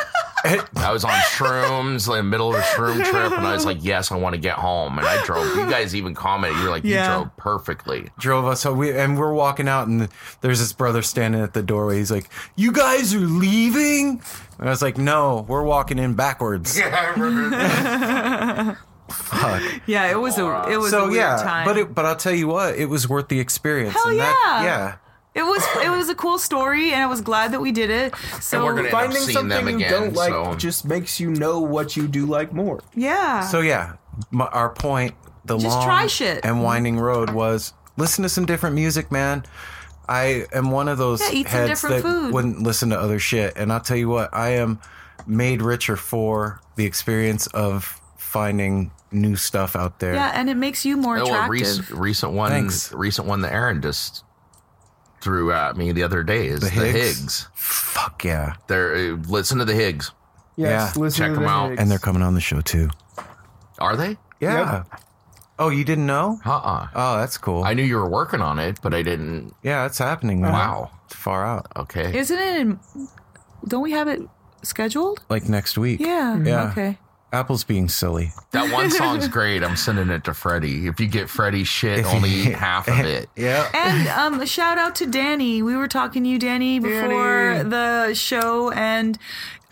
I 0.76 0.92
was 0.92 1.04
on 1.04 1.10
shrooms 1.12 2.08
in 2.08 2.14
the 2.16 2.22
middle 2.22 2.50
of 2.54 2.56
a 2.60 2.62
shroom 2.62 2.96
trip, 3.04 3.32
and 3.32 3.46
I 3.46 3.52
was 3.52 3.64
like, 3.64 3.78
yes, 3.80 4.10
I 4.12 4.16
want 4.16 4.34
to 4.34 4.40
get 4.40 4.54
home. 4.56 4.98
And 4.98 5.06
I 5.06 5.24
drove. 5.24 5.46
You 5.56 5.68
guys 5.70 5.94
even 5.94 6.14
commented, 6.14 6.58
"You're 6.60 6.70
like, 6.70 6.84
Yeah. 6.84 7.16
you 7.18 7.22
drove 7.24 7.36
perfectly. 7.36 8.10
drove 8.18 8.44
us. 8.46 8.60
So 8.60 8.72
we 8.72 8.90
and 8.96 9.18
we're 9.18 9.32
walking 9.32 9.68
out, 9.68 9.88
and 9.88 10.08
there's 10.40 10.58
this 10.60 10.72
brother 10.72 11.02
standing 11.02 11.40
at 11.42 11.54
the 11.54 11.62
doorway. 11.62 11.98
He's 11.98 12.10
like, 12.10 12.28
"You 12.56 12.72
guys 12.72 13.14
are 13.14 13.18
leaving?" 13.20 14.20
And 14.58 14.68
I 14.68 14.70
was 14.70 14.82
like, 14.82 14.98
"No, 14.98 15.44
we're 15.48 15.62
walking 15.62 15.98
in 15.98 16.14
backwards." 16.14 16.78
I 16.80 17.10
remember. 17.16 18.78
Fuck. 19.08 19.62
yeah, 19.86 20.10
it 20.10 20.18
was 20.18 20.38
a 20.38 20.68
it 20.70 20.76
was 20.78 20.90
So 20.90 21.00
a 21.04 21.08
weird 21.08 21.16
yeah, 21.16 21.36
time. 21.36 21.66
but 21.66 21.76
it, 21.76 21.94
but 21.94 22.06
I'll 22.06 22.16
tell 22.16 22.32
you 22.32 22.46
what, 22.48 22.76
it 22.76 22.86
was 22.86 23.08
worth 23.08 23.28
the 23.28 23.40
experience. 23.40 23.92
Hell 23.94 24.08
and 24.08 24.20
that- 24.20 24.62
yeah. 24.62 24.64
yeah. 24.64 24.94
It 25.34 25.42
was 25.42 25.66
it 25.82 25.88
was 25.90 26.09
a 26.10 26.14
cool 26.14 26.38
story, 26.38 26.92
and 26.92 27.02
I 27.02 27.06
was 27.06 27.20
glad 27.22 27.52
that 27.52 27.60
we 27.60 27.72
did 27.72 27.88
it. 27.90 28.14
So 28.40 28.62
we're 28.64 28.74
gonna- 28.74 28.88
end 28.88 28.94
up 28.94 29.00
Finding 29.00 29.18
seeing 29.22 29.48
them 29.48 29.50
something 29.50 29.80
you 29.80 29.86
again, 29.86 30.02
don't 30.02 30.14
like 30.14 30.30
so- 30.30 30.54
just 30.56 30.84
makes 30.84 31.18
you 31.18 31.30
know 31.30 31.60
what 31.60 31.96
you 31.96 32.06
do 32.06 32.26
like 32.26 32.52
more. 32.52 32.80
yeah. 32.94 33.40
So 33.40 33.60
yeah, 33.60 33.92
my, 34.30 34.44
our 34.46 34.68
point, 34.70 35.14
the 35.46 35.56
Just 35.56 35.74
long 35.74 35.84
try 35.86 36.06
shit. 36.06 36.44
and 36.44 36.62
winding 36.62 36.98
road 36.98 37.30
was 37.30 37.72
listen 37.96 38.22
to 38.24 38.28
some 38.28 38.44
different 38.44 38.74
music, 38.74 39.10
man. 39.10 39.44
I 40.09 40.44
am 40.52 40.70
one 40.70 40.88
of 40.88 40.98
those 40.98 41.20
Yeah, 41.22 41.30
eat 41.32 41.48
some 41.48 41.52
heads 41.60 41.80
different 41.80 41.96
that 41.96 42.09
food. 42.09 42.34
wouldn't 42.34 42.62
listen 42.62 42.90
to 42.90 43.00
other 43.00 43.18
shit, 43.18 43.54
and 43.56 43.72
I'll 43.72 43.80
tell 43.80 43.96
you 43.96 44.09
what, 44.10 44.34
I 44.34 44.50
am 44.50 44.80
made 45.26 45.62
richer 45.62 45.96
for 45.96 46.60
the 46.76 46.84
experience 46.84 47.46
of 47.48 47.98
finding 48.18 48.90
new 49.12 49.36
stuff 49.36 49.76
out 49.76 49.98
there. 50.00 50.14
Yeah, 50.14 50.32
and 50.34 50.50
it 50.50 50.56
makes 50.56 50.84
you 50.84 50.96
more 50.96 51.16
Oh, 51.18 51.20
a 51.20 51.24
attractive. 51.24 51.48
recent, 51.50 51.90
recent 51.90 52.32
one, 52.32 52.50
Thanks. 52.50 52.92
recent 52.92 53.26
one 53.28 53.40
that 53.42 53.52
Aaron 53.52 53.80
just 53.80 54.24
threw 55.23 55.53
at 55.53 55.77
me 55.77 55.93
the 55.93 56.03
other 56.03 56.23
day 56.23 56.47
is 56.49 56.61
The 56.61 56.66
the, 56.66 56.73
Higgs? 56.73 57.19
Higgs. 57.20 57.49
Fuck 57.55 58.24
yeah. 58.24 58.55
They're 58.66 58.94
uh, 58.94 59.16
listen 59.28 59.59
to 59.59 59.65
the 59.65 59.74
Higgs. 59.74 60.11
Yes, 60.57 60.93
Yeah. 60.97 61.01
listen 61.03 61.19
Check 61.19 61.28
to 61.31 61.35
them 61.36 61.44
the 61.44 61.49
out. 61.49 61.69
Higgs. 61.70 61.81
And 61.81 61.90
they're 61.90 61.99
coming 61.99 62.23
on 62.23 62.35
the 62.35 62.40
show 62.40 62.61
too. 62.61 62.90
Are 63.78 63.97
they? 63.97 64.16
Yeah. 64.40 64.85
Oh, 65.59 65.69
you 65.69 65.85
didn't 65.85 66.07
know? 66.07 66.40
Uh 66.44 66.51
uh 66.57 66.86
Oh, 66.94 67.19
that's 67.19 67.39
cool. 67.39 67.62
I 67.62 67.74
knew 67.74 67.82
you 67.85 67.97
were 67.97 68.09
working 68.09 68.40
on 68.40 68.59
it, 68.59 68.81
but 68.82 68.93
I 68.94 69.03
didn't. 69.03 69.55
yeah, 69.62 69.86
it's 69.86 69.99
happening. 69.99 70.40
Man. 70.40 70.53
Wow. 70.53 70.90
It's 71.07 71.15
far 71.15 71.44
out. 71.47 71.66
Okay. 71.77 72.16
Isn't 72.19 72.39
it? 72.39 72.57
In, 72.61 72.78
don't 73.69 73.82
we 73.82 73.93
have 73.93 74.09
it 74.09 74.20
scheduled? 74.62 75.20
Like 75.28 75.49
next 75.49 75.78
week. 75.78 76.01
Yeah. 76.01 76.36
Yeah. 76.43 76.70
Okay. 76.70 76.99
Apple's 77.32 77.64
being 77.64 77.88
silly. 77.88 78.32
That 78.50 78.72
one 78.72 78.90
song's 79.00 79.26
great. 79.26 79.64
I'm 79.64 79.76
sending 79.76 80.10
it 80.10 80.24
to 80.24 80.34
Freddie. 80.34 80.86
If 80.86 81.00
you 81.00 81.06
get 81.06 81.30
Freddie 81.30 81.64
shit, 81.64 82.00
If 82.00 82.06
you- 82.06 82.12
only 82.12 82.30
eat 82.30 82.54
half 82.54 82.88
of 82.88 82.98
it. 83.00 83.28
Yeah. 83.36 83.68
And 83.74 84.09
um, 84.09 84.40
a 84.40 84.46
shout 84.46 84.76
out 84.78 84.94
to 84.96 85.06
Danny. 85.06 85.62
We 85.62 85.74
were 85.76 85.88
talking 85.88 86.22
to 86.24 86.28
you, 86.28 86.38
Danny, 86.38 86.78
before 86.78 87.54
Danny. 87.54 87.68
the 87.70 88.14
show, 88.14 88.70
and 88.72 89.18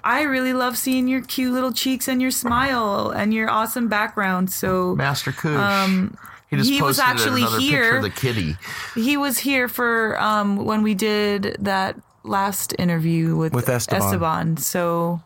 I 0.03 0.23
really 0.23 0.55
love 0.55 0.79
seeing 0.79 1.07
your 1.09 1.21
cute 1.21 1.53
little 1.53 1.73
cheeks 1.73 2.09
and 2.09 2.23
your 2.23 2.31
smile 2.31 3.11
and 3.11 3.35
your 3.35 3.51
awesome 3.51 3.89
background. 3.89 4.51
So 4.51 4.95
Master 4.97 5.31
Kush. 5.33 5.55
Um, 5.55 6.17
he 6.49 6.57
just 6.57 6.71
he 6.71 6.81
was 6.83 6.99
actually 6.99 7.43
another 7.43 7.59
picture 7.59 7.71
here. 7.77 7.97
of 7.99 8.03
the 8.03 8.11
kitty. 8.11 8.57
he 8.95 9.17
was 9.19 9.39
here 9.39 9.69
for 9.69 10.19
um, 10.21 10.65
when 10.65 10.83
we 10.83 10.95
did 10.95 11.57
that 11.61 11.97
last 12.25 12.75
interview 12.79 13.37
with, 13.37 13.53
With 13.53 13.69
Esteban. 13.69 14.03
Esteban. 14.03 14.57
So 14.57 15.21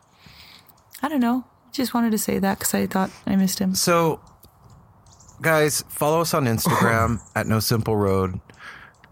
I 1.00 1.08
don't 1.08 1.20
know. 1.20 1.44
Just 1.74 1.92
wanted 1.92 2.12
to 2.12 2.18
say 2.18 2.38
that 2.38 2.60
because 2.60 2.72
I 2.72 2.86
thought 2.86 3.10
I 3.26 3.34
missed 3.34 3.58
him. 3.58 3.74
So, 3.74 4.20
guys, 5.42 5.82
follow 5.88 6.20
us 6.20 6.32
on 6.32 6.44
Instagram 6.44 7.20
at 7.34 7.48
No 7.48 7.58
Simple 7.58 7.96
Road 7.96 8.40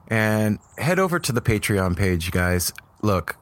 and 0.07 0.61
head 0.79 1.01
over 1.01 1.19
to 1.19 1.33
the 1.33 1.41
Patreon 1.41 1.97
page, 1.97 2.31
guys. 2.31 2.73
Look, 3.03 3.37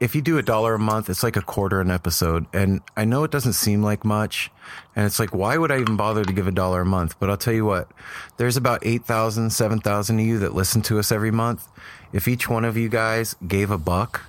if 0.00 0.16
you 0.16 0.20
do 0.20 0.36
a 0.36 0.42
dollar 0.42 0.74
a 0.74 0.78
month, 0.80 1.08
it's 1.08 1.22
like 1.22 1.36
a 1.36 1.42
quarter 1.42 1.80
an 1.80 1.92
episode. 1.92 2.46
And 2.52 2.80
I 2.96 3.04
know 3.04 3.22
it 3.22 3.30
doesn't 3.30 3.52
seem 3.52 3.84
like 3.84 4.04
much. 4.04 4.50
And 4.96 5.06
it's 5.06 5.20
like, 5.20 5.32
why 5.32 5.56
would 5.56 5.70
I 5.70 5.78
even 5.78 5.96
bother 5.96 6.24
to 6.24 6.32
give 6.32 6.48
a 6.48 6.52
dollar 6.52 6.80
a 6.80 6.86
month? 6.86 7.20
But 7.20 7.30
I'll 7.30 7.36
tell 7.36 7.54
you 7.54 7.64
what, 7.64 7.92
there's 8.36 8.56
about 8.56 8.84
8,000, 8.84 9.50
7,000 9.50 10.18
of 10.18 10.26
you 10.26 10.40
that 10.40 10.54
listen 10.54 10.82
to 10.82 10.98
us 10.98 11.12
every 11.12 11.30
month. 11.30 11.68
If 12.12 12.26
each 12.26 12.48
one 12.48 12.64
of 12.64 12.76
you 12.76 12.88
guys 12.88 13.36
gave 13.46 13.70
a 13.70 13.78
buck, 13.78 14.22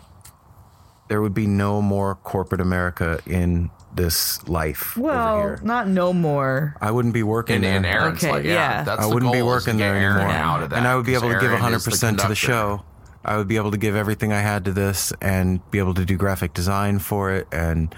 there 1.07 1.22
would 1.23 1.34
be 1.34 1.48
no 1.48 1.81
more 1.81 2.15
corporate 2.15 2.61
America 2.61 3.19
in 3.26 3.72
this 3.95 4.47
life 4.47 4.97
over 4.97 5.07
here. 5.57 5.59
not 5.63 5.88
no 5.88 6.13
more. 6.13 6.76
I 6.80 6.91
wouldn't 6.91 7.13
be 7.13 7.23
working 7.23 7.55
And, 7.55 7.63
there. 7.63 7.76
and 7.77 7.85
Aaron's 7.85 8.23
Okay, 8.23 8.31
like, 8.31 8.43
yeah, 8.45 8.51
yeah. 8.53 8.84
that's 8.84 9.01
I 9.01 9.07
the 9.07 9.13
wouldn't 9.13 9.31
be 9.34 9.39
goal 9.39 9.53
is 9.55 9.63
to 9.65 9.69
working 9.72 9.80
there 9.80 9.95
Aaron 9.95 10.18
anymore. 10.22 10.31
out 10.34 10.63
of 10.63 10.69
that. 10.69 10.77
and 10.77 10.88
I 10.88 10.95
would 10.95 11.05
be 11.05 11.13
able 11.13 11.30
to 11.30 11.39
give 11.39 11.51
Aaron 11.51 11.73
is 11.73 11.85
100% 11.88 12.18
to 12.22 12.27
the 12.27 12.35
show. 12.35 12.84
I 13.23 13.38
would 13.38 13.47
be 13.47 13.57
able 13.57 13.72
to 13.72 13.77
give 13.77 13.95
everything 13.95 14.31
I 14.34 14.39
had 14.39 14.65
to 14.65 14.72
this 14.72 15.13
and 15.22 15.59
be 15.72 15.77
able 15.80 15.93
to 15.95 16.05
do 16.05 16.15
graphic 16.18 16.53
design 16.53 16.99
for 16.99 17.31
it 17.31 17.47
and 17.51 17.93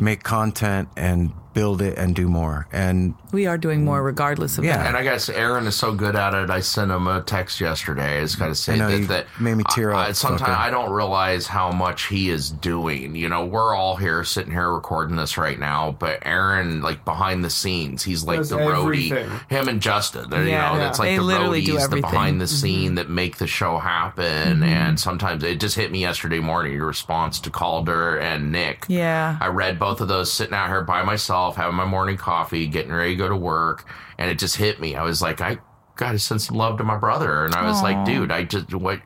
make 0.00 0.22
content 0.22 0.88
and 0.96 1.32
build 1.54 1.82
it 1.82 1.96
and 1.98 2.14
do 2.14 2.28
more. 2.28 2.66
And 2.72 3.14
We 3.32 3.46
are 3.46 3.58
doing 3.58 3.84
more 3.84 4.02
regardless 4.02 4.58
of 4.58 4.64
Yeah. 4.64 4.76
that. 4.78 4.86
And 4.86 4.96
I 4.96 5.02
guess 5.02 5.28
Aaron 5.28 5.66
is 5.66 5.76
so 5.76 5.92
good 5.92 6.16
at 6.16 6.32
it. 6.34 6.50
I 6.50 6.60
sent 6.60 6.90
him 6.90 7.06
a 7.06 7.20
text 7.20 7.60
yesterday. 7.60 8.22
It's 8.22 8.36
kind 8.36 8.50
of 8.50 8.52
I 8.52 8.54
saying 8.54 9.06
that, 9.06 9.08
that 9.08 9.40
made 9.40 9.56
me 9.56 9.64
tear 9.70 9.92
I, 9.94 10.10
up, 10.10 10.14
sometimes 10.16 10.42
fucker. 10.42 10.56
I 10.56 10.70
don't 10.70 10.90
realize 10.90 11.46
how 11.46 11.70
much 11.72 12.04
he 12.06 12.30
is 12.30 12.50
doing. 12.50 13.14
You 13.16 13.28
know, 13.28 13.44
we're 13.44 13.74
all 13.74 13.96
here 13.96 14.24
sitting 14.24 14.52
here 14.52 14.72
recording 14.72 15.16
this 15.16 15.36
right 15.36 15.58
now, 15.58 15.96
but 15.98 16.20
Aaron, 16.24 16.80
like 16.80 17.04
behind 17.04 17.44
the 17.44 17.50
scenes, 17.50 18.02
he's 18.02 18.24
like 18.24 18.38
Does 18.38 18.50
the 18.50 18.56
roadie. 18.58 19.10
everything. 19.10 19.30
Him 19.48 19.68
and 19.68 19.80
Justin, 19.82 20.30
Yeah. 20.30 20.38
you 20.38 20.44
know, 20.44 20.50
Yeah. 20.82 20.88
it's 20.88 20.98
like 20.98 21.08
They 21.10 21.16
the 21.16 21.22
literally 21.22 21.60
do 21.62 21.72
roadies, 21.72 21.76
the 21.78 21.82
everything. 21.82 22.02
Mm-hmm. 22.04 22.12
behind 22.14 22.40
the 22.40 22.46
scene 22.46 22.94
that 22.94 23.10
make 23.10 23.36
the 23.38 23.46
show 23.46 23.78
happen. 23.78 24.62
And 24.62 24.98
sometimes 24.98 25.42
it 25.44 25.60
just 25.60 25.76
hit 25.76 25.90
me 25.92 26.00
yesterday 26.00 26.40
morning. 26.40 26.72
Your 26.72 26.86
response 26.86 27.40
to 27.40 27.50
Calder 27.50 28.16
and 28.16 28.52
Nick. 28.52 28.84
yeah. 28.88 29.36
I 29.40 29.48
read 29.48 29.78
both 29.78 30.00
of 30.00 30.08
those 30.08 30.32
sitting 30.32 30.54
out 30.54 30.68
here 30.68 30.82
by 30.82 31.02
myself, 31.02 31.37
having 31.56 31.76
my 31.76 31.84
morning 31.84 32.16
coffee, 32.16 32.66
getting 32.66 32.92
ready 32.92 33.10
to 33.10 33.16
go 33.16 33.28
to 33.28 33.36
work, 33.36 33.88
and 34.18 34.30
it 34.30 34.38
just 34.38 34.56
hit 34.56 34.80
me. 34.80 34.94
I 34.94 35.02
was 35.02 35.22
like, 35.22 35.40
I 35.40 35.58
gotta 35.96 36.18
send 36.18 36.42
some 36.42 36.56
love 36.56 36.78
to 36.78 36.84
my 36.84 36.96
brother, 36.96 37.44
and 37.44 37.54
I 37.54 37.66
was 37.66 37.82
like, 37.82 38.04
dude, 38.04 38.30
I 38.30 38.44
just 38.44 38.74
what 38.74 39.00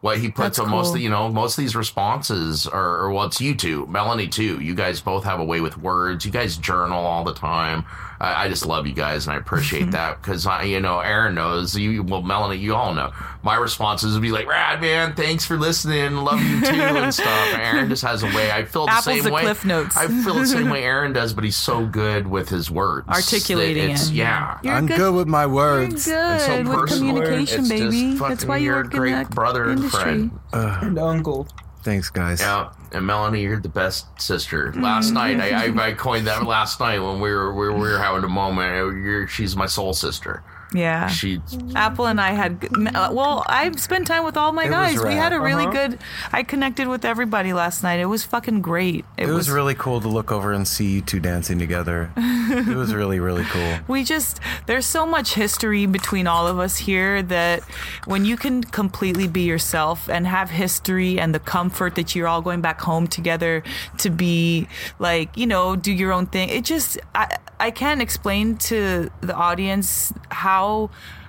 what 0.00 0.18
he 0.18 0.28
puts 0.28 0.58
That's 0.58 0.60
on 0.60 0.70
most 0.70 0.94
of 0.94 1.00
you 1.00 1.08
know 1.08 1.28
most 1.28 1.58
of 1.58 1.62
these 1.62 1.74
responses 1.74 2.66
are 2.66 3.00
or 3.00 3.10
well 3.10 3.24
it's 3.24 3.40
you 3.40 3.54
two 3.54 3.86
melanie 3.86 4.28
too. 4.28 4.60
You 4.60 4.74
guys 4.74 5.00
both 5.00 5.24
have 5.24 5.40
a 5.40 5.44
way 5.44 5.60
with 5.60 5.76
words. 5.76 6.24
You 6.24 6.30
guys 6.30 6.56
journal 6.56 7.04
all 7.04 7.24
the 7.24 7.34
time 7.34 7.84
i, 8.20 8.44
I 8.44 8.48
just 8.48 8.66
love 8.66 8.86
you 8.86 8.92
guys 8.94 9.26
and 9.26 9.34
i 9.34 9.38
appreciate 9.38 9.90
that 9.92 10.20
because 10.22 10.46
i 10.46 10.62
you 10.64 10.80
know 10.80 11.00
aaron 11.00 11.34
knows 11.34 11.76
you 11.76 12.02
well 12.02 12.22
melanie 12.22 12.56
you 12.58 12.74
all 12.74 12.94
know 12.94 13.12
my 13.42 13.56
responses 13.56 14.14
would 14.14 14.22
be 14.22 14.30
like 14.32 14.46
rad 14.46 14.80
man 14.80 15.14
thanks 15.14 15.44
for 15.44 15.56
listening 15.56 16.16
love 16.16 16.42
you 16.42 16.60
too 16.60 16.66
and 16.72 17.14
stuff 17.14 17.54
aaron 17.54 17.88
just 17.88 18.02
has 18.02 18.22
a 18.22 18.26
way 18.26 18.50
i 18.50 18.64
feel 18.64 18.86
the 18.86 18.92
Apples 18.92 19.04
same 19.04 19.24
to 19.24 19.30
way 19.30 19.42
Cliff 19.42 19.64
Notes. 19.64 19.96
i 19.96 20.06
feel 20.08 20.34
the 20.34 20.46
same 20.46 20.68
way 20.70 20.82
aaron 20.84 21.12
does 21.12 21.32
but 21.32 21.44
he's 21.44 21.56
so 21.56 21.86
good 21.86 22.26
with 22.26 22.48
his 22.48 22.70
words 22.70 23.06
that 23.06 23.16
Articulating 23.16 23.84
it's- 23.84 24.08
it. 24.08 24.14
yeah 24.14 24.58
You're 24.62 24.74
I'm 24.74 24.86
good- 24.86 24.96
good, 24.96 25.14
with 25.14 25.28
my 25.28 25.42
You're 25.42 25.48
words. 25.54 26.04
good 26.06 26.40
so 26.40 26.62
with 26.62 26.88
communication, 26.90 27.60
It's 27.60 27.68
baby. 27.68 28.14
That's 28.14 28.44
why 28.44 28.58
you 28.58 28.66
you're 28.66 28.80
a 28.80 28.88
great 28.88 29.12
that 29.12 29.30
brother 29.30 29.64
and 29.64 29.78
industry. 29.78 30.00
friend. 30.02 30.30
and 30.52 30.98
uncle. 30.98 31.46
Thanks, 31.88 32.10
guys. 32.10 32.42
Yeah, 32.42 32.70
and 32.92 33.06
Melanie, 33.06 33.40
you're 33.40 33.58
the 33.58 33.70
best 33.70 34.20
sister. 34.20 34.66
Mm-hmm. 34.66 34.82
Last 34.82 35.10
night, 35.10 35.40
I, 35.40 35.68
I, 35.68 35.86
I 35.86 35.92
coined 35.94 36.26
that 36.26 36.44
last 36.44 36.80
night 36.80 36.98
when 36.98 37.18
we 37.18 37.30
were 37.30 37.54
we 37.54 37.66
were, 37.66 37.72
we 37.72 37.80
were 37.80 37.98
having 37.98 38.24
a 38.24 38.28
moment. 38.28 39.02
You're, 39.02 39.26
she's 39.26 39.56
my 39.56 39.64
soul 39.64 39.94
sister. 39.94 40.42
Yeah. 40.74 41.06
She 41.08 41.40
Apple 41.74 42.06
and 42.06 42.20
I 42.20 42.32
had 42.32 42.62
uh, 42.94 43.08
well, 43.12 43.42
I 43.48 43.70
spent 43.76 44.06
time 44.06 44.24
with 44.24 44.36
all 44.36 44.52
my 44.52 44.64
It 44.66 44.70
guys. 44.70 45.02
We 45.02 45.14
had 45.14 45.32
a 45.32 45.40
really 45.40 45.64
Uh-huh. 45.64 45.88
good. 45.88 45.98
I 46.32 46.42
connected 46.42 46.88
with 46.88 47.04
everybody 47.06 47.52
last 47.54 47.82
night. 47.82 48.00
It 48.00 48.06
was 48.06 48.24
fucking 48.24 48.60
great. 48.60 49.04
It, 49.16 49.28
was, 49.28 49.48
really 49.48 49.74
cool 49.74 50.00
to 50.02 50.08
look 50.08 50.30
over 50.30 50.52
and 50.52 50.68
see 50.68 50.88
you 50.96 51.00
two 51.00 51.20
dancing 51.20 51.58
together. 51.58 52.10
it 52.16 52.76
was 52.76 52.92
really, 52.94 53.18
really 53.18 53.44
cool. 53.44 53.78
We 53.88 54.04
just 54.04 54.40
there's 54.66 54.84
so 54.86 55.06
much 55.06 55.34
history 55.34 55.86
between 55.86 56.26
all 56.26 56.46
of 56.46 56.58
us 56.58 56.76
here 56.76 57.22
that 57.22 57.62
when 58.04 58.24
you 58.26 58.36
can 58.36 58.62
completely 58.62 59.26
be 59.26 59.42
yourself 59.42 60.08
and 60.10 60.26
have 60.26 60.50
history 60.50 61.18
and 61.18 61.34
the 61.34 61.40
comfort 61.40 61.94
that 61.94 62.14
you're 62.14 62.28
all 62.28 62.42
going 62.42 62.60
back 62.60 62.80
home 62.82 63.06
together 63.06 63.62
to 63.98 64.10
be 64.10 64.68
like 64.98 65.34
you 65.36 65.46
know 65.46 65.76
do 65.76 65.92
your 65.92 66.12
own 66.12 66.26
thing. 66.26 66.50
It 66.50 66.64
just 66.66 66.98
I 67.14 67.36
I 67.58 67.70
can't 67.70 68.02
explain 68.02 68.56
to 68.70 69.10
the 69.22 69.34
audience 69.34 70.12
how 70.30 70.57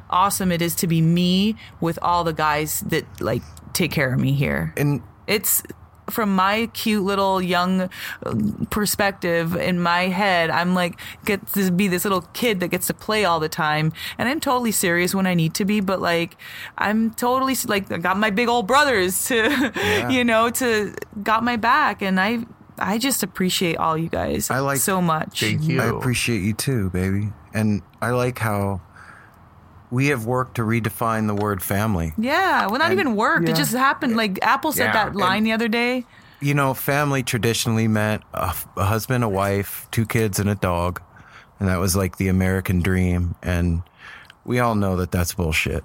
awesome 0.09 0.51
it 0.51 0.61
is 0.61 0.75
to 0.75 0.87
be 0.87 1.01
me 1.01 1.55
with 1.81 1.99
all 2.01 2.23
the 2.23 2.33
guys 2.33 2.81
that 2.87 3.05
like 3.21 3.43
take 3.73 3.91
care 3.91 4.13
of 4.13 4.19
me 4.19 4.33
here. 4.33 4.73
And 4.75 5.01
it's 5.27 5.61
from 6.09 6.35
my 6.35 6.65
cute 6.73 7.03
little 7.03 7.39
young 7.39 7.87
perspective 8.71 9.55
in 9.55 9.79
my 9.79 10.07
head 10.07 10.49
i'm 10.49 10.73
like 10.73 10.99
get 11.23 11.45
to 11.53 11.71
be 11.71 11.87
this 11.87 12.03
little 12.03 12.21
kid 12.33 12.59
that 12.59 12.69
gets 12.69 12.87
to 12.87 12.93
play 12.95 13.25
all 13.25 13.39
the 13.39 13.47
time 13.47 13.93
and 14.17 14.27
i'm 14.27 14.39
totally 14.39 14.71
serious 14.71 15.13
when 15.13 15.27
i 15.27 15.35
need 15.35 15.53
to 15.53 15.65
be 15.65 15.79
but 15.79 16.01
like 16.01 16.35
i'm 16.79 17.11
totally 17.13 17.55
like 17.67 17.91
i 17.91 17.97
got 17.97 18.17
my 18.17 18.31
big 18.31 18.47
old 18.47 18.65
brothers 18.65 19.25
to 19.27 19.71
you 20.09 20.23
know 20.23 20.49
to 20.49 20.95
got 21.21 21.43
my 21.43 21.55
back 21.55 22.01
and 22.01 22.19
i 22.19 22.39
i 22.79 22.97
just 22.97 23.21
appreciate 23.21 23.77
all 23.77 23.95
you 23.95 24.09
guys 24.09 24.49
I 24.49 24.59
like- 24.61 24.79
so 24.79 25.01
much 25.01 25.39
thank 25.41 25.63
you. 25.63 25.79
I 25.79 25.95
appreciate 25.95 26.41
you 26.41 26.53
too, 26.53 26.89
baby. 26.89 27.29
And 27.53 27.81
I 28.01 28.11
like 28.11 28.37
how 28.39 28.81
we 29.91 30.07
have 30.07 30.25
worked 30.25 30.55
to 30.55 30.61
redefine 30.63 31.27
the 31.27 31.35
word 31.35 31.61
family. 31.63 32.13
yeah 32.17 32.67
well 32.67 32.77
not 32.79 32.91
And- 32.91 32.99
even 32.99 33.15
worked 33.15 33.49
it 33.49 33.55
just 33.55 33.73
happened 33.73 34.15
like 34.15 34.39
apple 34.43 34.71
said 34.71 34.85
Yeah, 34.85 34.93
that 34.93 35.07
and- 35.07 35.15
line 35.15 35.43
the 35.43 35.51
other 35.51 35.67
day 35.67 36.05
You 36.41 36.53
know, 36.53 36.73
family 36.73 37.21
traditionally 37.23 37.87
meant 37.89 38.23
a, 38.33 38.55
a 38.77 38.85
husband, 38.85 39.25
a 39.25 39.29
wife, 39.29 39.87
two 39.91 40.05
kids, 40.05 40.39
and 40.39 40.49
a 40.49 40.55
dog. 40.55 41.01
And 41.59 41.67
that 41.67 41.79
was 41.81 41.97
like 41.97 42.15
the 42.15 42.29
American 42.29 42.79
dream. 42.81 43.35
And 43.43 43.81
we 44.45 44.57
all 44.59 44.73
know 44.75 44.95
that 44.95 45.11
that's 45.11 45.33
bullshit. 45.33 45.83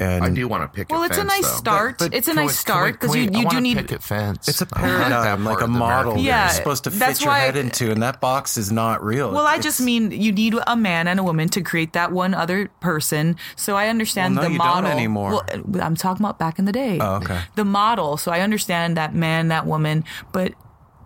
And 0.00 0.24
I 0.24 0.30
do 0.30 0.48
want 0.48 0.62
to 0.64 0.68
pick. 0.68 0.90
It. 0.90 0.92
Well 0.94 1.02
it's 1.04 1.18
a 1.18 1.24
nice 1.24 1.46
start 1.46 1.98
but 1.98 2.14
it's 2.14 2.26
a 2.26 2.34
nice 2.34 2.46
we- 2.48 2.52
start 2.54 2.94
because 2.98 3.14
you, 3.14 3.22
you 3.32 3.48
do 3.48 3.60
need 3.60 3.76
picket 3.76 4.02
fence. 4.02 4.48
It's 4.48 4.62
a 4.62 4.66
I 4.72 4.80
like 4.80 4.90
that 4.98 5.10
paradigm, 5.10 5.44
part 5.44 5.54
like 5.60 5.64
a 5.64 5.68
model 5.68 6.12
American 6.12 6.24
Yeah, 6.24 6.44
you're 6.46 6.54
supposed 6.54 6.84
to 6.84 6.90
fit 6.90 6.98
that's 7.00 7.20
your 7.20 7.30
why- 7.32 7.40
head 7.40 7.56
into, 7.56 7.90
and 7.92 8.02
that 8.02 8.20
box 8.20 8.56
is 8.56 8.72
not 8.72 9.04
real. 9.04 9.30
Well, 9.30 9.46
I 9.46 9.56
It's- 9.56 9.64
just 9.64 9.80
mean 9.80 10.10
you 10.10 10.32
need 10.32 10.54
a 10.66 10.76
man 10.76 11.06
and 11.06 11.20
a 11.20 11.22
woman 11.22 11.48
to 11.50 11.60
create 11.60 11.92
that 11.92 12.12
one 12.12 12.32
other 12.34 12.68
person. 12.80 13.36
So 13.56 13.76
I 13.76 13.88
understand 13.88 14.36
Well, 14.36 14.44
no, 14.44 14.48
the 14.48 14.52
you 14.54 14.58
don't 14.58 14.66
model 14.66 14.90
anymore. 14.90 15.30
Well, 15.64 15.82
I'm 15.82 15.96
talking 15.96 16.24
about 16.24 16.38
back 16.38 16.58
in 16.58 16.64
the 16.64 16.72
day. 16.72 16.98
Oh, 17.00 17.16
okay. 17.16 17.40
The 17.56 17.64
model. 17.64 18.16
So 18.16 18.32
I 18.32 18.40
understand 18.40 18.96
that 18.96 19.14
man, 19.14 19.48
that 19.48 19.66
woman, 19.66 20.04
but 20.32 20.54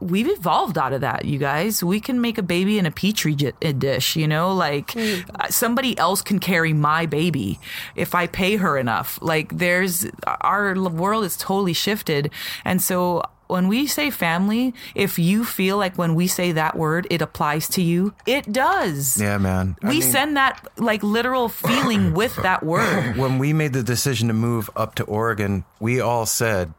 we've 0.01 0.29
evolved 0.29 0.79
out 0.79 0.93
of 0.93 1.01
that, 1.01 1.25
you 1.25 1.39
guys. 1.39 1.83
We 1.83 2.01
can 2.01 2.21
make 2.21 2.39
a 2.39 2.43
baby 2.43 2.79
in 2.79 2.87
a 2.87 2.91
petri 2.91 3.35
dish, 3.35 4.17
you 4.17 4.29
know, 4.29 4.55
like 4.55 4.95
uh, 4.97 5.49
somebody 5.51 5.97
else 5.99 6.23
can 6.23 6.39
carry 6.39 6.73
my 6.73 7.07
baby 7.07 7.59
if 7.97 8.15
I 8.15 8.27
pay 8.27 8.57
her 8.57 8.77
enough. 8.79 9.19
Like 9.23 9.57
there's 9.59 10.07
our 10.27 10.75
world 10.75 11.25
is 11.25 11.37
totally 11.37 11.73
shifted. 11.73 12.31
And 12.65 12.81
so 12.83 13.23
when 13.47 13.69
we 13.69 13.87
say 13.87 14.11
family, 14.11 14.73
if 14.95 15.19
you 15.19 15.45
feel 15.45 15.77
like 15.77 15.97
when 15.99 16.15
we 16.15 16.27
say 16.27 16.53
that 16.53 16.77
word, 16.77 17.07
it 17.11 17.21
applies 17.21 17.69
to 17.69 17.83
you, 17.83 18.15
it 18.27 18.51
does. 18.51 19.21
Yeah, 19.21 19.37
man. 19.39 19.77
I 19.83 19.89
We 19.89 20.01
mean, 20.01 20.03
send 20.03 20.37
that 20.37 20.67
like 20.79 21.03
literal 21.03 21.49
feeling 21.51 22.15
with 22.21 22.35
that 22.37 22.63
word. 22.65 23.17
when 23.17 23.39
we 23.39 23.53
made 23.53 23.75
the 23.75 23.83
decision 23.83 24.29
to 24.29 24.35
move 24.35 24.71
up 24.75 24.95
to 24.97 25.05
Oregon, 25.05 25.65
we 25.79 26.01
all 26.01 26.25
said, 26.27 26.73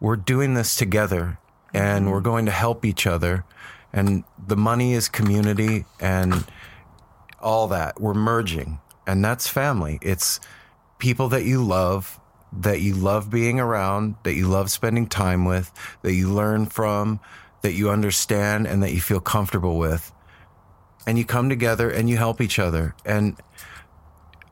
we're 0.00 0.16
doing 0.16 0.54
this 0.54 0.76
together 0.76 1.38
and 1.74 2.10
we're 2.10 2.18
mm-hmm. 2.18 2.24
going 2.24 2.46
to 2.46 2.52
help 2.52 2.84
each 2.84 3.06
other. 3.06 3.44
And 3.92 4.24
the 4.46 4.56
money 4.56 4.94
is 4.94 5.08
community 5.08 5.84
and 6.00 6.44
all 7.40 7.68
that. 7.68 8.00
We're 8.00 8.14
merging. 8.14 8.80
And 9.06 9.24
that's 9.24 9.48
family. 9.48 9.98
It's 10.02 10.40
people 10.98 11.28
that 11.28 11.44
you 11.44 11.62
love, 11.62 12.18
that 12.52 12.80
you 12.80 12.94
love 12.94 13.30
being 13.30 13.58
around, 13.60 14.14
that 14.22 14.34
you 14.34 14.46
love 14.46 14.70
spending 14.70 15.06
time 15.06 15.44
with, 15.44 15.72
that 16.02 16.14
you 16.14 16.30
learn 16.30 16.66
from, 16.66 17.20
that 17.62 17.72
you 17.72 17.90
understand, 17.90 18.66
and 18.66 18.82
that 18.82 18.92
you 18.92 19.00
feel 19.00 19.20
comfortable 19.20 19.78
with. 19.78 20.12
And 21.06 21.18
you 21.18 21.24
come 21.24 21.48
together 21.48 21.90
and 21.90 22.08
you 22.08 22.16
help 22.16 22.40
each 22.40 22.58
other. 22.58 22.94
And 23.04 23.36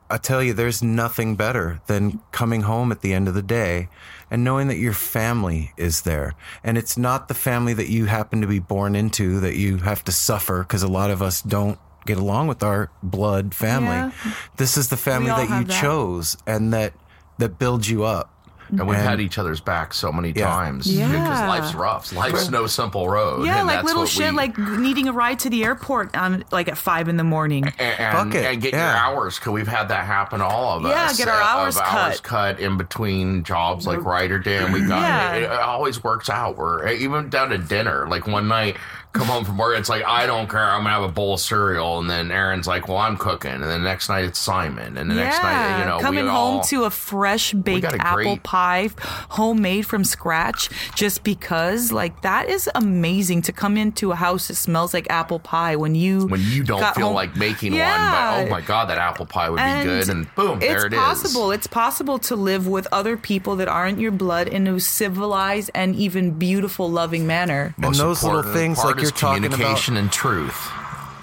I 0.09 0.17
tell 0.17 0.43
you, 0.43 0.53
there's 0.53 0.83
nothing 0.83 1.37
better 1.37 1.81
than 1.87 2.19
coming 2.33 2.61
home 2.61 2.91
at 2.91 3.01
the 3.01 3.13
end 3.13 3.29
of 3.29 3.33
the 3.33 3.41
day 3.41 3.87
and 4.31 4.45
knowing 4.45 4.69
that 4.69 4.77
your 4.77 4.93
family 4.93 5.73
is 5.77 6.01
there. 6.01 6.33
And 6.63 6.77
it's 6.77 6.97
not 6.97 7.27
the 7.27 7.33
family 7.33 7.73
that 7.73 7.89
you 7.89 8.05
happen 8.05 8.41
to 8.41 8.47
be 8.47 8.59
born 8.59 8.95
into 8.95 9.41
that 9.41 9.57
you 9.57 9.77
have 9.77 10.03
to 10.05 10.11
suffer 10.11 10.63
because 10.63 10.81
a 10.81 10.87
lot 10.87 11.11
of 11.11 11.21
us 11.21 11.41
don't 11.41 11.77
get 12.05 12.17
along 12.17 12.47
with 12.47 12.63
our 12.63 12.89
blood 13.03 13.53
family. 13.53 13.89
Yeah. 13.89 14.11
This 14.57 14.77
is 14.77 14.87
the 14.87 14.97
family 14.97 15.29
that 15.29 15.49
you 15.59 15.65
that. 15.65 15.81
chose 15.81 16.37
and 16.47 16.73
that 16.73 16.93
that 17.37 17.59
builds 17.59 17.89
you 17.89 18.05
up. 18.05 18.33
And 18.71 18.87
we've 18.87 18.97
had 18.97 19.19
each 19.19 19.37
other's 19.37 19.59
back 19.59 19.93
so 19.93 20.11
many 20.11 20.31
Yeah. 20.35 20.45
times. 20.45 20.87
Yeah. 20.87 21.07
Because 21.11 21.47
life's 21.47 21.75
rough. 21.75 22.13
Life's 22.13 22.49
no 22.49 22.67
simple 22.67 23.09
road. 23.09 23.45
Yeah, 23.45 23.57
and 23.59 23.67
like 23.67 23.77
that's 23.77 23.85
little 23.87 24.03
what 24.03 24.09
shit, 24.09 24.31
we- 24.31 24.37
like 24.37 24.57
needing 24.57 25.07
a 25.07 25.11
ride 25.13 25.39
to 25.39 25.49
the 25.49 25.63
airport 25.63 26.15
on 26.15 26.43
like 26.51 26.67
at 26.69 26.77
five 26.77 27.07
in 27.09 27.17
the 27.17 27.23
morning. 27.23 27.65
and, 27.79 27.99
and, 27.99 28.33
and 28.35 28.61
get 28.61 28.71
your 28.73 28.81
hours 28.81 29.37
because 29.37 29.51
we've 29.51 29.67
had 29.67 29.89
that 29.89 30.05
happen 30.05 30.39
to 30.39 30.45
all 30.45 30.77
of 30.77 30.85
us. 30.85 30.91
Yeah, 30.91 31.05
us. 31.05 31.17
get 31.17 31.27
our 31.27 31.41
uh, 31.41 31.45
hours 31.45 31.75
of 31.75 31.81
hours 31.83 32.21
cut. 32.21 32.23
cut 32.23 32.59
in 32.59 32.77
between 32.77 33.43
jobs 33.43 33.85
like 33.85 34.03
Rotterdam. 34.03 34.71
We 34.71 34.87
got 34.87 35.01
Yeah. 35.01 35.33
it, 35.35 35.43
it 35.43 35.51
always 35.51 36.03
works 36.03 36.29
out. 36.29 36.57
We're 36.57 36.87
even 36.89 37.29
down 37.29 37.49
to 37.49 37.57
dinner. 37.57 38.07
Like 38.07 38.27
one 38.27 38.47
night, 38.47 38.77
come 39.13 39.27
home 39.27 39.43
from 39.45 39.57
work, 39.57 39.77
it's 39.77 39.89
like 39.89 40.03
I 40.05 40.25
don't 40.25 40.49
care. 40.49 40.59
I'm 40.61 40.83
gonna 40.83 40.93
have 40.95 41.03
a 41.03 41.11
bowl 41.11 41.33
of 41.33 41.39
cereal, 41.39 41.99
and 41.99 42.09
then 42.09 42.31
Aaron's 42.31 42.67
like, 42.67 42.87
"Well, 42.87 42.97
I'm 42.97 43.17
cooking," 43.17 43.51
and 43.51 43.63
then 43.63 43.81
the 43.83 43.89
next 43.89 44.09
night 44.09 44.25
it's 44.25 44.39
Simon, 44.39 44.97
and 44.97 45.09
the 45.09 45.15
next 45.15 45.41
night, 45.43 45.79
you 45.79 45.85
know, 45.85 45.99
coming 45.99 46.23
we 46.25 46.29
home 46.29 46.57
all, 46.57 46.61
to 46.63 46.83
a 46.85 46.89
fresh 46.89 47.53
baked 47.53 47.85
a 47.85 48.01
apple 48.01 48.15
great- 48.23 48.43
pie, 48.43 48.89
homemade 49.29 49.85
from 49.85 50.03
scratch, 50.03 50.69
just 50.95 51.23
because 51.23 51.91
like 51.91 52.21
that 52.21 52.49
is 52.49 52.69
amazing 52.75 53.41
to 53.43 53.51
come 53.51 53.77
into 53.77 54.11
a 54.11 54.15
house 54.15 54.47
that 54.47 54.55
smells 54.55 54.93
like 54.93 55.07
apple 55.09 55.39
pie 55.39 55.75
when 55.75 55.95
you 55.95 56.25
when 56.27 56.41
you 56.41 56.63
don't 56.63 56.79
feel 56.95 57.07
home- 57.07 57.15
like 57.15 57.35
making 57.35 57.73
Yeah. 57.73 58.37
one, 58.37 58.45
but 58.45 58.47
oh 58.47 58.51
my 58.55 58.61
god, 58.61 58.89
that 58.89 58.97
apple 58.97 59.25
pie 59.25 59.49
would 59.49 59.59
And 59.59 59.83
be 59.83 59.93
good, 59.93 60.09
and 60.09 60.35
boom, 60.35 60.57
it's 60.61 60.67
there 60.67 60.85
it 60.85 60.93
is. 60.93 60.99
It's 60.99 61.01
possible. 61.01 61.51
It's 61.51 61.67
possible 61.67 62.19
to 62.19 62.35
live 62.35 62.67
with 62.67 62.87
other 62.91 63.17
people 63.17 63.55
that 63.57 63.67
aren't 63.67 63.99
your 63.99 64.11
blood 64.11 64.47
in 64.47 64.67
a 64.67 64.79
civilized 64.79 65.69
and 65.75 65.95
even 65.95 66.31
beautiful, 66.31 66.89
loving 66.89 67.27
manner. 67.27 67.73
and 67.81 67.95
those 67.95 68.23
little 68.23 68.39
important 68.39 68.55
things 68.55 68.77
like 68.83 68.97
is 69.00 69.00
you're 69.01 69.11
talking 69.11 69.45
about 69.45 69.55
communication 69.57 69.97
and 69.97 70.11
truth. 70.11 70.69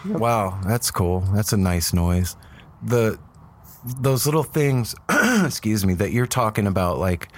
Wow, 0.05 0.61
that's 0.67 0.91
cool. 0.91 1.21
That's 1.35 1.53
a 1.53 1.57
nice 1.57 1.93
noise. 1.93 2.37
The 2.83 3.19
those 4.01 4.27
little 4.27 4.43
things, 4.43 4.95
excuse 5.45 5.85
me, 5.87 5.95
that 5.95 6.13
you're 6.13 6.27
talking 6.27 6.67
about, 6.67 6.99
like 6.99 7.29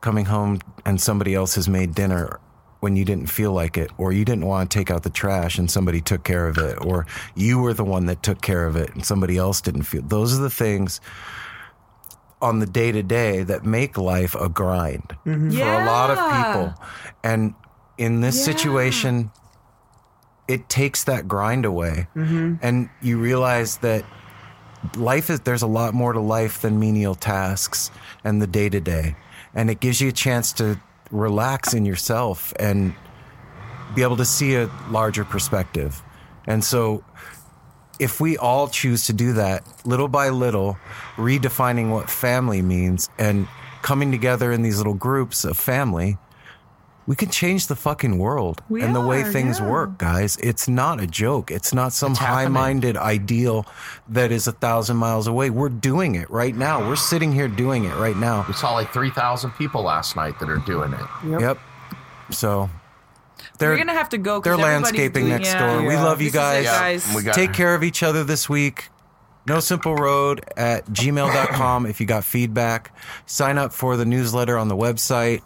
coming 0.00 0.24
home 0.26 0.60
and 0.84 1.00
somebody 1.00 1.34
else 1.34 1.54
has 1.56 1.68
made 1.68 1.94
dinner 1.94 2.38
when 2.80 2.94
you 2.94 3.04
didn't 3.04 3.26
feel 3.26 3.52
like 3.52 3.76
it, 3.76 3.90
or 3.98 4.12
you 4.12 4.24
didn't 4.24 4.46
want 4.46 4.70
to 4.70 4.78
take 4.78 4.90
out 4.90 5.02
the 5.02 5.10
trash 5.10 5.58
and 5.58 5.68
somebody 5.68 6.00
took 6.00 6.22
care 6.22 6.46
of 6.46 6.56
it, 6.58 6.78
or 6.84 7.04
you 7.34 7.58
were 7.58 7.74
the 7.74 7.84
one 7.84 8.06
that 8.06 8.22
took 8.22 8.40
care 8.40 8.66
of 8.66 8.76
it 8.76 8.94
and 8.94 9.04
somebody 9.04 9.36
else 9.36 9.60
didn't 9.60 9.82
feel. 9.82 10.02
Those 10.02 10.38
are 10.38 10.40
the 10.42 10.50
things 10.50 11.00
on 12.40 12.60
the 12.60 12.66
day 12.66 12.92
to 12.92 13.02
day 13.02 13.42
that 13.42 13.64
make 13.64 13.98
life 13.98 14.34
a 14.36 14.48
grind 14.48 15.16
Mm-hmm. 15.26 15.50
for 15.50 15.64
a 15.64 15.84
lot 15.84 16.10
of 16.10 16.18
people. 16.36 16.74
And 17.24 17.54
in 17.98 18.20
this 18.20 18.36
Yeah. 18.38 18.52
situation, 18.54 19.30
it 20.48 20.68
takes 20.68 21.04
that 21.04 21.28
grind 21.28 21.64
away. 21.64 22.08
Mm-hmm. 22.16 22.54
And 22.62 22.88
you 23.02 23.18
realize 23.18 23.76
that 23.78 24.04
life 24.96 25.30
is, 25.30 25.40
there's 25.40 25.62
a 25.62 25.66
lot 25.66 25.94
more 25.94 26.12
to 26.12 26.20
life 26.20 26.62
than 26.62 26.80
menial 26.80 27.14
tasks 27.14 27.90
and 28.24 28.40
the 28.40 28.46
day 28.46 28.68
to 28.70 28.80
day. 28.80 29.14
And 29.54 29.70
it 29.70 29.80
gives 29.80 30.00
you 30.00 30.08
a 30.08 30.12
chance 30.12 30.52
to 30.54 30.80
relax 31.10 31.74
in 31.74 31.84
yourself 31.84 32.52
and 32.58 32.94
be 33.94 34.02
able 34.02 34.16
to 34.16 34.24
see 34.24 34.56
a 34.56 34.70
larger 34.90 35.24
perspective. 35.24 36.02
And 36.46 36.64
so, 36.64 37.04
if 37.98 38.20
we 38.20 38.38
all 38.38 38.68
choose 38.68 39.06
to 39.06 39.12
do 39.12 39.32
that 39.32 39.64
little 39.84 40.06
by 40.06 40.28
little, 40.28 40.78
redefining 41.16 41.90
what 41.90 42.08
family 42.08 42.62
means 42.62 43.08
and 43.18 43.48
coming 43.82 44.12
together 44.12 44.52
in 44.52 44.62
these 44.62 44.78
little 44.78 44.94
groups 44.94 45.44
of 45.44 45.56
family, 45.56 46.16
we 47.08 47.16
can 47.16 47.30
change 47.30 47.66
the 47.66 47.74
fucking 47.74 48.18
world 48.18 48.62
We 48.68 48.82
and 48.82 48.94
the 48.94 49.00
way 49.00 49.22
are, 49.22 49.32
things 49.32 49.58
yeah. 49.58 49.68
work, 49.68 49.96
guys. 49.98 50.36
It's 50.36 50.68
not 50.68 51.00
a 51.00 51.06
joke. 51.06 51.50
It's 51.50 51.72
not 51.72 51.92
some 51.94 52.14
high 52.14 52.46
minded 52.48 52.96
ideal 52.98 53.66
that 54.10 54.30
is 54.30 54.46
a 54.46 54.52
thousand 54.52 54.98
miles 54.98 55.26
away. 55.26 55.48
We're 55.50 55.70
doing 55.70 56.14
it 56.16 56.28
right 56.30 56.54
now. 56.54 56.86
We're 56.86 56.96
sitting 56.96 57.32
here 57.32 57.48
doing 57.48 57.84
it 57.84 57.94
right 57.96 58.16
now. 58.16 58.44
We 58.46 58.52
saw 58.54 58.74
like 58.74 58.92
3,000 58.92 59.50
people 59.52 59.82
last 59.82 60.14
night 60.16 60.38
that 60.38 60.50
are 60.50 60.58
doing 60.58 60.92
it. 60.92 61.40
Yep. 61.40 61.58
So 62.30 62.68
We're 63.58 63.78
gonna 63.78 63.94
have 63.94 64.10
to 64.10 64.18
go. 64.18 64.40
'cause 64.40 64.44
They're 64.44 64.56
landscaping 64.62 65.24
doing- 65.24 65.38
next 65.38 65.54
yeah. 65.54 65.66
door. 65.78 65.82
We 65.88 65.96
love 65.96 66.20
you 66.20 66.30
This 66.30 66.42
is 66.42 66.60
it, 66.60 66.64
guys. 66.64 67.06
guys. 67.14 67.34
Take 67.34 67.54
care 67.54 67.74
of 67.74 67.82
each 67.82 68.02
other 68.02 68.22
this 68.22 68.48
week. 68.50 68.90
No 69.46 69.60
Simple 69.60 69.94
Road 69.96 70.44
at 70.58 70.84
gmail.com 70.90 71.86
if 71.86 72.00
you 72.02 72.06
got 72.06 72.22
feedback. 72.24 72.90
Sign 73.24 73.56
up 73.56 73.72
for 73.72 73.96
the 73.96 74.04
newsletter 74.04 74.58
on 74.58 74.68
the 74.68 74.76
website. 74.76 75.40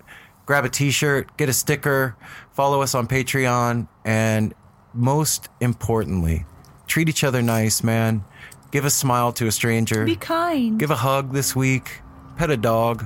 Grab 0.46 0.64
a 0.64 0.68
t 0.68 0.90
shirt, 0.90 1.36
get 1.36 1.48
a 1.48 1.52
sticker, 1.52 2.16
follow 2.52 2.82
us 2.82 2.94
on 2.94 3.06
Patreon, 3.06 3.86
and 4.04 4.54
most 4.92 5.48
importantly, 5.60 6.44
treat 6.86 7.08
each 7.08 7.24
other 7.24 7.42
nice, 7.42 7.82
man. 7.82 8.24
Give 8.70 8.84
a 8.84 8.90
smile 8.90 9.32
to 9.34 9.46
a 9.46 9.52
stranger. 9.52 10.04
Be 10.04 10.16
kind. 10.16 10.78
Give 10.78 10.90
a 10.90 10.96
hug 10.96 11.32
this 11.32 11.54
week. 11.54 12.00
Pet 12.36 12.50
a 12.50 12.56
dog. 12.56 13.04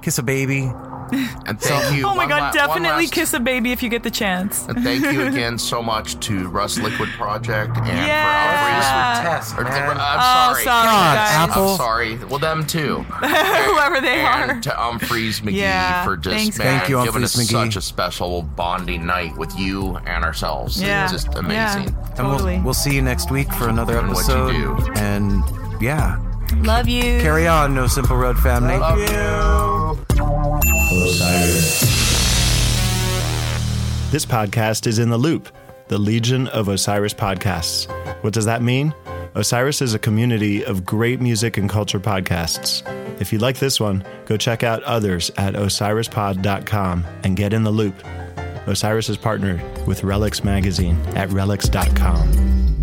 Kiss 0.00 0.18
a 0.18 0.22
baby. 0.22 0.70
And 1.10 1.60
thank 1.60 1.96
you. 1.96 2.06
Oh 2.12 2.14
my 2.14 2.26
god, 2.26 2.40
la- 2.42 2.52
definitely 2.52 3.04
last- 3.04 3.12
kiss 3.12 3.32
a 3.34 3.40
baby 3.40 3.72
if 3.72 3.82
you 3.82 3.88
get 3.88 4.02
the 4.02 4.10
chance. 4.10 4.66
And 4.66 4.82
thank 4.82 5.02
you 5.04 5.22
again 5.26 5.58
so 5.58 5.82
much 5.82 6.18
to 6.26 6.48
Russ 6.48 6.78
Liquid 6.78 7.08
Project 7.10 7.76
and 7.78 7.86
Yeah. 7.86 9.40
for 9.40 9.54
Umphrey's. 9.56 9.58
Or- 9.58 9.64
man. 9.64 9.96
I'm 9.98 10.18
Oh, 10.18 10.52
sorry. 10.52 10.64
sorry, 10.64 10.86
God, 10.86 11.16
guys. 11.16 11.30
Apple. 11.50 11.68
I'm 11.70 11.76
sorry. 11.76 12.16
Well, 12.24 12.38
them 12.38 12.66
too. 12.66 12.96
Whoever 13.02 14.00
they 14.00 14.20
are. 14.22 14.50
and 14.52 14.62
to 14.62 14.70
Umphrey's 14.70 15.40
McGee 15.40 15.52
Yeah, 15.54 16.04
for 16.04 16.16
just 16.16 16.36
thanks, 16.36 16.58
man, 16.58 16.78
Thank 16.78 16.88
you, 16.90 17.02
giving 17.04 17.22
us 17.24 17.36
McGee. 17.36 17.50
such 17.50 17.76
a 17.76 17.80
special 17.80 18.42
bonding 18.42 19.06
night 19.06 19.36
with 19.36 19.56
you 19.58 19.96
and 20.06 20.24
ourselves. 20.24 20.80
Yeah. 20.80 21.04
It's 21.04 21.12
just 21.12 21.34
amazing. 21.36 21.94
And 22.18 22.28
we'll, 22.28 22.62
we'll 22.62 22.74
see 22.74 22.94
you 22.94 23.02
next 23.02 23.30
week 23.30 23.52
for 23.52 23.68
another 23.68 23.94
Doing 24.00 24.08
what 24.12 24.26
you 24.28 24.34
episode. 24.34 24.84
do. 24.86 24.92
And 25.00 25.42
yeah, 25.82 26.18
Love 26.62 26.86
you. 26.88 27.02
carry 27.20 27.46
on, 27.48 27.74
No 27.74 27.86
Simple 27.86 28.16
Road 28.16 28.38
family. 28.38 28.76
This 34.10 34.26
podcast 34.26 34.86
is 34.86 34.98
in 34.98 35.08
the 35.08 35.16
loop, 35.16 35.48
the 35.88 35.96
Legion 35.96 36.48
of 36.48 36.68
Osiris 36.68 37.14
podcasts. 37.14 37.86
What 38.22 38.34
does 38.34 38.44
that 38.44 38.60
mean? 38.62 38.94
Osiris 39.34 39.80
is 39.80 39.94
a 39.94 39.98
community 39.98 40.62
of 40.64 40.84
great 40.84 41.18
music 41.20 41.56
and 41.56 41.68
culture 41.70 41.98
podcasts. 41.98 42.82
If 43.20 43.32
you 43.32 43.38
like 43.38 43.58
this 43.58 43.80
one, 43.80 44.04
go 44.26 44.36
check 44.36 44.62
out 44.62 44.82
others 44.82 45.30
at 45.38 45.54
osirispod.com 45.54 47.06
and 47.24 47.36
get 47.36 47.54
in 47.54 47.62
the 47.62 47.70
loop. 47.70 47.94
Osiris 48.66 49.08
is 49.08 49.16
partnered 49.16 49.62
with 49.86 50.02
Relix 50.02 50.44
Magazine 50.44 50.96
at 51.16 51.30
relix.com. 51.30 52.82